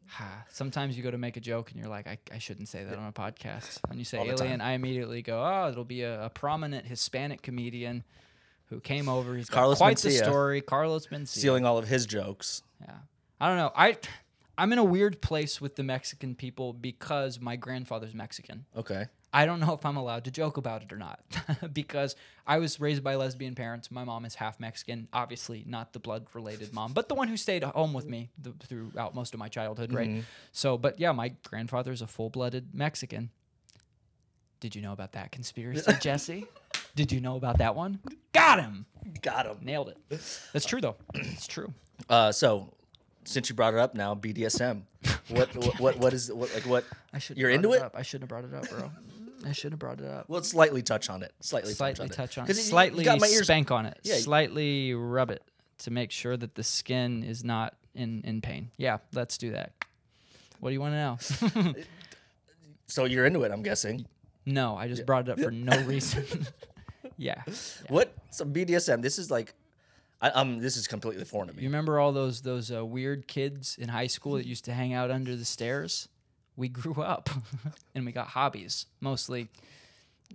Sometimes 0.51 0.99
you 0.99 1.03
go 1.03 1.11
to 1.11 1.17
make 1.17 1.39
a 1.39 1.41
joke 1.41 1.71
and 1.71 1.81
you're 1.81 1.89
like, 1.89 2.07
I, 2.07 2.19
I 2.31 2.37
shouldn't 2.37 2.69
say 2.69 2.85
that 2.85 2.99
on 2.99 3.09
a 3.09 3.13
podcast. 3.13 3.79
When 3.89 3.99
you 3.99 4.05
say 4.05 4.19
All 4.19 4.31
alien. 4.31 4.61
I 4.61 4.73
immediately 4.73 5.23
go, 5.23 5.43
oh, 5.43 5.71
it'll 5.71 5.85
be 5.85 6.03
a, 6.03 6.27
a 6.27 6.29
prominent 6.29 6.85
Hispanic 6.87 7.41
comedian 7.41 8.05
who 8.69 8.81
came 8.81 9.09
over. 9.09 9.35
He's 9.35 9.49
got 9.49 9.57
Carlos 9.57 9.79
quite 9.79 9.97
the 9.99 10.11
story. 10.11 10.61
Carlos 10.61 11.07
Mencia. 11.07 11.29
stealing 11.29 11.65
all 11.65 11.79
of 11.79 11.89
his 11.89 12.05
jokes. 12.05 12.63
Yeah. 12.83 12.97
I 13.41 13.49
don't 13.49 13.57
know. 13.57 13.73
I 13.75 13.97
I'm 14.59 14.73
in 14.73 14.79
a 14.79 14.85
weird 14.85 15.21
place 15.21 15.61
with 15.61 15.77
the 15.77 15.83
Mexican 15.83 16.35
people 16.35 16.73
because 16.73 17.41
my 17.41 17.57
grandfather's 17.57 18.15
Mexican. 18.15 18.65
Okay. 18.77 19.07
I 19.33 19.45
don't 19.45 19.61
know 19.61 19.75
if 19.75 19.85
I'm 19.85 19.99
allowed 19.99 20.25
to 20.25 20.31
joke 20.31 20.57
about 20.57 20.83
it 20.83 20.93
or 20.93 20.97
not 20.97 21.21
because 21.75 22.17
I 22.47 22.57
was 22.59 22.81
raised 22.81 23.05
by 23.05 23.17
lesbian 23.17 23.55
parents. 23.55 23.91
My 23.91 24.03
mom 24.05 24.25
is 24.25 24.35
half 24.37 24.59
Mexican, 24.59 25.09
obviously 25.13 25.63
not 25.67 25.93
the 25.93 25.99
blood 25.99 26.27
related 26.33 26.73
mom, 26.73 26.95
but 26.95 27.09
the 27.11 27.15
one 27.15 27.29
who 27.29 27.37
stayed 27.37 27.63
home 27.63 27.93
with 27.93 28.07
me 28.07 28.31
th- 28.43 28.57
throughout 28.67 29.15
most 29.15 29.35
of 29.35 29.41
my 29.41 29.49
childhood, 29.49 29.93
right? 29.93 30.25
So, 30.53 30.79
but 30.79 30.99
yeah, 30.99 31.13
my 31.13 31.35
grandfather's 31.47 32.01
a 32.01 32.07
full 32.07 32.31
blooded 32.31 32.75
Mexican. 32.75 33.29
Did 34.61 34.75
you 34.75 34.81
know 34.81 34.93
about 34.93 35.13
that 35.13 35.33
conspiracy, 35.33 35.93
Jesse? 36.01 36.47
Did 36.95 37.13
you 37.13 37.21
know 37.21 37.37
about 37.37 37.59
that 37.59 37.75
one? 37.77 37.99
Got 38.33 38.61
him. 38.61 38.87
Got 39.21 39.45
him. 39.47 39.59
Nailed 39.61 39.91
it. 39.91 39.99
That's 40.55 40.65
true 40.65 40.81
though. 40.81 40.97
It's 41.13 41.47
true. 41.47 41.75
Uh, 42.09 42.33
so, 42.33 42.73
since 43.27 43.49
you 43.49 43.55
brought 43.55 43.75
it 43.75 43.81
up 43.81 43.95
now, 43.95 44.15
BDSM. 44.15 44.83
What 45.29 45.55
what 45.57 45.81
what, 45.81 45.99
what 45.99 46.13
is 46.15 46.33
what 46.33 46.55
like 46.55 46.67
what? 46.67 46.85
I 47.13 47.19
should. 47.19 47.37
You're 47.37 47.51
into 47.51 47.73
it? 47.73 47.83
Up. 47.83 47.97
I 47.97 48.03
shouldn't 48.03 48.23
have 48.23 48.29
brought 48.29 48.45
it 48.45 48.55
up, 48.55 48.71
bro. 48.71 48.91
I 49.45 49.51
should 49.53 49.73
have 49.73 49.79
brought 49.81 50.01
it 50.01 50.07
up. 50.07 50.29
Well, 50.29 50.43
slightly 50.45 50.83
touch 50.83 51.11
on 51.11 51.23
it. 51.25 51.33
Slightly, 51.41 51.75
slightly 51.75 52.07
touch 52.09 52.17
touch 52.17 52.39
on 52.39 52.45
it. 52.45 52.51
it. 52.51 52.57
you- 52.57 52.63
you 52.63 52.69
Slightly 52.69 53.05
got 53.05 53.21
my 53.21 53.27
ears- 53.27 53.47
spank 53.47 53.71
on 53.73 53.87
it. 53.87 53.99
Yeah. 54.05 54.17
Slightly 54.19 54.95
rub 54.95 55.31
it 55.31 55.43
to 55.79 55.91
make 55.91 56.13
sure 56.13 56.37
that 56.37 56.55
the 56.55 56.63
skin 56.63 57.25
is 57.25 57.43
not 57.45 57.75
in, 57.95 58.23
in 58.25 58.41
pain. 58.41 58.71
Yeah, 58.77 58.99
let's 59.13 59.37
do 59.37 59.51
that. 59.51 59.73
What 60.61 60.71
do 60.71 60.75
you 60.75 60.81
want 60.81 60.95
to 60.95 61.59
know? 61.65 61.73
So 62.87 63.05
you're 63.05 63.27
into 63.27 63.43
it, 63.43 63.51
I'm 63.51 63.63
guessing. 63.63 64.07
no, 64.45 64.77
I 64.77 64.87
just 64.87 65.05
brought 65.07 65.29
it 65.29 65.33
up 65.33 65.41
for 65.41 65.51
no 65.51 65.77
reason. 65.83 66.47
yeah. 67.19 67.43
What? 67.89 68.13
So 68.31 68.45
BDSM. 68.45 69.03
This 69.03 69.19
is 69.19 69.29
like, 69.31 69.55
I, 70.21 70.31
um, 70.31 70.61
this 70.61 70.77
is 70.77 70.87
completely 70.87 71.25
foreign 71.25 71.49
to 71.49 71.55
me. 71.55 71.63
You 71.63 71.69
remember 71.69 71.99
all 71.99 72.13
those 72.13 72.41
those 72.43 72.73
uh, 72.73 72.85
weird 72.85 73.29
kids 73.29 73.77
in 73.79 73.89
high 73.89 74.07
school 74.07 74.35
that 74.35 74.47
used 74.47 74.65
to 74.67 74.73
hang 74.73 74.95
out 74.95 75.11
under 75.11 75.37
the 75.37 75.45
stairs? 75.45 76.09
We 76.57 76.69
grew 76.69 77.03
up 77.03 77.29
and 77.95 78.07
we 78.07 78.13
got 78.13 78.29
hobbies, 78.29 78.87
mostly 79.01 79.49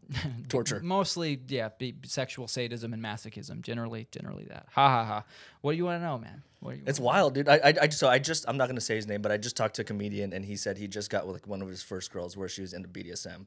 Torture. 0.50 0.80
mostly 0.84 1.40
yeah, 1.48 1.70
be, 1.78 1.96
sexual 2.06 2.48
sadism 2.48 2.94
and 2.94 3.04
masochism. 3.04 3.62
Generally, 3.62 4.08
generally 4.12 4.46
that. 4.46 4.68
Ha 4.72 4.88
ha 4.90 5.06
ha. 5.06 5.24
What 5.62 5.72
do 5.72 5.78
you 5.78 5.86
want 5.86 6.02
to 6.02 6.06
know, 6.06 6.18
man? 6.18 6.44
What 6.60 6.72
do 6.74 6.78
you 6.78 6.84
It's 6.86 7.00
wild, 7.00 7.34
dude. 7.34 7.50
I, 7.50 7.56
I, 7.56 7.74
I, 7.82 7.90
so 7.90 8.08
I 8.08 8.20
just, 8.20 8.46
I'm 8.48 8.58
not 8.58 8.68
gonna 8.68 8.82
say 8.82 8.96
his 8.96 9.08
name, 9.08 9.22
but 9.22 9.32
I 9.32 9.38
just 9.38 9.58
talked 9.58 9.76
to 9.78 9.82
a 9.82 9.86
comedian, 9.86 10.32
and 10.32 10.46
he 10.46 10.56
said 10.56 10.78
he 10.78 10.88
just 10.88 11.10
got 11.10 11.26
with 11.26 11.36
like 11.36 11.48
one 11.48 11.62
of 11.62 11.68
his 11.68 11.82
first 11.82 12.12
girls 12.12 12.38
where 12.38 12.48
she 12.48 12.62
was 12.62 12.74
into 12.74 12.88
BDSM, 12.88 13.46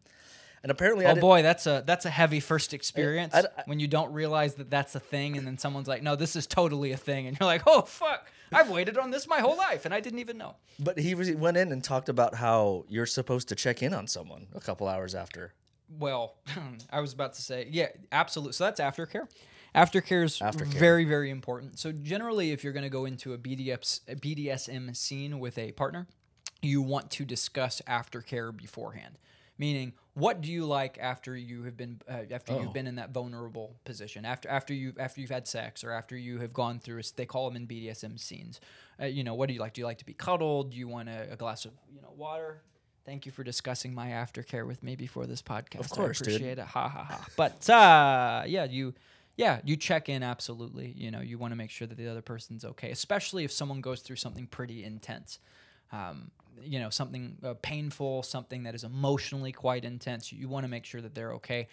and 0.65 0.71
apparently, 0.73 1.07
Oh 1.07 1.15
boy, 1.15 1.43
that's 1.43 1.67
a 1.69 1.85
that's 1.87 2.05
a 2.07 2.11
heavy 2.11 2.41
first 2.41 2.75
experience 2.75 3.33
I- 3.35 3.41
I- 3.41 3.63
when 3.67 3.79
you 3.79 3.87
don't 3.87 4.13
realize 4.13 4.55
that 4.55 4.69
that's 4.71 4.97
a 4.97 5.01
thing, 5.01 5.37
and 5.37 5.47
then 5.47 5.59
someone's 5.59 5.87
like, 5.87 6.03
"No, 6.03 6.17
this 6.17 6.35
is 6.35 6.47
totally 6.49 6.91
a 6.91 6.97
thing," 6.97 7.27
and 7.29 7.39
you're 7.39 7.47
like, 7.47 7.63
"Oh 7.67 7.83
fuck, 7.83 8.27
I've 8.51 8.71
waited 8.71 8.99
on 8.99 9.11
this 9.13 9.29
my 9.29 9.39
whole 9.41 9.57
life, 9.57 9.85
and 9.85 9.95
I 9.95 10.01
didn't 10.01 10.19
even 10.19 10.39
know." 10.39 10.57
But 10.81 10.99
he 10.99 11.15
was, 11.15 11.31
went 11.33 11.57
in 11.57 11.71
and 11.71 11.85
talked 11.85 12.09
about 12.09 12.35
how 12.35 12.85
you're 12.89 13.07
supposed 13.07 13.49
to 13.51 13.55
check 13.55 13.83
in 13.83 13.93
on 13.95 14.07
someone 14.09 14.47
a 14.55 14.61
couple 14.61 14.89
hours 14.89 15.15
after. 15.15 15.53
Well, 15.99 16.35
I 16.91 17.01
was 17.01 17.13
about 17.13 17.35
to 17.35 17.43
say, 17.43 17.69
yeah, 17.71 17.89
absolutely. 18.11 18.55
So 18.55 18.65
that's 18.65 18.81
aftercare. 18.81 19.29
Aftercare 19.75 20.25
is 20.25 20.39
Aftercare. 20.39 20.67
very, 20.79 21.05
very 21.05 21.31
important. 21.31 21.79
So 21.79 21.93
generally, 21.93 22.53
if 22.53 22.65
you're 22.65 22.73
going 22.73 22.85
to 22.85 22.89
go 22.91 23.05
into 23.05 23.33
a 23.35 23.39
BDS, 23.39 24.01
a 24.09 24.15
BDSM 24.15 24.97
scene 24.97 25.41
with 25.41 25.59
a 25.59 25.73
partner, 25.73 26.07
you 26.63 26.81
want 26.81 27.11
to 27.13 27.25
discuss 27.25 27.83
aftercare 27.87 28.57
beforehand. 28.57 29.19
Meaning, 29.59 29.93
what 30.15 30.41
do 30.41 30.51
you 30.51 30.65
like 30.65 30.97
after 31.01 31.37
you 31.37 31.65
have 31.65 31.77
been 31.77 32.01
uh, 32.09 32.21
after 32.31 32.53
Oh. 32.55 32.61
you've 32.63 32.73
been 32.73 32.87
in 32.87 32.95
that 32.97 33.11
vulnerable 33.11 33.75
position 33.85 34.25
after 34.25 34.49
after 34.49 34.73
you 34.73 34.93
after 34.99 35.21
you've 35.21 35.31
had 35.31 35.47
sex 35.47 35.83
or 35.85 35.91
after 35.91 36.17
you 36.17 36.39
have 36.39 36.53
gone 36.53 36.79
through 36.79 37.03
they 37.17 37.27
call 37.27 37.49
them 37.51 37.57
in 37.57 37.67
BDSM 37.67 38.19
scenes. 38.19 38.61
Uh, 39.01 39.07
you 39.07 39.25
know, 39.25 39.35
what 39.35 39.49
do 39.49 39.55
you 39.55 39.61
like? 39.61 39.73
Do 39.75 39.81
you 39.81 39.87
like 39.87 39.99
to 39.99 40.07
be 40.07 40.15
cuddled? 40.15 40.71
Do 40.71 40.77
you 40.77 40.87
want 40.89 41.09
a, 41.09 41.33
a 41.33 41.37
glass 41.37 41.65
of 41.65 41.73
you 41.95 42.01
know 42.01 42.13
water? 42.17 42.63
Thank 43.05 43.27
you 43.27 43.33
for 43.33 43.45
discussing 43.45 43.93
my 43.93 44.09
aftercare 44.09 44.67
with 44.67 44.83
me 44.83 44.97
before 44.97 45.27
this 45.27 45.43
podcast. 45.43 45.81
Of 45.81 45.91
course, 45.91 46.23
I 46.23 46.25
dude. 46.25 46.35
appreciate 46.37 46.59
it. 46.59 46.65
Ha 46.67 46.89
ha 46.89 47.05
ha. 47.05 47.27
But 47.37 47.69
uh, 47.69 48.45
yeah, 48.47 48.65
you 48.65 48.95
yeah, 49.37 49.61
you 49.65 49.77
check 49.77 50.09
in 50.09 50.23
absolutely. 50.23 50.95
You 50.97 51.11
know, 51.11 51.21
you 51.21 51.37
want 51.39 51.51
to 51.51 51.57
make 51.57 51.71
sure 51.71 51.87
that 51.89 51.99
the 51.99 52.07
other 52.09 52.23
person's 52.23 52.65
okay, 52.65 52.91
especially 52.93 53.43
if 53.45 53.51
someone 53.53 53.81
goes 53.81 54.01
through 54.01 54.17
something 54.17 54.47
pretty 54.47 54.85
intense. 54.85 55.41
Um, 55.93 56.31
you 56.63 56.79
know, 56.79 56.91
something 56.91 57.37
uh, 57.45 57.55
painful, 57.63 58.23
something 58.23 58.63
that 58.65 58.75
is 58.75 58.85
emotionally 58.85 59.53
quite 59.53 59.85
intense. 59.85 60.33
You 60.33 60.49
want 60.49 60.65
to 60.65 60.69
make 60.69 60.85
sure 60.85 61.01
that 61.01 61.15
they're 61.15 61.33
okay. 61.35 61.69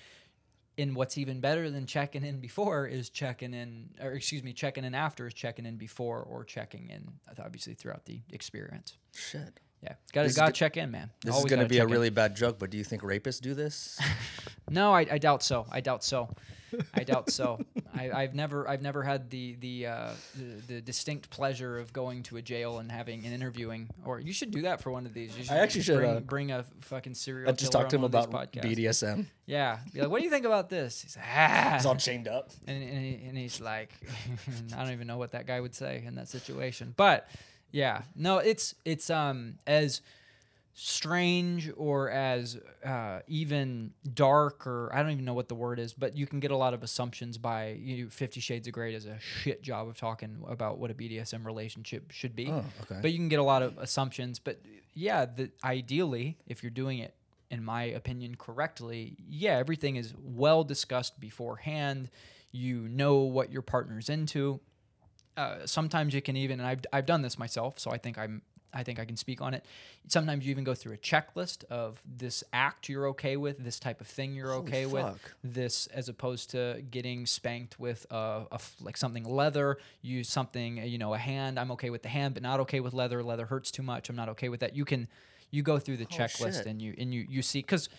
And 0.77 0.95
what's 0.95 1.17
even 1.17 1.41
better 1.41 1.69
than 1.69 1.85
checking 1.85 2.23
in 2.23 2.39
before 2.39 2.87
is 2.87 3.09
checking 3.09 3.53
in, 3.53 3.89
or 4.01 4.13
excuse 4.13 4.41
me, 4.43 4.53
checking 4.53 4.83
in 4.85 4.95
after 4.95 5.27
is 5.27 5.33
checking 5.33 5.65
in 5.65 5.75
before 5.77 6.21
or 6.23 6.43
checking 6.45 6.89
in, 6.89 7.11
obviously 7.43 7.73
throughout 7.73 8.05
the 8.05 8.21
experience. 8.31 8.97
Shit. 9.13 9.59
Yeah, 9.83 9.93
got 10.13 10.27
to 10.27 10.33
got 10.33 10.45
to 10.45 10.51
go- 10.51 10.55
check 10.55 10.77
in, 10.77 10.91
man. 10.91 11.09
This 11.25 11.33
Always 11.33 11.45
is 11.51 11.55
gonna 11.57 11.67
be 11.67 11.77
a 11.77 11.79
check 11.81 11.87
in. 11.87 11.91
really 11.91 12.09
bad 12.11 12.35
joke, 12.35 12.57
but 12.59 12.69
do 12.69 12.77
you 12.77 12.83
think 12.83 13.01
rapists 13.01 13.41
do 13.41 13.53
this? 13.53 13.99
No, 14.69 14.93
I, 14.93 15.05
I 15.11 15.17
doubt 15.17 15.43
so. 15.43 15.65
I 15.69 15.81
doubt 15.81 16.01
so. 16.01 16.29
I 16.93 17.03
doubt 17.03 17.29
so. 17.29 17.59
I, 18.01 18.21
I've 18.23 18.33
never 18.33 18.67
I've 18.67 18.81
never 18.81 19.03
had 19.03 19.29
the 19.29 19.55
the, 19.59 19.87
uh, 19.87 20.09
the 20.35 20.73
the 20.75 20.81
distinct 20.81 21.29
pleasure 21.29 21.77
of 21.79 21.93
going 21.93 22.23
to 22.23 22.37
a 22.37 22.41
jail 22.41 22.79
and 22.79 22.91
having 22.91 23.25
an 23.25 23.33
interviewing. 23.33 23.89
Or 24.05 24.19
you 24.19 24.33
should 24.33 24.51
do 24.51 24.63
that 24.63 24.81
for 24.81 24.91
one 24.91 25.05
of 25.05 25.13
these. 25.13 25.37
You 25.37 25.43
should 25.43 25.53
actually 25.53 25.81
should, 25.81 25.97
bring, 25.97 26.09
uh, 26.17 26.19
bring 26.21 26.51
a 26.51 26.65
fucking 26.81 27.13
serial. 27.13 27.49
I 27.49 27.53
just 27.53 27.71
talked 27.71 27.91
to 27.91 27.95
him 27.97 28.03
on 28.05 28.11
one 28.11 28.23
of 28.23 28.29
about. 28.29 28.51
BDSM. 28.53 29.25
Yeah, 29.45 29.79
be 29.93 29.99
like, 29.99 30.09
what 30.09 30.19
do 30.19 30.23
you 30.23 30.29
think 30.29 30.45
about 30.45 30.69
this? 30.69 31.01
He's 31.01 31.17
like, 31.17 31.25
ah. 31.35 31.71
He's 31.73 31.85
all 31.85 31.97
chained 31.97 32.29
up. 32.29 32.51
and, 32.67 32.81
and, 32.81 32.99
he- 33.03 33.27
and 33.27 33.37
he's 33.37 33.59
like, 33.59 33.91
I 34.77 34.81
don't 34.83 34.93
even 34.93 35.07
know 35.07 35.17
what 35.17 35.31
that 35.31 35.45
guy 35.45 35.59
would 35.59 35.75
say 35.75 36.03
in 36.05 36.15
that 36.15 36.29
situation. 36.29 36.93
But 36.95 37.27
yeah, 37.71 38.03
no, 38.15 38.37
it's 38.37 38.75
it's 38.85 39.09
um 39.09 39.55
as 39.67 40.01
strange 40.73 41.69
or 41.75 42.09
as 42.09 42.57
uh, 42.85 43.19
even 43.27 43.91
dark 44.13 44.65
or 44.65 44.89
I 44.93 45.01
don't 45.01 45.11
even 45.11 45.25
know 45.25 45.33
what 45.33 45.49
the 45.49 45.55
word 45.55 45.79
is, 45.79 45.93
but 45.93 46.15
you 46.15 46.25
can 46.25 46.39
get 46.39 46.51
a 46.51 46.57
lot 46.57 46.73
of 46.73 46.83
assumptions 46.83 47.37
by 47.37 47.71
you. 47.79 48.09
Fifty 48.09 48.39
Shades 48.39 48.67
of 48.67 48.73
Grey 48.73 48.93
does 48.93 49.05
a 49.05 49.19
shit 49.19 49.61
job 49.61 49.87
of 49.87 49.97
talking 49.97 50.37
about 50.47 50.77
what 50.77 50.91
a 50.91 50.93
BDSM 50.93 51.45
relationship 51.45 52.11
should 52.11 52.35
be. 52.35 52.47
Oh, 52.47 52.63
okay. 52.83 52.99
But 53.01 53.11
you 53.11 53.17
can 53.17 53.29
get 53.29 53.39
a 53.39 53.43
lot 53.43 53.61
of 53.61 53.77
assumptions. 53.77 54.39
But 54.39 54.61
yeah, 54.93 55.25
the, 55.25 55.51
ideally, 55.63 56.37
if 56.47 56.63
you're 56.63 56.69
doing 56.69 56.99
it, 56.99 57.15
in 57.49 57.63
my 57.63 57.83
opinion, 57.83 58.35
correctly, 58.35 59.17
yeah, 59.27 59.57
everything 59.57 59.97
is 59.97 60.13
well 60.23 60.63
discussed 60.63 61.19
beforehand. 61.19 62.09
You 62.51 62.87
know 62.87 63.17
what 63.17 63.51
your 63.51 63.61
partner's 63.61 64.09
into. 64.09 64.61
Uh, 65.35 65.65
sometimes 65.65 66.13
you 66.13 66.21
can 66.21 66.35
even, 66.37 66.59
and 66.59 66.67
I've, 66.67 66.81
I've 66.91 67.05
done 67.05 67.21
this 67.21 67.39
myself, 67.39 67.79
so 67.79 67.91
I 67.91 67.97
think 67.97 68.17
I'm 68.17 68.41
I 68.73 68.83
think 68.83 68.99
I 68.99 69.05
can 69.05 69.17
speak 69.17 69.41
on 69.41 69.53
it. 69.53 69.65
Sometimes 70.07 70.45
you 70.45 70.51
even 70.51 70.63
go 70.63 70.73
through 70.73 70.93
a 70.93 70.97
checklist 70.97 71.63
of 71.65 72.01
this 72.05 72.43
act 72.53 72.89
you're 72.89 73.07
okay 73.09 73.37
with, 73.37 73.63
this 73.63 73.79
type 73.79 74.01
of 74.01 74.07
thing 74.07 74.33
you're 74.33 74.53
Holy 74.53 74.67
okay 74.67 74.85
with, 74.85 75.19
this 75.43 75.87
as 75.87 76.09
opposed 76.09 76.51
to 76.51 76.83
getting 76.89 77.25
spanked 77.25 77.79
with 77.79 78.05
a, 78.11 78.45
a 78.51 78.59
like 78.81 78.97
something 78.97 79.23
leather. 79.23 79.77
Use 80.01 80.29
something 80.29 80.77
you 80.77 80.97
know 80.97 81.13
a 81.13 81.17
hand. 81.17 81.59
I'm 81.59 81.71
okay 81.71 81.89
with 81.89 82.03
the 82.03 82.09
hand, 82.09 82.33
but 82.33 82.43
not 82.43 82.59
okay 82.61 82.79
with 82.79 82.93
leather. 82.93 83.21
Leather 83.23 83.45
hurts 83.45 83.71
too 83.71 83.83
much. 83.83 84.09
I'm 84.09 84.15
not 84.15 84.29
okay 84.29 84.49
with 84.49 84.61
that. 84.61 84.75
You 84.75 84.85
can 84.85 85.07
you 85.51 85.63
go 85.63 85.77
through 85.79 85.97
the 85.97 86.07
oh, 86.09 86.15
checklist 86.15 86.57
shit. 86.57 86.65
and 86.65 86.81
you 86.81 86.95
and 86.97 87.13
you 87.13 87.25
you 87.29 87.41
see 87.41 87.59
because 87.59 87.89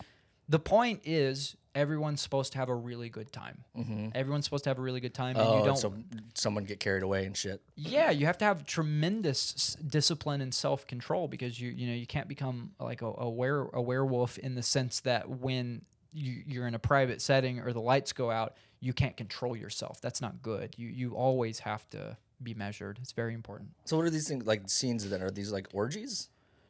the 0.49 0.59
point 0.59 1.01
is 1.05 1.57
everyone's 1.75 2.21
supposed 2.21 2.53
to 2.53 2.59
have 2.59 2.69
a 2.69 2.75
really 2.75 3.09
good 3.09 3.33
time. 3.33 3.65
Mm-hmm. 3.77 4.09
Everyone's 4.15 4.45
supposed 4.45 4.65
to 4.65 4.71
have 4.71 4.79
a 4.79 4.83
really 4.83 5.01
good 5.01 5.15
time, 5.15 5.37
and 5.37 5.47
Oh, 5.49 5.59
you 5.61 5.65
don't. 5.65 5.77
so 5.77 5.95
someone 6.35 6.65
get 6.65 6.81
carried 6.81 7.03
away 7.03 7.25
and 7.25 7.35
shit. 7.37 7.63
Yeah, 7.77 8.11
you 8.11 8.27
have 8.27 8.37
to 8.39 8.45
have 8.45 8.67
tremendous 8.67 9.55
s- 9.57 9.77
discipline 9.87 10.41
and 10.41 10.53
self 10.53 10.87
control 10.87 11.29
because 11.29 11.59
you 11.61 11.71
you 11.71 11.87
know 11.87 11.95
you 11.95 12.07
can't 12.07 12.29
become 12.29 12.73
like 12.79 13.03
a, 13.03 13.07
a 13.07 13.31
were 13.31 13.71
a 13.73 13.81
werewolf 13.81 14.37
in 14.39 14.55
the 14.55 14.63
sense 14.63 15.01
that 15.01 15.29
when 15.29 15.83
you, 16.13 16.43
you're 16.47 16.67
in 16.67 16.75
a 16.75 16.79
private 16.79 17.23
setting 17.23 17.59
or 17.61 17.73
the 17.73 17.81
lights 17.81 18.13
go 18.13 18.31
out, 18.31 18.57
you 18.81 18.93
can't 18.93 19.17
control 19.17 19.57
yourself. 19.57 19.99
That's 20.03 20.21
not 20.21 20.43
good. 20.43 20.75
You 20.77 20.89
you 20.89 21.15
always 21.15 21.61
have 21.61 21.89
to 21.91 22.19
be 22.43 22.53
measured. 22.53 22.99
It's 23.01 23.13
very 23.13 23.33
important. 23.35 23.71
So 23.87 23.97
what 23.97 24.05
are 24.05 24.11
these 24.11 24.29
things 24.29 24.45
like 24.47 24.69
scenes 24.69 25.09
then? 25.09 25.23
Are 25.23 25.31
these 25.31 25.53
like 25.53 25.69
orgies? 25.73 26.29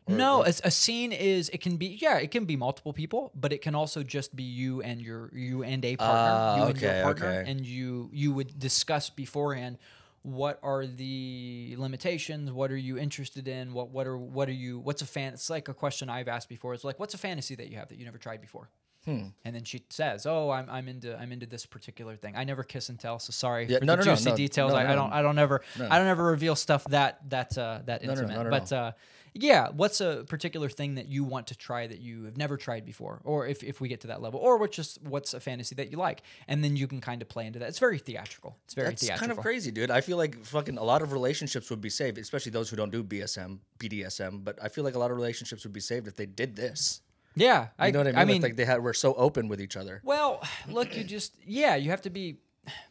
No, 0.09 0.45
a, 0.45 0.49
a 0.65 0.71
scene 0.71 1.13
is 1.13 1.49
it 1.51 1.61
can 1.61 1.77
be 1.77 1.99
yeah 2.01 2.19
it 2.19 2.31
can 2.31 2.45
be 2.45 2.57
multiple 2.57 2.93
people, 2.93 3.31
but 3.35 3.53
it 3.53 3.63
can 3.63 3.75
also 3.75 4.03
just 4.03 4.35
be 4.35 4.43
you 4.43 4.83
and 4.83 5.01
your 5.01 5.31
you 5.33 5.63
and 5.63 5.85
a 5.85 5.97
partner, 5.97 6.15
Ah, 6.17 6.57
you 6.57 6.63
and 6.71 6.81
your 6.81 7.03
partner, 7.03 7.27
okay. 7.41 7.51
and 7.51 7.65
you 7.65 8.11
you 8.13 8.33
would 8.33 8.59
discuss 8.59 9.11
beforehand 9.11 9.79
what 10.23 10.61
are 10.63 10.87
the 10.87 11.75
limitations, 11.79 12.51
what 12.53 12.71
are 12.71 12.77
you 12.77 12.99
interested 12.99 13.49
in, 13.49 13.73
what 13.73 13.91
what 13.91 14.07
are 14.07 14.17
what 14.19 14.49
are 14.49 14.53
you 14.53 14.79
what's 14.81 15.03
a 15.03 15.07
fan? 15.07 15.33
It's 15.35 15.51
like 15.51 15.69
a 15.69 15.75
question 15.75 16.09
I've 16.11 16.29
asked 16.29 16.49
before. 16.49 16.75
It's 16.75 16.85
like 16.85 16.99
what's 17.01 17.15
a 17.15 17.19
fantasy 17.19 17.55
that 17.57 17.69
you 17.71 17.77
have 17.79 17.89
that 17.89 17.99
you 17.99 18.05
never 18.05 18.19
tried 18.19 18.41
before. 18.41 18.69
Hmm. 19.05 19.27
And 19.45 19.53
then 19.53 19.65
she 19.65 19.83
says, 19.91 20.27
"Oh, 20.27 20.51
I'm, 20.51 20.71
I'm 20.71 20.87
into 20.87 21.19
I'm 21.19 21.33
into 21.33 21.47
this 21.47 21.67
particular 21.67 22.15
thing. 22.15 22.37
I 22.37 22.45
never 22.45 22.63
kiss 22.63 22.89
and 22.89 23.01
tell, 23.01 23.19
so 23.19 23.33
sorry 23.33 23.67
Yeah, 23.67 23.81
for 23.81 23.85
no, 23.85 23.97
the 23.97 24.05
no, 24.05 24.15
juicy 24.15 24.31
no, 24.31 24.37
details. 24.37 24.73
I, 24.75 24.93
I 24.93 24.95
don't 24.95 25.13
I 25.13 25.23
don't 25.23 25.39
ever. 25.41 25.61
I 25.91 25.99
don't 25.99 26.07
ever 26.07 26.25
reveal 26.25 26.55
stuff 26.55 26.85
that 26.85 27.19
that 27.31 27.59
uh, 27.59 27.81
that 27.87 28.05
intimate. 28.05 28.49
but 28.49 28.73
uh, 28.73 28.93
yeah, 29.35 29.69
what's 29.71 30.01
a 30.01 30.25
particular 30.29 30.69
thing 30.69 30.97
that 30.97 31.09
you 31.09 31.25
want 31.25 31.47
to 31.47 31.57
try 31.57 31.87
that 31.87 32.01
you 32.01 32.25
have 32.25 32.37
never 32.37 32.57
tried 32.57 32.85
before, 32.85 33.21
or 33.25 33.47
if, 33.47 33.63
if 33.63 33.81
we 33.81 33.89
get 33.89 34.01
to 34.03 34.09
that 34.09 34.21
level, 34.21 34.39
or 34.41 34.59
what's 34.59 34.77
just 34.77 35.03
what's 35.03 35.33
a 35.33 35.41
fantasy 35.41 35.75
that 35.77 35.91
you 35.91 35.97
like, 35.97 36.23
and 36.49 36.63
then 36.63 36.77
you 36.77 36.87
can 36.87 37.01
kind 37.01 37.23
of 37.23 37.29
play 37.29 37.47
into 37.47 37.59
that. 37.59 37.69
It's 37.69 37.79
very 37.79 37.99
theatrical. 37.99 38.59
It's 38.65 38.75
very 38.75 38.91
That's 38.91 39.03
theatrical. 39.03 39.29
kind 39.29 39.39
of 39.39 39.43
crazy, 39.43 39.71
dude. 39.71 39.91
I 39.91 40.03
feel 40.03 40.19
like 40.19 40.45
fucking 40.45 40.77
a 40.77 40.85
lot 40.85 41.01
of 41.01 41.13
relationships 41.13 41.71
would 41.71 41.81
be 41.81 41.89
saved, 41.89 42.19
especially 42.19 42.53
those 42.53 42.69
who 42.69 42.77
don't 42.77 42.93
do 42.93 43.03
BSM, 43.03 43.59
BDSM. 43.79 44.45
But 44.45 44.59
I 44.63 44.69
feel 44.69 44.85
like 44.85 44.95
a 44.95 44.99
lot 44.99 45.11
of 45.11 45.17
relationships 45.17 45.65
would 45.65 45.73
be 45.73 45.81
saved 45.81 46.07
if 46.07 46.17
they 46.17 46.27
did 46.27 46.57
this. 46.57 47.01
Yeah, 47.35 47.69
I, 47.79 47.91
know 47.91 48.01
what 48.01 48.09
I 48.09 48.11
mean? 48.11 48.19
I 48.19 48.25
mean, 48.27 48.43
like 48.43 48.57
they 48.57 48.67
had 48.67 48.83
were 48.83 48.93
so 48.93 49.15
open 49.15 49.49
with 49.49 49.61
each 49.61 49.77
other. 49.77 50.03
Well, 50.05 50.43
look, 50.69 50.95
you 50.95 51.05
just 51.05 51.35
yeah, 51.47 51.77
you 51.77 51.91
have 51.91 52.03
to 52.03 52.11
be. 52.11 52.39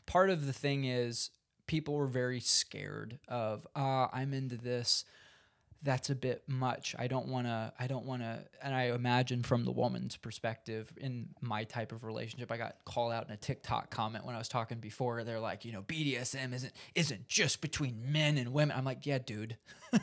Part 0.06 0.30
of 0.30 0.48
the 0.48 0.54
thing 0.54 0.84
is 0.86 1.30
people 1.68 1.94
were 1.94 2.08
very 2.08 2.39
scared 2.39 3.20
of. 3.28 3.68
Uh, 3.76 4.08
I'm 4.12 4.34
into 4.34 4.58
this. 4.58 5.06
That's 5.84 6.09
a 6.11 6.15
bit 6.15 6.43
much. 6.47 6.95
I 6.99 7.07
don't 7.07 7.27
want 7.27 7.47
to. 7.47 7.73
I 7.79 7.88
don't 7.88 8.05
want 8.05 8.21
to. 8.21 8.39
And 8.61 8.75
I 8.75 8.91
imagine 8.91 9.41
from 9.41 9.65
the 9.65 9.71
woman's 9.71 10.15
perspective, 10.15 10.91
in 10.97 11.29
my 11.41 11.63
type 11.63 11.91
of 11.91 12.03
relationship, 12.03 12.51
I 12.51 12.57
got 12.57 12.75
called 12.86 13.13
out 13.13 13.25
in 13.27 13.34
a 13.34 13.38
TikTok 13.38 13.89
comment 13.89 14.25
when 14.25 14.36
I 14.36 14.38
was 14.38 14.47
talking 14.47 14.79
before. 14.79 15.23
They're 15.23 15.39
like, 15.39 15.65
you 15.65 15.71
know, 15.71 15.82
BDSM 15.82 16.53
isn't 16.53 16.73
isn't 16.93 17.27
just 17.27 17.61
between 17.61 18.11
men 18.11 18.38
and 18.38 18.53
women. 18.53 18.77
I'm 18.77 18.86
like, 18.86 19.05
yeah, 19.05 19.17
dude. 19.17 19.57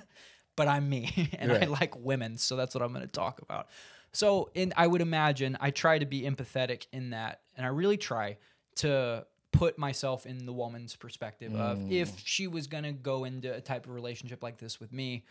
but 0.56 0.66
I'm 0.66 0.88
me 0.88 1.30
and 1.38 1.52
I 1.52 1.66
like 1.66 1.94
women, 1.96 2.36
so 2.36 2.56
that's 2.56 2.74
what 2.74 2.82
I'm 2.82 2.92
going 2.92 3.06
to 3.06 3.12
talk 3.12 3.40
about. 3.40 3.68
So, 4.12 4.50
and 4.56 4.72
I 4.76 4.86
would 4.86 5.00
imagine 5.00 5.56
I 5.60 5.70
try 5.70 5.98
to 5.98 6.06
be 6.06 6.22
empathetic 6.22 6.86
in 6.92 7.10
that, 7.10 7.42
and 7.56 7.64
I 7.64 7.68
really 7.68 7.96
try 7.96 8.38
to 8.76 9.26
put 9.52 9.78
myself 9.78 10.26
in 10.26 10.46
the 10.46 10.52
woman's 10.52 10.96
perspective 10.96 11.54
of 11.54 11.78
mm. 11.78 11.90
if 11.90 12.12
she 12.24 12.46
was 12.46 12.66
gonna 12.66 12.92
go 12.92 13.24
into 13.24 13.52
a 13.52 13.60
type 13.60 13.86
of 13.86 13.92
relationship 13.92 14.42
like 14.42 14.58
this 14.58 14.78
with 14.78 14.92
me, 14.92 15.24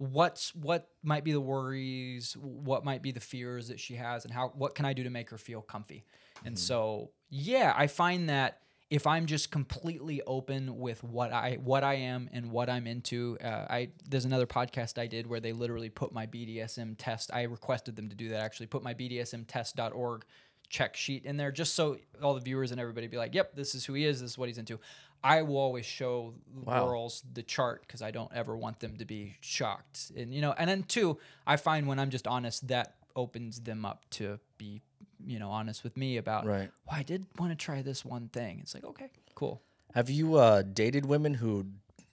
what's 0.00 0.54
what 0.54 0.88
might 1.02 1.24
be 1.24 1.32
the 1.32 1.40
worries, 1.40 2.34
what 2.40 2.84
might 2.86 3.02
be 3.02 3.12
the 3.12 3.20
fears 3.20 3.68
that 3.68 3.78
she 3.78 3.94
has, 3.96 4.24
and 4.24 4.32
how 4.32 4.48
what 4.54 4.74
can 4.74 4.86
I 4.86 4.94
do 4.94 5.04
to 5.04 5.10
make 5.10 5.28
her 5.28 5.36
feel 5.36 5.60
comfy? 5.60 6.04
And 6.42 6.58
so, 6.58 7.10
yeah, 7.28 7.74
I 7.76 7.86
find 7.86 8.30
that 8.30 8.60
if 8.88 9.06
I'm 9.06 9.26
just 9.26 9.50
completely 9.50 10.22
open 10.26 10.78
with 10.78 11.04
what 11.04 11.32
I 11.32 11.58
what 11.62 11.84
I 11.84 11.94
am 11.94 12.30
and 12.32 12.50
what 12.50 12.70
I'm 12.70 12.86
into, 12.86 13.36
uh, 13.44 13.66
I 13.68 13.90
there's 14.08 14.24
another 14.24 14.46
podcast 14.46 14.98
I 14.98 15.06
did 15.06 15.26
where 15.26 15.38
they 15.38 15.52
literally 15.52 15.90
put 15.90 16.12
my 16.12 16.26
BDSM 16.26 16.94
test. 16.96 17.30
I 17.32 17.42
requested 17.42 17.94
them 17.94 18.08
to 18.08 18.16
do 18.16 18.30
that 18.30 18.40
actually. 18.42 18.68
Put 18.68 18.82
my 18.82 18.94
BDSMtest.org 18.94 20.24
check 20.70 20.96
sheet 20.96 21.24
in 21.26 21.36
there 21.36 21.52
just 21.52 21.74
so 21.74 21.98
all 22.22 22.32
the 22.32 22.40
viewers 22.40 22.70
and 22.70 22.80
everybody 22.80 23.06
be 23.06 23.18
like, 23.18 23.34
"Yep, 23.34 23.54
this 23.54 23.74
is 23.74 23.84
who 23.84 23.92
he 23.92 24.06
is. 24.06 24.22
This 24.22 24.30
is 24.30 24.38
what 24.38 24.48
he's 24.48 24.58
into." 24.58 24.80
I 25.22 25.42
will 25.42 25.58
always 25.58 25.84
show 25.86 26.34
Wow. 26.54 26.86
girls 26.86 27.22
the 27.32 27.42
chart 27.42 27.82
because 27.86 28.00
I 28.02 28.10
don't 28.10 28.30
ever 28.34 28.56
want 28.56 28.80
them 28.80 28.96
to 28.98 29.04
be 29.04 29.36
shocked. 29.40 30.12
And 30.16 30.32
you 30.34 30.40
know, 30.40 30.52
and 30.56 30.68
then 30.70 30.82
two, 30.84 31.18
I 31.46 31.56
find 31.56 31.86
when 31.86 31.98
I'm 31.98 32.10
just 32.10 32.26
honest, 32.26 32.68
that 32.68 32.94
opens 33.16 33.60
them 33.60 33.84
up 33.84 34.08
to 34.10 34.38
be, 34.56 34.80
you 35.24 35.38
know, 35.38 35.50
honest 35.50 35.84
with 35.84 35.96
me 35.96 36.16
about, 36.16 36.46
Right. 36.46 36.70
well, 36.86 36.96
I 36.96 37.02
did 37.02 37.26
want 37.38 37.52
to 37.52 37.56
try 37.56 37.82
this 37.82 38.04
one 38.04 38.28
thing. 38.28 38.60
It's 38.60 38.72
like, 38.74 38.84
okay, 38.84 39.10
cool. 39.34 39.60
Have 39.94 40.08
you 40.08 40.36
uh, 40.36 40.62
dated 40.62 41.04
women 41.06 41.34
who 41.34 41.66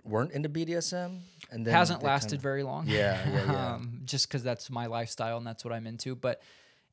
weren't 0.03 0.32
into 0.32 0.49
BDSM 0.49 1.20
and 1.51 1.66
then 1.66 1.74
Hasn't 1.74 2.01
lasted 2.03 2.30
kinda- 2.38 2.41
very 2.41 2.64
long. 2.64 2.88
Yeah, 2.88 3.30
yeah, 3.30 3.45
yeah. 3.51 3.74
um, 3.76 4.01
just 4.05 4.28
because 4.28 4.41
that's 4.43 4.70
my 4.70 4.86
lifestyle 4.88 5.38
and 5.38 5.45
that's 5.45 5.64
what 5.64 5.74
I'm 5.74 5.86
into. 5.88 6.16
But 6.16 6.41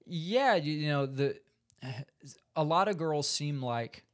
yeah, 0.07 0.55
you, 0.57 0.73
you 0.73 0.89
know, 0.89 1.07
the 1.07 1.39
a 2.57 2.63
lot 2.65 2.89
of 2.89 2.99
girls 2.99 3.29
seem 3.29 3.63
like 3.63 4.05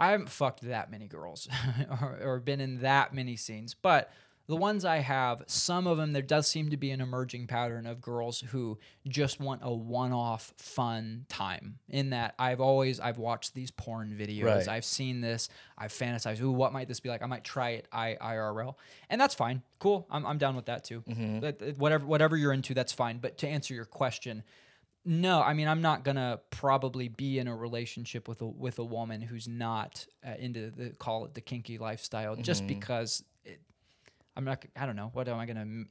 I 0.00 0.10
haven't 0.10 0.30
fucked 0.30 0.62
that 0.62 0.90
many 0.90 1.06
girls 1.06 1.46
or, 2.00 2.18
or 2.22 2.40
been 2.40 2.60
in 2.60 2.80
that 2.80 3.14
many 3.14 3.36
scenes, 3.36 3.74
but 3.74 4.10
the 4.46 4.56
ones 4.56 4.84
I 4.84 4.96
have, 4.96 5.44
some 5.46 5.86
of 5.86 5.96
them 5.96 6.10
there 6.10 6.22
does 6.22 6.48
seem 6.48 6.70
to 6.70 6.76
be 6.76 6.90
an 6.90 7.00
emerging 7.00 7.46
pattern 7.46 7.86
of 7.86 8.00
girls 8.00 8.40
who 8.40 8.78
just 9.06 9.38
want 9.38 9.60
a 9.62 9.72
one-off 9.72 10.52
fun 10.56 11.26
time. 11.28 11.78
In 11.88 12.10
that 12.10 12.34
I've 12.36 12.60
always 12.60 12.98
I've 12.98 13.18
watched 13.18 13.54
these 13.54 13.70
porn 13.70 14.16
videos, 14.18 14.44
Right. 14.44 14.68
I've 14.68 14.84
seen 14.84 15.20
this, 15.20 15.48
I've 15.78 15.92
fantasized, 15.92 16.40
ooh, 16.40 16.50
what 16.50 16.72
might 16.72 16.88
this 16.88 16.98
be 16.98 17.10
like? 17.10 17.22
I 17.22 17.26
might 17.26 17.44
try 17.44 17.70
it 17.70 17.86
I, 17.92 18.16
IRL, 18.20 18.74
and 19.08 19.20
that's 19.20 19.34
fine, 19.36 19.62
cool. 19.78 20.08
I'm, 20.10 20.26
I'm 20.26 20.38
down 20.38 20.56
with 20.56 20.66
that 20.66 20.82
too. 20.82 21.04
Mm-hmm. 21.08 21.40
That- 21.40 21.78
whatever 21.78 22.04
whatever 22.06 22.36
you're 22.36 22.52
into, 22.52 22.74
that's 22.74 22.92
fine. 22.92 23.18
But 23.18 23.38
to 23.38 23.46
answer 23.46 23.72
your 23.74 23.84
question, 23.84 24.42
no, 25.12 25.42
I 25.42 25.54
mean 25.54 25.66
I'm 25.66 25.82
not 25.82 26.04
gonna 26.04 26.38
probably 26.50 27.08
be 27.08 27.38
in 27.40 27.48
a 27.48 27.56
relationship 27.56 28.28
with 28.28 28.40
a 28.42 28.46
with 28.46 28.78
a 28.78 28.84
woman 28.84 29.20
who's 29.20 29.48
not 29.48 30.06
uh, 30.26 30.34
into 30.38 30.70
the 30.70 30.90
call 30.90 31.24
it 31.24 31.34
the 31.34 31.40
kinky 31.40 31.78
lifestyle 31.78 32.36
just 32.36 32.62
because 32.68 33.24
it, 33.44 33.60
I'm 34.36 34.44
not. 34.44 34.64
I 34.76 34.86
don't 34.86 34.96
know. 34.96 35.10
What 35.12 35.28
am 35.28 35.38
I 35.38 35.46
gonna 35.46 35.60
m- 35.62 35.88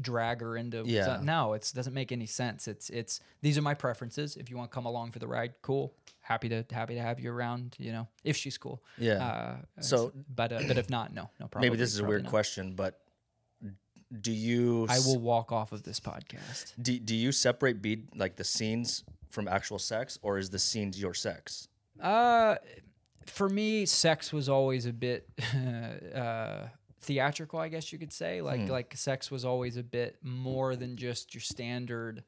drag 0.00 0.40
her 0.40 0.56
into? 0.56 0.82
Yeah. 0.86 1.20
No, 1.22 1.52
it 1.52 1.70
doesn't 1.74 1.92
make 1.94 2.10
any 2.10 2.26
sense. 2.26 2.66
It's 2.66 2.88
it's 2.90 3.20
these 3.42 3.58
are 3.58 3.62
my 3.62 3.74
preferences. 3.74 4.36
If 4.36 4.48
you 4.50 4.56
want 4.56 4.70
to 4.70 4.74
come 4.74 4.86
along 4.86 5.10
for 5.12 5.18
the 5.18 5.28
ride, 5.28 5.52
cool. 5.60 5.94
Happy 6.22 6.48
to 6.48 6.64
happy 6.72 6.94
to 6.94 7.00
have 7.02 7.20
you 7.20 7.30
around. 7.30 7.76
You 7.78 7.92
know, 7.92 8.08
if 8.24 8.34
she's 8.36 8.56
cool. 8.56 8.82
Yeah. 8.96 9.22
Uh, 9.76 9.82
So- 9.82 10.12
but 10.34 10.52
uh, 10.52 10.62
but 10.66 10.78
if 10.78 10.88
not, 10.88 11.12
no, 11.12 11.28
no 11.38 11.46
problem. 11.48 11.60
Maybe 11.70 11.76
this 11.76 11.92
is 11.92 11.98
a 12.00 12.04
weird 12.04 12.22
question, 12.30 12.74
but 12.74 12.98
do 14.20 14.32
you 14.32 14.86
I 14.88 14.98
will 14.98 15.18
walk 15.18 15.52
off 15.52 15.72
of 15.72 15.82
this 15.82 16.00
podcast. 16.00 16.72
do, 16.80 16.98
do 16.98 17.14
you 17.14 17.32
separate 17.32 17.82
be 17.82 18.04
like 18.14 18.36
the 18.36 18.44
scenes 18.44 19.04
from 19.30 19.48
actual 19.48 19.78
sex 19.78 20.18
or 20.22 20.38
is 20.38 20.50
the 20.50 20.58
scenes 20.58 21.00
your 21.00 21.14
sex? 21.14 21.68
Uh, 22.00 22.56
for 23.26 23.48
me, 23.48 23.86
sex 23.86 24.32
was 24.32 24.48
always 24.48 24.86
a 24.86 24.92
bit 24.92 25.28
uh, 26.14 26.66
theatrical, 27.00 27.58
I 27.58 27.68
guess 27.68 27.92
you 27.92 27.98
could 27.98 28.12
say. 28.12 28.42
Like 28.42 28.68
like 28.68 28.96
sex 28.96 29.30
was 29.30 29.44
always 29.44 29.76
a 29.76 29.82
bit 29.82 30.18
more 30.22 30.76
than 30.76 30.96
just 30.96 31.34
your 31.34 31.40
standard. 31.40 32.24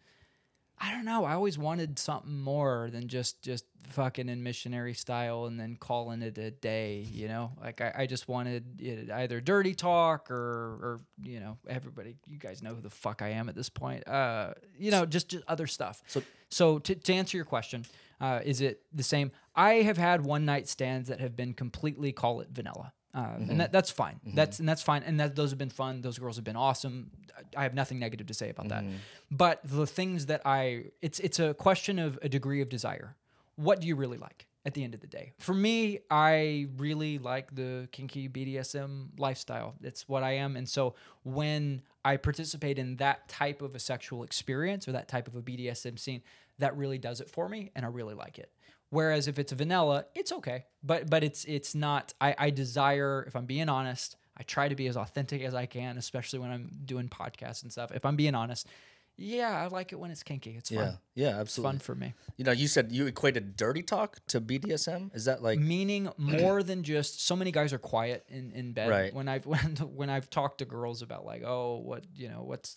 I 0.79 0.93
don't 0.93 1.05
know. 1.07 1.25
I 1.25 1.33
always 1.35 1.57
wanted 1.59 1.99
something 1.99 2.39
more 2.41 2.91
than 2.93 3.09
just 3.09 3.41
just 3.43 3.65
fucking 3.89 4.29
in 4.29 4.43
missionary 4.43 4.93
style 4.95 5.47
and 5.47 5.59
then 5.59 5.77
calling 5.81 6.21
it 6.23 6.37
a 6.39 6.51
day. 6.51 6.99
You 7.11 7.29
know, 7.29 7.53
like 7.61 7.81
I, 7.81 7.93
I 7.99 8.07
just 8.07 8.29
wanted 8.29 8.81
it 8.81 9.11
either 9.11 9.41
dirty 9.41 9.75
talk 9.75 10.31
or 10.31 10.37
or 10.37 11.01
you 11.23 11.41
know 11.41 11.57
everybody. 11.69 12.17
You 12.27 12.39
guys 12.39 12.63
know 12.63 12.75
who 12.75 12.83
the 12.83 12.91
fuck 12.91 13.23
I 13.23 13.29
am 13.31 13.49
at 13.49 13.55
this 13.55 13.71
point. 13.71 14.07
Uh, 14.07 14.53
you 14.79 14.91
know, 14.91 15.07
just 15.07 15.29
just 15.31 15.45
other 15.49 15.67
stuff. 15.67 16.03
So- 16.09 16.23
So 16.49 16.79
to, 16.79 16.95
to 16.95 17.13
answer 17.13 17.37
your 17.37 17.45
question, 17.47 17.85
uh, 18.21 18.41
is 18.45 18.61
it 18.61 18.83
the 18.93 19.03
same? 19.03 19.33
I 19.57 19.83
have 19.83 19.97
had 19.97 20.25
one 20.25 20.45
night 20.45 20.69
stands 20.69 21.09
that 21.09 21.19
have 21.21 21.35
been 21.35 21.55
completely 21.55 22.13
call 22.13 22.41
it 22.41 22.49
vanilla. 22.53 22.93
Um, 23.17 23.25
and 23.25 23.49
mm-hmm. 23.49 23.59
that, 23.59 23.73
that's 23.73 23.91
fine. 23.91 24.21
Mm-hmm. 24.27 24.37
That's 24.37 24.59
and 24.61 24.69
that's 24.69 24.83
fine. 24.83 25.03
And 25.03 25.19
that 25.19 25.35
those 25.35 25.51
have 25.51 25.59
been 25.59 25.71
fun. 25.71 26.03
Those 26.03 26.19
girls 26.19 26.37
have 26.37 26.45
been 26.45 26.55
awesome. 26.55 27.11
I 27.57 27.63
have 27.63 27.73
nothing 27.73 27.99
negative 27.99 28.27
to 28.27 28.35
say 28.35 28.51
about 28.51 28.69
that. 28.69 28.85
Mm-hmm. 28.85 28.97
But 29.31 29.61
the 29.65 29.87
things 29.87 30.27
that 30.27 30.43
I, 30.45 30.85
it's 31.01 31.19
it's 31.21 31.41
a 31.41 31.55
question 31.55 31.99
of 31.99 32.19
a 32.21 32.29
degree 32.29 32.61
of 32.61 32.69
desire. 32.69 33.17
What 33.57 33.81
do 33.81 33.87
you 33.87 33.97
really 33.97 34.19
like 34.19 34.47
at 34.67 34.75
the 34.75 34.85
end 34.85 34.93
of 34.93 35.01
the 35.01 35.07
day? 35.07 35.33
For 35.39 35.55
me, 35.55 36.01
I 36.11 36.69
really 36.77 37.17
like 37.17 37.55
the 37.55 37.89
kinky 37.91 38.29
BDSM 38.29 39.19
lifestyle. 39.19 39.77
It's 39.83 40.07
what 40.07 40.23
I 40.23 40.33
am. 40.33 40.55
And 40.55 40.69
so 40.69 40.95
when 41.25 41.81
I 42.05 42.19
participate 42.19 42.79
in 42.79 42.97
that 42.97 43.29
type 43.31 43.63
of 43.63 43.75
a 43.75 43.79
sexual 43.79 44.25
experience 44.25 44.87
or 44.87 44.93
that 44.93 45.09
type 45.09 45.27
of 45.27 45.37
a 45.37 45.41
BDSM 45.41 45.99
scene, 45.99 46.21
that 46.59 46.77
really 46.77 46.99
does 46.99 47.23
it 47.23 47.31
for 47.31 47.49
me, 47.49 47.71
and 47.75 47.85
I 47.85 47.89
really 47.89 48.15
like 48.15 48.39
it. 48.39 48.51
Whereas 48.91 49.27
if 49.29 49.39
it's 49.39 49.53
vanilla, 49.53 50.07
it's 50.15 50.31
okay, 50.33 50.65
but 50.83 51.11
but 51.11 51.25
it's 51.25 51.45
it's 51.45 51.75
not. 51.75 52.15
I, 52.21 52.35
I 52.39 52.51
desire, 52.51 53.25
if 53.27 53.35
I'm 53.35 53.47
being 53.47 53.69
honest, 53.69 54.17
I 54.37 54.43
try 54.45 54.69
to 54.69 54.77
be 54.77 54.87
as 54.87 54.97
authentic 54.97 55.43
as 55.43 55.55
I 55.55 55.67
can, 55.67 55.99
especially 55.99 56.39
when 56.39 56.51
I'm 56.51 56.71
doing 56.85 57.09
podcasts 57.09 57.63
and 57.63 57.73
stuff. 57.73 57.91
If 57.93 58.05
I'm 58.05 58.15
being 58.17 58.35
honest, 58.37 58.69
yeah, 59.17 59.51
I 59.61 59.67
like 59.69 59.93
it 59.93 59.97
when 59.99 60.11
it's 60.11 60.23
kinky. 60.23 60.55
It's 60.57 60.71
Yeah. 60.71 60.85
fun. 60.85 60.99
Yeah, 61.15 61.29
It's 61.31 61.39
absolutely. 61.41 61.73
fun 61.73 61.79
for 61.81 61.95
me. 61.95 62.15
You 62.37 62.45
know, 62.45 62.53
you 62.53 62.69
said 62.69 62.93
you 62.93 63.07
equated 63.07 63.57
dirty 63.57 63.83
talk 63.83 64.19
to 64.29 64.41
BDSM. 64.41 65.11
Is 65.17 65.25
that 65.25 65.43
like 65.43 65.59
Meaning 65.59 66.11
more 66.19 66.63
than 66.63 66.83
just 66.85 67.23
so 67.27 67.35
many 67.35 67.51
guys 67.51 67.73
are 67.73 67.79
quiet 67.79 68.25
in, 68.29 68.53
in 68.53 68.73
bed. 68.73 68.89
Right. 68.91 69.13
When 69.15 69.27
I've 69.27 69.47
when, 69.55 69.77
when 69.97 70.11
I've 70.11 70.31
talked 70.31 70.59
to 70.59 70.65
girls 70.65 71.03
about 71.03 71.25
like, 71.27 71.43
oh, 71.45 71.79
what 71.79 72.05
you 72.15 72.29
know, 72.29 72.43
what's 72.45 72.77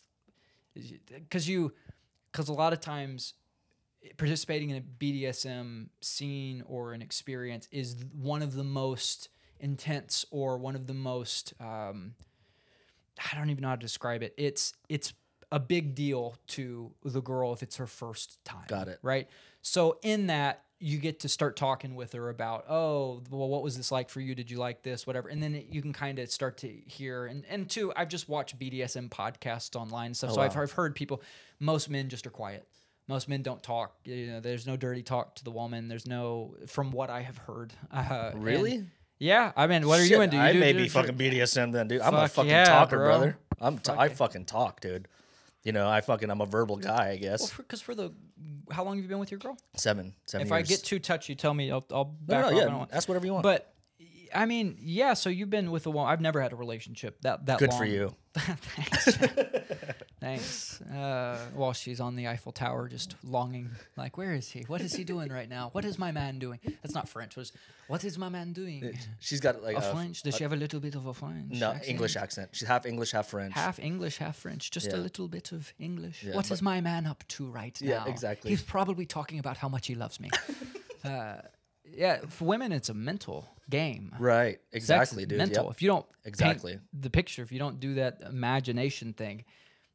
because 1.13 1.47
you 1.47 1.73
because 2.31 2.47
a 2.49 2.53
lot 2.53 2.73
of 2.73 2.79
times 2.79 3.33
participating 4.17 4.69
in 4.69 4.77
a 4.77 4.81
BDSM 4.81 5.87
scene 6.01 6.63
or 6.67 6.93
an 6.93 7.01
experience 7.01 7.67
is 7.71 7.97
one 8.13 8.41
of 8.41 8.53
the 8.55 8.63
most 8.63 9.29
intense 9.59 10.25
or 10.31 10.57
one 10.57 10.75
of 10.75 10.87
the 10.87 10.93
most 10.93 11.53
um, 11.59 12.13
I 13.19 13.37
don't 13.37 13.49
even 13.49 13.61
know 13.61 13.69
how 13.69 13.75
to 13.75 13.81
describe 13.81 14.23
it. 14.23 14.33
It's 14.37 14.73
it's 14.87 15.13
a 15.51 15.59
big 15.59 15.95
deal 15.95 16.35
to 16.47 16.91
the 17.03 17.21
girl 17.21 17.53
if 17.53 17.63
it's 17.63 17.77
her 17.77 17.87
first 17.87 18.43
time. 18.45 18.65
Got 18.67 18.87
it. 18.87 18.99
Right. 19.01 19.27
So 19.61 19.97
in 20.03 20.27
that 20.27 20.63
you 20.81 20.97
get 20.97 21.19
to 21.21 21.27
start 21.27 21.57
talking 21.57 21.95
with 21.95 22.13
her 22.13 22.29
about, 22.29 22.63
oh, 22.69 23.21
well, 23.29 23.49
what 23.49 23.61
was 23.61 23.75
this 23.75 23.91
like 23.91 24.09
for 24.09 24.21
you? 24.21 24.33
Did 24.33 24.49
you 24.49 24.57
like 24.57 24.81
this? 24.81 25.05
Whatever. 25.05 25.27
And 25.27 25.43
then 25.43 25.55
it, 25.55 25.67
you 25.69 25.81
can 25.81 25.91
kind 25.91 26.19
of 26.19 26.31
start 26.31 26.57
to 26.59 26.69
hear. 26.69 27.25
And, 27.25 27.43
and 27.49 27.69
two, 27.69 27.91
I've 27.97 28.07
just 28.07 28.29
watched 28.29 28.57
BDSM 28.57 29.09
podcasts 29.09 29.75
online 29.75 30.07
and 30.07 30.17
stuff. 30.17 30.31
so 30.31 30.41
I've. 30.41 30.55
I've 30.55 30.71
heard 30.71 30.95
people, 30.95 31.21
most 31.59 31.89
men 31.89 32.07
just 32.07 32.25
are 32.25 32.31
quiet. 32.31 32.65
Most 33.09 33.27
men 33.27 33.41
don't 33.41 33.61
talk. 33.61 33.95
You 34.05 34.27
know, 34.27 34.39
there's 34.39 34.65
no 34.67 34.77
dirty 34.77 35.01
talk 35.03 35.35
to 35.35 35.43
the 35.43 35.49
woman. 35.51 35.87
There's 35.87 36.05
no, 36.07 36.55
from 36.67 36.91
what 36.91 37.09
I 37.09 37.21
have 37.23 37.37
heard. 37.39 37.73
Uh, 37.91 38.29
and- 38.33 38.43
really? 38.43 38.85
yeah. 39.17 39.51
I 39.57 39.65
mean, 39.67 39.87
what 39.87 39.99
are 39.99 40.05
you 40.05 40.21
into? 40.21 40.37
You 40.37 40.41
I 40.43 40.53
do- 40.53 40.59
may 40.59 40.71
do- 40.73 40.77
be 40.77 40.83
do- 40.85 40.89
fucking 40.91 41.17
BDSM 41.17 41.71
then, 41.73 41.87
dude. 41.87 42.01
I'm 42.01 42.13
a 42.13 42.27
fucking 42.29 42.49
yeah, 42.51 42.65
talker, 42.65 42.97
bro. 42.97 43.05
brother. 43.07 43.37
I'm 43.59 43.79
t- 43.79 43.91
I 43.91 43.95
Fucking- 44.09 44.15
fucking 44.15 44.45
talk, 44.45 44.79
dude. 44.79 45.07
You 45.63 45.71
know, 45.73 45.89
I 45.89 45.99
fucking 46.01 46.29
I'm 46.29 46.39
a 46.39 46.45
verbal 46.45 46.77
guy, 46.77 47.09
I 47.09 47.17
guess. 47.17 47.51
Because 47.51 47.81
for, 47.81 47.93
the, 47.93 48.13
how 48.71 48.85
long 48.85 48.95
have 48.95 49.03
you 49.03 49.09
been 49.09 49.19
with 49.19 49.31
your 49.31 49.39
girl? 49.39 49.57
seven, 49.75 50.13
seven 50.25 50.47
If 50.47 50.51
years. 50.51 50.59
I 50.59 50.61
get 50.61 50.83
too 50.83 50.99
touchy, 50.99 51.35
tell 51.35 51.53
me. 51.53 51.69
I'll, 51.71 51.83
I'll 51.91 52.05
no, 52.05 52.13
back 52.27 52.41
no, 52.41 52.47
off. 52.47 52.53
I 52.53 52.77
yeah, 52.91 52.95
ask 52.95 53.09
whatever 53.09 53.25
you 53.25 53.33
want. 53.33 53.43
But 53.43 53.73
I 54.33 54.45
mean, 54.45 54.77
yeah. 54.79 55.15
So 55.15 55.29
you've 55.29 55.49
been 55.49 55.71
with 55.71 55.85
a 55.87 55.89
woman. 55.89 56.09
I've 56.11 56.21
never 56.21 56.39
had 56.41 56.53
a 56.53 56.55
relationship 56.55 57.19
that 57.23 57.47
that 57.47 57.59
Good 57.59 57.71
long. 57.71 57.79
for 57.79 57.85
you. 57.85 58.15
Thanks. 58.35 59.17
Thanks. 60.29 60.81
Uh, 60.81 61.37
while 61.55 61.73
she's 61.73 61.99
on 61.99 62.15
the 62.15 62.27
Eiffel 62.27 62.51
Tower, 62.51 62.87
just 62.87 63.15
longing, 63.23 63.69
like, 63.97 64.17
where 64.17 64.33
is 64.33 64.49
he? 64.49 64.61
What 64.67 64.81
is 64.81 64.93
he 64.93 65.03
doing 65.03 65.31
right 65.31 65.49
now? 65.49 65.69
What 65.71 65.85
is 65.85 65.97
my 65.97 66.11
man 66.11 66.39
doing? 66.39 66.59
That's 66.81 66.93
not 66.93 67.09
French. 67.09 67.35
Was 67.35 67.51
what 67.87 68.03
is 68.03 68.17
my 68.17 68.29
man 68.29 68.53
doing? 68.53 68.93
She's 69.19 69.39
got 69.39 69.63
like 69.63 69.75
A 69.75 69.79
a, 69.79 69.93
French? 69.93 70.21
Does 70.23 70.35
she 70.35 70.43
have 70.43 70.53
a 70.53 70.55
little 70.55 70.79
bit 70.79 70.95
of 70.95 71.05
a 71.07 71.13
French? 71.13 71.59
no 71.59 71.71
accent? 71.71 71.89
English 71.89 72.15
accent. 72.15 72.49
She's 72.53 72.67
half 72.67 72.85
English, 72.85 73.11
half 73.11 73.27
French. 73.27 73.53
Half 73.53 73.79
English, 73.79 74.17
half 74.17 74.35
French. 74.37 74.71
Just 74.71 74.93
a 74.93 74.97
little 74.97 75.27
bit 75.27 75.51
of 75.51 75.73
English. 75.79 76.23
Yeah, 76.23 76.35
what 76.35 76.51
is 76.51 76.61
my 76.61 76.81
man 76.81 77.05
up 77.05 77.23
to 77.29 77.47
right 77.49 77.79
Yeah, 77.81 77.99
now? 77.99 78.05
Yeah, 78.05 78.11
exactly. 78.11 78.51
He's 78.51 78.61
probably 78.61 79.05
talking 79.05 79.39
about 79.39 79.57
how 79.57 79.69
much 79.69 79.87
he 79.87 79.95
loves 79.95 80.19
me. 80.19 80.29
uh, 81.03 81.37
yeah, 81.91 82.19
for 82.27 82.45
women, 82.45 82.71
it's 82.71 82.89
a 82.89 82.93
mental 82.93 83.47
game. 83.69 84.15
Right. 84.19 84.59
Exactly, 84.71 85.25
dude. 85.25 85.37
Mental. 85.37 85.65
Yep. 85.65 85.73
If 85.73 85.81
you 85.81 85.87
don't 85.89 86.05
Exactly. 86.25 86.79
the 86.93 87.09
picture, 87.09 87.41
if 87.41 87.51
you 87.51 87.59
don't 87.59 87.79
do 87.79 87.95
that 87.95 88.21
imagination 88.27 89.13
thing, 89.13 89.45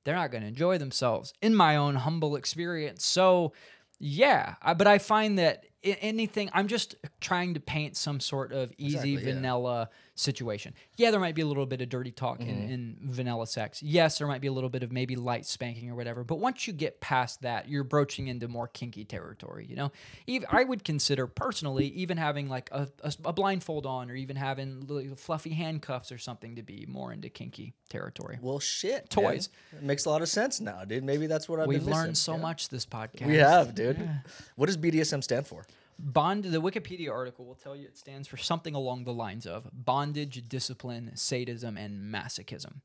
they're 0.04 0.14
not 0.14 0.30
going 0.30 0.42
to 0.42 0.48
enjoy 0.48 0.78
themselves 0.78 1.32
in 1.42 1.54
my 1.54 1.76
own 1.76 1.96
humble 1.96 2.36
experience. 2.36 3.04
So, 3.04 3.52
yeah, 3.98 4.54
I, 4.62 4.74
but 4.74 4.86
I 4.86 4.98
find 4.98 5.38
that 5.38 5.64
anything, 5.84 6.50
I'm 6.52 6.68
just 6.68 6.94
trying 7.20 7.54
to 7.54 7.60
paint 7.60 7.96
some 7.96 8.18
sort 8.20 8.52
of 8.52 8.72
easy 8.78 8.94
Exactly, 9.12 9.12
yeah. 9.12 9.34
vanilla 9.34 9.90
situation. 10.16 10.74
Yeah, 10.96 11.10
there 11.10 11.18
might 11.20 11.34
be 11.34 11.42
a 11.42 11.46
little 11.46 11.66
bit 11.66 11.80
of 11.80 11.88
dirty 11.88 12.12
talk 12.12 12.40
in, 12.40 12.46
Mm-hmm. 12.46 12.72
in 12.72 12.96
vanilla 13.02 13.46
sex. 13.46 13.82
Yes, 13.82 14.18
there 14.18 14.26
might 14.28 14.40
be 14.40 14.46
a 14.46 14.52
little 14.52 14.70
bit 14.70 14.82
of 14.84 14.92
maybe 14.92 15.16
light 15.16 15.44
spanking 15.44 15.90
or 15.90 15.96
whatever. 15.96 16.22
But 16.24 16.36
once 16.36 16.66
you 16.66 16.72
get 16.72 17.00
past 17.00 17.42
that, 17.42 17.68
you're 17.68 17.82
broaching 17.84 18.28
into 18.28 18.46
more 18.48 18.68
kinky 18.68 19.04
territory. 19.04 19.66
You 19.68 19.74
know, 19.76 19.92
even 20.26 20.48
I 20.50 20.64
would 20.64 20.84
consider 20.84 21.26
personally 21.26 21.86
even 21.88 22.16
having 22.16 22.48
like 22.48 22.68
a, 22.72 22.88
a, 23.02 23.12
a 23.24 23.32
blindfold 23.32 23.86
on 23.86 24.10
or 24.10 24.14
even 24.14 24.36
having 24.36 24.86
little 24.86 25.16
fluffy 25.16 25.50
handcuffs 25.50 26.12
or 26.12 26.18
something 26.18 26.56
to 26.56 26.62
be 26.62 26.86
more 26.88 27.12
into 27.12 27.28
kinky 27.28 27.74
territory. 27.88 28.38
Well, 28.40 28.60
shit. 28.60 29.10
Toys. 29.10 29.48
makes 29.80 30.04
a 30.04 30.10
lot 30.10 30.22
of 30.22 30.28
sense 30.28 30.60
now, 30.60 30.84
dude. 30.84 31.02
Maybe 31.04 31.26
that's 31.26 31.48
what 31.48 31.58
I've 31.60 31.66
We've 31.66 31.80
been 31.80 31.86
missing. 31.90 32.02
learned 32.02 32.18
so 32.18 32.34
Yeah. 32.36 32.40
much 32.42 32.68
this 32.68 32.86
podcast. 32.86 33.26
We 33.26 33.34
have, 33.36 33.74
dude. 33.74 34.08
What 34.56 34.66
does 34.66 34.76
BDSM 34.76 35.22
stand 35.24 35.46
for? 35.46 35.66
Bond. 35.98 36.44
The 36.44 36.60
Wikipedia 36.60 37.10
article 37.10 37.44
will 37.44 37.54
tell 37.54 37.74
you 37.76 37.86
it 37.86 37.96
stands 37.96 38.28
for 38.28 38.36
something 38.36 38.74
along 38.74 39.04
the 39.04 39.12
lines 39.12 39.46
of 39.46 39.68
bondage, 39.72 40.48
discipline, 40.48 41.12
sadism, 41.14 41.76
and 41.76 42.12
masochism. 42.12 42.80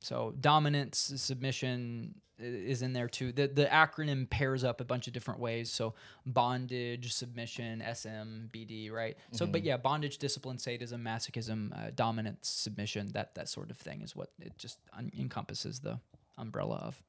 So 0.00 0.34
dominance, 0.40 1.12
submission 1.16 2.16
is 2.38 2.82
in 2.82 2.92
there 2.92 3.08
too. 3.08 3.30
The 3.32 3.46
the 3.46 3.66
acronym 3.66 4.28
pairs 4.28 4.64
up 4.64 4.80
a 4.80 4.84
bunch 4.84 5.06
of 5.06 5.12
different 5.12 5.38
ways. 5.38 5.70
So 5.70 5.94
bondage, 6.26 7.12
submission, 7.12 7.82
SM, 7.94 8.48
BD, 8.52 8.90
right? 8.90 9.16
So, 9.32 9.46
but 9.46 9.62
yeah, 9.62 9.76
bondage, 9.76 10.18
discipline, 10.18 10.58
sadism, 10.58 11.04
masochism, 11.04 11.72
uh, 11.72 11.90
dominance, 11.94 12.48
submission, 12.48 13.12
that 13.12 13.34
that 13.36 13.48
sort 13.48 13.70
of 13.70 13.76
thing 13.78 14.02
is 14.02 14.16
what 14.16 14.30
it 14.40 14.58
just 14.58 14.78
un- 14.96 15.12
encompasses 15.16 15.80
the 15.80 16.00
umbrella 16.36 16.76
of. 16.76 17.00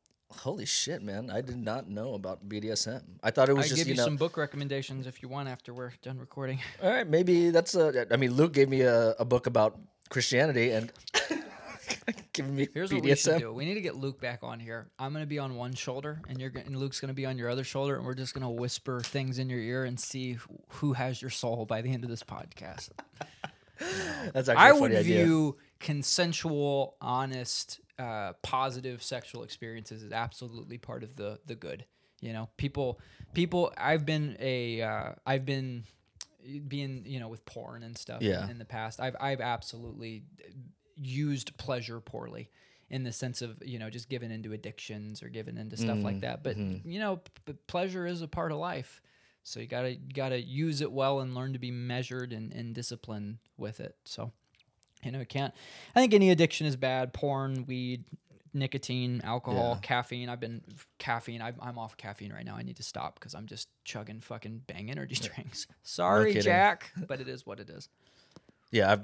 Holy 0.42 0.66
shit, 0.66 1.02
man! 1.02 1.30
I 1.30 1.42
did 1.42 1.58
not 1.58 1.90
know 1.90 2.14
about 2.16 2.48
BDSM. 2.50 3.02
I 3.24 3.32
thought 3.32 3.50
it 3.50 3.54
was 3.54 3.66
I 3.66 3.70
just 3.70 3.78
give 3.78 3.88
you, 3.88 3.94
you 3.94 3.98
know. 3.98 4.04
some 4.06 4.18
book 4.18 4.36
recommendations 4.38 5.08
if 5.08 5.22
you 5.24 5.30
want 5.30 5.48
after 5.50 5.74
we're 5.74 5.94
done 6.02 6.18
recording. 6.20 6.60
All 6.84 6.90
right, 6.92 7.08
maybe 7.08 7.50
that's 7.50 7.76
a. 7.76 8.06
I 8.12 8.18
mean, 8.18 8.34
Luke 8.34 8.54
gave 8.54 8.70
me 8.70 8.82
a, 8.82 9.12
a 9.20 9.26
book 9.26 9.48
about 9.48 9.78
Christianity 10.10 10.72
and 10.72 10.92
giving 12.34 12.56
me 12.56 12.68
Here's 12.74 12.90
BDSM. 12.92 12.94
what 12.96 13.04
we 13.04 13.16
should 13.16 13.40
do. 13.40 13.54
We 13.54 13.66
need 13.66 13.76
to 13.76 13.82
get 13.82 13.96
Luke 13.96 14.20
back 14.20 14.40
on 14.44 14.60
here. 14.60 14.88
I'm 15.00 15.14
gonna 15.14 15.26
be 15.26 15.40
on 15.40 15.56
one 15.56 15.74
shoulder, 15.74 16.22
and 16.28 16.40
you're 16.40 16.52
and 16.56 16.76
Luke's 16.78 17.00
gonna 17.00 17.14
be 17.14 17.26
on 17.26 17.38
your 17.38 17.50
other 17.50 17.64
shoulder, 17.64 17.96
and 17.96 18.06
we're 18.06 18.14
just 18.16 18.34
gonna 18.34 18.52
whisper 18.52 19.00
things 19.02 19.40
in 19.40 19.50
your 19.50 19.60
ear 19.60 19.86
and 19.86 20.00
see 20.00 20.38
who- 20.70 20.94
has 20.94 21.22
your 21.22 21.32
soul 21.32 21.66
by 21.66 21.82
the 21.82 21.92
end 21.94 22.04
of 22.04 22.10
this 22.10 22.24
podcast. 22.24 22.90
That's 24.34 24.48
actually 24.50 24.56
I 24.56 24.70
a 24.70 24.76
would 24.80 24.92
idea. 24.94 25.26
view 25.26 25.58
consensual, 25.80 26.96
honest, 27.02 27.80
uh, 28.04 28.34
positive 28.42 29.02
sexual 29.04 29.44
experiences 29.44 30.04
is 30.04 30.12
absolutely 30.12 30.78
part 30.78 31.04
of 31.04 31.16
the 31.16 31.40
the 31.46 31.56
good. 31.56 31.86
You 32.22 32.34
know, 32.34 32.50
people, 32.58 33.00
people. 33.34 33.74
I've 33.78 34.06
been 34.06 34.38
a, 34.40 34.82
uh, 34.82 35.10
I've 35.26 35.46
been 35.46 35.84
being, 36.68 37.04
you 37.06 37.20
know, 37.20 37.28
with 37.28 37.44
porn 37.46 37.84
and 37.84 37.98
stuff 37.98 38.22
in- 38.22 38.28
Yeah. 38.30 38.50
in, 38.50 38.58
the 38.60 38.66
past. 38.66 39.00
I've, 39.02 39.16
I've 39.20 39.42
absolutely 39.42 40.24
used 40.96 41.58
pleasure 41.58 42.00
poorly. 42.00 42.50
In 42.90 43.04
the 43.04 43.12
sense 43.12 43.42
of 43.42 43.58
you 43.66 43.80
know 43.80 43.90
just 43.90 44.08
given 44.08 44.30
into 44.30 44.54
addictions 44.54 45.24
or 45.24 45.30
given 45.30 45.58
into 45.58 45.76
stuff 45.78 45.98
Mm, 45.98 46.04
like 46.04 46.20
that, 46.22 46.44
but 46.44 46.56
mm-hmm. 46.58 46.88
you 46.88 47.00
know 47.00 47.22
p- 47.46 47.54
pleasure 47.66 48.06
is 48.06 48.22
a 48.22 48.28
part 48.28 48.52
of 48.52 48.60
life, 48.60 49.02
so 49.42 49.60
you 49.60 49.66
gotta 49.66 49.94
you 49.94 50.14
gotta 50.14 50.40
use 50.40 50.80
it 50.82 50.92
well 50.92 51.20
and 51.22 51.34
learn 51.34 51.54
to 51.54 51.60
be 51.60 51.72
measured 51.72 52.32
and, 52.34 52.54
and 52.54 52.76
disciplined 52.76 53.40
with 53.58 53.80
it. 53.80 53.96
So 54.06 54.32
you 55.04 55.12
know, 55.12 55.24
can't. 55.26 55.54
I 55.96 56.00
think 56.00 56.14
any 56.14 56.30
addiction 56.32 56.68
is 56.68 56.76
bad. 56.76 57.14
Porn, 57.14 57.66
weed, 57.68 58.04
nicotine, 58.54 59.22
alcohol, 59.24 59.74
Yeah. 59.76 59.80
caffeine. 59.88 60.30
I've 60.30 60.40
been 60.40 60.62
caffeine. 61.00 61.42
I'm, 61.42 61.56
I'm 61.62 61.78
off 61.78 61.98
caffeine 61.98 62.32
right 62.32 62.46
now. 62.46 62.56
I 62.56 62.64
need 62.64 62.78
to 62.78 62.84
stop 62.84 63.16
because 63.20 63.34
I'm 63.34 63.48
just 63.48 63.68
chugging 63.84 64.20
fucking 64.20 64.62
bang 64.68 64.90
energy 64.92 65.16
drinks. 65.36 65.68
Sorry, 65.84 66.30
kidding. 66.34 66.44
Jack, 66.44 66.92
but 67.08 67.20
it 67.22 67.28
is 67.28 67.46
what 67.46 67.60
it 67.60 67.70
is. 67.70 67.90
Yeah, 68.72 68.92
I've, 68.92 69.02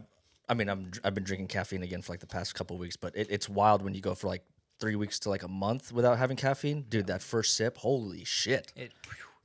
I 0.48 0.54
mean, 0.56 0.70
I'm 0.70 0.92
I've 1.04 1.14
been 1.14 1.24
drinking 1.24 1.48
caffeine 1.48 1.84
again 1.84 2.02
for 2.02 2.14
like 2.14 2.20
the 2.20 2.28
past 2.28 2.56
couple 2.56 2.78
weeks, 2.78 2.96
but 2.96 3.16
it, 3.16 3.28
it's 3.30 3.48
wild 3.48 3.82
when 3.84 3.94
you 3.94 4.02
go 4.02 4.16
for 4.16 4.28
like 4.28 4.44
three 4.80 4.96
weeks 4.96 5.20
to 5.20 5.30
like 5.30 5.44
a 5.44 5.48
month 5.48 5.92
without 5.92 6.18
having 6.18 6.38
caffeine, 6.38 6.86
dude. 6.90 7.08
That 7.08 7.22
first 7.22 7.56
sip, 7.56 7.78
holy 7.78 8.24
shit! 8.24 8.72
It, 8.76 8.92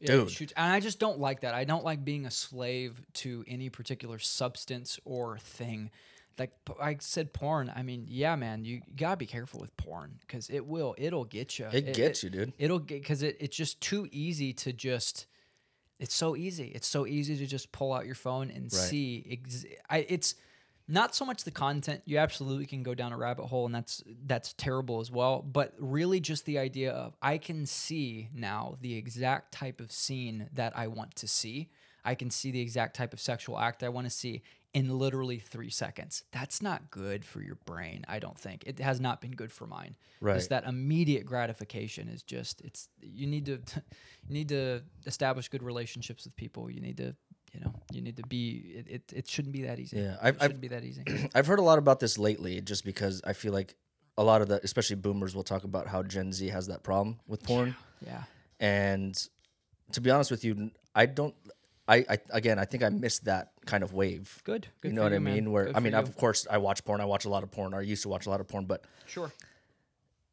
it 0.01 0.07
Dude. 0.07 0.31
shoots, 0.31 0.53
and 0.57 0.71
I 0.73 0.81
just 0.81 0.99
don't 0.99 1.19
like 1.19 1.41
that. 1.41 1.55
I 1.55 1.65
don't 1.65 1.85
like 1.85 2.05
being 2.05 2.25
a 2.27 2.31
slave 2.31 3.01
to 3.15 3.45
any 3.49 3.69
particular 3.71 4.19
substance 4.19 4.99
or 5.05 5.39
thing. 5.39 5.91
Like 6.39 6.53
I 6.81 6.97
said, 7.01 7.33
porn. 7.33 7.73
I 7.75 7.83
mean, 7.83 8.07
yeah, 8.09 8.37
man, 8.37 8.65
you 8.65 8.83
gotta 8.97 9.17
be 9.17 9.27
careful 9.27 9.61
with 9.61 9.77
porn 9.77 10.19
because 10.21 10.51
it 10.51 10.67
will, 10.67 10.95
it'll 10.99 11.25
get 11.25 11.59
you. 11.59 11.67
It 11.73 11.95
gets 11.95 12.23
you, 12.23 12.31
dude. 12.31 12.53
It'll 12.59 12.79
get 12.79 13.03
because 13.03 13.23
it, 13.23 13.37
it's 13.41 13.57
just 13.57 13.81
too 13.81 14.09
easy 14.11 14.53
to 14.55 14.73
just. 14.73 15.27
It's 16.01 16.15
so 16.15 16.35
easy. 16.35 16.73
It's 16.75 16.89
so 16.89 17.07
easy 17.07 17.37
to 17.37 17.47
just 17.47 17.71
pull 17.71 17.93
out 17.93 18.05
your 18.05 18.17
phone 18.17 18.51
and 18.51 18.71
see. 18.71 19.25
Ex- 19.31 19.65
I, 19.89 19.99
it's 20.09 20.35
not 20.89 21.15
so 21.15 21.25
much 21.25 21.45
the 21.45 21.51
content. 21.51 22.03
You 22.05 22.19
absolutely 22.19 22.67
can 22.67 22.83
go 22.83 22.95
down 22.95 23.13
a 23.13 23.17
rabbit 23.17 23.47
hole, 23.47 23.65
and 23.65 23.75
that's 23.75 24.03
that's 24.27 24.53
terrible 24.55 25.01
as 25.01 25.11
well. 25.11 25.41
But 25.41 25.73
really, 25.79 26.21
just 26.21 26.45
the 26.45 26.59
idea 26.59 26.93
of 26.93 27.17
I 27.23 27.39
can 27.39 27.65
see 27.65 28.29
now 28.35 28.77
the 28.81 28.97
exact 28.97 29.53
type 29.53 29.81
of 29.81 29.93
scene 29.93 30.49
that 30.53 30.77
I 30.77 30.89
want 30.89 31.15
to 31.17 31.29
see. 31.29 31.71
I 32.05 32.15
can 32.15 32.29
see 32.29 32.51
the 32.51 32.61
exact 32.61 32.97
type 32.97 33.15
of 33.15 33.21
sexual 33.21 33.59
act 33.59 33.83
I 33.83 33.89
want 33.89 34.07
to 34.07 34.11
see 34.11 34.43
in 34.75 34.99
literally 34.99 35.39
three 35.39 35.71
seconds. 35.71 36.25
That's 36.33 36.61
not 36.61 36.91
good 36.91 37.25
for 37.25 37.41
your 37.41 37.55
brain. 37.65 38.05
I 38.09 38.19
don't 38.19 38.39
think 38.39 38.65
it 38.67 38.79
has 38.81 39.01
not 39.01 39.21
been 39.21 39.31
good 39.31 39.53
for 39.53 39.67
mine. 39.67 39.95
Right. 40.21 40.35
Just 40.35 40.51
that 40.51 40.65
immediate 40.65 41.25
gratification 41.25 42.09
is 42.09 42.23
just 42.23 42.61
it's 42.63 42.89
you 43.01 43.27
need 43.27 43.47
to 43.47 43.53
you 44.29 44.35
need 44.35 44.49
to 44.51 44.83
establish 45.07 45.49
good 45.49 45.63
relationships 45.63 46.25
with 46.25 46.35
people. 46.37 46.69
You 46.71 46.81
need 46.81 46.97
to 46.99 47.15
you 47.53 47.61
know 47.61 47.73
you 47.93 48.01
need 48.03 48.17
to 48.17 48.25
be 48.27 48.75
it. 48.77 48.87
It, 48.91 49.13
it 49.15 49.29
shouldn't 49.29 49.53
be 49.53 49.63
that 49.63 49.79
easy. 49.79 49.99
Yeah, 49.99 50.17
I've- 50.21 50.37
I've- 50.39 50.45
shouldn't 50.47 50.61
be 50.61 50.69
that 50.69 50.85
easy. 50.85 51.05
I've 51.35 51.47
heard 51.47 51.61
a 51.61 51.63
lot 51.63 51.79
about 51.79 52.01
this 52.01 52.19
lately, 52.19 52.61
just 52.61 52.85
because 52.85 53.23
I 53.25 53.33
feel 53.33 53.53
like 53.53 53.77
a 54.19 54.23
lot 54.25 54.43
of 54.43 54.49
the, 54.49 54.61
especially 54.65 54.97
boomers, 54.97 55.35
will 55.35 55.43
talk 55.45 55.65
about 55.65 55.87
how 55.89 56.03
Gen 56.03 56.33
Z 56.33 56.47
has 56.49 56.67
that 56.69 56.83
problem 56.85 57.19
with 57.27 57.43
porn. 57.43 57.75
yeah. 58.05 58.23
And 58.61 59.17
to 59.93 60.01
be 60.01 60.11
honest 60.11 60.31
with 60.31 60.45
you, 60.45 60.71
I 60.95 61.07
don't. 61.07 61.35
I, 61.87 61.97
I 62.09 62.19
again, 62.31 62.59
I 62.59 62.65
think 62.65 62.83
I 62.83 62.89
missed 62.89 63.25
that 63.27 63.53
kind 63.67 63.83
of 63.83 63.93
wave. 63.93 64.41
Good. 64.45 64.69
Good. 64.81 64.89
you 64.89 64.95
know 64.95 65.03
what 65.03 65.13
I 65.13 65.17
you, 65.17 65.21
man. 65.21 65.35
mean? 65.35 65.53
Where 65.53 65.67
Good 65.67 65.77
I 65.77 65.81
mean, 65.81 65.95
of 65.95 66.17
course, 66.17 66.47
I 66.51 66.59
watch 66.59 66.85
porn. 66.85 67.01
I 67.01 67.05
watch 67.05 67.25
a 67.25 67.29
lot 67.29 67.43
of 67.43 67.51
porn. 67.51 67.75
I 67.75 67.81
used 67.83 68.03
to 68.03 68.09
watch 68.09 68.27
a 68.27 68.31
lot 68.31 68.41
of 68.41 68.49
porn, 68.49 68.65
but 68.65 68.85
sure. 69.07 69.33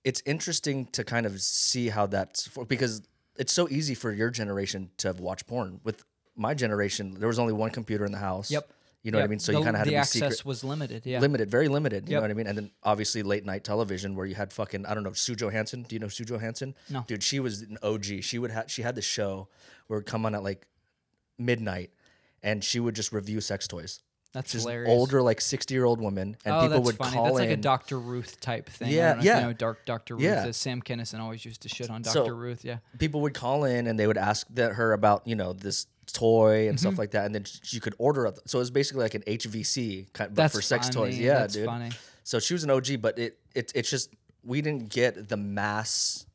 it's 0.04 0.22
interesting 0.26 0.86
to 0.94 1.04
kind 1.04 1.26
of 1.26 1.42
see 1.42 1.90
how 1.90 2.08
that's 2.08 2.48
for, 2.48 2.66
because 2.66 3.02
it's 3.38 3.54
so 3.54 3.68
easy 3.70 3.96
for 3.96 4.12
your 4.12 4.30
generation 4.30 4.92
to 4.98 5.08
have 5.10 5.20
watched 5.20 5.48
porn. 5.48 5.82
With 5.84 6.04
my 6.36 6.54
generation, 6.54 7.16
there 7.20 7.28
was 7.28 7.40
only 7.40 7.54
one 7.54 7.70
computer 7.72 8.06
in 8.06 8.12
the 8.12 8.18
house. 8.18 8.50
Yep. 8.50 8.70
You 9.04 9.12
know 9.12 9.18
what 9.18 9.24
I 9.24 9.28
mean? 9.28 9.40
So 9.40 9.52
the, 9.52 9.58
you 9.58 9.64
kind 9.64 9.76
of 9.76 9.80
had 9.80 9.88
the 9.88 9.92
to 9.92 9.96
be 9.96 10.00
access 10.00 10.14
secret, 10.22 10.46
was 10.46 10.64
limited. 10.64 11.06
Yeah. 11.06 11.20
limited, 11.20 11.50
very 11.50 11.68
limited. 11.68 12.08
You 12.08 12.14
Yep. 12.14 12.18
know 12.18 12.22
what 12.22 12.32
I 12.32 12.34
mean? 12.36 12.48
And 12.48 12.58
then 12.58 12.72
obviously 12.84 13.24
late 13.24 13.44
night 13.46 13.64
television 13.64 14.16
where 14.16 14.28
you 14.28 14.36
had 14.36 14.54
fucking 14.54 14.86
I 14.86 14.94
don't 14.94 15.04
know 15.04 15.14
Sue 15.14 15.36
Johanson. 15.36 15.84
Do 15.84 15.96
you 15.96 16.00
know 16.00 16.08
Sue 16.08 16.24
Johanson? 16.24 16.76
No. 16.88 17.04
dude, 17.08 17.24
she 17.24 17.40
was 17.40 17.62
an 17.64 17.80
OG. 17.82 18.22
She 18.22 18.38
would 18.38 18.52
have 18.52 18.70
she 18.70 18.84
had 18.84 18.94
the 18.94 19.02
show 19.02 19.48
where 19.88 19.98
it 19.98 20.02
would 20.02 20.06
come 20.06 20.26
on 20.26 20.36
at 20.36 20.44
like 20.44 20.68
midnight, 21.46 21.92
and 22.44 22.64
she 22.64 22.80
would 22.80 22.96
just 22.96 23.12
review 23.12 23.42
sex 23.42 23.68
toys. 23.68 24.02
That's 24.34 24.52
She's 24.52 24.62
hilarious. 24.62 24.90
older, 24.90 25.22
like 25.22 25.42
sixty 25.42 25.74
year 25.74 25.84
old 25.84 26.00
woman, 26.00 26.38
and 26.46 26.56
oh, 26.56 26.62
people 26.62 26.82
would 26.84 26.96
funny. 26.96 27.12
call 27.16 27.26
That's 27.26 27.36
like 27.40 27.50
in. 27.50 27.60
a 27.60 27.62
Dr. 27.62 28.00
Ruth 28.00 28.40
type 28.40 28.70
thing. 28.70 28.90
Yeah, 28.92 29.08
don't 29.10 29.16
know 29.18 29.20
if 29.20 29.26
yeah. 29.26 29.40
You 29.42 29.46
know, 29.48 29.54
Dark 29.54 29.86
Dr. 29.86 30.16
Ruth. 30.16 30.24
Yeah. 30.24 30.52
Sam 30.52 30.82
Kinison 30.82 31.20
always 31.20 31.44
used 31.44 31.62
to 31.64 31.70
shit 31.70 31.90
on 31.90 32.04
So- 32.06 32.22
Dr. 32.24 32.36
Ruth. 32.36 32.64
Yeah. 32.64 32.78
people 32.98 33.20
would 33.22 33.34
call 33.34 33.66
in 33.66 33.88
and 33.88 34.00
they 34.00 34.08
would 34.08 34.18
ask 34.18 34.48
that 34.52 34.74
her 34.76 34.94
about 34.94 35.28
you 35.28 35.36
know 35.36 35.52
this 35.52 35.88
toy 36.14 36.68
and 36.70 36.78
Mm-hmm. 36.78 36.88
stuff 36.88 36.98
like 36.98 37.12
that, 37.12 37.26
and 37.26 37.36
then 37.36 37.44
sh- 37.44 37.74
you 37.74 37.82
could 37.82 37.94
order 37.98 38.26
it. 38.26 38.40
So 38.46 38.58
it 38.60 38.62
was 38.62 38.72
basically 38.72 39.04
like 39.04 39.16
an 39.16 39.24
HVC 39.28 40.14
kind, 40.14 40.34
but 40.34 40.48
for 40.50 40.62
sex 40.62 40.88
toys. 40.88 41.20
Yeah, 41.20 41.40
That's 41.40 41.54
dude. 41.56 41.66
funny. 41.66 41.90
So 42.24 42.40
she 42.40 42.54
was 42.54 42.64
an 42.64 42.70
OG, 42.70 43.02
but 43.02 43.20
it, 43.20 43.38
it 43.54 43.74
it's 43.76 43.90
just 43.90 44.14
we 44.46 44.62
didn't 44.62 44.88
get 44.90 45.28
the 45.28 45.36
mass 45.38 46.26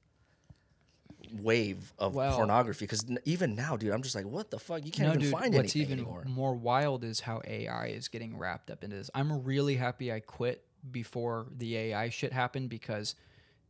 wave 1.32 1.92
of 1.98 2.14
Well- 2.14 2.36
pornography 2.36 2.84
because 2.84 3.04
even 3.24 3.54
now, 3.54 3.76
dude, 3.76 3.92
I'm 3.92 4.02
just 4.02 4.14
like, 4.14 4.26
what 4.26 4.50
the 4.50 4.58
fuck? 4.58 4.84
You 4.84 4.90
can't 4.92 5.08
no, 5.08 5.12
even 5.14 5.20
dude, 5.22 5.30
find 5.32 5.54
what's 5.54 5.74
anything 5.76 5.82
even 5.82 5.98
anymore. 6.00 6.24
more 6.26 6.54
wild 6.54 7.04
is 7.04 7.20
how 7.20 7.40
AI 7.46 7.86
is 7.88 8.08
getting 8.08 8.36
wrapped 8.38 8.70
up 8.70 8.82
into 8.84 8.96
this. 8.96 9.10
I'm 9.14 9.44
really 9.44 9.76
happy 9.76 10.12
I 10.12 10.20
quit 10.20 10.64
before 10.90 11.46
the 11.56 11.76
AI 11.76 12.08
shit 12.10 12.32
happened 12.32 12.68
because 12.70 13.14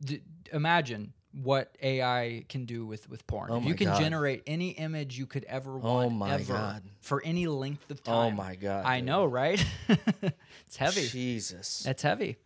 d- 0.03 0.21
imagine 0.53 1.13
what 1.33 1.75
AI 1.83 2.45
can 2.49 2.65
do 2.65 2.85
with 2.85 3.09
with 3.09 3.25
porn. 3.27 3.49
Oh 3.51 3.57
If 3.57 3.65
you 3.65 3.75
can 3.75 3.87
God. 3.87 3.99
generate 3.99 4.43
any 4.47 4.69
image 4.71 5.17
you 5.17 5.25
could 5.27 5.43
ever 5.45 5.73
oh 5.75 5.77
want 5.79 6.07
oh 6.07 6.09
my 6.09 6.33
ever 6.33 6.53
God. 6.53 6.83
for 7.01 7.21
any 7.23 7.45
length 7.47 7.91
of 7.91 8.01
oh 8.07 8.11
time. 8.11 8.33
Oh 8.33 8.35
my 8.35 8.55
God, 8.55 8.85
I 8.85 8.97
dude. 8.99 9.05
know, 9.07 9.25
right? 9.25 9.63
it's 10.65 10.77
heavy. 10.77 11.07
Jesus. 11.07 11.83
That's 11.85 12.01
heavy. 12.01 12.37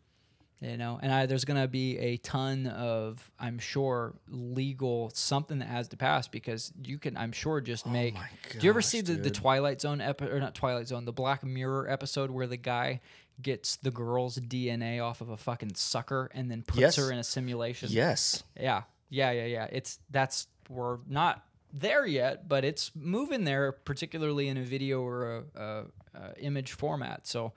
You 0.62 0.78
know, 0.78 1.00
and 1.02 1.12
I, 1.12 1.26
there's 1.26 1.44
gonna 1.44 1.68
be 1.68 1.98
a 1.98 2.18
ton 2.18 2.68
of, 2.68 3.32
I'm 3.40 3.58
sure, 3.58 4.14
legal 4.30 5.10
something 5.16 5.58
that 5.58 5.68
has 5.68 5.88
to 5.88 5.98
pass 5.98 6.28
because 6.28 6.72
you 6.86 7.00
can, 7.00 7.18
I'm 7.18 7.32
sure, 7.32 7.62
just 7.62 7.88
oh 7.88 7.90
make. 7.90 8.14
Oh 8.16 8.20
my 8.20 8.30
do 8.60 8.66
you 8.66 8.70
ever 8.70 8.82
see 8.84 9.02
the, 9.02 9.14
the. 9.14 9.32
Twilight 9.32 9.82
Zone 9.82 10.02
episode 10.02 10.32
or 10.32 10.40
not 10.40 10.54
Twilight 10.54 10.88
Zone, 10.88 11.06
the 11.06 11.12
Black 11.12 11.44
Mirror 11.44 11.90
episode 11.90 12.30
where 12.30 12.46
the 12.46 12.58
guy 12.58 13.02
gets 13.42 13.78
the 13.78 13.90
girl's 13.90 14.38
DNA 14.38 15.04
off 15.04 15.22
of 15.22 15.30
a 15.30 15.38
fucking 15.38 15.74
sucker 15.74 16.30
and 16.32 16.52
then 16.52 16.62
puts 16.62 16.80
Yes. 16.80 16.96
her 16.98 17.12
in 17.12 17.18
a 17.18 17.24
simulation? 17.24 17.90
Yes. 17.92 18.44
Yeah, 18.56 18.84
yeah, 19.10 19.32
yeah, 19.32 19.46
yeah. 19.46 19.68
It's 19.72 19.98
that's 20.12 20.46
we're 20.70 21.00
not 21.10 21.44
there 21.74 22.06
yet, 22.06 22.48
but 22.48 22.64
it's 22.64 22.92
moving 22.94 23.46
there, 23.46 23.72
particularly 23.72 24.48
in 24.48 24.58
a 24.58 24.64
video 24.64 25.02
or 25.02 25.38
a, 25.56 25.60
a, 25.60 25.84
a 26.14 26.40
image 26.40 26.74
format. 26.74 27.26
So, 27.26 27.54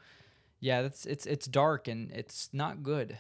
yeah, 0.64 0.80
that's 0.82 1.04
it's 1.04 1.26
it's 1.26 1.46
dark 1.46 1.88
and 1.88 2.10
it's 2.12 2.48
not 2.52 2.82
good. 2.82 3.18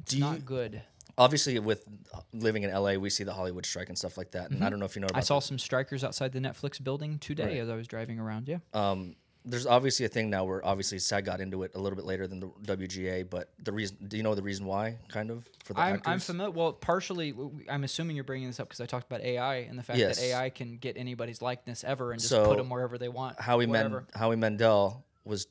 It's 0.00 0.12
Do 0.12 0.16
you- 0.18 0.24
not 0.24 0.44
good. 0.46 0.82
Obviously, 1.18 1.58
with 1.58 1.86
living 2.34 2.62
in 2.62 2.70
LA, 2.70 2.94
we 2.96 3.08
see 3.08 3.24
the 3.24 3.32
Hollywood 3.32 3.64
strike 3.64 3.88
and 3.88 3.96
stuff 3.96 4.18
like 4.18 4.32
that. 4.32 4.50
And 4.50 4.62
I 4.62 4.68
don't 4.68 4.78
know 4.78 4.84
if 4.84 4.96
you 4.96 5.00
know 5.00 5.06
about 5.06 5.14
Mm-hmm. 5.14 5.32
I 5.32 5.34
saw 5.34 5.38
some 5.38 5.58
strikers 5.58 6.04
outside 6.04 6.32
the 6.32 6.40
Netflix 6.40 6.82
building 6.82 7.18
today 7.18 7.44
Right. 7.44 7.56
as 7.58 7.68
I 7.70 7.74
was 7.76 7.86
driving 7.86 8.18
around. 8.18 8.48
Yeah. 8.48 8.58
um, 8.74 9.16
there's 9.48 9.64
obviously 9.64 10.04
a 10.04 10.08
thing 10.08 10.28
now 10.28 10.44
where 10.44 10.62
obviously 10.66 10.98
SAG 10.98 11.24
got 11.24 11.40
into 11.40 11.62
it 11.62 11.70
a 11.76 11.78
little 11.78 11.94
bit 11.96 12.04
later 12.04 12.26
than 12.26 12.40
the 12.40 12.48
WGA, 12.76 13.22
but 13.30 13.48
the 13.62 13.70
reason, 13.72 13.96
do 14.08 14.16
you 14.16 14.24
know 14.24 14.34
the 14.34 14.42
reason 14.42 14.66
why, 14.66 14.98
kind 15.08 15.30
of, 15.30 15.48
for 15.64 15.72
the 15.72 15.80
I'm, 15.80 15.94
actors? 15.94 16.12
I'm 16.12 16.18
familiar. 16.18 16.50
Well, 16.50 16.72
partially, 16.72 17.32
I'm 17.68 17.84
assuming 17.84 18.16
you're 18.16 18.24
bringing 18.24 18.48
this 18.48 18.58
up 18.58 18.66
because 18.68 18.80
I 18.80 18.86
talked 18.86 19.06
about 19.06 19.20
AI 19.22 19.58
and 19.58 19.78
the 19.78 19.84
fact 19.84 20.00
Yes. 20.00 20.16
that 20.18 20.24
AI 20.24 20.50
can 20.50 20.78
get 20.78 20.96
anybody's 20.98 21.40
likeness 21.40 21.84
ever 21.84 22.10
and 22.10 22.18
just 22.20 22.28
So, 22.28 22.44
put 22.44 22.56
them 22.58 22.68
wherever 22.68 22.98
they 22.98 23.08
want. 23.08 23.38
Howie, 23.40 23.66
whatever. 23.66 24.00
Men- 24.00 24.06
Howie 24.20 24.34
Mandel 24.36 25.04
was, 25.24 25.46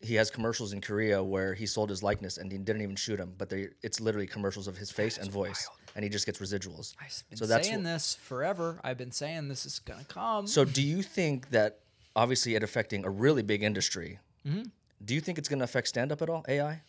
he 0.00 0.14
has 0.14 0.30
commercials 0.30 0.72
in 0.72 0.80
Korea 0.80 1.22
where 1.22 1.54
he 1.54 1.66
sold 1.66 1.90
his 1.90 2.02
likeness 2.02 2.38
and 2.38 2.50
he 2.52 2.58
didn't 2.58 2.82
even 2.82 2.96
shoot 2.96 3.18
him, 3.18 3.34
but 3.36 3.48
they, 3.48 3.68
it's 3.82 4.00
literally 4.00 4.26
commercials 4.26 4.68
of 4.68 4.76
his 4.76 4.90
face 4.90 5.18
and 5.18 5.30
voice, 5.30 5.68
and 5.96 6.04
he 6.04 6.08
just 6.08 6.24
gets 6.26 6.38
residuals. 6.38 6.94
I've 7.00 7.22
been 7.30 7.36
So 7.38 7.46
that's 7.46 7.66
saying 7.68 7.80
wh- 7.80 7.84
this 7.84 8.14
forever. 8.14 8.80
I've 8.84 8.98
been 8.98 9.10
saying 9.12 9.48
this 9.48 9.66
is 9.66 9.80
gonna 9.80 10.04
come. 10.04 10.46
So 10.46 10.64
do 10.64 10.82
you 10.82 11.02
think 11.02 11.50
that 11.50 11.80
obviously 12.14 12.54
it 12.54 12.62
affecting 12.62 13.04
a 13.04 13.10
really 13.10 13.42
big 13.42 13.62
industry? 13.62 14.20
Mm-hmm. 14.46 14.62
Do 15.04 15.14
you 15.14 15.20
think 15.20 15.38
it's 15.38 15.48
to 15.48 15.60
affect 15.62 15.88
stand 15.88 16.12
up 16.12 16.22
at 16.22 16.30
all? 16.30 16.44
AI? 16.48 16.80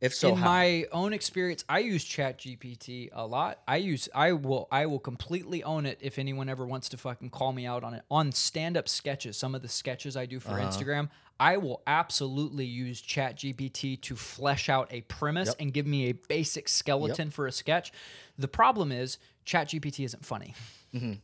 If 0.00 0.14
so, 0.14 0.30
in 0.30 0.36
how? 0.36 0.46
my 0.46 0.86
own 0.92 1.12
experience, 1.12 1.62
I 1.68 1.80
use 1.80 2.02
ChatGPT 2.06 3.10
a 3.12 3.26
lot. 3.26 3.58
I 3.68 3.76
use 3.76 4.08
I 4.14 4.32
will 4.32 4.66
I 4.72 4.86
will 4.86 4.98
completely 4.98 5.62
own 5.62 5.84
it 5.84 5.98
if 6.00 6.18
anyone 6.18 6.48
ever 6.48 6.66
wants 6.66 6.88
to 6.90 6.96
fucking 6.96 7.28
call 7.30 7.52
me 7.52 7.66
out 7.66 7.84
on 7.84 7.92
it. 7.92 8.02
On 8.10 8.32
stand-up 8.32 8.88
sketches, 8.88 9.36
some 9.36 9.54
of 9.54 9.60
the 9.60 9.68
sketches 9.68 10.16
I 10.16 10.24
do 10.24 10.40
for 10.40 10.52
Uh-huh. 10.52 10.66
Instagram, 10.68 11.10
I 11.40 11.56
will 11.56 11.80
absolutely 11.86 12.66
use 12.66 13.00
ChatGPT 13.00 13.98
to 14.02 14.14
flesh 14.14 14.68
out 14.68 14.88
a 14.92 15.00
premise 15.00 15.54
and 15.58 15.72
give 15.72 15.86
me 15.86 16.10
a 16.10 16.12
basic 16.12 16.68
skeleton 16.68 17.30
for 17.30 17.46
a 17.46 17.52
sketch. 17.52 17.92
The 18.38 18.46
problem 18.46 18.92
is 18.92 19.16
ChatGPT 19.46 20.04
isn't 20.04 20.24
funny. 20.24 20.54
Mm-hmm. 20.94 21.14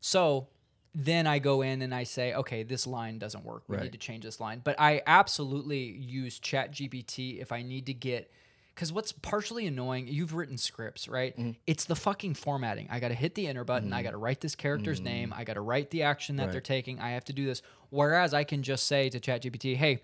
So 0.00 0.46
then 0.94 1.26
I 1.26 1.40
go 1.40 1.62
in 1.62 1.82
and 1.82 1.92
I 1.92 2.04
say, 2.04 2.34
okay, 2.34 2.62
this 2.62 2.86
line 2.86 3.18
doesn't 3.18 3.44
work. 3.44 3.64
We 3.66 3.76
Right. 3.76 3.82
need 3.84 3.92
to 3.92 3.98
change 3.98 4.22
this 4.22 4.38
line. 4.38 4.60
But 4.62 4.76
I 4.78 5.02
absolutely 5.08 5.82
use 5.82 6.38
ChatGPT 6.38 7.40
if 7.40 7.50
I 7.50 7.62
need 7.62 7.86
to 7.86 7.94
get 7.94 8.30
because 8.74 8.92
what's 8.92 9.12
partially 9.12 9.66
annoying, 9.66 10.08
you've 10.08 10.34
written 10.34 10.58
scripts, 10.58 11.08
right? 11.08 11.36
Mm-hmm. 11.38 11.52
It's 11.66 11.84
the 11.84 11.94
fucking 11.94 12.34
formatting. 12.34 12.88
I 12.90 12.98
got 12.98 13.08
to 13.08 13.14
hit 13.14 13.34
the 13.34 13.46
enter 13.46 13.62
button. 13.64 13.92
I 13.92 14.02
got 14.02 14.10
to 14.10 14.16
write 14.16 14.40
this 14.40 14.56
character's 14.56 15.00
name. 15.00 15.32
I 15.36 15.44
got 15.44 15.54
to 15.54 15.60
write 15.60 15.90
the 15.90 16.02
action 16.02 16.36
that 16.36 16.50
they're 16.50 16.60
Mm-hmm. 16.60 16.64
Taking. 16.64 17.00
I 17.00 17.10
have 17.10 17.24
to 17.26 17.32
do 17.32 17.46
this. 17.46 17.62
Whereas 17.90 18.34
I 18.34 18.42
can 18.44 18.62
just 18.62 18.86
say 18.86 19.08
to 19.10 19.20
ChatGPT, 19.20 19.76
hey, 19.76 20.02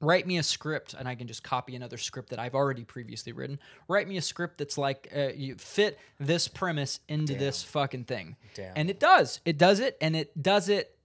write 0.00 0.26
me 0.26 0.38
a 0.38 0.42
script 0.42 0.94
and 0.94 1.06
I 1.06 1.14
can 1.14 1.26
just 1.26 1.42
copy 1.42 1.76
another 1.76 1.98
script 1.98 2.30
that 2.30 2.38
I've 2.38 2.54
already 2.54 2.84
previously 2.84 3.32
written. 3.32 3.58
Write 3.88 4.08
me 4.08 4.16
a 4.16 4.22
script 4.22 4.58
that's 4.58 4.76
like, 4.76 5.10
uh, 5.16 5.28
you 5.34 5.54
fit 5.56 5.98
this 6.18 6.48
premise 6.48 7.00
into 7.08 7.34
this 7.34 7.62
fucking 7.62 8.04
thing. 8.04 8.36
Damn. 8.54 8.72
And 8.76 8.90
it 8.90 8.98
does. 8.98 9.40
It 9.44 9.56
does 9.56 9.80
it. 9.80 9.96
And 10.00 10.16
it 10.16 10.42
does 10.42 10.68
it, 10.68 10.96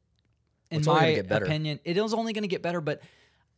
in 0.72 0.80
It's 0.80 0.88
my 0.88 1.06
opinion, 1.06 1.80
it 1.84 1.98
is 1.98 2.14
only 2.14 2.34
going 2.34 2.44
to 2.44 2.48
get 2.48 2.62
better, 2.62 2.82
but 2.82 3.02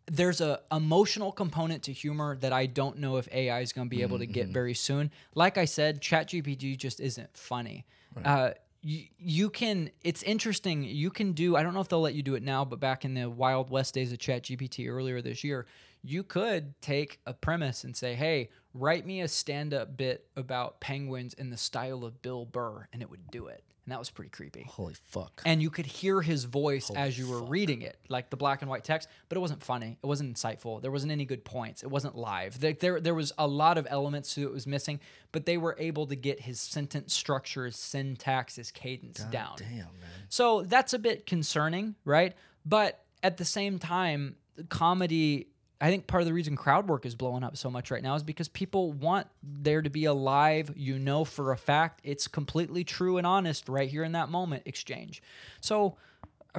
there's 0.10 0.42
a 0.42 0.62
emotional 0.72 1.32
component 1.32 1.84
to 1.84 1.94
humor 1.94 2.38
that 2.38 2.54
I 2.54 2.66
don't 2.66 2.98
know 3.00 3.18
if 3.18 3.28
AI 3.32 3.60
is 3.62 3.74
going 3.74 3.88
to 3.88 3.96
be 3.96 4.02
able 4.02 4.20
to 4.20 4.24
Mm-hmm. 4.26 4.34
get 4.34 4.48
very 4.50 4.74
soon. 4.74 5.12
Like 5.36 5.58
I 5.58 5.66
said, 5.66 6.02
ChatGPT 6.02 6.78
just 6.78 7.00
isn't 7.00 7.36
funny. 7.38 7.86
Uh, 8.24 8.52
you, 8.82 9.04
you 9.18 9.50
can 9.50 9.90
it's 10.04 10.22
interesting 10.24 10.84
you 10.84 11.10
can 11.10 11.34
do 11.34 11.56
i 11.56 11.64
don't 11.64 11.74
know 11.74 11.80
if 11.82 11.88
they'll 11.90 12.00
let 12.00 12.14
you 12.14 12.22
do 12.22 12.36
it 12.36 12.44
now 12.44 12.64
but 12.64 12.80
back 12.80 13.04
in 13.04 13.16
the 13.16 13.28
wild 13.28 13.72
west 13.72 13.96
days 13.96 14.12
of 14.12 14.20
ChatGPT 14.20 14.88
earlier 14.88 15.20
this 15.20 15.44
year 15.44 15.66
you 16.04 16.22
could 16.24 16.80
take 16.80 17.20
a 17.26 17.34
premise 17.34 17.84
and 17.84 17.98
say 17.98 18.14
hey 18.14 18.50
write 18.76 19.04
me 19.06 19.22
a 19.22 19.28
stand-up 19.28 19.98
bit 19.98 20.28
about 20.36 20.80
penguins 20.80 21.34
in 21.34 21.50
the 21.50 21.58
style 21.58 22.06
of 22.06 22.22
bill 22.22 22.46
burr 22.46 22.88
and 22.94 23.02
it 23.02 23.10
would 23.10 23.30
do 23.32 23.48
it 23.48 23.64
and 23.88 23.94
that 23.94 24.00
was 24.00 24.10
pretty 24.10 24.30
creepy 24.30 24.66
Holy 24.68 24.96
fuck. 25.06 25.42
and 25.46 25.62
you 25.62 25.70
could 25.70 25.86
hear 25.86 26.22
his 26.22 26.44
voice 26.44 26.92
as 26.94 27.18
you 27.18 27.30
were 27.30 27.42
reading 27.42 27.82
it, 27.84 27.98
like 28.10 28.30
the 28.30 28.36
black 28.36 28.62
and 28.62 28.70
white 28.70 28.84
text, 28.84 29.08
but 29.30 29.38
it 29.38 29.40
wasn't 29.40 29.64
funny. 29.64 29.98
It 30.04 30.06
wasn't 30.06 30.36
insightful. 30.36 30.82
There 30.82 30.92
wasn't 30.92 31.14
any 31.14 31.24
good 31.24 31.46
points. 31.46 31.84
It 31.84 31.90
wasn't 31.90 32.18
live. 32.18 32.60
There, 32.60 32.74
there, 32.74 33.00
there 33.00 33.16
was 33.16 33.32
a 33.38 33.48
lot 33.48 33.78
of 33.78 33.88
elements 33.90 34.36
to 34.36 34.44
it 34.44 34.52
was 34.52 34.68
missing, 34.68 35.00
but 35.32 35.46
they 35.46 35.58
were 35.58 35.78
able 35.80 36.06
to 36.08 36.18
get 36.18 36.42
his 36.42 36.60
sentence 36.60 37.14
structure, 37.14 37.66
his 37.66 37.78
syntax, 37.78 38.58
his 38.58 38.72
cadence 38.72 39.24
down. 39.32 39.56
Damn, 39.56 39.70
man. 39.78 39.88
So 40.28 40.64
that's 40.64 40.94
a 40.94 41.00
bit 41.00 41.26
concerning, 41.26 41.96
right? 42.04 42.34
But 42.66 43.06
at 43.24 43.38
the 43.38 43.46
same 43.46 43.80
time, 43.80 44.36
comedy, 44.68 45.48
I 45.80 45.90
think 45.90 46.08
part 46.08 46.22
of 46.22 46.28
the 46.28 46.34
reason 46.34 46.56
crowd 46.56 46.88
work 46.88 47.06
is 47.06 47.14
blowing 47.14 47.44
up 47.44 47.56
so 47.56 47.70
much 47.70 47.92
right 47.92 48.02
now 48.02 48.16
is 48.16 48.24
because 48.24 48.48
people 48.48 48.94
want 48.94 49.28
there 49.44 49.82
to 49.82 49.90
be 49.90 50.06
a 50.06 50.14
live, 50.14 50.74
you 50.76 50.98
know 50.98 51.24
for 51.24 51.52
a 51.52 51.58
fact 51.58 52.02
it's 52.04 52.28
completely 52.28 52.84
true 52.84 53.18
and 53.18 53.28
honest 53.28 53.70
right 53.70 53.90
here 53.90 54.04
in 54.04 54.14
that 54.14 54.30
moment 54.30 54.64
exchange. 54.66 55.22
So 55.62 55.98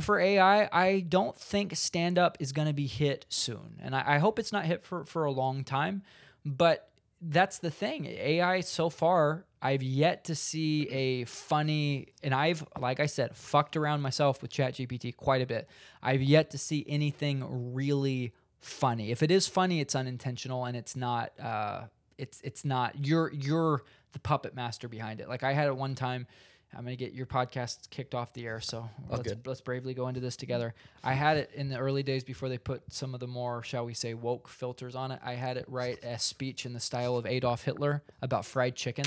for 0.01 0.20
AI, 0.20 0.69
I 0.73 1.01
don't 1.01 1.36
think 1.36 1.77
stand 1.77 2.19
up 2.19 2.36
is 2.40 2.53
going 2.53 2.69
to 2.69 2.74
be 2.74 2.86
hit 2.86 3.27
soon. 3.28 3.78
And 3.81 3.95
I, 3.97 4.05
I 4.07 4.19
hope 4.19 4.39
it's 4.39 4.53
not 4.53 4.65
hit 4.65 4.85
for, 4.85 5.05
for 5.05 5.24
a 5.24 5.32
long 5.32 5.65
time. 5.65 6.03
But 6.45 6.89
that's 7.20 7.59
the 7.59 7.70
thing. 7.70 8.07
AI 8.07 8.61
so 8.61 8.90
far, 8.90 9.45
I've 9.61 9.82
yet 9.82 10.24
to 10.24 10.35
see 10.35 10.89
a 10.89 11.24
funny, 11.24 12.09
and 12.23 12.32
I've, 12.32 12.65
like 12.78 13.01
I 13.01 13.07
said, 13.07 13.36
fucked 13.36 13.77
around 13.77 14.03
myself 14.03 14.40
with 14.40 14.53
ChatGPT 14.53 15.16
quite 15.16 15.43
a 15.43 15.47
bit. 15.47 15.69
I've 16.03 16.23
yet 16.23 16.51
to 16.51 16.59
see 16.59 16.85
anything 16.89 17.74
really 17.74 18.32
funny. 18.61 19.11
If 19.11 19.23
it 19.23 19.31
is 19.31 19.47
funny, 19.47 19.81
it's 19.81 19.95
unintentional 19.95 20.65
and 20.65 20.77
it's 20.77 20.97
not, 20.97 21.33
uh, 21.41 21.83
it's, 22.17 22.41
it's 22.43 22.65
not, 22.65 23.07
you're, 23.07 23.33
you're 23.33 23.83
the 24.13 24.19
puppet 24.19 24.55
master 24.55 24.89
behind 24.89 25.21
it. 25.21 25.29
Like 25.29 25.43
I 25.43 25.53
had 25.53 25.69
it 25.69 25.77
one 25.77 25.95
time, 25.95 26.27
I'm 26.77 26.85
gonna 26.85 26.97
get 26.97 27.15
your 27.15 27.27
podcast 27.27 27.89
kicked 27.91 28.15
off 28.15 28.35
the 28.35 28.45
air, 28.47 28.61
so 28.61 28.89
let's, 29.09 29.23
good. 29.23 29.47
let's 29.47 29.61
bravely 29.61 29.95
go 29.95 30.09
into 30.09 30.21
this 30.21 30.37
together. 30.37 30.75
I 31.03 31.15
had 31.15 31.39
it 31.39 31.51
in 31.55 31.71
the 31.71 31.79
early 31.79 32.03
days 32.03 32.25
before 32.25 32.51
they 32.51 32.59
put 32.59 32.83
some 32.93 33.15
of 33.15 33.21
the 33.21 33.27
more, 33.27 33.63
shall 33.63 33.87
we 33.87 33.95
say, 33.95 34.13
woke 34.13 34.49
filters 34.49 34.95
on 34.95 35.11
it. 35.11 35.21
I 35.25 35.33
had 35.33 35.57
it 35.57 35.65
write 35.67 36.05
a 36.05 36.19
speech 36.19 36.67
in 36.67 36.75
the 36.75 36.81
style 36.81 37.17
of 37.17 37.25
Adolf 37.25 37.65
Hitler 37.65 38.03
about 38.21 38.45
fried 38.45 38.77
chicken. 38.77 39.07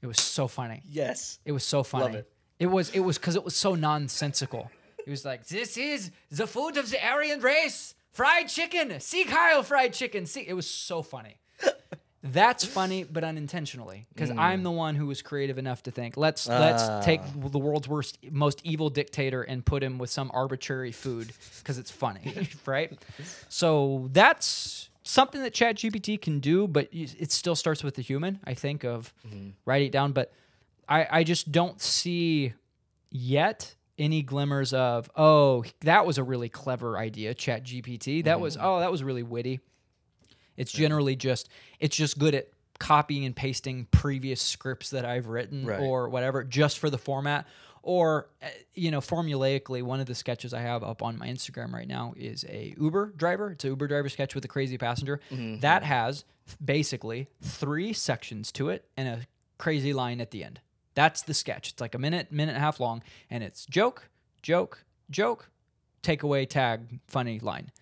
It 0.00 0.06
was 0.06 0.18
so 0.18 0.48
funny. 0.48 0.82
Yes. 0.88 1.38
It 1.44 1.52
was 1.52 1.64
so 1.64 1.82
funny. 1.82 2.04
Love 2.04 2.14
it. 2.14 2.32
It 2.58 2.66
was 2.66 2.90
it 2.90 3.00
was 3.00 3.18
because 3.18 3.36
it 3.36 3.44
was 3.44 3.56
so 3.56 3.74
nonsensical. 3.74 4.70
It 5.06 5.10
was 5.10 5.24
like, 5.24 5.46
"This 5.46 5.76
is 5.76 6.10
the 6.30 6.46
food 6.46 6.76
of 6.76 6.90
the 6.90 7.04
Aryan 7.04 7.40
race: 7.40 7.94
fried 8.12 8.48
chicken. 8.48 8.98
Sieg 9.00 9.28
Heil 9.28 9.62
fried 9.62 9.92
chicken." 9.92 10.26
See, 10.26 10.42
it 10.46 10.54
was 10.54 10.68
so 10.68 11.02
funny. 11.02 11.40
That's 12.22 12.66
funny, 12.66 13.04
but 13.04 13.24
unintentionally, 13.24 14.06
because 14.12 14.30
I'm 14.30 14.60
hmm. 14.60 14.64
the 14.64 14.70
one 14.70 14.94
who 14.94 15.06
was 15.06 15.22
creative 15.22 15.56
enough 15.56 15.82
to 15.84 15.90
think, 15.90 16.18
let's 16.18 16.46
let's 16.46 16.82
ah. 16.82 17.00
take 17.00 17.22
the 17.34 17.58
world's 17.58 17.88
worst, 17.88 18.18
most 18.30 18.60
evil 18.62 18.90
dictator 18.90 19.42
and 19.42 19.64
put 19.64 19.82
him 19.82 19.96
with 19.96 20.10
some 20.10 20.30
arbitrary 20.34 20.92
food 20.92 21.32
because 21.60 21.78
it's 21.78 21.90
funny, 21.90 22.48
right? 22.66 22.92
So 23.48 24.08
that's 24.12 24.90
something 25.02 25.42
that 25.42 25.54
ChatGPT 25.54 26.20
can 26.20 26.40
do, 26.40 26.68
but 26.68 26.88
it 26.92 27.32
still 27.32 27.56
starts 27.56 27.82
with 27.82 27.94
the 27.94 28.02
human. 28.02 28.38
I 28.44 28.52
think 28.52 28.84
of 28.84 29.14
mm-hmm. 29.26 29.50
writing 29.64 29.88
it 29.88 29.92
down, 29.92 30.12
but 30.12 30.30
I 30.86 31.06
I 31.10 31.24
just 31.24 31.50
don't 31.50 31.80
see 31.80 32.52
yet 33.10 33.74
any 34.00 34.22
glimmers 34.22 34.72
of 34.72 35.08
oh 35.14 35.62
that 35.82 36.04
was 36.06 36.18
a 36.18 36.24
really 36.24 36.48
clever 36.48 36.98
idea, 36.98 37.34
ChatGPT. 37.34 38.24
That 38.24 38.40
was 38.40 38.56
oh 38.60 38.80
that 38.80 38.90
was 38.90 39.04
really 39.04 39.22
witty. 39.22 39.60
It's 40.56 40.72
generally 40.72 41.14
just 41.14 41.48
it's 41.78 41.96
just 41.96 42.18
good 42.18 42.34
at 42.34 42.48
copying 42.80 43.24
and 43.26 43.36
pasting 43.36 43.86
previous 43.90 44.40
scripts 44.42 44.90
that 44.90 45.04
I've 45.04 45.26
written 45.28 45.66
Right. 45.66 45.80
or 45.80 46.08
whatever 46.08 46.42
just 46.42 46.78
for 46.78 46.90
the 46.90 46.98
format. 46.98 47.46
Or 47.82 48.28
uh, 48.42 48.46
you 48.74 48.90
know, 48.90 49.00
formulaically, 49.00 49.82
one 49.82 50.00
of 50.00 50.06
the 50.06 50.14
sketches 50.14 50.52
I 50.52 50.60
have 50.60 50.82
up 50.82 51.02
on 51.02 51.16
my 51.16 51.28
Instagram 51.28 51.72
right 51.72 51.88
now 51.88 52.12
is 52.16 52.44
a 52.46 52.74
Uber 52.78 53.12
driver. 53.16 53.52
It's 53.52 53.64
a 53.64 53.68
Uber 53.68 53.86
driver 53.88 54.08
sketch 54.10 54.34
with 54.34 54.44
a 54.44 54.48
crazy 54.48 54.76
passenger 54.76 55.20
that 55.60 55.82
has 55.82 56.24
basically 56.62 57.28
three 57.42 57.92
sections 57.94 58.52
to 58.52 58.68
it 58.68 58.84
and 58.98 59.08
a 59.08 59.20
crazy 59.56 59.94
line 59.94 60.20
at 60.20 60.30
the 60.30 60.44
end. 60.44 60.60
That's 61.00 61.22
the 61.22 61.34
sketch. 61.34 61.70
It's 61.70 61.80
like 61.80 61.94
a 61.94 61.98
minute, 61.98 62.30
minute 62.30 62.52
and 62.52 62.58
a 62.58 62.60
half 62.60 62.80
long, 62.80 63.02
and 63.30 63.42
it's 63.42 63.66
joke, 63.66 64.08
joke, 64.42 64.84
joke, 65.10 65.50
takeaway, 66.02 66.48
tag, 66.48 67.00
funny 67.06 67.38
line 67.40 67.72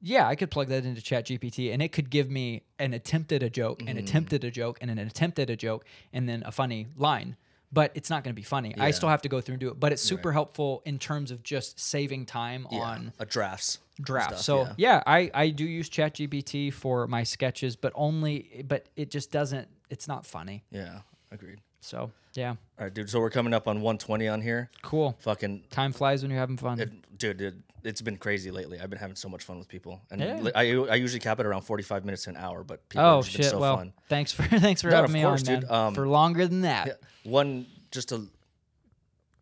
yeah, 0.00 0.26
I 0.26 0.34
could 0.34 0.50
plug 0.50 0.68
that 0.68 0.84
into 0.84 1.00
ChatGPT 1.00 1.72
and 1.72 1.82
it 1.82 1.92
could 1.92 2.10
give 2.10 2.30
me 2.30 2.62
an 2.78 2.94
attempt 2.94 3.32
at 3.32 3.42
a 3.42 3.50
joke, 3.50 3.82
an 3.82 3.96
mm. 3.96 3.98
attempt 3.98 4.32
at 4.32 4.44
a 4.44 4.50
joke, 4.50 4.78
and 4.80 4.90
an 4.90 4.98
attempt 4.98 5.38
at 5.38 5.50
a 5.50 5.56
joke, 5.56 5.84
and 6.12 6.28
then 6.28 6.42
a 6.46 6.52
funny 6.52 6.86
line. 6.96 7.36
But 7.72 7.92
it's 7.94 8.10
not 8.10 8.24
going 8.24 8.34
to 8.34 8.36
be 8.36 8.42
funny. 8.42 8.74
I 8.76 8.90
still 8.90 9.08
have 9.08 9.22
to 9.22 9.28
go 9.28 9.40
through 9.40 9.52
and 9.52 9.60
do 9.60 9.68
it. 9.68 9.78
But 9.78 9.92
it's 9.92 10.02
super 10.02 10.32
helpful 10.32 10.82
in 10.84 10.98
terms 10.98 11.30
of 11.30 11.44
just 11.44 11.78
saving 11.78 12.26
time 12.26 12.66
Yeah, 12.68 12.80
on 12.80 13.12
a 13.20 13.26
drafts. 13.26 13.78
and 13.96 14.04
draft. 14.04 14.30
stuff, 14.30 14.40
so 14.40 14.62
yeah. 14.62 14.74
yeah. 14.76 15.02
I, 15.06 15.30
I 15.32 15.48
do 15.50 15.64
use 15.64 15.88
ChatGPT 15.88 16.72
for 16.72 17.06
my 17.06 17.22
sketches, 17.22 17.76
but 17.76 17.92
only 17.94 18.64
but 18.66 18.86
it 18.96 19.08
just 19.10 19.30
doesn't 19.30 19.68
it's 19.88 20.08
not 20.08 20.26
funny. 20.26 20.64
yeah, 20.72 21.00
agreed. 21.30 21.60
So 21.80 22.10
yeah. 22.34 22.50
All 22.50 22.56
right, 22.84 22.94
dude. 22.94 23.10
So 23.10 23.20
we're 23.20 23.30
coming 23.30 23.52
up 23.54 23.66
on 23.66 23.76
120 23.80 24.28
on 24.28 24.40
here. 24.40 24.70
Cool. 24.82 25.16
Fucking 25.20 25.64
Time 25.70 25.92
flies 25.92 26.22
when 26.22 26.30
you're 26.30 26.40
having 26.40 26.56
fun. 26.56 26.78
It, 26.78 27.18
dude, 27.18 27.40
it, 27.40 27.54
it's 27.82 28.00
been 28.02 28.16
crazy 28.18 28.50
lately. 28.50 28.78
I've 28.80 28.90
been 28.90 28.98
having 28.98 29.16
so 29.16 29.28
much 29.28 29.42
fun 29.42 29.58
with 29.58 29.66
people, 29.68 30.00
and 30.10 30.20
Yeah. 30.20 30.50
I, 30.54 30.60
I 30.74 30.94
usually 30.96 31.20
cap 31.20 31.40
it 31.40 31.46
around 31.46 31.62
forty 31.62 31.82
five 31.82 32.04
minutes 32.04 32.24
to 32.24 32.30
an 32.30 32.36
hour. 32.36 32.62
But 32.62 32.88
people 32.88 33.04
oh 33.06 33.16
have 33.16 33.24
just 33.24 33.36
been 33.36 33.42
shit. 33.44 33.50
so 33.52 33.58
well, 33.58 33.76
fun. 33.78 33.92
thanks 34.08 34.32
for 34.32 34.42
thanks 34.58 34.82
for 34.82 34.90
No, 34.90 34.96
having 34.96 35.12
me 35.12 35.22
course, 35.22 35.48
on, 35.48 35.60
dude. 35.60 35.70
Um, 35.70 35.94
for 35.94 36.06
longer 36.06 36.46
than 36.46 36.60
that. 36.62 36.86
Yeah, 36.86 36.92
One 37.24 37.66
just 37.90 38.10
to 38.10 38.28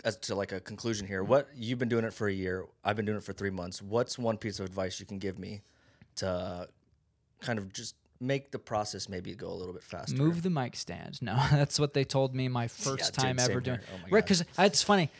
as 0.04 0.16
to 0.16 0.34
like 0.36 0.52
a 0.52 0.60
conclusion 0.60 1.06
here. 1.08 1.24
What 1.24 1.48
you've 1.56 1.78
been 1.80 1.88
doing 1.88 2.04
it 2.04 2.14
for 2.14 2.28
a 2.28 2.32
year. 2.32 2.64
I've 2.84 2.94
been 2.96 3.04
doing 3.04 3.18
it 3.18 3.24
for 3.24 3.32
three 3.32 3.50
months. 3.50 3.82
What's 3.82 4.16
one 4.18 4.36
piece 4.38 4.60
of 4.60 4.66
advice 4.66 5.00
you 5.00 5.06
can 5.06 5.18
give 5.18 5.38
me 5.40 5.62
to 6.16 6.68
kind 7.40 7.58
of 7.58 7.72
just 7.72 7.96
make 8.20 8.50
the 8.50 8.58
process 8.58 9.08
maybe 9.08 9.34
go 9.34 9.48
a 9.48 9.54
little 9.54 9.72
bit 9.74 9.82
faster? 9.82 10.16
Move 10.16 10.42
the 10.42 10.50
mic 10.50 10.76
stand. 10.76 11.20
No, 11.22 11.36
that's 11.50 11.78
what 11.78 11.94
they 11.94 12.04
told 12.04 12.34
me 12.34 12.48
my 12.48 12.68
first 12.68 13.12
dude, 13.12 13.14
time 13.14 13.38
same 13.38 13.44
ever 13.44 13.52
here. 13.52 13.60
doing. 13.60 13.78
Oh 13.92 13.98
right, 14.10 14.24
because 14.24 14.44
it's 14.58 14.82
funny. 14.82 15.10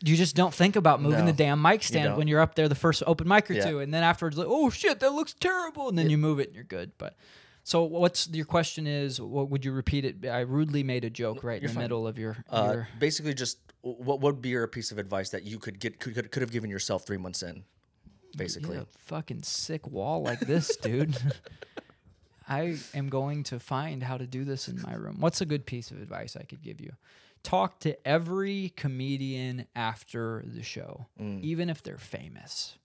You 0.00 0.16
just 0.16 0.36
don't 0.36 0.54
think 0.54 0.76
about 0.76 1.02
moving 1.02 1.20
No, 1.20 1.26
the 1.26 1.32
damn 1.32 1.60
mic 1.60 1.82
stand 1.82 2.10
don't. 2.10 2.18
when 2.18 2.28
you're 2.28 2.40
up 2.40 2.54
there 2.54 2.68
the 2.68 2.76
first 2.76 3.02
open 3.06 3.26
mic 3.26 3.50
or 3.50 3.54
Yeah. 3.54 3.68
two, 3.70 3.80
and 3.80 3.92
then 3.92 4.04
afterwards, 4.04 4.38
like, 4.38 4.46
oh 4.48 4.70
shit, 4.70 5.00
that 5.00 5.12
looks 5.12 5.34
terrible, 5.34 5.88
and 5.88 5.98
then 5.98 6.08
you 6.08 6.16
move 6.16 6.38
it 6.38 6.48
and 6.48 6.54
you're 6.54 6.62
good. 6.64 6.92
But 6.98 7.16
so, 7.64 7.82
what's 7.82 8.28
your 8.28 8.46
question? 8.46 8.86
Is 8.86 9.20
what 9.20 9.50
would 9.50 9.64
you 9.64 9.72
repeat 9.72 10.04
it? 10.04 10.26
I 10.26 10.40
rudely 10.40 10.82
made 10.84 11.04
a 11.04 11.10
joke 11.10 11.42
right 11.42 11.60
in 11.60 11.66
the 11.66 11.74
fine. 11.74 11.82
middle 11.82 12.06
of 12.06 12.16
your. 12.16 12.36
Uh, 12.48 12.70
your 12.74 12.88
basically, 12.98 13.34
just 13.34 13.58
what 13.82 14.20
would 14.20 14.40
be 14.40 14.50
your 14.50 14.66
piece 14.68 14.90
of 14.92 14.98
advice 14.98 15.30
that 15.30 15.44
you 15.44 15.58
could 15.58 15.78
get 15.80 15.98
could, 15.98 16.14
could, 16.14 16.30
could 16.30 16.42
have 16.42 16.50
given 16.52 16.70
yourself 16.70 17.04
three 17.04 17.16
months 17.18 17.42
in, 17.42 17.64
basically. 18.36 18.78
Fucking 19.06 19.42
sick 19.42 19.86
wall 19.88 20.22
like 20.22 20.40
this, 20.40 20.76
dude. 20.76 21.16
I 22.48 22.76
am 22.94 23.08
going 23.10 23.44
to 23.44 23.60
find 23.60 24.02
how 24.02 24.16
to 24.16 24.26
do 24.26 24.44
this 24.44 24.68
in 24.68 24.80
my 24.80 24.94
room. 24.94 25.16
What's 25.20 25.40
a 25.40 25.46
good 25.46 25.66
piece 25.66 25.90
of 25.90 26.00
advice 26.00 26.34
I 26.34 26.44
could 26.44 26.62
give 26.62 26.80
you? 26.80 26.92
Talk 27.42 27.78
to 27.80 28.08
every 28.08 28.72
comedian 28.76 29.66
after 29.76 30.42
the 30.46 30.62
show, 30.62 31.06
mm. 31.20 31.40
even 31.42 31.68
if 31.68 31.82
they're 31.82 31.98
famous. 31.98 32.76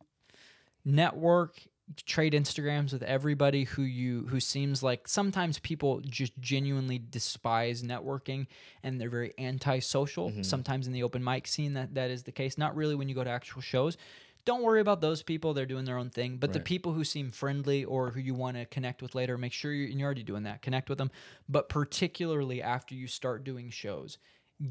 Network, 0.86 1.62
trade 2.06 2.34
Instagrams 2.34 2.92
with 2.92 3.04
everybody 3.04 3.64
who 3.64 3.84
you 3.84 4.26
who 4.30 4.40
seems 4.40 4.84
like 4.84 5.08
sometimes 5.08 5.60
people 5.60 6.02
just 6.02 6.38
genuinely 6.40 7.00
despise 7.00 7.84
networking 7.84 8.48
and 8.84 9.00
they're 9.00 9.10
very 9.10 9.34
antisocial. 9.38 10.30
Mm-hmm. 10.30 10.44
Sometimes 10.44 10.88
in 10.88 10.94
the 10.94 11.04
open 11.04 11.24
mic 11.24 11.48
scene 11.48 11.74
that 11.74 11.96
that 11.96 12.10
is 12.12 12.24
the 12.24 12.32
case. 12.32 12.58
Not 12.58 12.76
really 12.76 12.96
when 12.96 13.10
you 13.10 13.16
go 13.16 13.24
to 13.24 13.30
actual 13.30 13.62
shows. 13.62 13.98
Don't 14.46 14.64
worry 14.64 14.82
about 14.82 15.02
those 15.02 15.24
people; 15.24 15.54
they're 15.54 15.66
doing 15.66 15.86
their 15.86 15.98
own 15.98 16.10
thing. 16.10 16.38
But 16.38 16.52
the 16.54 16.60
people 16.60 16.94
who 16.94 17.04
seem 17.04 17.32
friendly 17.32 17.86
or 17.86 18.12
who 18.12 18.20
you 18.20 18.34
want 18.34 18.58
to 18.58 18.66
connect 18.66 19.02
with 19.02 19.16
later, 19.16 19.38
make 19.38 19.54
sure 19.54 19.72
you're, 19.72 19.90
and 19.90 20.00
you're 20.00 20.06
already 20.06 20.24
doing 20.24 20.44
that. 20.44 20.62
Connect 20.62 20.90
with 20.90 20.98
them, 20.98 21.12
but 21.48 21.70
particularly 21.70 22.62
after 22.62 22.94
you 22.94 23.08
start 23.08 23.44
doing 23.44 23.70
shows, 23.70 24.18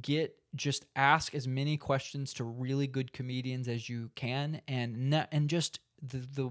get 0.02 0.36
just 0.54 0.84
ask 0.94 1.34
as 1.34 1.48
many 1.48 1.76
questions 1.76 2.34
to 2.34 2.44
really 2.44 2.86
good 2.86 3.12
comedians 3.12 3.68
as 3.68 3.88
you 3.88 4.10
can, 4.14 4.60
and 4.68 5.10
ne- 5.10 5.28
and 5.32 5.48
just 5.48 5.80
the 6.02 6.18
the 6.18 6.50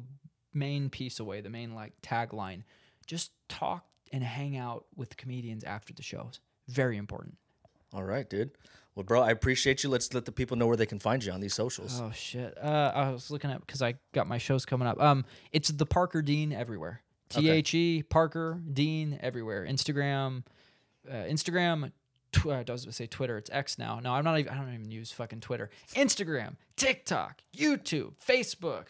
main 0.53 0.89
piece 0.89 1.19
away, 1.19 1.41
the 1.41 1.49
main 1.49 1.75
like 1.75 1.93
tagline, 2.01 2.63
just 3.05 3.31
talk 3.49 3.85
and 4.11 4.23
hang 4.23 4.57
out 4.57 4.85
with 4.95 5.15
comedians 5.17 5.63
after 5.63 5.93
the 5.93 6.03
shows. 6.03 6.39
Very 6.67 6.97
important. 6.97 7.37
All 7.93 8.03
right, 8.03 8.29
dude. 8.29 8.51
Well, 8.95 9.03
bro, 9.03 9.21
I 9.21 9.31
appreciate 9.31 9.83
you. 9.83 9.89
Let's 9.89 10.13
let 10.13 10.25
the 10.25 10.31
people 10.31 10.57
know 10.57 10.67
where 10.67 10.75
they 10.75 10.85
can 10.85 10.99
find 10.99 11.23
you 11.23 11.31
on 11.31 11.39
these 11.39 11.53
socials. 11.53 12.01
Oh 12.01 12.11
shit! 12.11 12.57
Uh, 12.61 12.91
I 12.93 13.09
was 13.11 13.31
looking 13.31 13.49
up 13.49 13.65
because 13.65 13.81
I 13.81 13.95
got 14.11 14.27
my 14.27 14.37
shows 14.37 14.65
coming 14.65 14.87
up. 14.87 15.01
Um, 15.01 15.23
it's 15.53 15.69
the 15.69 15.85
Parker 15.85 16.21
Dean 16.21 16.51
everywhere. 16.51 17.01
T. 17.29 17.49
H 17.49 17.73
E 17.73 18.03
Parker 18.03 18.61
Dean 18.73 19.17
everywhere. 19.21 19.65
Instagram, 19.65 20.43
uh, 21.09 21.13
Instagram. 21.13 21.93
Tw- 22.33 22.47
I 22.47 22.63
was 22.69 22.85
to 22.85 22.91
say 22.91 23.07
Twitter. 23.07 23.37
It's 23.37 23.49
X 23.49 23.77
now. 23.77 23.99
No, 24.01 24.13
I'm 24.13 24.25
not. 24.25 24.37
Even, 24.37 24.51
I 24.53 24.57
don't 24.57 24.73
even 24.73 24.91
use 24.91 25.11
fucking 25.11 25.39
Twitter. 25.39 25.69
Instagram, 25.95 26.57
TikTok, 26.75 27.41
YouTube, 27.55 28.13
Facebook. 28.25 28.87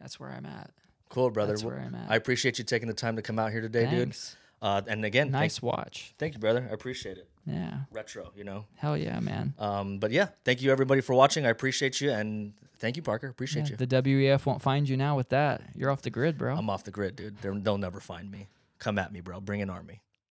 That's 0.00 0.18
where 0.18 0.30
I'm 0.30 0.46
at. 0.46 0.72
Cool, 1.08 1.30
brother. 1.30 1.52
That's 1.52 1.64
where 1.64 1.78
I'm 1.78 1.94
at. 1.94 2.10
I 2.10 2.16
appreciate 2.16 2.58
you 2.58 2.64
taking 2.64 2.88
the 2.88 2.94
time 2.94 3.14
to 3.16 3.22
come 3.22 3.38
out 3.38 3.52
here 3.52 3.60
today, 3.60 3.86
Thanks. 3.86 4.30
dude. 4.30 4.36
Uh, 4.62 4.82
and 4.88 5.04
again, 5.04 5.30
Nice 5.30 5.58
thank, 5.58 5.72
watch. 5.72 6.14
thank 6.18 6.34
you, 6.34 6.40
brother. 6.40 6.66
I 6.68 6.74
appreciate 6.74 7.16
it. 7.16 7.28
Yeah. 7.46 7.78
Retro, 7.90 8.32
you 8.36 8.44
know. 8.44 8.66
Hell 8.76 8.96
yeah, 8.96 9.18
man. 9.20 9.54
Um, 9.58 9.98
but 9.98 10.10
yeah, 10.10 10.28
thank 10.44 10.62
you 10.62 10.70
everybody 10.70 11.00
for 11.00 11.14
watching. 11.14 11.46
I 11.46 11.48
appreciate 11.48 12.00
you, 12.00 12.10
and 12.10 12.52
thank 12.78 12.96
you, 12.96 13.02
Parker. 13.02 13.28
Appreciate 13.28 13.70
you. 13.70 13.76
The 13.76 13.86
WEF 13.86 14.46
won't 14.46 14.62
find 14.62 14.88
you 14.88 14.96
now 14.96 15.16
with 15.16 15.30
that. 15.30 15.62
You're 15.74 15.90
off 15.90 16.02
the 16.02 16.10
grid, 16.10 16.38
bro. 16.38 16.54
I'm 16.54 16.70
off 16.70 16.84
the 16.84 16.90
grid, 16.90 17.16
dude. 17.16 17.38
They're, 17.40 17.54
they'll 17.54 17.78
never 17.78 18.00
find 18.00 18.30
me. 18.30 18.48
Come 18.78 18.98
at 18.98 19.12
me, 19.12 19.20
bro. 19.20 19.40
Bring 19.40 19.62
an 19.62 19.70
army. 19.70 20.02